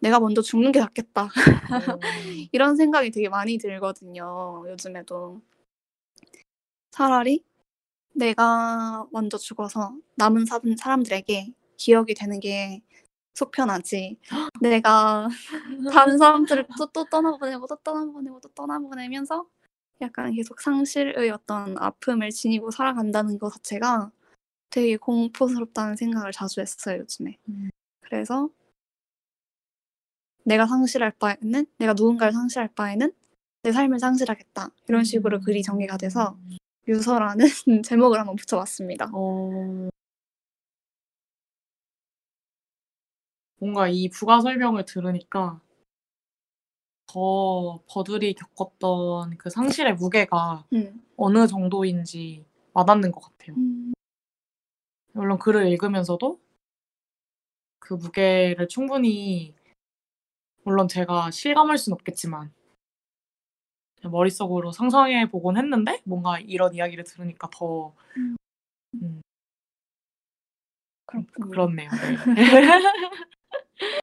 내가 0.00 0.20
먼저 0.20 0.42
죽는 0.42 0.72
게 0.72 0.80
낫겠다. 0.80 1.24
음. 1.24 1.28
이런 2.52 2.76
생각이 2.76 3.10
되게 3.10 3.28
많이 3.28 3.58
들거든요. 3.58 4.64
요즘에도. 4.68 5.40
차라리 6.90 7.44
내가 8.14 9.06
먼저 9.12 9.38
죽어서 9.38 9.94
남은 10.16 10.46
사- 10.46 10.60
사람들에게 10.78 11.54
기억이 11.76 12.14
되는 12.14 12.40
게 12.40 12.82
속 13.34 13.50
편하지. 13.52 14.18
내가 14.62 15.28
다른 15.94 16.18
사람들을 16.18 16.66
또, 16.78 16.86
또 16.92 17.04
떠나보내고 17.06 17.66
또 17.66 17.76
떠나보내고 17.76 18.40
또 18.40 18.48
떠나보내면서 18.50 19.46
약간 20.02 20.32
계속 20.34 20.60
상실의 20.60 21.30
어떤 21.30 21.76
아픔을 21.78 22.30
지니고 22.30 22.70
살아간다는 22.70 23.38
것 23.38 23.50
자체가 23.54 24.10
되게 24.70 24.96
공포스럽다는 24.96 25.96
생각을 25.96 26.32
자주 26.32 26.60
했어요, 26.60 27.00
요즘에. 27.00 27.38
음. 27.48 27.70
그래서 28.02 28.50
내가 30.44 30.66
상실할 30.66 31.12
바에는 31.18 31.66
내가 31.78 31.92
누군가를 31.94 32.32
상실할 32.32 32.68
바에는 32.74 33.12
내 33.62 33.72
삶을 33.72 33.98
상실하겠다 34.00 34.70
이런 34.88 35.04
식으로 35.04 35.40
글이 35.40 35.62
전개가 35.62 35.96
돼서 35.98 36.36
유서라는 36.88 37.46
제목을 37.84 38.18
한번 38.18 38.36
붙여봤습니다. 38.36 39.10
어... 39.12 39.90
뭔가 43.58 43.88
이 43.88 44.08
부가 44.08 44.40
설명을 44.40 44.86
들으니까 44.86 45.60
더 47.06 47.82
버들이 47.88 48.34
겪었던 48.34 49.36
그 49.36 49.50
상실의 49.50 49.94
무게가 49.94 50.64
음. 50.72 51.02
어느 51.16 51.46
정도인지 51.46 52.46
와닿는 52.72 53.10
것 53.12 53.20
같아요. 53.20 53.56
음, 53.56 53.92
물론 55.12 55.38
글을 55.38 55.66
읽으면서도 55.68 56.40
그 57.80 57.94
무게를 57.94 58.68
충분히 58.68 59.54
물론 60.62 60.86
제가 60.86 61.30
실감할 61.32 61.78
순 61.78 61.92
없겠지만 61.92 62.52
머릿속으로 64.04 64.72
상상해 64.72 65.28
보곤 65.30 65.56
했는데 65.56 66.00
뭔가 66.04 66.38
이런 66.40 66.74
이야기를 66.74 67.04
들으니까 67.04 67.48
더 67.52 67.92
음. 68.16 69.22
음, 71.14 71.26
그렇군요. 71.26 71.50
그렇네요. 71.50 71.90
네. 72.36 72.44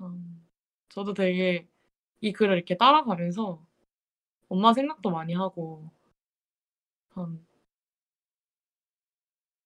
음, 0.00 0.46
저도 0.88 1.14
되게 1.14 1.66
이 2.20 2.32
글을 2.32 2.56
이렇게 2.56 2.76
따라가면서 2.76 3.64
엄마 4.48 4.74
생각도 4.74 5.10
많이 5.10 5.34
하고 5.34 5.90
참 7.14 7.46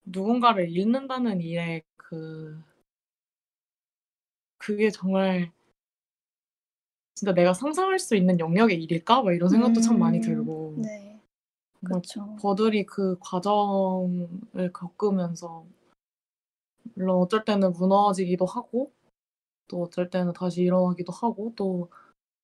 누군가를 0.06 0.70
잃는다는 0.70 1.40
일에 1.40 1.82
그 1.96 2.60
그게 4.58 4.90
정말 4.90 5.50
진짜 7.18 7.34
내가 7.34 7.52
상상할 7.52 7.98
수 7.98 8.14
있는 8.14 8.38
영역의 8.38 8.80
일일까? 8.80 9.22
막 9.22 9.32
이런 9.32 9.48
생각도 9.48 9.80
참 9.80 9.98
많이 9.98 10.18
음, 10.18 10.22
들고 10.22 10.74
네, 10.76 11.20
그렇죠. 11.84 12.36
버들이 12.40 12.86
그 12.86 13.18
과정을 13.18 14.72
겪으면서 14.72 15.66
물론 16.94 17.16
어쩔 17.16 17.44
때는 17.44 17.72
무너지기도 17.72 18.46
하고 18.46 18.92
또 19.66 19.82
어쩔 19.82 20.10
때는 20.10 20.32
다시 20.32 20.62
일어나기도 20.62 21.12
하고 21.12 21.52
또 21.56 21.90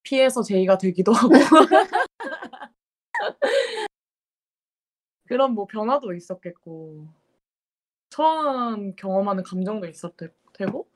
피해서 0.03 0.43
제이가 0.43 0.79
되기도 0.79 1.13
하고 1.13 1.33
그런 5.29 5.55
뭐 5.55 5.67
변화도 5.67 6.15
있었겠고 6.15 7.07
처음 8.11 8.97
경험하는 8.97 9.45
감정도 9.45 9.87
있었을 9.87 10.35
테고 10.53 10.89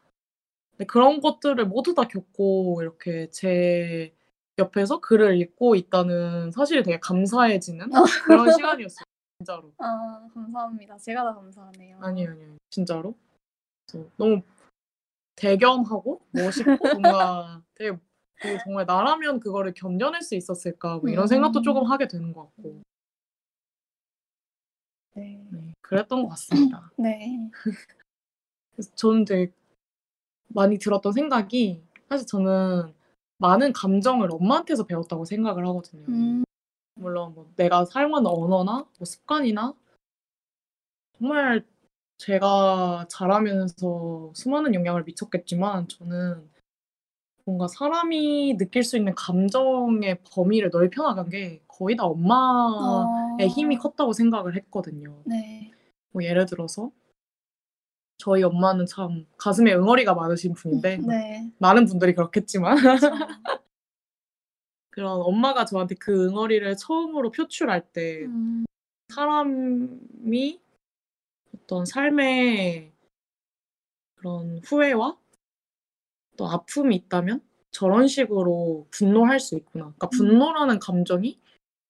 근데 0.79 0.87
그런 0.87 1.21
것들을 1.21 1.67
모두 1.67 1.93
다 1.95 2.05
겪고 2.05 2.79
이렇게 2.83 3.29
제 3.31 4.15
옆에서 4.59 5.01
글을 5.01 5.41
읽고 5.41 5.75
있다는 5.75 6.53
사실이 6.53 6.85
되게 6.85 7.01
감사해지는 7.01 7.91
그런 8.25 8.53
시간이었어요 8.53 9.05
진짜로 9.39 9.73
아, 9.79 10.29
감사합니다. 10.33 10.97
제가 10.99 11.25
다 11.25 11.35
감사하네요. 11.35 11.99
아니에요 12.01 12.31
아니에요 12.31 12.57
진짜로 12.71 13.15
너무 14.17 14.43
대견하고 15.35 16.21
멋있고 16.31 16.77
뭔가 17.01 17.61
되게 17.75 17.97
그 18.41 18.59
정말 18.65 18.87
나라면 18.87 19.41
그거를 19.41 19.75
견뎌낼 19.75 20.23
수 20.23 20.37
있었을까 20.37 20.99
뭐 20.99 21.11
이런 21.11 21.27
생각도 21.27 21.59
음. 21.59 21.63
조금 21.63 21.85
하게 21.91 22.07
되는 22.07 22.33
것 22.33 22.43
같고 22.45 22.83
네. 25.15 25.45
네, 25.51 25.75
그랬던 25.81 26.23
것 26.23 26.29
같습니다. 26.29 26.93
네. 26.97 27.51
그래서 28.73 28.95
저는 28.95 29.25
되게 29.25 29.53
많이 30.49 30.79
들었던 30.79 31.12
생각이 31.12 31.83
사실 32.09 32.27
저는 32.27 32.93
많은 33.39 33.73
감정을 33.73 34.31
엄마한테서 34.33 34.85
배웠다고 34.85 35.25
생각을 35.25 35.66
하거든요. 35.69 36.05
음, 36.09 36.45
물론 36.95 37.35
뭐 37.35 37.51
내가 37.57 37.85
사용하는 37.85 38.27
언어나 38.27 38.85
뭐 38.99 39.05
습관이나 39.05 39.75
정말 41.19 41.65
제가 42.19 43.07
자라면서 43.09 44.33
수많은 44.35 44.75
영향을 44.75 45.05
미쳤겠지만 45.05 45.89
저는 45.89 46.49
뭔가 47.45 47.66
사람이 47.69 48.57
느낄 48.59 48.83
수 48.83 48.97
있는 48.97 49.15
감정의 49.15 50.19
범위를 50.31 50.70
넓혀 50.70 51.03
나간 51.03 51.31
게 51.31 51.62
거의 51.66 51.97
다 51.97 52.05
엄마의 52.05 53.47
어, 53.47 53.49
힘이 53.49 53.79
컸다고 53.79 54.12
생각을 54.12 54.57
했거든요. 54.57 55.23
네. 55.25 55.70
뭐 56.11 56.23
예를 56.23 56.45
들어서 56.47 56.91
저희 58.19 58.43
엄마는 58.43 58.86
참 58.86 59.27
가슴에 59.36 59.73
응어리가 59.73 60.15
많으신 60.15 60.53
분인데 60.55 60.99
네. 61.09 61.51
많은 61.59 61.86
분들이 61.86 62.15
그렇겠지만. 62.15 62.77
그런 64.90 65.20
엄마가 65.23 65.65
저한테 65.65 65.95
그 65.95 66.27
응어리를 66.27 66.77
처음으로 66.77 67.31
표출할 67.31 67.93
때 67.93 68.24
음, 68.24 68.65
사람이 69.15 70.61
어떤 71.55 71.85
삶의 71.85 72.90
그런 74.16 74.61
후회와 74.65 75.16
또 76.36 76.49
아픔이 76.49 76.97
있다면 76.97 77.40
저런 77.70 78.09
식으로 78.09 78.89
분노할 78.90 79.39
수 79.39 79.55
있구나. 79.55 79.85
그러니까 79.85 80.09
분노라는 80.09 80.81
감정이 80.81 81.39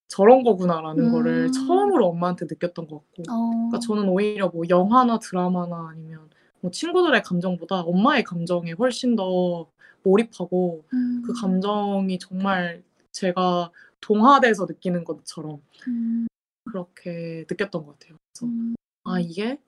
저런 0.08 0.42
거구나라는 0.42 1.12
거를 1.12 1.46
음. 1.46 1.52
처음으로 1.52 2.06
엄마한테 2.08 2.46
느꼈던 2.46 2.88
것 2.88 2.96
같고 2.96 3.22
어, 3.30 3.50
그러니까 3.50 3.78
저는 3.78 4.08
오히려 4.08 4.48
뭐 4.48 4.64
영화나 4.68 5.18
드라마나 5.18 5.88
아니면 5.90 6.28
뭐 6.60 6.70
친구들의 6.70 7.22
감정보다 7.22 7.82
엄마의 7.82 8.24
감정에 8.24 8.72
훨씬 8.72 9.14
더 9.14 9.70
몰입하고 10.02 10.84
음, 10.94 11.22
그 11.24 11.32
감정이 11.34 12.18
정말 12.18 12.82
제가 13.12 13.70
동화돼서 14.00 14.66
느끼는 14.66 15.04
것처럼 15.04 15.60
음, 15.86 16.26
그렇게 16.64 17.44
느꼈던 17.48 17.84
것 17.84 17.98
같아요. 17.98 18.16
그래서 18.32 18.46
음, 18.46 18.74
아 19.04 19.20
이게 19.20 19.60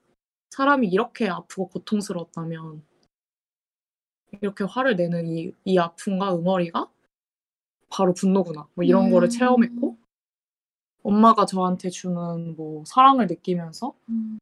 사람이 0.51 0.89
이렇게 0.89 1.29
아프고 1.29 1.69
고통스러웠다면 1.69 2.83
이렇게 4.41 4.65
화를 4.65 4.97
내는 4.97 5.27
이, 5.27 5.53
이 5.65 5.79
아픔과 5.79 6.35
응어리가 6.35 6.89
바로 7.91 8.15
분노구나. 8.15 8.69
뭐 8.75 8.85
이런 8.85 9.07
음. 9.07 9.11
거를 9.11 9.29
체험했고 9.29 10.00
엄마가 11.03 11.47
저한테 11.47 11.91
주는 11.91 12.57
뭐 12.57 12.85
사랑을 12.87 13.27
느끼면서 13.27 13.95
음, 14.09 14.39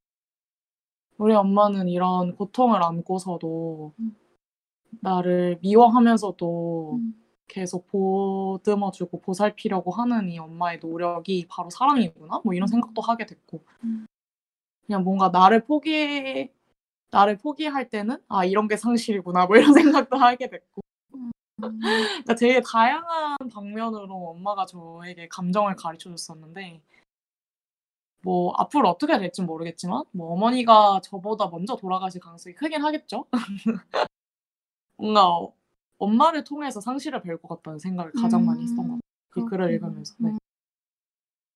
우리 1.19 1.35
엄마는 1.35 1.89
이런 1.89 2.35
고통을 2.37 2.83
안고서도 2.83 3.93
음. 3.99 4.17
나를 5.01 5.59
미워하면서도 5.61 6.93
음, 6.95 7.15
계속 7.47 7.87
보듬어주고 7.89 9.21
보살피려고 9.21 9.91
하는 9.91 10.31
이 10.31 10.39
엄마의 10.39 10.79
노력이 10.81 11.47
바로 11.49 11.71
사랑이구나? 11.71 12.43
뭐 12.45 12.55
이런 12.55 12.67
생각도 12.67 13.03
하게 13.03 13.27
됐고 13.27 13.61
음. 13.85 14.07
그냥 14.87 15.05
뭔가 15.05 15.29
나를 15.29 15.65
포기 15.65 16.51
나를 17.11 17.39
포기할 17.39 17.89
때는 17.91 18.19
아 18.29 18.45
이런 18.45 18.69
게 18.69 18.77
상실이구나 18.77 19.47
뭐 19.47 19.57
이런 19.57 19.73
생각도 20.09 20.17
하게 20.17 20.49
됐고 20.49 20.81
음, 20.83 20.88
그러니까 21.61 22.35
되게 22.35 22.61
다양한 22.61 23.37
방면으로 23.53 24.15
엄마가 24.31 24.67
저에게 24.67 25.29
감정을 25.29 25.75
가르쳐 25.77 26.11
줬었는데 26.11 26.81
뭐 28.23 28.53
앞으로 28.57 28.89
어떻게 28.89 29.19
될지 29.19 29.43
모르겠지만 29.43 30.05
뭐 30.13 30.33
어머니가 30.33 31.01
저보다 31.03 31.49
먼저 31.49 31.77
돌아가실 31.77 32.21
가능성이 32.21 32.55
크긴 32.55 32.83
하겠죠. 32.85 33.27
뭔가 34.97 35.29
어- 35.29 35.55
엄마를 35.99 36.45
통해서 36.45 36.81
상실을 36.81 37.23
배울 37.23 37.41
것 37.41 37.49
같다는 37.49 37.79
생각을 37.79 38.13
가장 38.13 38.45
많이 38.45 38.63
했던 38.63 38.77
것 38.77 38.83
같아요. 38.85 39.01
그 39.31 39.45
글을. 39.47 39.73
읽으면서. 39.75 40.15
네. 40.19 40.31
음. 40.31 40.39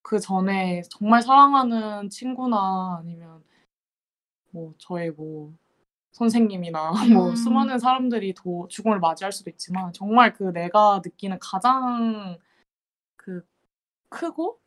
그 0.02 0.18
전에 0.18 0.82
정말 0.90 1.22
사랑하는 1.22 2.10
친구나 2.10 2.98
아니면 3.00 3.42
뭐 4.50 4.74
저의 4.78 5.10
뭐 5.12 5.52
선생님이나 6.12 6.92
뭐 7.12 7.30
음. 7.30 7.36
수많은 7.36 7.78
사람들이 7.78 8.34
도, 8.34 8.66
죽음을 8.68 9.00
맞이할 9.00 9.32
수도 9.32 9.50
있지만 9.50 9.92
정말 9.92 10.32
그 10.32 10.44
내가 10.52 11.00
느끼는 11.04 11.38
가장 11.40 12.38
그 13.16 13.46
크고 14.08 14.60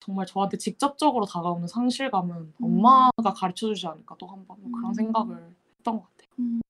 정말 0.00 0.26
저한테 0.26 0.58
직접적으로 0.58 1.24
다가오는 1.24 1.66
상실감은 1.66 2.36
음. 2.36 2.54
엄마가 2.62 3.32
가르쳐 3.34 3.68
주지 3.68 3.86
않을까 3.86 4.16
또 4.18 4.26
한번뭐 4.26 4.70
그런 4.72 4.90
음. 4.90 4.94
생각을 4.94 5.54
했던 5.78 6.00
것 6.00 6.08
같아요. 6.10 6.28
음. 6.40 6.60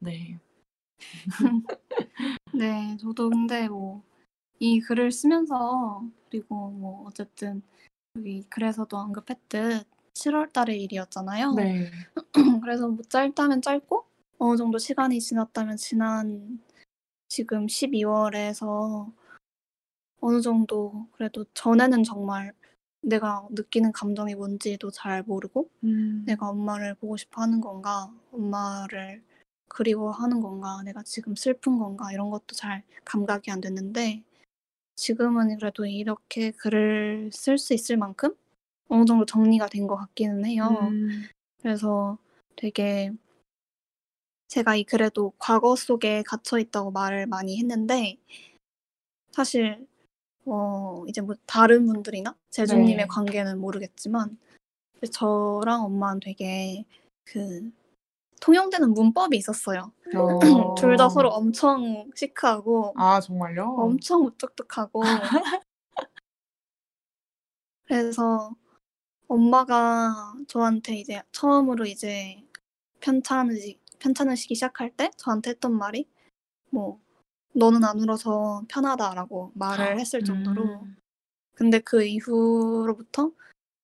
네. 0.00 0.38
네, 2.52 2.96
저도 2.98 3.30
근데 3.30 3.68
뭐 3.68 4.02
이 4.58 4.80
글을 4.80 5.12
쓰면서 5.12 6.02
그리고 6.30 6.70
뭐 6.70 7.04
어쨌든 7.06 7.62
여기 8.16 8.42
글에서도 8.44 8.96
언급했듯 8.96 9.86
7월 10.14 10.52
달의 10.52 10.82
일이었잖아요. 10.82 11.52
네. 11.54 11.90
그래서 12.64 12.88
뭐 12.88 13.02
짧다면 13.08 13.62
짧고 13.62 14.04
어느 14.38 14.56
정도 14.56 14.78
시간이 14.78 15.20
지났다면 15.20 15.76
지난 15.76 16.60
지금 17.28 17.66
12월에서 17.66 19.12
어느 20.20 20.40
정도 20.40 21.06
그래도 21.12 21.44
전에는 21.54 22.04
정말 22.04 22.52
내가 23.02 23.46
느끼는 23.50 23.92
감정이 23.92 24.34
뭔지도 24.34 24.90
잘 24.90 25.22
모르고 25.22 25.68
음. 25.84 26.24
내가 26.26 26.48
엄마를 26.48 26.94
보고 26.94 27.16
싶어 27.16 27.42
하는 27.42 27.60
건가, 27.60 28.10
엄마를 28.32 29.22
그리워하는 29.68 30.40
건가, 30.40 30.82
내가 30.84 31.02
지금 31.02 31.34
슬픈 31.34 31.78
건가, 31.78 32.12
이런 32.12 32.30
것도 32.30 32.54
잘 32.54 32.82
감각이 33.04 33.50
안 33.50 33.60
됐는데, 33.60 34.22
지금은 34.96 35.58
그래도 35.58 35.84
이렇게 35.84 36.52
글을 36.52 37.30
쓸 37.32 37.58
수 37.58 37.74
있을 37.74 37.96
만큼 37.96 38.34
어느 38.88 39.04
정도 39.04 39.24
정리가 39.26 39.68
된 39.68 39.86
것 39.86 39.96
같기는 39.96 40.44
해요. 40.46 40.68
음. 40.90 41.24
그래서 41.60 42.18
되게 42.56 43.10
제가 44.48 44.76
이 44.76 44.84
글에도 44.84 45.32
과거 45.38 45.74
속에 45.74 46.22
갇혀 46.22 46.58
있다고 46.58 46.90
말을 46.92 47.26
많이 47.26 47.58
했는데, 47.58 48.16
사실, 49.32 49.86
어, 50.46 51.04
이제 51.08 51.20
뭐 51.20 51.34
다른 51.46 51.86
분들이나 51.86 52.36
제주님의 52.50 52.96
네. 52.96 53.06
관계는 53.06 53.58
모르겠지만, 53.60 54.38
저랑 55.10 55.84
엄마는 55.84 56.20
되게 56.20 56.84
그 57.24 57.70
통용되는 58.40 58.92
문법이 58.94 59.36
있었어요. 59.36 59.92
둘다 60.78 61.08
서로 61.08 61.30
엄청 61.30 62.10
시크하고 62.14 62.92
아 62.96 63.20
정말요? 63.20 63.64
엄청 63.76 64.22
무뚝뚝하고 64.22 65.02
그래서 67.86 68.54
엄마가 69.34 70.34
저한테 70.46 70.94
이제 70.96 71.20
처음으로 71.32 71.86
이제 71.86 72.42
편찬을 73.00 73.56
시- 73.60 73.80
편찬을 73.98 74.36
시기 74.36 74.54
시작할 74.54 74.90
때 74.90 75.10
저한테 75.16 75.50
했던 75.50 75.76
말이 75.76 76.08
뭐 76.70 77.00
너는 77.54 77.84
안 77.84 77.98
울어서 78.00 78.62
편하다라고 78.68 79.52
말을 79.54 79.98
했을 79.98 80.22
정도로 80.22 80.82
음. 80.82 80.96
근데 81.54 81.80
그 81.80 82.04
이후로부터 82.04 83.32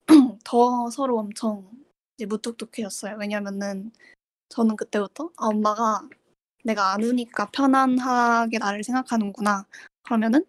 더 0.44 0.90
서로 0.90 1.18
엄청 1.18 1.68
이제 2.16 2.27
무뚝뚝해졌어요. 2.27 3.16
왜냐면은 3.18 3.93
저는 4.51 4.77
그때부터 4.77 5.31
아, 5.36 5.47
엄마가 5.47 6.09
내가 6.64 6.93
안 6.93 7.02
우니까 7.02 7.51
편안하게 7.51 8.59
나를 8.59 8.85
생각하는구나. 8.85 9.66
그러면은 10.05 10.44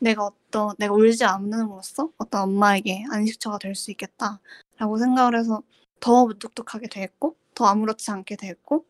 내가 0.00 0.30
어떤 0.54 0.74
내가 0.78 0.94
울지 0.94 1.24
않음으로써 1.24 2.10
어떤 2.16 2.42
엄마에게 2.42 3.04
안식처가 3.10 3.58
될 3.58 3.74
수 3.74 3.90
있겠다라고 3.90 4.98
생각을 4.98 5.36
해서 5.36 5.62
더 5.98 6.26
무뚝뚝하게 6.26 6.86
됐고 6.88 7.36
더 7.54 7.64
아무렇지 7.66 8.08
않게 8.12 8.36
됐고 8.36 8.86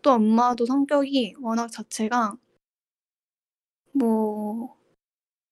또 0.00 0.12
엄마도 0.12 0.64
성격이 0.64 1.34
워낙 1.40 1.68
자체가 1.68 2.34
뭐 3.92 4.74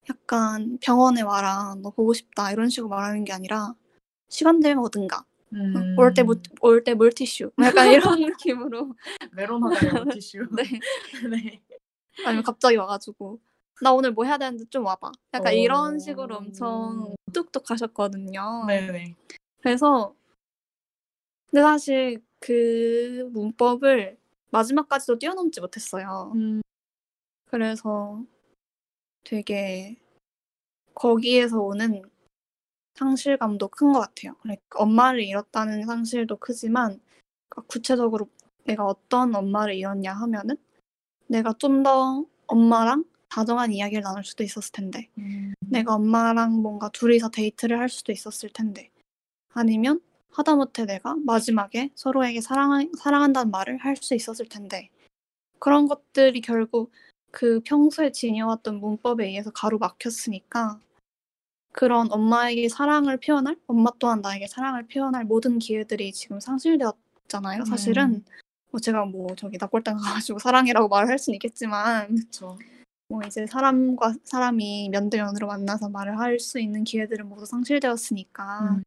약간 0.09 0.79
병원에 0.81 1.21
와라 1.21 1.75
너 1.83 1.91
보고 1.91 2.15
싶다 2.15 2.51
이런 2.53 2.71
식으로 2.71 2.89
말하는 2.89 3.25
게 3.25 3.33
아니라 3.35 3.75
시간 4.31 4.61
되면 4.61 4.83
오든가 4.83 5.25
음. 5.53 5.95
올때 5.99 6.25
올때 6.63 6.95
물티슈 6.95 7.51
약간 7.63 7.93
이런 7.93 8.19
느낌으로 8.25 8.95
메로나가요 9.33 10.05
티슈. 10.15 10.39
네. 10.57 10.63
네. 11.31 11.63
아니면 12.25 12.43
갑자기 12.45 12.77
와가지고 12.77 13.39
나 13.83 13.93
오늘 13.93 14.13
뭐 14.13 14.25
해야 14.25 14.39
되는데 14.39 14.65
좀 14.71 14.85
와봐 14.87 15.13
약간 15.35 15.55
이런 15.55 15.97
오. 15.97 15.99
식으로 15.99 16.37
엄청 16.37 17.15
뚝뚝 17.33 17.71
하셨거든요. 17.71 18.65
네네. 18.67 19.15
그래서 19.61 20.15
근데 21.51 21.63
사실 21.63 22.23
그 22.41 23.29
문법을 23.33 24.19
마지막까지도 24.51 25.19
뛰어넘지 25.19 25.61
못했어요. 25.61 26.33
음. 26.35 26.61
그래서 27.47 28.23
되게 29.25 29.97
거기에서 30.95 31.61
오는 31.61 32.03
상실감도 32.95 33.69
큰 33.69 33.93
것 33.93 34.01
같아요. 34.01 34.35
그러니까 34.43 34.79
엄마를 34.81 35.23
잃었다는 35.23 35.87
상실도 35.87 36.37
크지만 36.37 37.01
그러니까 37.49 37.63
구체적으로 37.69 38.29
내가 38.65 38.85
어떤 38.85 39.35
엄마를 39.35 39.75
잃었냐 39.75 40.13
하면은 40.13 40.57
내가 41.29 41.53
좀 41.55 41.83
더 41.83 42.25
엄마랑 42.49 43.05
다정한 43.29 43.73
이야기를 43.73 44.03
나눌 44.03 44.25
수도 44.25 44.43
있었을 44.45 44.73
텐데. 44.73 45.09
음. 45.19 45.55
내가 45.61 45.95
엄마랑 45.95 46.61
뭔가 46.63 46.89
둘이서 46.91 47.31
데이트를 47.31 47.79
할 47.79 47.89
수도 47.89 48.13
있었을 48.13 48.51
텐데. 48.51 48.91
아니면 49.55 50.01
하다못해 50.31 50.87
내가 50.87 51.17
마지막에 51.25 51.91
서로에게 51.95 52.41
사랑, 52.41 52.91
사랑한다는 52.99 53.51
말을 53.51 53.79
할 53.79 53.97
수 53.97 54.15
있었을 54.15 54.49
텐데. 54.49 54.91
그런 55.59 55.89
것들이 55.89 56.41
결국 56.41 56.93
그 57.31 57.61
평소에 57.65 58.13
지녀왔던 58.13 58.81
문법에 58.81 59.27
의해서 59.27 59.51
가로막혔으니까 59.51 60.81
그런 61.73 62.11
엄마에게 62.11 62.69
사랑을 62.69 63.19
표현할 63.19 63.57
엄마 63.67 63.91
또한 63.99 64.21
나에게 64.21 64.47
사랑을 64.49 64.87
표현할 64.87 65.25
모든 65.25 65.59
기회들이 65.59 66.13
지금 66.13 66.41
상실되었잖아요 66.41 67.65
사실은. 67.67 68.25
뭐 68.71 68.81
제가 68.81 69.05
뭐 69.07 69.35
저기 69.37 69.57
납골당 69.59 69.97
가가지고 69.97 70.39
사랑이라고 70.41 70.89
말을 70.89 71.09
할 71.11 71.19
수는 71.19 71.37
있겠지만. 71.37 72.15
그렇죠. 72.15 72.59
뭐 73.09 73.21
이제 73.27 73.47
사람과 73.47 74.15
사람이 74.25 74.91
면 74.91 75.09
대 75.11 75.17
면으로 75.19 75.47
만나서 75.47 75.89
말을 75.89 76.19
할 76.19 76.39
수 76.39 76.61
있는 76.61 76.85
기회들은 76.85 77.29
모두 77.29 77.47
상실되었으니까 77.47 78.77
음. 78.77 78.83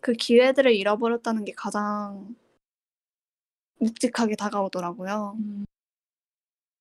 그 0.00 0.12
기회들을 0.14 0.74
잃어버렸다는 0.74 1.44
게 1.44 1.52
가장 1.56 2.34
묵직하게 3.80 4.36
다가오더라고요. 4.36 5.36
음. 5.38 5.66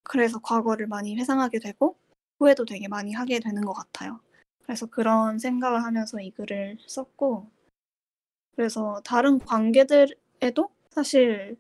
그래서 0.04 0.40
과거를 0.40 0.88
많이 0.88 1.16
회상하게 1.16 1.60
되고 1.60 1.96
후회도 2.40 2.66
되게 2.66 2.88
많이 2.88 3.14
하게 3.14 3.40
되는 3.40 3.64
것 3.64 3.74
같아요. 3.74 4.20
그래서 4.64 4.86
그런 4.86 5.40
생각을 5.40 5.84
하면서 5.84 6.20
이 6.20 6.32
글을 6.32 6.78
썼고 6.88 7.50
그래서 8.56 9.02
다른 9.04 9.40
관계들에도 9.40 10.70
사실 10.92 11.58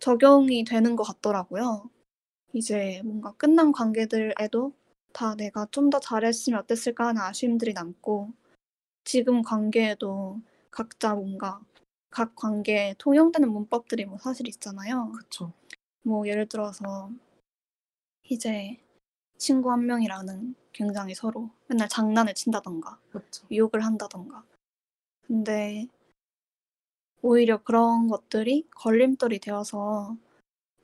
적용이 0.00 0.64
되는 0.64 0.96
것 0.96 1.04
같더라고요. 1.04 1.90
이제 2.54 3.02
뭔가 3.04 3.32
끝난 3.36 3.72
관계들에도 3.72 4.72
다 5.12 5.34
내가 5.36 5.66
좀 5.72 5.90
더 5.90 6.00
잘했으면 6.00 6.60
어땠을까 6.60 7.08
하는 7.08 7.22
아쉬움들이 7.22 7.72
남고 7.74 8.32
지금 9.04 9.42
관계에도 9.42 10.40
각자 10.70 11.14
뭔가 11.14 11.60
각 12.10 12.36
관계에 12.36 12.94
통용되는 12.98 13.50
문법들이 13.52 14.06
뭐 14.06 14.18
사실 14.18 14.48
있잖아요. 14.48 15.10
그렇죠. 15.12 15.52
뭐 16.02 16.26
예를 16.28 16.48
들어서 16.48 17.10
이제 18.24 18.78
친구 19.38 19.70
한 19.72 19.86
명이랑은 19.86 20.54
굉장히 20.72 21.14
서로 21.14 21.50
맨날 21.68 21.88
장난을 21.88 22.34
친다던가 22.34 23.00
그렇죠. 23.10 23.46
욕을 23.52 23.84
한다던가 23.84 24.44
근데 25.26 25.88
오히려 27.22 27.62
그런 27.62 28.06
것들이 28.08 28.68
걸림돌이 28.76 29.40
되어서 29.40 30.16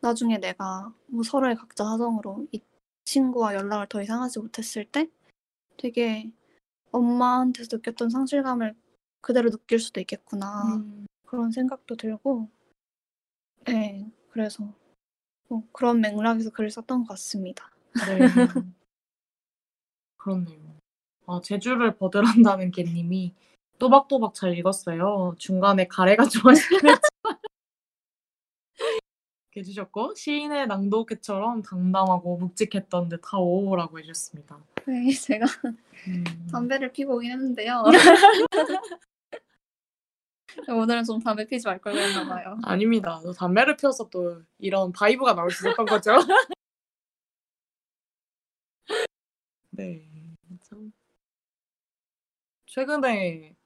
나중에 0.01 0.39
내가 0.39 0.93
뭐 1.07 1.23
서로의 1.23 1.57
각자 1.57 1.85
사정으로 1.85 2.47
이 2.53 2.61
친구와 3.05 3.55
연락을 3.55 3.87
더 3.89 4.03
이상 4.03 4.23
하지 4.23 4.39
못했을 4.39 4.85
때 4.85 5.09
되게 5.77 6.33
엄마한테서 6.93 7.77
느꼈던 7.77 8.11
상실감을 8.11 8.75
그대로 9.21 9.51
느낄 9.51 9.79
수도 9.79 10.01
있겠구나 10.01 10.77
음. 10.77 11.07
그런 11.27 11.51
생각도 11.51 11.97
들고 11.97 12.49
네 13.65 14.11
그래서 14.31 14.73
뭐 15.49 15.65
그런 15.73 16.01
맥락에서 16.01 16.51
글을 16.51 16.71
썼던 16.71 17.05
것 17.05 17.09
같습니다. 17.09 17.71
네. 18.07 18.29
그렇네요. 20.17 20.77
아, 21.27 21.41
제주를 21.43 21.97
버들한다는 21.97 22.71
개님이 22.71 23.35
또박또박 23.79 24.35
잘 24.35 24.57
읽었어요. 24.57 25.35
중간에 25.39 25.87
가래가. 25.87 26.25
이렇게 26.71 27.10
해주셨고, 29.57 30.15
시인의 30.15 30.67
낭독회처럼 30.69 31.63
당당하고 31.63 32.37
묵직했던 32.39 33.09
듯하오라고 33.09 33.99
해주셨습니다. 33.99 34.59
네 34.87 35.11
제가 35.13 35.47
음. 36.09 36.25
담배를 36.51 36.93
피고 36.93 37.17
오긴 37.17 37.33
했는데요. 37.33 37.85
오늘은 40.69 41.05
좀 41.05 41.21
담배 41.21 41.47
피지 41.47 41.67
말 41.67 41.79
걸 41.81 41.93
그랬나 41.93 42.27
봐요. 42.29 42.59
아닙니다. 42.65 43.21
또 43.23 43.33
담배를 43.33 43.77
피워서 43.77 44.09
또 44.11 44.43
이런 44.59 44.93
바이브가 44.93 45.35
나올 45.35 45.51
수 45.51 45.67
있었던 45.69 45.87
거죠. 45.87 46.13
네. 49.71 50.07
참. 50.63 50.93
최근에 52.67 53.57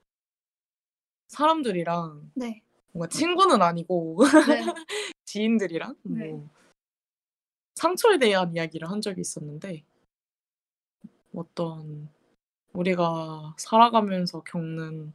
사람들이랑 1.28 2.30
네. 2.34 2.62
뭔가 2.92 3.08
친구는 3.08 3.60
아니고 3.62 4.18
네. 4.48 4.64
지인들이랑 5.34 5.96
네. 6.04 6.28
뭐 6.28 6.48
상처에 7.74 8.18
대한 8.18 8.54
이야기를 8.54 8.88
한 8.88 9.00
적이 9.00 9.22
있었는데 9.22 9.84
어떤 11.34 12.08
우리가 12.72 13.56
살아가면서 13.58 14.44
겪는 14.44 15.12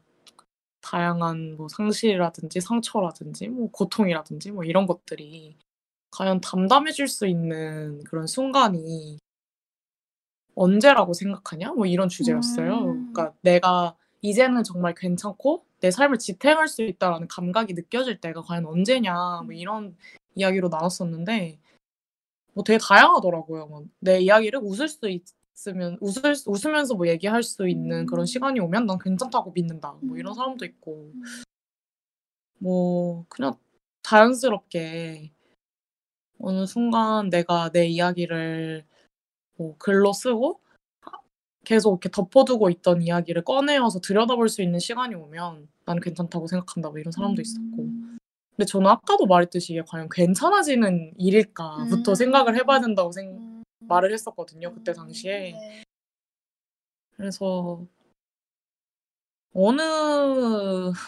다양한 0.82 1.56
뭐 1.56 1.70
상실이라든지 1.70 2.60
상처라든지 2.60 3.48
뭐 3.48 3.72
고통이라든지 3.72 4.52
뭐 4.52 4.66
이런 4.66 4.88
것들이 4.88 5.58
과연 6.12 6.42
담담해질 6.42 7.08
수 7.08 7.26
있는 7.26 8.04
그런 8.04 8.28
순간이 8.28 9.20
언제라고 10.56 11.14
생각하냐? 11.14 11.72
뭐 11.72 11.86
이런 11.86 12.10
주제였어요. 12.10 12.92
음. 12.92 13.14
그러니까 13.14 13.38
내가 13.42 13.96
이제는 14.22 14.64
정말 14.64 14.94
괜찮고 14.96 15.64
내 15.80 15.92
삶을 15.92 16.18
지탱할 16.20 16.68
수 16.68 16.82
있다라는 16.84 17.28
감각이 17.28 17.74
느껴질 17.74 18.20
때가 18.20 18.42
과연 18.42 18.66
언제냐? 18.66 19.42
뭐 19.46 19.54
이런 19.54 19.96
이야기로 20.36 20.70
나눴었는데 20.70 21.60
뭐 22.54 22.64
되게 22.64 22.78
다양하더라고요. 22.82 23.68
뭐 23.68 23.86
내 24.00 24.20
이야기를 24.20 24.60
웃을 24.62 24.88
수 24.90 25.08
있으면 25.10 25.98
웃을 26.02 26.36
수- 26.36 26.50
웃으면서 26.52 26.96
뭐 26.96 27.08
얘기할 27.08 27.44
수 27.44 27.68
있는 27.68 28.06
그런 28.06 28.24
음. 28.24 28.26
시간이 28.26 28.60
오면 28.60 28.86
난 28.86 28.98
괜찮다고 29.00 29.52
믿는다. 29.52 29.98
뭐 30.02 30.18
이런 30.18 30.34
음. 30.34 30.36
사람도 30.36 30.66
있고 30.66 31.12
음. 31.16 31.24
뭐 32.60 33.26
그냥 33.30 33.56
자연스럽게 34.04 35.32
어느 36.40 36.66
순간 36.66 37.30
내가 37.30 37.70
내 37.72 37.86
이야기를 37.88 38.86
뭐 39.58 39.76
글로 39.78 40.14
쓰고 40.14 40.60
하- 40.64 40.69
계속 41.64 41.92
이렇게 41.94 42.10
덮어두고 42.10 42.70
있던 42.70 43.02
이야기를 43.02 43.44
꺼내어서 43.44 44.00
들여다볼 44.00 44.50
수 44.50 44.62
있는 44.62 44.80
시간이 44.80 45.16
오면 45.16 45.68
난 45.86 46.00
괜찮다고 46.00 46.48
생각한다. 46.48 46.90
뭐 46.90 47.00
이런 47.00 47.12
사람도 47.12 47.42
있었고 47.42 47.84
음. 47.84 48.18
근데 48.56 48.66
저는 48.66 48.88
아까도 48.88 49.26
말했듯이 49.26 49.74
이게 49.74 49.84
과연 49.88 50.10
괜찮아지는 50.12 51.14
일일까부터 51.18 52.12
음. 52.12 52.16
생각을 52.16 52.56
해봐야 52.58 52.82
된다고 52.82 53.12
생 53.12 53.30
음. 53.30 53.64
말을 53.80 54.12
했었거든요. 54.14 54.74
그때 54.74 54.94
당시에. 54.94 55.52
네. 55.52 55.84
그래서 57.16 57.86
어느 59.54 59.82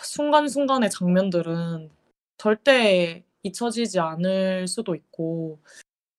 순간순간의 0.03 0.89
장면들은 0.89 1.89
절대 2.37 3.23
잊혀지지 3.43 3.99
않을 3.99 4.67
수도 4.67 4.95
있고 4.95 5.59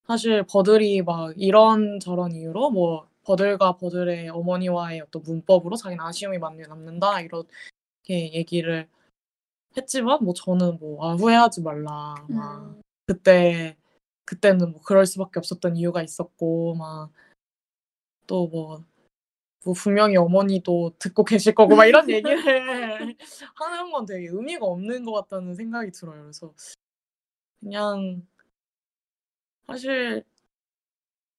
사실 0.07 0.43
버들이 0.43 1.01
막 1.01 1.33
이런저런 1.37 2.33
이유로 2.33 2.71
뭐 2.71 3.07
버들과 3.23 3.77
버들의 3.77 4.29
어머니와의 4.29 5.01
어떤 5.01 5.21
문법으로 5.23 5.75
자기는 5.75 6.03
아쉬움이 6.03 6.37
많이 6.37 6.61
남는다 6.61 7.21
이렇게 7.21 7.45
얘기를 8.33 8.87
했지만 9.75 10.23
뭐 10.23 10.33
저는 10.33 10.77
뭐 10.79 11.05
아, 11.05 11.15
후회하지 11.15 11.61
말라 11.61 12.15
막 12.29 12.75
음. 12.75 12.81
그때 13.07 13.75
그때는 14.25 14.71
뭐 14.71 14.81
그럴 14.81 15.05
수밖에 15.05 15.39
없었던 15.39 15.75
이유가 15.75 16.01
있었고 16.01 16.75
막 16.75 17.11
또뭐 18.27 18.83
뭐 19.65 19.73
분명히 19.73 20.17
어머니도 20.17 20.93
듣고 20.99 21.23
계실 21.23 21.55
거고 21.55 21.75
막 21.75 21.85
이런 21.85 22.09
얘기를 22.09 22.37
하는 23.55 23.91
건 23.91 24.05
되게 24.05 24.27
의미가 24.27 24.65
없는 24.65 25.05
것 25.05 25.13
같다는 25.13 25.55
생각이 25.55 25.91
들어요. 25.91 26.21
그래서 26.21 26.53
그냥 27.59 28.25
사실 29.65 30.23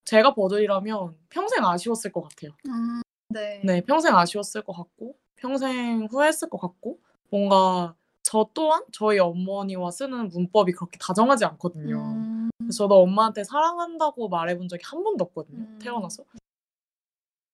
제가 0.05 0.35
버들이라면 0.35 1.17
평생 1.31 1.65
아쉬웠을 1.65 2.13
것 2.13 2.23
같아요. 2.23 2.53
음, 2.67 3.03
네. 3.29 3.61
네, 3.65 3.81
평생 3.81 4.17
아쉬웠을 4.17 4.63
것 4.63 4.73
같고 4.73 5.17
평생 5.37 6.07
후회했을 6.11 6.49
것 6.49 6.59
같고 6.59 6.99
뭔가 7.31 7.95
저 8.23 8.49
또한 8.55 8.83
저희 8.93 9.19
어머니와 9.19 9.91
쓰는 9.91 10.29
문법이 10.29 10.73
그렇게 10.73 10.99
다정하지 10.99 11.45
않거든요. 11.45 11.97
음. 11.99 12.51
그래서 12.59 12.85
저도 12.85 13.03
엄마한테 13.03 13.45
사랑한다고 13.45 14.29
말해본 14.29 14.69
적이 14.69 14.83
한 14.87 15.03
번도 15.03 15.25
없거든요. 15.25 15.59
음. 15.59 15.79
태어나서. 15.81 16.25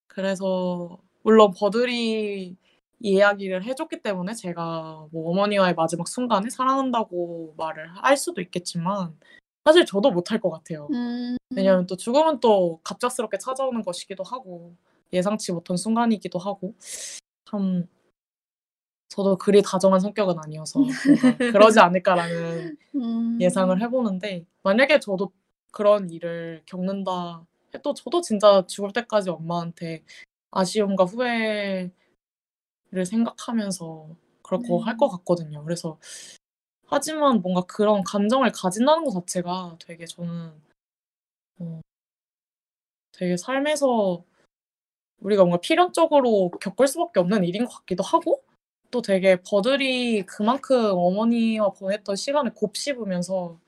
그래서 0.06 0.98
물론 1.22 1.52
버들이 1.56 2.56
이야기를 3.00 3.64
해줬기 3.64 4.02
때문에 4.02 4.34
제가 4.34 5.06
뭐 5.10 5.30
어머니와의 5.30 5.74
마지막 5.74 6.06
순간에 6.06 6.50
사랑한다고 6.50 7.54
말을 7.56 7.88
할 7.96 8.16
수도 8.16 8.40
있겠지만 8.40 9.16
사실 9.64 9.84
저도 9.84 10.10
못할 10.10 10.40
것 10.40 10.50
같아요. 10.50 10.88
음. 10.92 11.36
왜냐하면 11.54 11.86
또 11.86 11.96
죽음은 11.96 12.40
또 12.40 12.80
갑작스럽게 12.82 13.38
찾아오는 13.38 13.82
것이기도 13.82 14.22
하고 14.22 14.74
예상치 15.12 15.52
못한 15.52 15.76
순간이기도 15.76 16.38
하고 16.38 16.74
참 17.44 17.86
저도 19.08 19.36
그리 19.36 19.60
다정한 19.60 20.00
성격은 20.00 20.38
아니어서 20.38 20.80
그러지 21.52 21.80
않을까라는 21.80 22.76
음. 22.94 23.38
예상을 23.40 23.80
해보는데 23.82 24.46
만약에 24.62 25.00
저도 25.00 25.32
그런 25.72 26.10
일을 26.10 26.62
겪는다 26.66 27.44
해도 27.74 27.94
저도 27.94 28.20
진짜 28.20 28.64
죽을 28.66 28.92
때까지 28.92 29.30
엄마한테 29.30 30.04
아쉬움과 30.52 31.04
후회를 31.04 31.92
생각하면서 33.04 34.08
그럴 34.42 34.62
거 34.62 34.78
네. 34.78 34.84
할것 34.84 35.10
같거든요. 35.10 35.62
그래서 35.64 35.98
하지만 36.90 37.40
뭔가 37.40 37.62
그런 37.62 38.02
감정을 38.02 38.50
가진다는 38.50 39.04
것 39.04 39.12
자체가 39.12 39.76
되게 39.78 40.04
저는 40.06 40.52
어, 41.60 41.80
되게 43.12 43.36
삶에서 43.36 44.24
우리가 45.20 45.44
뭔가 45.44 45.60
필연적으로 45.60 46.50
겪을 46.60 46.88
수밖에 46.88 47.20
없는 47.20 47.44
일인 47.44 47.64
것 47.64 47.70
같기도 47.76 48.02
하고 48.02 48.42
또 48.90 49.02
되게 49.02 49.36
버들이 49.36 50.24
그만큼 50.26 50.92
어머니와 50.94 51.70
보냈던 51.70 52.16
시간을 52.16 52.54
곱씹으면서 52.54 53.60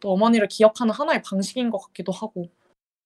또 0.00 0.12
어머니를 0.12 0.48
기억하는 0.48 0.94
하나의 0.94 1.22
방식인 1.22 1.68
것 1.68 1.78
같기도 1.78 2.10
하고 2.10 2.48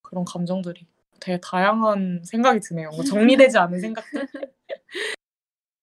그런 0.03 0.25
감정들이 0.25 0.87
되게 1.19 1.41
다양한 1.41 2.23
생각이 2.25 2.61
드네요. 2.61 2.91
뭔가 2.91 3.05
정리되지 3.05 3.59
않은 3.59 3.81
생각들. 3.81 4.29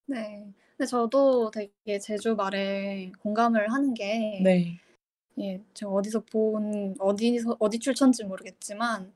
네. 0.06 0.54
근데 0.78 0.88
저도 0.88 1.52
되게 1.52 2.00
제주 2.00 2.36
말에 2.36 3.12
공감을 3.20 3.72
하는 3.72 3.94
게 3.94 4.42
네, 4.44 4.80
예, 5.40 5.62
제가 5.74 5.92
어디서 5.92 6.22
본 6.22 6.96
어디서 7.00 7.58
어디 7.60 7.80
출처인지 7.80 8.24
모르겠지만 8.24 9.14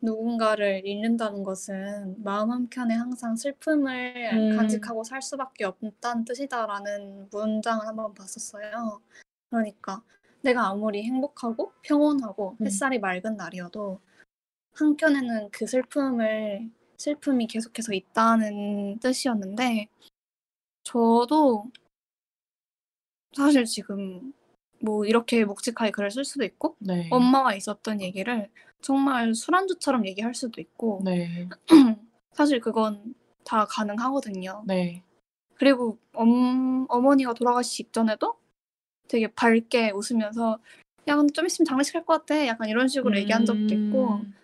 누군가를 0.00 0.86
잃는다는 0.86 1.42
것은 1.42 2.22
마음 2.22 2.50
한켠에 2.50 2.94
항상 2.94 3.36
슬픔을 3.36 4.30
음. 4.32 4.56
간직하고 4.56 5.04
살 5.04 5.22
수밖에 5.22 5.64
없다는 5.64 6.24
뜻이다라는 6.24 7.28
문장을 7.30 7.86
한번 7.86 8.12
봤었어요. 8.14 9.00
그러니까 9.50 10.02
내가 10.42 10.68
아무리 10.68 11.02
행복하고 11.04 11.72
평온하고 11.82 12.56
음. 12.60 12.66
햇살이 12.66 12.98
맑은 12.98 13.36
날이어도 13.36 14.00
한켠에는 14.74 15.50
그 15.52 15.66
슬픔을 15.66 16.70
슬픔이 16.96 17.46
계속해서 17.46 17.92
있다는 17.92 18.98
뜻이었는데 18.98 19.88
저도 20.84 21.70
사실 23.36 23.64
지금 23.64 24.32
뭐 24.80 25.04
이렇게 25.04 25.44
묵직하게 25.44 25.90
글을 25.90 26.10
쓸 26.10 26.24
수도 26.24 26.44
있고 26.44 26.76
네, 26.78 27.08
엄마와 27.10 27.54
있었던 27.54 28.00
얘기를 28.00 28.50
정말 28.80 29.34
술안주처럼 29.34 30.06
얘기할 30.06 30.34
수도 30.34 30.60
있고 30.60 31.00
네, 31.04 31.48
사실 32.32 32.60
그건 32.60 33.14
다 33.44 33.64
가능하거든요. 33.64 34.62
네, 34.66 35.02
그리고 35.54 35.98
엄, 36.12 36.86
어머니가 36.88 37.34
돌아가시기 37.34 37.84
직전에도 37.84 38.36
되게 39.08 39.26
밝게 39.32 39.90
웃으면서 39.92 40.58
야 41.08 41.16
근데 41.16 41.32
좀 41.32 41.46
있으면 41.46 41.66
장례식 41.66 41.94
할 41.94 42.04
것 42.04 42.20
같아. 42.26 42.46
약간 42.46 42.68
이런 42.68 42.88
식으로 42.88 43.16
얘기한 43.18 43.44
적도 43.44 43.74
있고 43.74 44.16
음, 44.16 44.34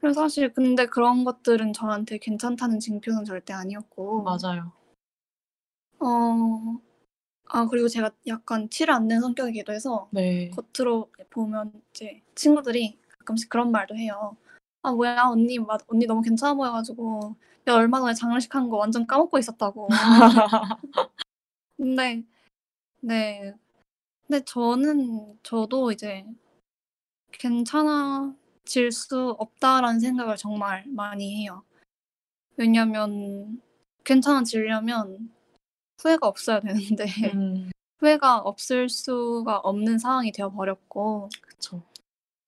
그래서 0.00 0.22
사실 0.22 0.52
근데 0.52 0.86
그런 0.86 1.24
것들은 1.24 1.72
저한테 1.72 2.18
괜찮다는 2.18 2.80
징표는 2.80 3.24
절대 3.24 3.52
아니었고 3.52 4.22
맞아요. 4.22 4.72
어, 6.02 6.80
아 7.48 7.66
그리고 7.68 7.88
제가 7.88 8.10
약간 8.26 8.68
티를 8.68 8.94
안 8.94 9.06
내는 9.08 9.20
성격이기도 9.22 9.72
해서 9.72 10.08
네, 10.12 10.50
겉으로 10.50 11.10
보면 11.30 11.72
이제 11.90 12.22
친구들이 12.34 12.98
가끔씩 13.18 13.48
그런 13.50 13.70
말도 13.72 13.96
해요. 13.96 14.36
아 14.82 14.92
뭐야 14.92 15.24
언니 15.28 15.58
마, 15.58 15.78
언니 15.88 16.06
너무 16.06 16.22
괜찮아 16.22 16.54
보여가지고 16.54 17.36
야 17.68 17.74
얼마 17.74 18.00
전에 18.00 18.14
장례식 18.14 18.54
한 18.54 18.68
거 18.70 18.76
완전 18.78 19.06
까먹고 19.06 19.38
있었다고. 19.38 19.88
근데 21.76 22.24
네 23.00 23.54
근데 24.26 24.44
저는 24.44 25.38
저도 25.42 25.92
이제 25.92 26.24
괜찮아질 27.32 28.92
수 28.92 29.30
없다라는 29.38 30.00
생각을 30.00 30.36
정말 30.36 30.84
많이 30.88 31.42
해요. 31.42 31.64
왜냐면 32.56 33.60
괜찮아지려면 34.04 35.30
후회가 36.02 36.26
없어야 36.26 36.60
되는데 36.60 37.06
음, 37.32 37.70
후회가 37.98 38.38
없을 38.38 38.88
수가 38.88 39.58
없는 39.58 39.98
상황이 39.98 40.32
되어 40.32 40.50
버렸고 40.50 41.28
그쵸. 41.40 41.82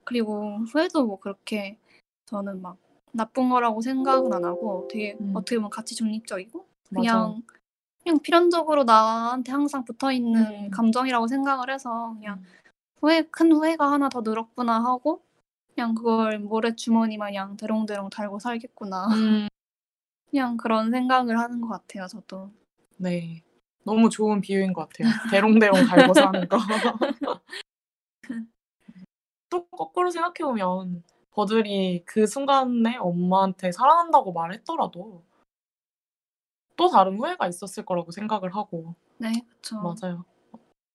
그리고 0.04 0.58
후회도 0.58 1.06
뭐 1.06 1.18
그렇게 1.20 1.78
저는 2.26 2.60
막 2.60 2.76
나쁜 3.12 3.48
거라고 3.48 3.80
생각은 3.80 4.32
안 4.32 4.44
하고 4.44 4.88
되게 4.90 5.16
음. 5.20 5.32
어떻게 5.34 5.56
보면 5.56 5.70
가치 5.70 5.94
중립적이고 5.94 6.66
맞아. 6.90 7.12
그냥 7.12 7.42
그냥 8.02 8.18
필연적으로 8.20 8.84
나한테 8.84 9.52
항상 9.52 9.84
붙어 9.84 10.12
있는 10.12 10.42
음. 10.66 10.70
감정이라고 10.70 11.28
생각을 11.28 11.70
해서 11.70 12.12
그냥 12.14 12.38
음, 12.38 12.44
후회 13.00 13.22
큰 13.22 13.52
후회가 13.52 13.90
하나 13.90 14.08
더 14.08 14.20
늘었구나 14.20 14.82
하고 14.84 15.22
그냥 15.74 15.94
그걸 15.94 16.38
모래 16.38 16.74
주머니 16.74 17.16
마냥 17.16 17.56
대롱대롱 17.56 18.10
달고 18.10 18.40
살겠구나 18.40 19.06
음, 19.08 19.48
그냥 20.30 20.56
그런 20.56 20.90
생각을 20.90 21.38
하는 21.38 21.60
것 21.60 21.68
같아요 21.68 22.06
저도 22.08 22.50
네. 22.96 23.43
너무 23.84 24.08
좋은 24.08 24.40
비유인 24.40 24.72
것 24.72 24.88
같아요. 24.88 25.12
대롱대롱 25.30 25.86
달고 25.86 26.14
사는 26.14 26.48
거. 26.48 26.56
또 29.50 29.66
거꾸로 29.68 30.10
생각해보면 30.10 31.04
버들이 31.30 32.02
그 32.06 32.26
순간에 32.26 32.96
엄마한테 32.96 33.70
사랑한다고 33.72 34.32
말했더라도 34.32 35.22
또 36.76 36.88
다른 36.88 37.18
후회가 37.18 37.46
있었을 37.46 37.84
거라고 37.84 38.10
생각을 38.10 38.54
하고 38.56 38.94
네 39.18 39.32
그쵸 39.48 39.76
맞아요. 39.76 40.24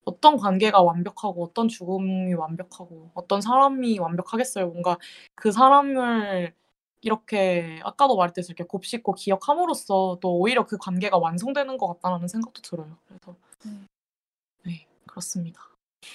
어떤 0.05 0.37
관계가 0.37 0.81
완벽하고 0.81 1.43
어떤 1.43 1.67
죽음이 1.67 2.33
완벽하고 2.33 3.11
어떤 3.13 3.41
사람이 3.41 3.99
완벽하겠어요. 3.99 4.67
뭔가 4.67 4.97
그 5.35 5.51
사람을 5.51 6.53
이렇게 7.01 7.79
아까도 7.83 8.15
말했듯이 8.15 8.51
이렇게 8.51 8.63
곱씹고 8.65 9.13
기억함으로써 9.13 10.17
또 10.21 10.37
오히려 10.37 10.65
그 10.65 10.77
관계가 10.77 11.17
완성되는 11.17 11.77
것 11.77 11.87
같다는 11.99 12.27
생각도 12.27 12.61
들어요. 12.61 12.97
그래서 13.07 13.35
음. 13.65 13.87
네 14.65 14.85
그렇습니다. 15.07 15.61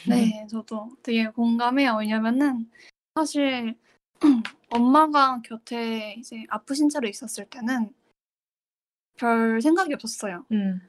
네, 0.08 0.46
저도 0.50 0.90
되게 1.02 1.28
공감해요. 1.28 1.96
왜냐면은 1.96 2.70
사실 3.14 3.78
엄마가 4.70 5.40
곁에 5.42 6.14
이제 6.18 6.44
아프신 6.48 6.88
채로 6.88 7.08
있었을 7.08 7.46
때는 7.46 7.94
별 9.16 9.60
생각이 9.62 9.94
없었어요. 9.94 10.44
음, 10.52 10.80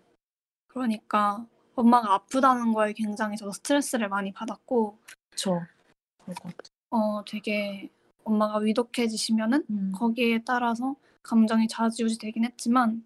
그러니까 0.67 1.45
엄마가 1.75 2.13
아프다는 2.13 2.73
거에 2.73 2.93
굉장히 2.93 3.37
저도 3.37 3.51
스트레스를 3.51 4.09
많이 4.09 4.31
받았고 4.31 4.97
같아요. 6.43 6.75
어 6.89 7.23
되게 7.25 7.89
엄마가 8.25 8.57
위독해지시면은 8.57 9.65
음. 9.69 9.91
거기에 9.95 10.43
따라서 10.45 10.95
감정이 11.23 11.67
좌지우지 11.67 12.19
되긴 12.19 12.43
했지만 12.45 13.03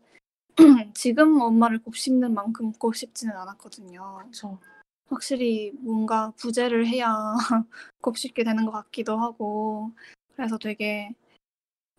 지금 0.96 1.40
엄마를 1.40 1.80
곱씹는 1.80 2.34
만큼 2.34 2.72
곱씹지는 2.74 3.36
않았거든요. 3.36 4.24
그쵸. 4.26 4.60
확실히 5.08 5.72
뭔가 5.80 6.32
부재를 6.38 6.88
해야 6.88 7.36
곱씹게 8.02 8.44
되는 8.44 8.66
것 8.66 8.72
같기도 8.72 9.18
하고 9.18 9.91
그래서 10.36 10.58
되게 10.58 11.14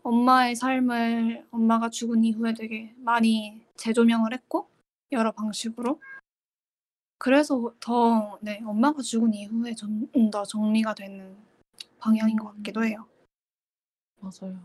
엄마의 0.02 0.56
삶을 0.56 1.46
엄마가 1.50 1.90
죽은 1.90 2.24
이후에 2.24 2.54
되게 2.54 2.94
많이 2.98 3.60
재조명을 3.76 4.32
했고 4.32 4.68
여러 5.12 5.32
방식으로 5.32 6.00
그래서 7.18 7.74
더 7.80 8.38
네, 8.40 8.62
엄마가 8.64 9.02
죽은 9.02 9.34
이후에 9.34 9.74
좀 9.74 10.08
더 10.30 10.44
정리가 10.44 10.94
되는 10.94 11.36
방향인 11.98 12.36
것 12.36 12.54
같기도 12.56 12.84
해요. 12.84 13.06
맞아요. 14.20 14.58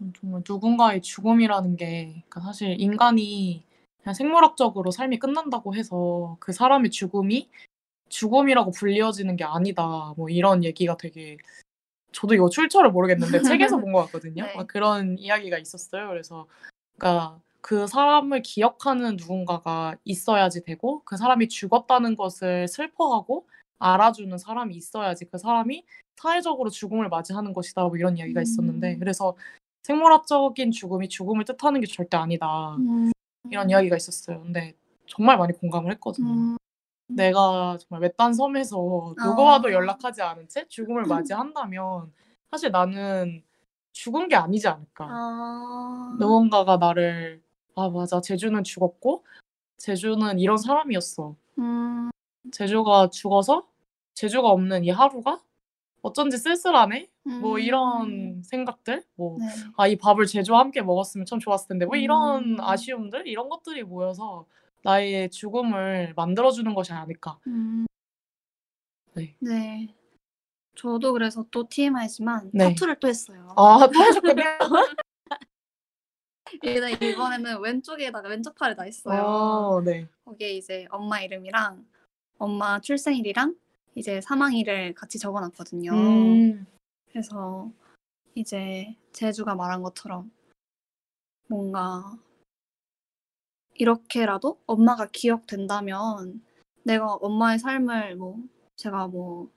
음, 0.00 0.12
정말 0.18 0.42
누군가의 0.48 1.02
죽음이라는 1.02 1.76
게 1.76 2.24
그러니까 2.28 2.40
사실 2.40 2.76
인간이 2.80 3.64
그냥 4.02 4.14
생물학적으로 4.14 4.90
삶이 4.90 5.18
끝난다고 5.18 5.74
해서 5.74 6.36
그 6.40 6.52
사람의 6.52 6.90
죽음이 6.90 7.48
죽음이라고 8.08 8.70
불리워지는 8.72 9.36
게 9.36 9.44
아니다. 9.44 10.14
뭐 10.16 10.28
이런 10.28 10.64
얘기가 10.64 10.96
되게 10.96 11.38
저도 12.12 12.34
이거 12.34 12.48
출처를 12.48 12.90
모르겠는데 12.92 13.42
책에서 13.74 13.78
본 13.78 13.92
것 13.92 14.04
같거든요. 14.06 14.44
네. 14.46 14.54
막 14.56 14.66
그런 14.66 15.18
이야기가 15.18 15.58
있었어요. 15.58 16.08
그래서 16.08 16.46
그러니까 16.98 17.40
그 17.60 17.86
사람을 17.86 18.42
기억하는 18.42 19.16
누군가가 19.16 19.96
있어야지 20.04 20.62
되고 20.64 21.02
그 21.04 21.16
사람이 21.16 21.48
죽었다는 21.48 22.16
것을 22.16 22.68
슬퍼하고 22.68 23.48
알아주는 23.78 24.36
사람이 24.38 24.74
있어야지 24.76 25.24
그 25.26 25.38
사람이 25.38 25.84
사회적으로 26.16 26.70
죽음을 26.70 27.08
맞이하는 27.08 27.52
것이다. 27.52 27.84
뭐 27.84 27.96
이런 27.96 28.16
이야기가 28.16 28.40
있었는데 28.42 28.94
음. 28.94 28.98
그래서 28.98 29.36
생물학적인 29.82 30.70
죽음이 30.70 31.08
죽음을 31.08 31.44
뜻하는 31.44 31.80
게 31.80 31.86
절대 31.86 32.16
아니다. 32.16 32.76
음, 32.76 33.12
이런 33.50 33.68
이야기가 33.68 33.96
있었어요. 33.96 34.40
근데 34.42 34.74
정말 35.06 35.36
많이 35.36 35.52
공감을 35.52 35.92
했거든요. 35.92 36.28
음, 36.28 36.56
내가 37.08 37.76
정말 37.78 38.02
외딴 38.02 38.32
섬에서 38.32 39.14
누구와도 39.22 39.68
아. 39.68 39.72
연락하지 39.72 40.22
않은 40.22 40.48
채 40.48 40.66
죽음을 40.68 41.04
맞이한다면 41.04 42.12
사실 42.50 42.70
나는 42.70 43.42
죽은 43.92 44.28
게 44.28 44.36
아니지 44.36 44.66
않을까. 44.68 45.06
아, 45.08 46.16
누군가가 46.18 46.78
나를 46.78 47.42
아 47.76 47.88
맞아 47.90 48.20
제주는 48.20 48.62
죽었고 48.64 49.24
제주는 49.76 50.38
이런 50.38 50.56
사람이었어. 50.56 51.36
음, 51.58 52.10
제주가 52.52 53.10
죽어서 53.10 53.66
제주가 54.14 54.48
없는 54.48 54.84
이 54.84 54.90
하루가 54.90 55.42
어쩐지 56.04 56.36
쓸쓸하네. 56.36 57.08
뭐 57.40 57.54
음, 57.54 57.58
이런 57.60 58.42
생각들, 58.42 59.02
뭐 59.14 59.38
네. 59.40 59.46
아 59.78 59.88
이 59.88 59.96
밥을 59.96 60.26
제주와 60.26 60.60
함께 60.60 60.82
먹었으면 60.82 61.24
참 61.24 61.38
좋았을 61.38 61.68
텐데 61.68 61.86
뭐 61.86 61.96
이런 61.96 62.44
음. 62.44 62.60
아쉬움들 62.60 63.26
이런 63.26 63.48
것들이 63.48 63.82
모여서 63.84 64.44
나의 64.82 65.30
죽음을 65.30 66.12
만들어주는 66.14 66.74
것이 66.74 66.92
아닐까. 66.92 67.38
음. 67.46 67.86
네. 69.14 69.34
네. 69.40 69.94
저도 70.76 71.14
그래서 71.14 71.46
또 71.50 71.66
TMI지만 71.66 72.50
네. 72.52 72.68
타투를 72.68 72.96
또 73.00 73.08
했어요. 73.08 73.54
아 73.56 73.88
또 73.90 73.98
하셨군요. 73.98 74.34
일단 76.62 76.90
이번에는 77.02 77.60
왼쪽에다가 77.62 78.28
왼쪽 78.28 78.54
팔에 78.56 78.74
다 78.74 78.84
있어요. 78.86 79.22
어, 79.22 79.80
네. 79.82 80.06
거기에 80.26 80.52
이제 80.52 80.86
엄마 80.90 81.20
이름이랑 81.22 81.82
엄마 82.38 82.78
출생일이랑 82.80 83.54
이제 83.94 84.20
사망일을 84.20 84.94
같이 84.94 85.18
적어놨거든요. 85.18 85.92
음, 85.92 86.66
그래서 87.10 87.70
이제 88.34 88.96
제주가 89.12 89.54
말한 89.54 89.82
것처럼 89.82 90.32
뭔가 91.48 92.18
이렇게라도 93.74 94.60
엄마가 94.66 95.06
기억된다면 95.12 96.42
내가 96.84 97.14
엄마의 97.14 97.58
삶을 97.58 98.16
뭐 98.16 98.38
제가 98.76 99.08
뭐 99.08 99.50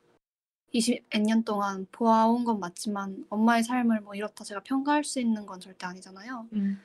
20몇 0.73 1.22
년 1.22 1.43
동안 1.43 1.88
보아온 1.91 2.43
건 2.43 2.59
맞지만 2.59 3.26
엄마의 3.30 3.64
삶을 3.64 4.01
뭐 4.01 4.15
이렇다 4.15 4.43
제가 4.43 4.61
평가할 4.61 5.03
수 5.03 5.19
있는 5.19 5.45
건 5.45 5.59
절대 5.59 5.85
아니잖아요. 5.85 6.47
음, 6.53 6.80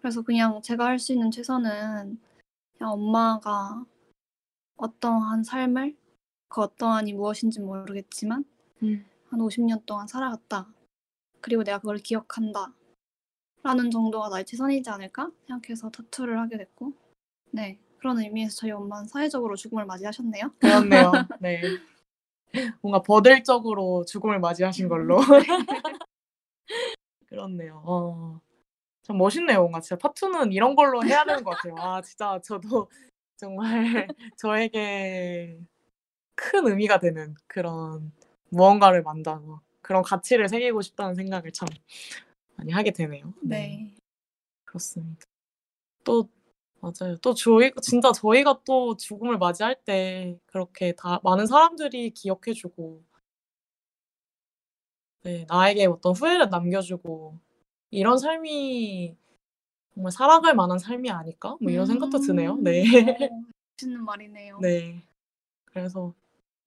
그래서 0.00 0.22
그냥 0.22 0.62
제가 0.62 0.86
할 0.86 0.98
수 0.98 1.12
있는 1.12 1.30
최선은 1.30 2.20
그냥 2.78 2.92
엄마가 2.92 3.84
어떠한 4.76 5.44
삶을 5.44 5.96
그 6.48 6.62
어떠한이 6.62 7.12
무엇인지 7.12 7.60
모르겠지만 7.60 8.44
음. 8.82 9.06
한 9.28 9.40
50년 9.40 9.84
동안 9.86 10.06
살아갔다. 10.06 10.66
그리고 11.40 11.62
내가 11.62 11.78
그걸 11.78 11.98
기억한다. 11.98 12.74
라는 13.62 13.90
정도가 13.90 14.28
나의 14.28 14.44
최선이지 14.46 14.88
않을까 14.88 15.30
생각해서 15.46 15.90
타투를 15.90 16.38
하게 16.38 16.56
됐고 16.58 16.92
네 17.50 17.78
그런 17.98 18.18
의미에서 18.18 18.56
저희 18.56 18.70
엄마는 18.70 19.08
사회적으로 19.08 19.56
죽음을 19.56 19.84
맞이하셨네요. 19.84 20.52
그렇네요. 20.58 21.12
네. 21.40 21.60
뭔가 22.80 23.02
버들적으로 23.02 24.04
죽음을 24.04 24.40
맞이하신 24.40 24.88
걸로. 24.88 25.18
그렇네요. 27.26 27.82
어. 27.84 28.40
참 29.02 29.18
멋있네요. 29.18 29.60
뭔가 29.60 29.80
진짜 29.80 29.96
타투는 29.96 30.52
이런 30.52 30.74
걸로 30.74 31.04
해야 31.04 31.24
되는 31.24 31.42
것 31.42 31.50
같아요. 31.56 31.74
아, 31.78 32.00
진짜 32.00 32.40
저도 32.42 32.88
정말 33.36 34.06
저에게 34.38 35.58
큰 36.38 36.68
의미가 36.68 37.00
되는 37.00 37.34
그런 37.48 38.12
무언가를 38.50 39.02
만들어 39.02 39.60
그런 39.82 40.02
가치를 40.02 40.48
새기고 40.48 40.82
싶다는 40.82 41.16
생각을 41.16 41.50
참 41.52 41.68
많이 42.54 42.72
하게 42.72 42.92
되네요. 42.92 43.34
네. 43.42 43.92
그렇습니다. 44.64 45.26
또 46.04 46.28
맞아요. 46.80 47.16
또 47.20 47.34
저희 47.34 47.72
진짜 47.82 48.12
저희가 48.12 48.60
또 48.64 48.96
죽음을 48.96 49.36
맞이할 49.36 49.82
때 49.84 50.38
그렇게 50.46 50.92
다 50.92 51.20
많은 51.24 51.46
사람들이 51.46 52.10
기억해주고 52.10 53.02
네, 55.24 55.44
나에게 55.48 55.86
어떤 55.86 56.12
후회를 56.12 56.48
남겨주고 56.50 57.36
이런 57.90 58.16
삶이 58.16 59.16
정말 59.92 60.12
살아갈 60.12 60.54
만한 60.54 60.78
삶이 60.78 61.10
아닐까? 61.10 61.56
뭐 61.60 61.72
이런 61.72 61.84
생각도 61.86 62.20
드네요. 62.20 62.56
네. 62.56 62.84
어, 63.28 63.42
멋있는 63.76 64.04
말이네요. 64.04 64.60
네. 64.60 65.02
그래서 65.64 66.14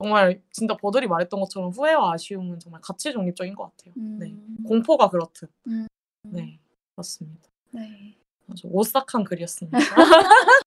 정말 0.01 0.41
진짜 0.51 0.75
버들이 0.75 1.07
말했던 1.07 1.39
것처럼 1.39 1.69
후회와 1.69 2.13
아쉬움은 2.13 2.59
정말 2.59 2.81
가치 2.81 3.11
중립적인 3.11 3.53
것 3.53 3.65
같아요. 3.65 3.93
네. 3.95 4.31
음, 4.31 4.57
공포가 4.67 5.09
그렇듯. 5.09 5.51
음, 5.67 5.87
네. 6.23 6.59
그렇습니다. 6.95 7.47
네. 7.69 8.17
아주 8.49 8.67
오싹한 8.71 9.23
글이었습니다. 9.23 9.77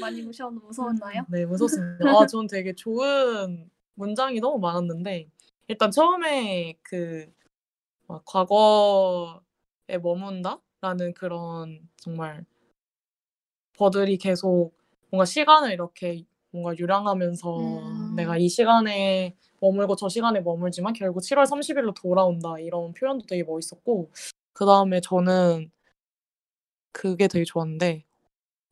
많이 0.00 0.22
무서웠나요? 0.22 1.26
네, 1.28 1.44
무섭습니다. 1.44 2.08
아, 2.08 2.26
저는 2.26 2.46
되게 2.46 2.74
좋은 2.74 3.70
문장이 3.94 4.40
너무 4.40 4.58
많았는데 4.58 5.28
일단 5.68 5.90
처음에 5.90 6.78
그막 6.82 8.24
과거에 8.24 9.98
머문다라는 10.02 11.12
그런 11.14 11.88
정말 11.96 12.46
버들이 13.76 14.16
계속 14.16 14.72
뭔가 15.10 15.24
시간을 15.26 15.72
이렇게 15.72 16.24
뭔가 16.54 16.72
유랑하면서 16.78 17.58
음. 17.58 18.14
내가 18.14 18.38
이 18.38 18.48
시간에 18.48 19.34
머물고 19.60 19.96
저 19.96 20.08
시간에 20.08 20.40
머물지만 20.40 20.92
결국 20.92 21.20
7월 21.20 21.46
30일로 21.46 21.94
돌아온다 22.00 22.60
이런 22.60 22.94
표현도 22.94 23.26
되게 23.26 23.42
멋있었고 23.42 24.10
그 24.52 24.64
다음에 24.64 25.00
저는 25.00 25.68
그게 26.92 27.26
되게 27.28 27.44
좋았는데 27.44 28.04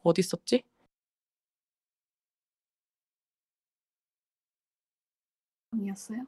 어디 0.04 0.20
있었지? 0.20 0.64
아니었어요? 5.72 6.26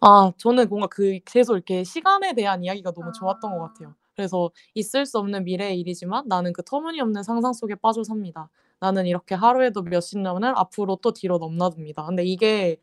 아, 0.00 0.32
저는 0.38 0.68
뭔가 0.68 0.86
그 0.86 1.18
계속 1.24 1.54
이렇게 1.54 1.84
시간에 1.84 2.34
대한 2.34 2.62
이야기가 2.64 2.92
너무 2.92 3.12
좋았던 3.12 3.58
것 3.58 3.64
아. 3.64 3.68
같아요. 3.68 3.94
그래서 4.16 4.50
있을 4.74 5.06
수 5.06 5.18
없는 5.18 5.44
미래의 5.44 5.80
일이지만 5.80 6.28
나는 6.28 6.52
그 6.52 6.62
터무니없는 6.62 7.22
상상 7.22 7.52
속에 7.52 7.74
빠져 7.74 8.04
삽니다. 8.04 8.48
나는 8.84 9.06
이렇게 9.06 9.34
하루에도 9.34 9.80
몇십 9.82 10.18
년을 10.18 10.52
앞으로 10.58 10.96
또 10.96 11.14
뒤로 11.14 11.38
넘나듭니다. 11.38 12.04
근데 12.04 12.22
이게 12.22 12.76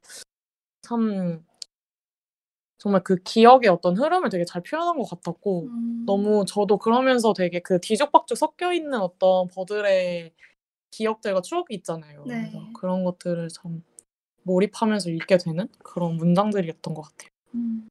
참 0.82 1.46
정말 2.80 3.04
그 3.04 3.18
기억의 3.18 3.70
어떤 3.70 3.96
흐름을 3.96 4.30
되게 4.30 4.44
잘 4.44 4.64
표현한 4.64 4.98
것 4.98 5.08
같았고 5.08 5.68
음, 5.68 6.04
너무 6.08 6.44
저도 6.48 6.78
그러면서 6.78 7.34
되게 7.34 7.60
그 7.60 7.80
뒤죽박죽 7.80 8.36
섞여 8.36 8.74
있는 8.74 9.00
어떤 9.00 9.48
버들의 9.50 10.34
기억들과 10.90 11.42
추억이 11.42 11.68
있잖아요. 11.76 12.24
네. 12.26 12.52
그런 12.74 13.04
것들을 13.04 13.50
참 13.50 13.84
몰입하면서 14.42 15.12
읽게 15.12 15.38
되는 15.38 15.68
그런 15.84 16.18
문장들이었던 16.18 16.96
것 16.96 17.04
같아요. 17.04 17.30
음, 17.54 17.88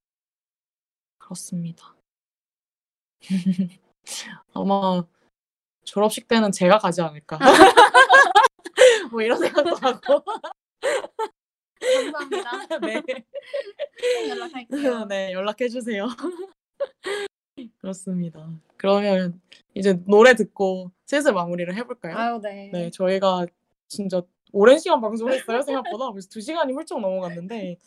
그렇습니다. 1.18 1.94
아마 4.52 5.04
졸업식 5.90 6.28
때는 6.28 6.52
제가 6.52 6.78
가지 6.78 7.02
않을까. 7.02 7.36
뭐 9.10 9.22
이런 9.22 9.36
생각도 9.38 9.74
하고. 9.74 10.22
감사합니다. 11.80 12.50
네. 12.80 13.02
꼭 13.02 14.28
연락할게요. 14.28 15.04
네, 15.10 15.32
연락해 15.32 15.68
주세요. 15.68 16.06
그렇습니다. 17.78 18.48
그러면 18.76 19.40
이제 19.74 20.00
노래 20.06 20.34
듣고 20.34 20.92
슬슬 21.06 21.32
마무리를 21.32 21.74
해볼까요? 21.74 22.16
아유 22.16 22.40
네. 22.40 22.70
네, 22.72 22.90
저희가 22.90 23.46
진짜 23.88 24.22
오랜 24.52 24.78
시간 24.78 25.00
방송했어요 25.00 25.62
생각보다 25.62 26.12
벌써 26.12 26.28
두 26.28 26.40
시간이 26.40 26.72
훌쩍 26.72 27.00
넘어갔는데 27.00 27.78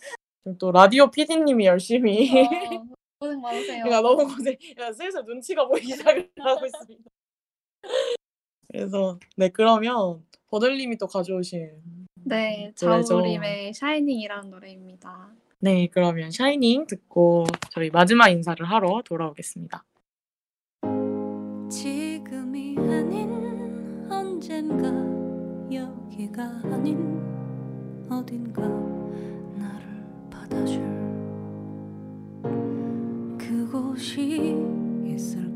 또 0.59 0.73
라디오 0.73 1.09
PD님이 1.09 1.65
열심히 1.67 2.29
어, 2.29 2.85
고생 3.17 3.39
많으세요. 3.39 3.83
그러니까 3.85 4.01
너무 4.01 4.27
고생, 4.27 4.57
야, 4.77 4.91
슬슬 4.91 5.23
눈치가 5.23 5.65
보이기 5.65 5.93
시작을 5.93 6.29
하고 6.39 6.65
있습니다. 6.65 7.12
그래서 8.71 9.19
네 9.37 9.49
그러면 9.49 10.23
버들님이 10.49 10.97
또 10.97 11.07
가져오신 11.07 11.69
네, 12.25 12.73
노래죠. 12.81 13.03
자우림의 13.07 13.73
Shining이라는 13.73 14.49
노래입니다. 14.49 15.29
네 15.59 15.87
그러면 15.87 16.31
Shining 16.31 16.87
듣고 16.87 17.45
저희 17.71 17.89
마지막 17.89 18.29
인사를 18.29 18.65
하러 18.69 19.01
돌아오겠습니다. 19.05 19.83
지금이 21.69 22.77
아닌 22.77 24.07
언젠가 24.11 24.87
여기가 25.73 26.43
아닌 26.65 27.21
어딘가 28.09 28.61
나를 29.57 30.05
받아줄 30.29 30.83
그곳이 33.37 34.55
있을 35.05 35.52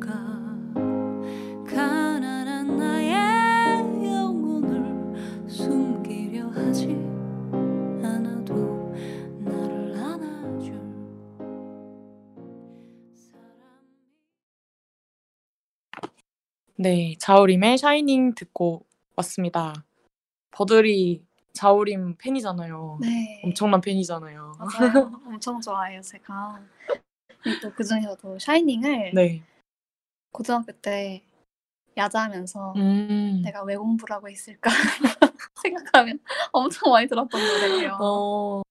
네 16.79 17.15
자우림의 17.17 17.79
샤이닝 17.79 18.35
듣고 18.35 18.85
왔습니다. 19.15 19.73
버들이 20.51 21.25
자우림 21.53 22.17
팬이잖아요. 22.17 22.99
네. 23.01 23.41
엄청난 23.43 23.81
팬이잖아요. 23.81 24.53
맞아요. 24.59 25.21
엄청 25.25 25.59
좋아해요, 25.59 26.01
제가. 26.01 26.61
또 27.63 27.73
그중에서도 27.73 28.37
샤이닝을 28.37 29.11
네. 29.15 29.43
고등학교 30.31 30.71
때 30.73 31.23
야자하면서 31.97 32.73
음. 32.75 33.41
내가 33.43 33.63
왜 33.63 33.75
공부를 33.75 34.15
하고 34.15 34.29
있을까 34.29 34.69
생각하면 35.63 36.19
엄청 36.51 36.91
많이 36.91 37.07
들었던 37.07 37.41
노래예요. 37.41 37.97
어, 37.99 38.61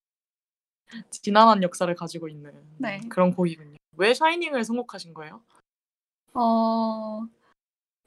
지난한 1.11 1.65
역사를 1.65 1.93
가지고 1.93 2.29
있는 2.29 2.53
네. 2.79 3.01
그런 3.09 3.35
곡이군요. 3.35 3.77
왜 3.97 4.15
샤이닝을 4.15 4.63
선곡하신 4.63 5.13
거예요? 5.13 5.43
어, 6.35 7.27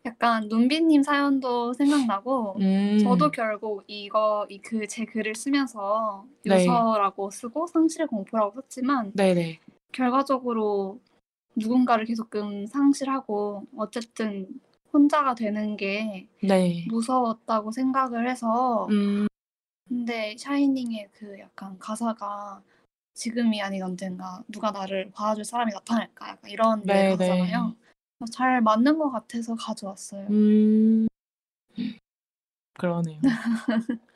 약간 0.06 0.48
눈비님 0.48 1.04
사연도 1.04 1.74
생각나고 1.74 2.56
음. 2.60 3.00
저도 3.00 3.32
결국 3.32 3.84
이거 3.88 4.46
이 4.50 4.60
그 4.62 4.88
제 4.88 5.06
글을 5.06 5.36
쓰면서 5.36 6.26
네. 6.46 6.56
유서라고 6.64 7.30
쓰고 7.32 7.68
상실 7.68 8.08
공포라고 8.08 8.62
썼지만 8.62 9.12
네네. 9.14 9.60
결과적으로 9.92 11.00
누군가를 11.56 12.06
계속금 12.06 12.68
상실하고 12.68 13.66
어쨌든 13.76 14.48
혼자가 14.94 15.36
되는 15.36 15.76
게 15.76 16.28
네. 16.42 16.86
무서웠다고 16.90 17.72
생각을 17.72 18.30
해서 18.30 18.88
음. 18.90 19.28
근데 19.88 20.36
샤이닝의 20.38 21.10
그 21.12 21.38
약간 21.40 21.78
가사가 21.78 22.62
지금이 23.16 23.62
아닌 23.62 23.84
언젠가 23.84 24.44
누가 24.48 24.72
나를 24.72 25.12
봐줄 25.12 25.44
사람이 25.44 25.74
나타날까 25.74 26.30
약간 26.30 26.50
이런 26.50 26.82
네, 26.84 27.10
가사잖아요. 27.10 27.76
잘 28.28 28.62
맞는 28.62 28.98
것 28.98 29.10
같아서 29.12 29.56
가져왔어요. 29.56 30.28
음. 30.30 31.08
그러네요. 32.74 33.20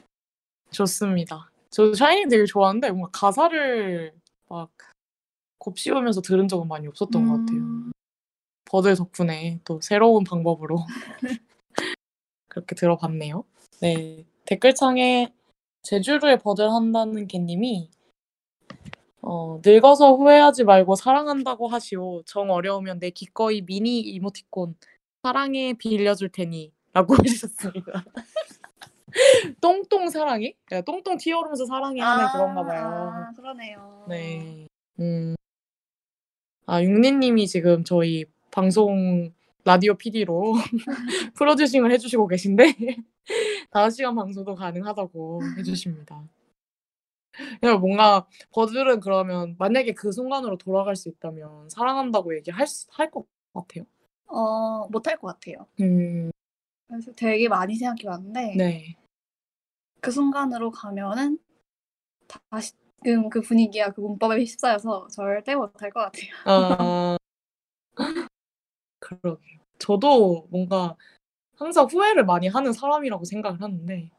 좋습니다. 0.72 1.50
저 1.70 1.94
Shining 1.94 2.30
되게 2.30 2.46
좋아하는데 2.46 2.92
뭔가 2.92 3.10
가사를 3.12 4.14
막 4.50 4.70
곱씹으면서 5.60 6.22
들은 6.22 6.48
적은 6.48 6.68
많이 6.68 6.88
없었던 6.88 7.26
것 7.26 7.38
같아요. 7.38 7.58
음, 7.60 7.92
버들 8.66 8.96
덕분에 8.96 9.60
또 9.64 9.80
새로운 9.82 10.24
방법으로 10.24 10.86
그렇게 12.50 12.76
들어봤네요. 12.76 13.44
네. 13.82 14.26
댓글창에 14.46 15.34
제주도에 15.84 16.38
버들 16.38 16.70
한다는 16.70 17.28
개님이 17.28 17.90
어, 19.26 19.60
늙어서 19.66 20.16
후회하지 20.16 20.66
말고 20.66 20.96
사랑한다고 20.96 21.68
하시오. 21.70 22.24
정 22.26 22.52
어려우면 22.52 23.00
내 23.00 23.10
기꺼이 23.10 23.62
미니 23.62 24.02
이모티콘 24.02 24.76
사랑해 25.24 25.74
빌려줄 25.74 26.30
테니 26.30 26.74
라고 26.92 27.16
해주셨습니다. 27.24 28.04
똥똥 29.62 30.10
사랑해? 30.10 30.56
그러니까 30.66 30.92
똥똥 30.92 31.18
튀어오르면서 31.18 31.66
사랑해 31.66 32.02
하는 32.02 32.28
그런가 32.34 32.64
봐요. 32.64 33.12
아, 33.14 33.32
그러네요. 33.36 34.06
네. 34.10 34.68
음. 35.00 35.36
아, 36.66 36.84
육리님이 36.84 37.48
지금 37.48 37.86
저희 37.86 38.26
방송 38.52 39.32
라디오 39.64 39.94
PD로 39.94 40.54
프로듀싱을 41.36 41.92
해주시고 41.94 42.28
계신데 42.28 42.76
다섯 43.72 43.90
시간 43.90 44.16
방송도 44.16 44.56
가능하다고 44.56 45.42
해주십니다. 45.60 46.24
그냥 47.60 47.80
뭔가 47.80 48.28
버들은 48.52 49.00
그러면 49.00 49.56
만약에 49.58 49.94
그 49.94 50.12
순간으로 50.12 50.58
돌아갈 50.58 50.96
수 50.96 51.10
있다면 51.10 51.70
사랑한다고 51.70 52.36
얘기할 52.36 52.68
할것 52.90 53.26
같아요. 53.54 53.86
어, 54.28 54.88
못할 54.90 55.18
것 55.18 55.28
같아요. 55.28 55.68
음, 55.82 56.32
그래서 56.88 57.12
되게 57.14 57.48
많이 57.48 57.76
생각해 57.76 58.04
봤는데 58.04 58.56
네. 58.56 58.98
그 60.02 60.12
순간으로 60.12 60.72
가면은 60.72 61.40
다시 62.50 62.74
지금 63.04 63.30
그 63.30 63.42
분위기와 63.42 63.90
그 63.90 64.02
문법에 64.02 64.40
휩싸여서 64.40 65.08
절대 65.08 65.56
못할 65.56 65.92
것 65.92 66.00
같아요. 66.00 66.32
아, 66.46 67.18
그러게요. 69.00 69.60
저도 69.78 70.48
뭔가 70.50 70.96
항상 71.56 71.86
후회를 71.86 72.26
많이 72.26 72.48
하는 72.48 72.72
사람이라고 72.72 73.26
생각을 73.26 73.62
하는데 73.62 74.10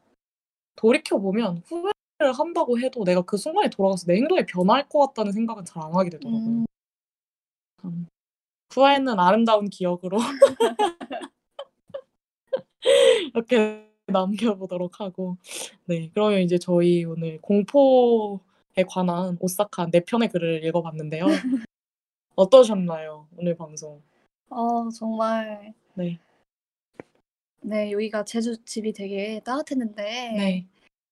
돌이켜 0.75 1.17
보면 1.17 1.63
후회 1.65 1.91
를 2.17 2.31
한다고 2.31 2.79
해도 2.79 3.03
내가 3.03 3.21
그 3.23 3.35
순간에 3.35 3.69
돌아가서 3.69 4.05
내 4.07 4.15
행동이 4.15 4.45
변할 4.45 4.87
것 4.87 4.99
같다는 5.07 5.33
생각은 5.33 5.65
잘 5.65 5.83
안 5.83 5.93
하게 5.93 6.09
되더라고요. 6.11 6.39
음, 6.39 6.65
참, 7.81 8.07
후회는 8.71 9.19
아름다운 9.19 9.69
기억으로 9.69 10.17
이렇게 13.33 13.85
남겨보도록 14.07 15.01
하고 15.01 15.35
네 15.85 16.09
그러면 16.13 16.39
이제 16.41 16.57
저희 16.57 17.03
오늘 17.03 17.39
공포에 17.41 18.83
관한 18.87 19.37
오싹한 19.41 19.91
네 19.91 19.99
편의 19.99 20.29
글을 20.29 20.63
읽어봤는데요. 20.65 21.25
어떠셨나요 22.35 23.27
오늘 23.37 23.55
방송? 23.55 24.01
어, 24.49 24.89
정말 24.89 25.73
네. 25.95 26.17
네 27.61 27.91
여기가 27.91 28.23
제주 28.23 28.55
집이 28.63 28.93
되게 28.93 29.41
따뜻했는데 29.43 30.03
네. 30.37 30.65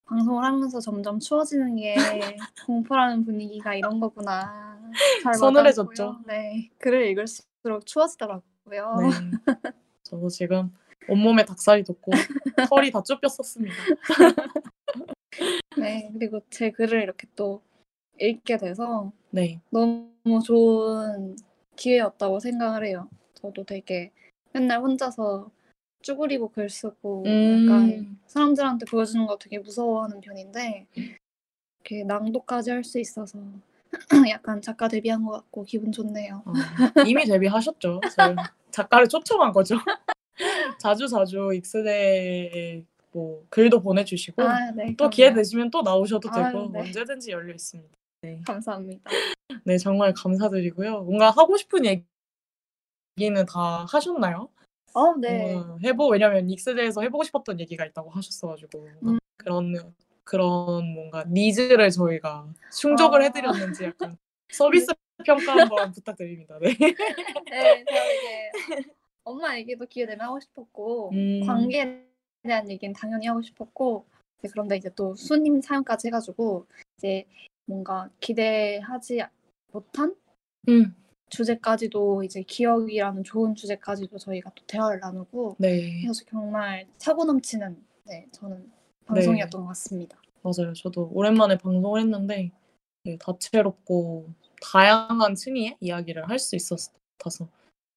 방송을 0.05 0.43
하면서 0.43 0.79
점점 0.79 1.19
추워지는 1.19 1.75
게 1.77 1.95
공포라는 2.65 3.25
분위기가 3.25 3.75
이런 3.75 3.99
거구나. 3.99 4.79
잘 5.23 5.33
서늘해졌죠? 5.33 6.19
네 6.27 6.69
글을 6.77 7.07
읽을수록 7.07 7.85
추워지더라고요. 7.85 8.97
네. 9.01 9.07
저도 10.03 10.29
지금 10.29 10.71
온몸에 11.07 11.45
닭살이 11.45 11.83
돋고 11.83 12.11
털이 12.69 12.91
다 12.91 13.01
쭈뼛었습니다. 13.01 13.75
네 15.77 16.09
그리고 16.13 16.41
제 16.49 16.71
글을 16.71 17.01
이렇게 17.01 17.27
또 17.35 17.61
읽게 18.19 18.57
돼서 18.57 19.11
네. 19.31 19.59
너무 19.71 20.41
좋은 20.43 21.35
기회였다고 21.75 22.39
생각을 22.39 22.85
해요. 22.85 23.09
저도 23.33 23.63
되게 23.63 24.11
맨날 24.53 24.79
혼자서 24.81 25.49
쭈그리고 26.07 26.49
글 26.49 26.69
쓰고 26.69 27.23
약간 27.25 27.89
음, 27.89 28.19
사람들한테 28.27 28.85
보여주는 28.85 29.25
거 29.25 29.37
되게 29.37 29.57
무서워하는 29.57 30.21
편인데 30.21 30.85
이렇게 30.95 32.03
낭독까지 32.03 32.69
할 32.71 32.83
수 32.83 32.99
있어서 32.99 33.39
약간 34.29 34.61
작가 34.61 34.87
데뷔한 34.87 35.23
것 35.23 35.31
같고 35.31 35.63
기분 35.63 35.91
좋네요. 35.91 36.43
어, 36.45 36.53
이미 37.07 37.25
데뷔하셨죠. 37.25 38.01
작가를 38.71 39.07
초청한 39.07 39.51
거죠. 39.53 39.75
자주 40.79 41.07
자주 41.07 41.51
익스대에 41.53 42.83
뭐 43.11 43.45
글도 43.49 43.81
보내주시고 43.81 44.41
아, 44.41 44.71
네. 44.71 44.95
또 44.97 45.09
기회. 45.09 45.31
되시면 45.33 45.69
또 45.69 45.81
나오셔도 45.83 46.29
되고 46.31 46.45
아유, 46.45 46.69
네. 46.73 46.79
언제든지 46.81 47.31
열려 47.31 47.53
있습니다. 47.53 47.93
감사합니다. 48.45 49.09
네 49.63 49.77
정말 49.77 50.13
감사드리고요. 50.13 51.03
뭔가 51.03 51.29
하고 51.29 51.55
싶은 51.55 51.85
얘기는 53.15 53.45
다 53.45 53.85
하셨나요? 53.87 54.49
어, 54.93 55.15
네. 55.15 55.55
어, 55.55 55.77
해보 55.83 56.09
왜냐면 56.09 56.45
닉스대에서 56.47 57.01
해보고 57.01 57.23
싶었던 57.23 57.59
얘기가 57.59 57.85
있다고 57.85 58.09
하셨어가지고 58.11 58.87
음. 59.03 59.17
그런 59.37 59.93
그런 60.23 60.93
뭔가 60.93 61.25
needs를 61.27 61.89
저희가 61.89 62.47
충족을 62.71 63.21
아. 63.21 63.25
해드렸는지 63.25 63.85
약간 63.85 64.17
서비스 64.49 64.87
평가 65.25 65.57
한번 65.57 65.91
부탁드립니다. 65.91 66.57
네. 66.59 66.73
네, 66.73 67.85
이게 67.85 68.89
엄마 69.23 69.57
얘기도 69.57 69.85
기회 69.85 70.05
되면 70.05 70.27
하고 70.27 70.39
싶었고 70.39 71.11
음. 71.11 71.45
관계에 71.45 72.03
대한 72.43 72.69
얘기는 72.69 72.93
당연히 72.93 73.27
하고 73.27 73.41
싶었고 73.41 74.05
이제 74.39 74.49
그런데 74.51 74.75
이제 74.77 74.89
또 74.95 75.15
수님 75.15 75.61
사연까지 75.61 76.07
해가지고 76.07 76.67
이제 76.97 77.25
뭔가 77.65 78.09
기대하지 78.19 79.23
못한 79.71 80.15
음. 80.69 80.95
주제까지도 81.33 82.23
이제 82.23 82.43
기억이라는 82.43 83.23
좋은 83.23 83.55
주제까지도 83.55 84.17
저희가 84.19 84.51
또 84.55 84.63
대화를 84.67 84.99
나누고 84.99 85.55
네. 85.57 86.01
그래서 86.01 86.23
정말 86.29 86.87
차고 86.97 87.25
넘치는 87.25 87.75
네 88.05 88.27
저는 88.31 88.71
방송이었던 89.05 89.61
것 89.61 89.67
같습니다. 89.69 90.17
맞아요. 90.43 90.73
저도 90.73 91.09
오랜만에 91.11 91.57
방송을 91.57 92.01
했는데 92.01 92.51
다채롭고 93.19 94.29
다양한 94.61 95.35
층위의 95.35 95.77
이야기를 95.79 96.29
할수 96.29 96.55
같아서 97.17 97.47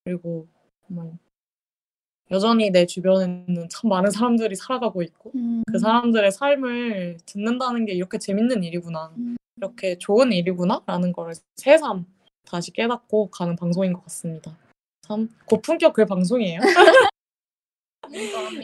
그리고 0.04 0.46
정말 0.86 1.12
여전히 2.30 2.70
내 2.70 2.86
주변에는 2.86 3.68
참 3.68 3.90
많은 3.90 4.10
사람들이 4.10 4.56
살아가고 4.56 5.02
있고 5.02 5.30
음, 5.34 5.62
그 5.70 5.78
사람들의 5.78 6.32
삶을 6.32 7.18
듣는다는 7.26 7.84
게 7.84 7.92
이렇게 7.92 8.18
재밌는 8.18 8.64
일이구나 8.64 9.12
음. 9.16 9.36
이렇게 9.56 9.96
좋은 9.98 10.32
일이구나라는 10.32 11.12
걸 11.12 11.34
새삼 11.56 12.06
다시 12.46 12.72
깨닫고 12.72 13.30
가는 13.30 13.56
방송인 13.56 13.92
것 13.92 14.02
같습니다. 14.04 14.56
참 15.02 15.28
고품격 15.46 15.92
그 15.94 16.04
방송이에요. 16.06 16.60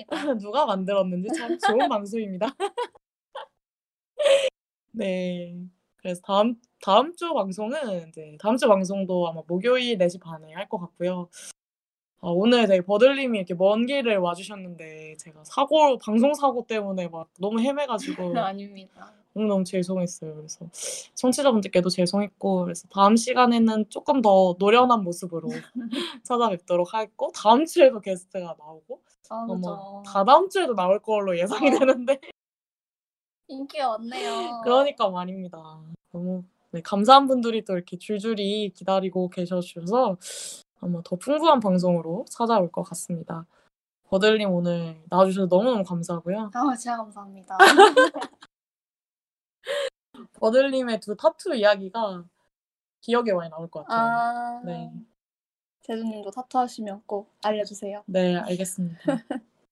누가 0.41 0.67
만들었는지 0.67 1.29
참 1.37 1.59
좋은 1.59 1.89
방송입니다. 1.89 2.47
네. 4.93 5.57
그래서 5.97 6.21
다음 6.25 6.57
다음 6.81 7.15
주 7.17 7.33
방송은 7.33 8.09
이제 8.09 8.37
다음 8.41 8.57
주 8.57 8.69
방송도 8.69 9.29
아마 9.29 9.43
목요일 9.47 9.99
4시 9.99 10.21
반에 10.21 10.53
할 10.53 10.69
것 10.69 10.79
같고요. 10.79 11.29
아, 12.21 12.29
오늘 12.29 12.67
되게 12.69 12.83
버들님이 12.83 13.39
이렇게 13.39 13.55
먼 13.55 13.85
길을 13.87 14.19
와주셨는데 14.19 15.17
제가 15.19 15.43
사고 15.45 15.99
방송 15.99 16.35
사고 16.35 16.67
때문에 16.67 17.09
막 17.09 17.29
너무 17.41 17.61
헤매가지고 17.61 18.39
아닙니다. 18.39 19.13
너무 19.35 19.47
너무 19.47 19.65
죄송했어요. 19.65 20.35
그래서 20.35 20.67
청취자분들께도 21.15 21.89
죄송했고 21.89 22.65
그래서 22.65 22.87
다음 22.89 23.17
시간에는 23.17 23.89
조금 23.89 24.21
더 24.23 24.57
노련한 24.59 25.03
모습으로 25.03 25.49
찾아뵙도록 26.25 26.95
하겠고 26.95 27.31
다음 27.35 27.65
주에도 27.65 28.01
게스트가 28.01 28.57
나오고 28.59 29.01
아 29.31 29.47
어머. 29.49 30.03
다다음 30.05 30.49
주에도 30.51 30.75
나올 30.75 31.01
걸로 31.01 31.39
예상이 31.39 31.71
되는데 31.71 32.21
인기가 33.49 33.97
많네요. 33.99 34.61
그러니까 34.65 35.09
말입니다. 35.09 35.59
너무 36.13 36.45
네, 36.71 36.81
감사한 36.83 37.27
분들이 37.27 37.65
또 37.65 37.75
이렇게 37.75 37.99
줄줄이 37.99 38.71
기다리고 38.71 39.29
계셔주셔서 39.29 40.17
아마 40.81 41.01
더 41.05 41.17
풍부한 41.17 41.61
방송으로 41.61 42.25
찾아올 42.31 42.71
것 42.71 42.83
같습니다. 42.83 43.47
버들님 44.09 44.51
오늘 44.51 45.03
나와주셔서 45.09 45.47
너무너무 45.47 45.85
감사하고요. 45.85 46.51
아 46.53 46.77
진짜 46.77 46.97
감사합니다. 46.97 47.57
버들님의 50.35 51.01
두 51.01 51.17
타투 51.17 51.55
이야기가 51.55 52.25
기억에 53.01 53.33
많이 53.33 53.51
남을 53.51 53.71
것 53.71 53.85
같아요. 53.85 54.09
아 54.09 54.63
네. 54.65 54.91
제주님도 55.83 56.31
타투 56.31 56.59
하시면 56.59 57.03
꼭 57.07 57.31
알려주세요. 57.43 58.05
네, 58.07 58.37
알겠습니다. 58.37 58.99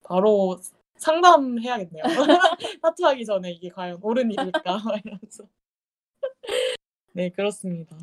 바로 0.03 0.59
상담해야겠네요. 0.97 2.03
타투하기 2.83 3.25
전에 3.25 3.53
이게 3.53 3.71
과연 3.71 3.99
옳은 4.03 4.31
일일까? 4.31 4.61
이러면서. 5.05 5.45
네, 7.13 7.31
그렇습니다. 7.31 7.97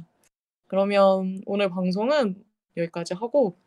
그러면 0.68 1.42
오늘 1.46 1.70
방송은 1.70 2.44
여기까지 2.76 3.14
하고, 3.14 3.58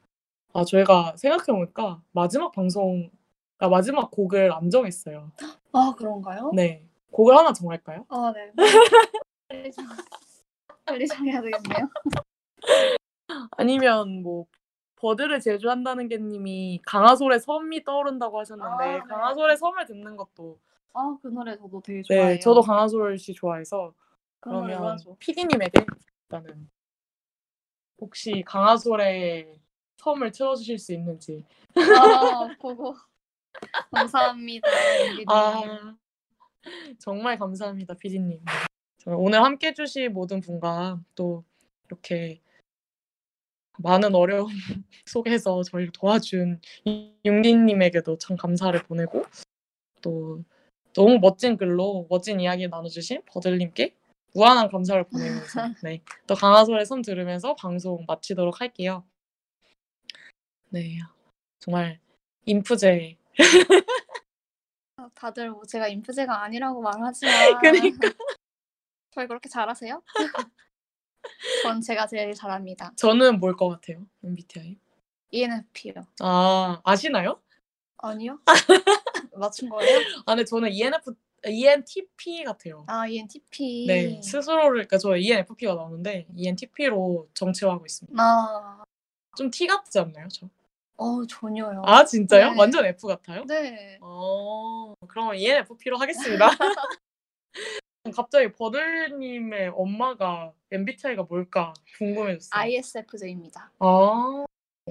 아, 0.52 0.64
저희가 0.64 1.16
생각해보니까 1.16 2.02
마지막 2.12 2.52
방송, 2.52 3.10
아, 3.58 3.68
마지막 3.68 4.10
곡을 4.10 4.52
안 4.52 4.70
정했어요. 4.70 5.30
아 5.72 5.94
그런가요? 5.96 6.50
네. 6.54 6.84
곡을 7.10 7.36
하나 7.36 7.52
정할까요? 7.52 8.04
아 8.08 8.32
네. 8.34 8.52
빨리 9.48 9.70
정 9.72 9.86
빨리 10.84 11.06
정해야 11.06 11.40
되겠네요. 11.40 11.88
아니면 13.52 14.22
뭐, 14.22 14.46
버드를 14.96 15.40
제주한다는 15.40 16.08
개님이 16.08 16.80
강하솔의 16.84 17.40
섬이 17.40 17.84
떠오른다고 17.84 18.38
하셨는데, 18.40 18.84
아, 18.84 18.92
네. 18.94 19.00
강하솔의 19.08 19.56
섬을 19.56 19.86
듣는 19.86 20.16
것도, 20.16 20.58
아 20.92 21.16
그 21.22 21.28
노래 21.28 21.56
저도 21.56 21.80
되게 21.80 22.02
좋아해요. 22.02 22.26
네, 22.26 22.38
저도 22.40 22.60
강하솔 22.62 23.18
씨 23.18 23.32
좋아해서, 23.32 23.94
그 24.40 24.50
그러면. 24.50 24.98
PD님에게 25.20 25.86
일단은 26.24 26.68
혹시 28.00 28.42
강하솔의 28.46 29.60
섬을 29.98 30.32
틀어주실 30.32 30.78
수 30.78 30.92
있는지. 30.92 31.44
아 31.76 32.48
보고 32.60 32.96
감사합니다. 33.92 34.68
아 35.28 35.94
정말 36.98 37.38
감사합니다, 37.38 37.94
PD님. 37.94 38.44
오늘 39.06 39.42
함께 39.42 39.68
해주실 39.68 40.10
모든 40.10 40.40
분과 40.40 41.00
또 41.14 41.44
이렇게 41.86 42.40
많은 43.78 44.14
어려움 44.14 44.48
속에서 45.06 45.62
저희를 45.62 45.92
도와준 45.92 46.60
윤기님에게도 47.24 48.18
참 48.18 48.36
감사를 48.36 48.78
보내고 48.82 49.24
또 50.02 50.44
너무 50.92 51.18
멋진 51.18 51.56
글로 51.56 52.06
멋진 52.10 52.40
이야기 52.40 52.68
나눠주신 52.68 53.22
버들님께 53.26 53.94
무한한 54.34 54.68
감사를 54.68 55.02
보내면서 55.04 55.60
네, 55.82 56.02
또 56.26 56.34
강하솔의 56.34 56.84
섬 56.86 57.02
들으면서 57.02 57.54
방송 57.56 58.04
마치도록 58.06 58.60
할게요. 58.60 59.04
네, 60.68 60.98
정말 61.58 61.98
인프제 62.44 63.16
다들 65.14 65.50
뭐 65.50 65.64
제가 65.64 65.88
인프제가 65.88 66.42
아니라고 66.42 66.80
말하지만 66.82 67.32
그러니까. 67.60 68.08
저희 69.12 69.26
그렇게 69.26 69.48
잘하세요? 69.48 70.02
전 71.62 71.80
제가 71.80 72.06
제일 72.06 72.34
잘합니다. 72.34 72.92
저는 72.96 73.40
뭘 73.40 73.54
것 73.56 73.68
같아요? 73.68 74.06
MBTI? 74.24 74.78
ENFP요. 75.30 76.06
아 76.20 76.80
아시나요? 76.84 77.40
아니요? 77.98 78.38
맞춘 79.36 79.68
거예요? 79.68 79.98
아, 80.26 80.34
근데 80.34 80.44
저는 80.44 80.70
ENF, 80.72 81.14
ENTP 81.46 82.44
같아요. 82.44 82.84
아 82.88 83.06
ENTP. 83.06 83.86
네, 83.86 84.20
스스로를, 84.22 84.70
그러니까 84.86 84.98
저 84.98 85.16
ENFP가 85.16 85.74
나오는데 85.74 86.26
ENTP로 86.34 87.28
정체화하고 87.34 87.84
있습니다. 87.86 88.22
아, 88.22 88.82
좀 89.36 89.50
T 89.50 89.66
같지 89.66 89.98
않나요, 89.98 90.28
저? 90.28 90.48
어 91.00 91.24
전혀요. 91.26 91.80
아, 91.86 92.04
진짜요? 92.04 92.50
네. 92.52 92.58
완전 92.58 92.84
F 92.84 93.06
같아요? 93.06 93.44
네. 93.46 93.96
어, 94.02 94.92
그러면 95.08 95.36
ENFP로 95.36 95.96
하겠습니다. 95.96 96.46
갑자기 98.14 98.52
버들님의 98.52 99.72
엄마가 99.74 100.52
MBTI가 100.70 101.22
뭘까 101.22 101.72
궁금해졌어요. 101.96 102.50
ISFJ입니다. 102.60 103.72
아, 103.78 104.44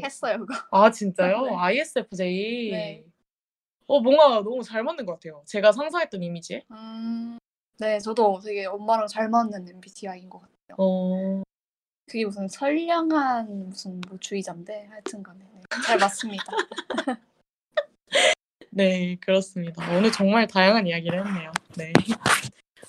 했어요 0.03 0.39
그거. 0.39 0.55
아 0.71 0.89
진짜요? 0.89 1.41
네. 1.45 1.53
ISFJ. 1.55 2.71
네. 2.71 3.05
어, 3.85 3.99
뭔가 3.99 4.41
너무 4.41 4.63
잘 4.63 4.83
맞는 4.83 5.05
것 5.05 5.13
같아요. 5.13 5.43
제가 5.45 5.71
상상했던 5.71 6.23
이미지에. 6.23 6.63
음, 6.71 7.37
네, 7.77 7.99
저도 7.99 8.39
되게 8.43 8.65
엄마랑 8.65 9.05
잘 9.07 9.29
맞는 9.29 9.67
MBTI인 9.67 10.27
것 10.29 10.39
같아요. 10.41 10.75
어, 10.77 11.43
그게 12.07 12.25
무슨 12.25 12.47
선량한 12.47 13.67
무슨 13.69 14.01
뭐 14.07 14.17
주의자인데 14.19 14.87
하여튼 14.89 15.21
간에 15.21 15.39
네, 15.53 15.58
잘 15.85 15.97
맞습니다. 15.97 16.43
네, 18.71 19.17
그렇습니다. 19.21 19.97
오늘 19.97 20.11
정말 20.11 20.47
다양한 20.47 20.87
이야기를 20.87 21.25
했네요. 21.25 21.51
네. 21.77 21.93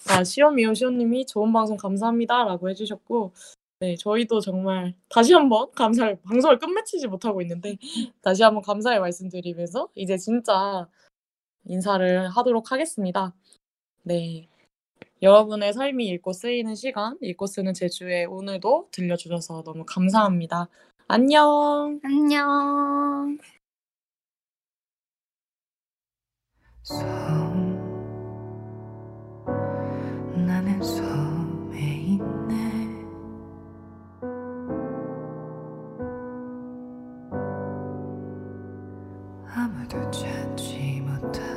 아, 0.08 0.24
시오미오 0.24 0.74
시오님이 0.74 1.26
좋은 1.26 1.52
방송 1.52 1.76
감사합니다 1.76 2.44
라고 2.44 2.70
해주셨고, 2.70 3.32
네, 3.80 3.96
저희도 3.96 4.40
정말 4.40 4.94
다시 5.08 5.32
한번 5.32 5.70
감사를 5.72 6.20
방송을 6.22 6.58
끝맺히지 6.58 7.06
못하고 7.08 7.40
있는데 7.42 7.76
다시 8.20 8.42
한번 8.42 8.62
감사의 8.62 9.00
말씀드리면서 9.00 9.88
이제 9.94 10.18
진짜 10.18 10.86
인사를 11.64 12.28
하도록 12.28 12.70
하겠습니다. 12.72 13.34
네. 14.02 14.48
여러분의 15.22 15.72
삶이 15.74 16.08
읽고 16.08 16.32
쓰이는 16.32 16.74
시간, 16.74 17.16
읽고 17.20 17.46
쓰는 17.46 17.74
제주에 17.74 18.24
오늘도 18.24 18.88
들려주셔서 18.90 19.62
너무 19.64 19.84
감사합니다. 19.86 20.68
안녕. 21.12 21.98
안녕. 22.04 23.36
섬 26.84 27.00
나는 30.46 30.80
섬에 30.80 31.78
있네 31.80 33.04
아무도 39.52 40.08
찾지 40.12 41.00
못해 41.00 41.49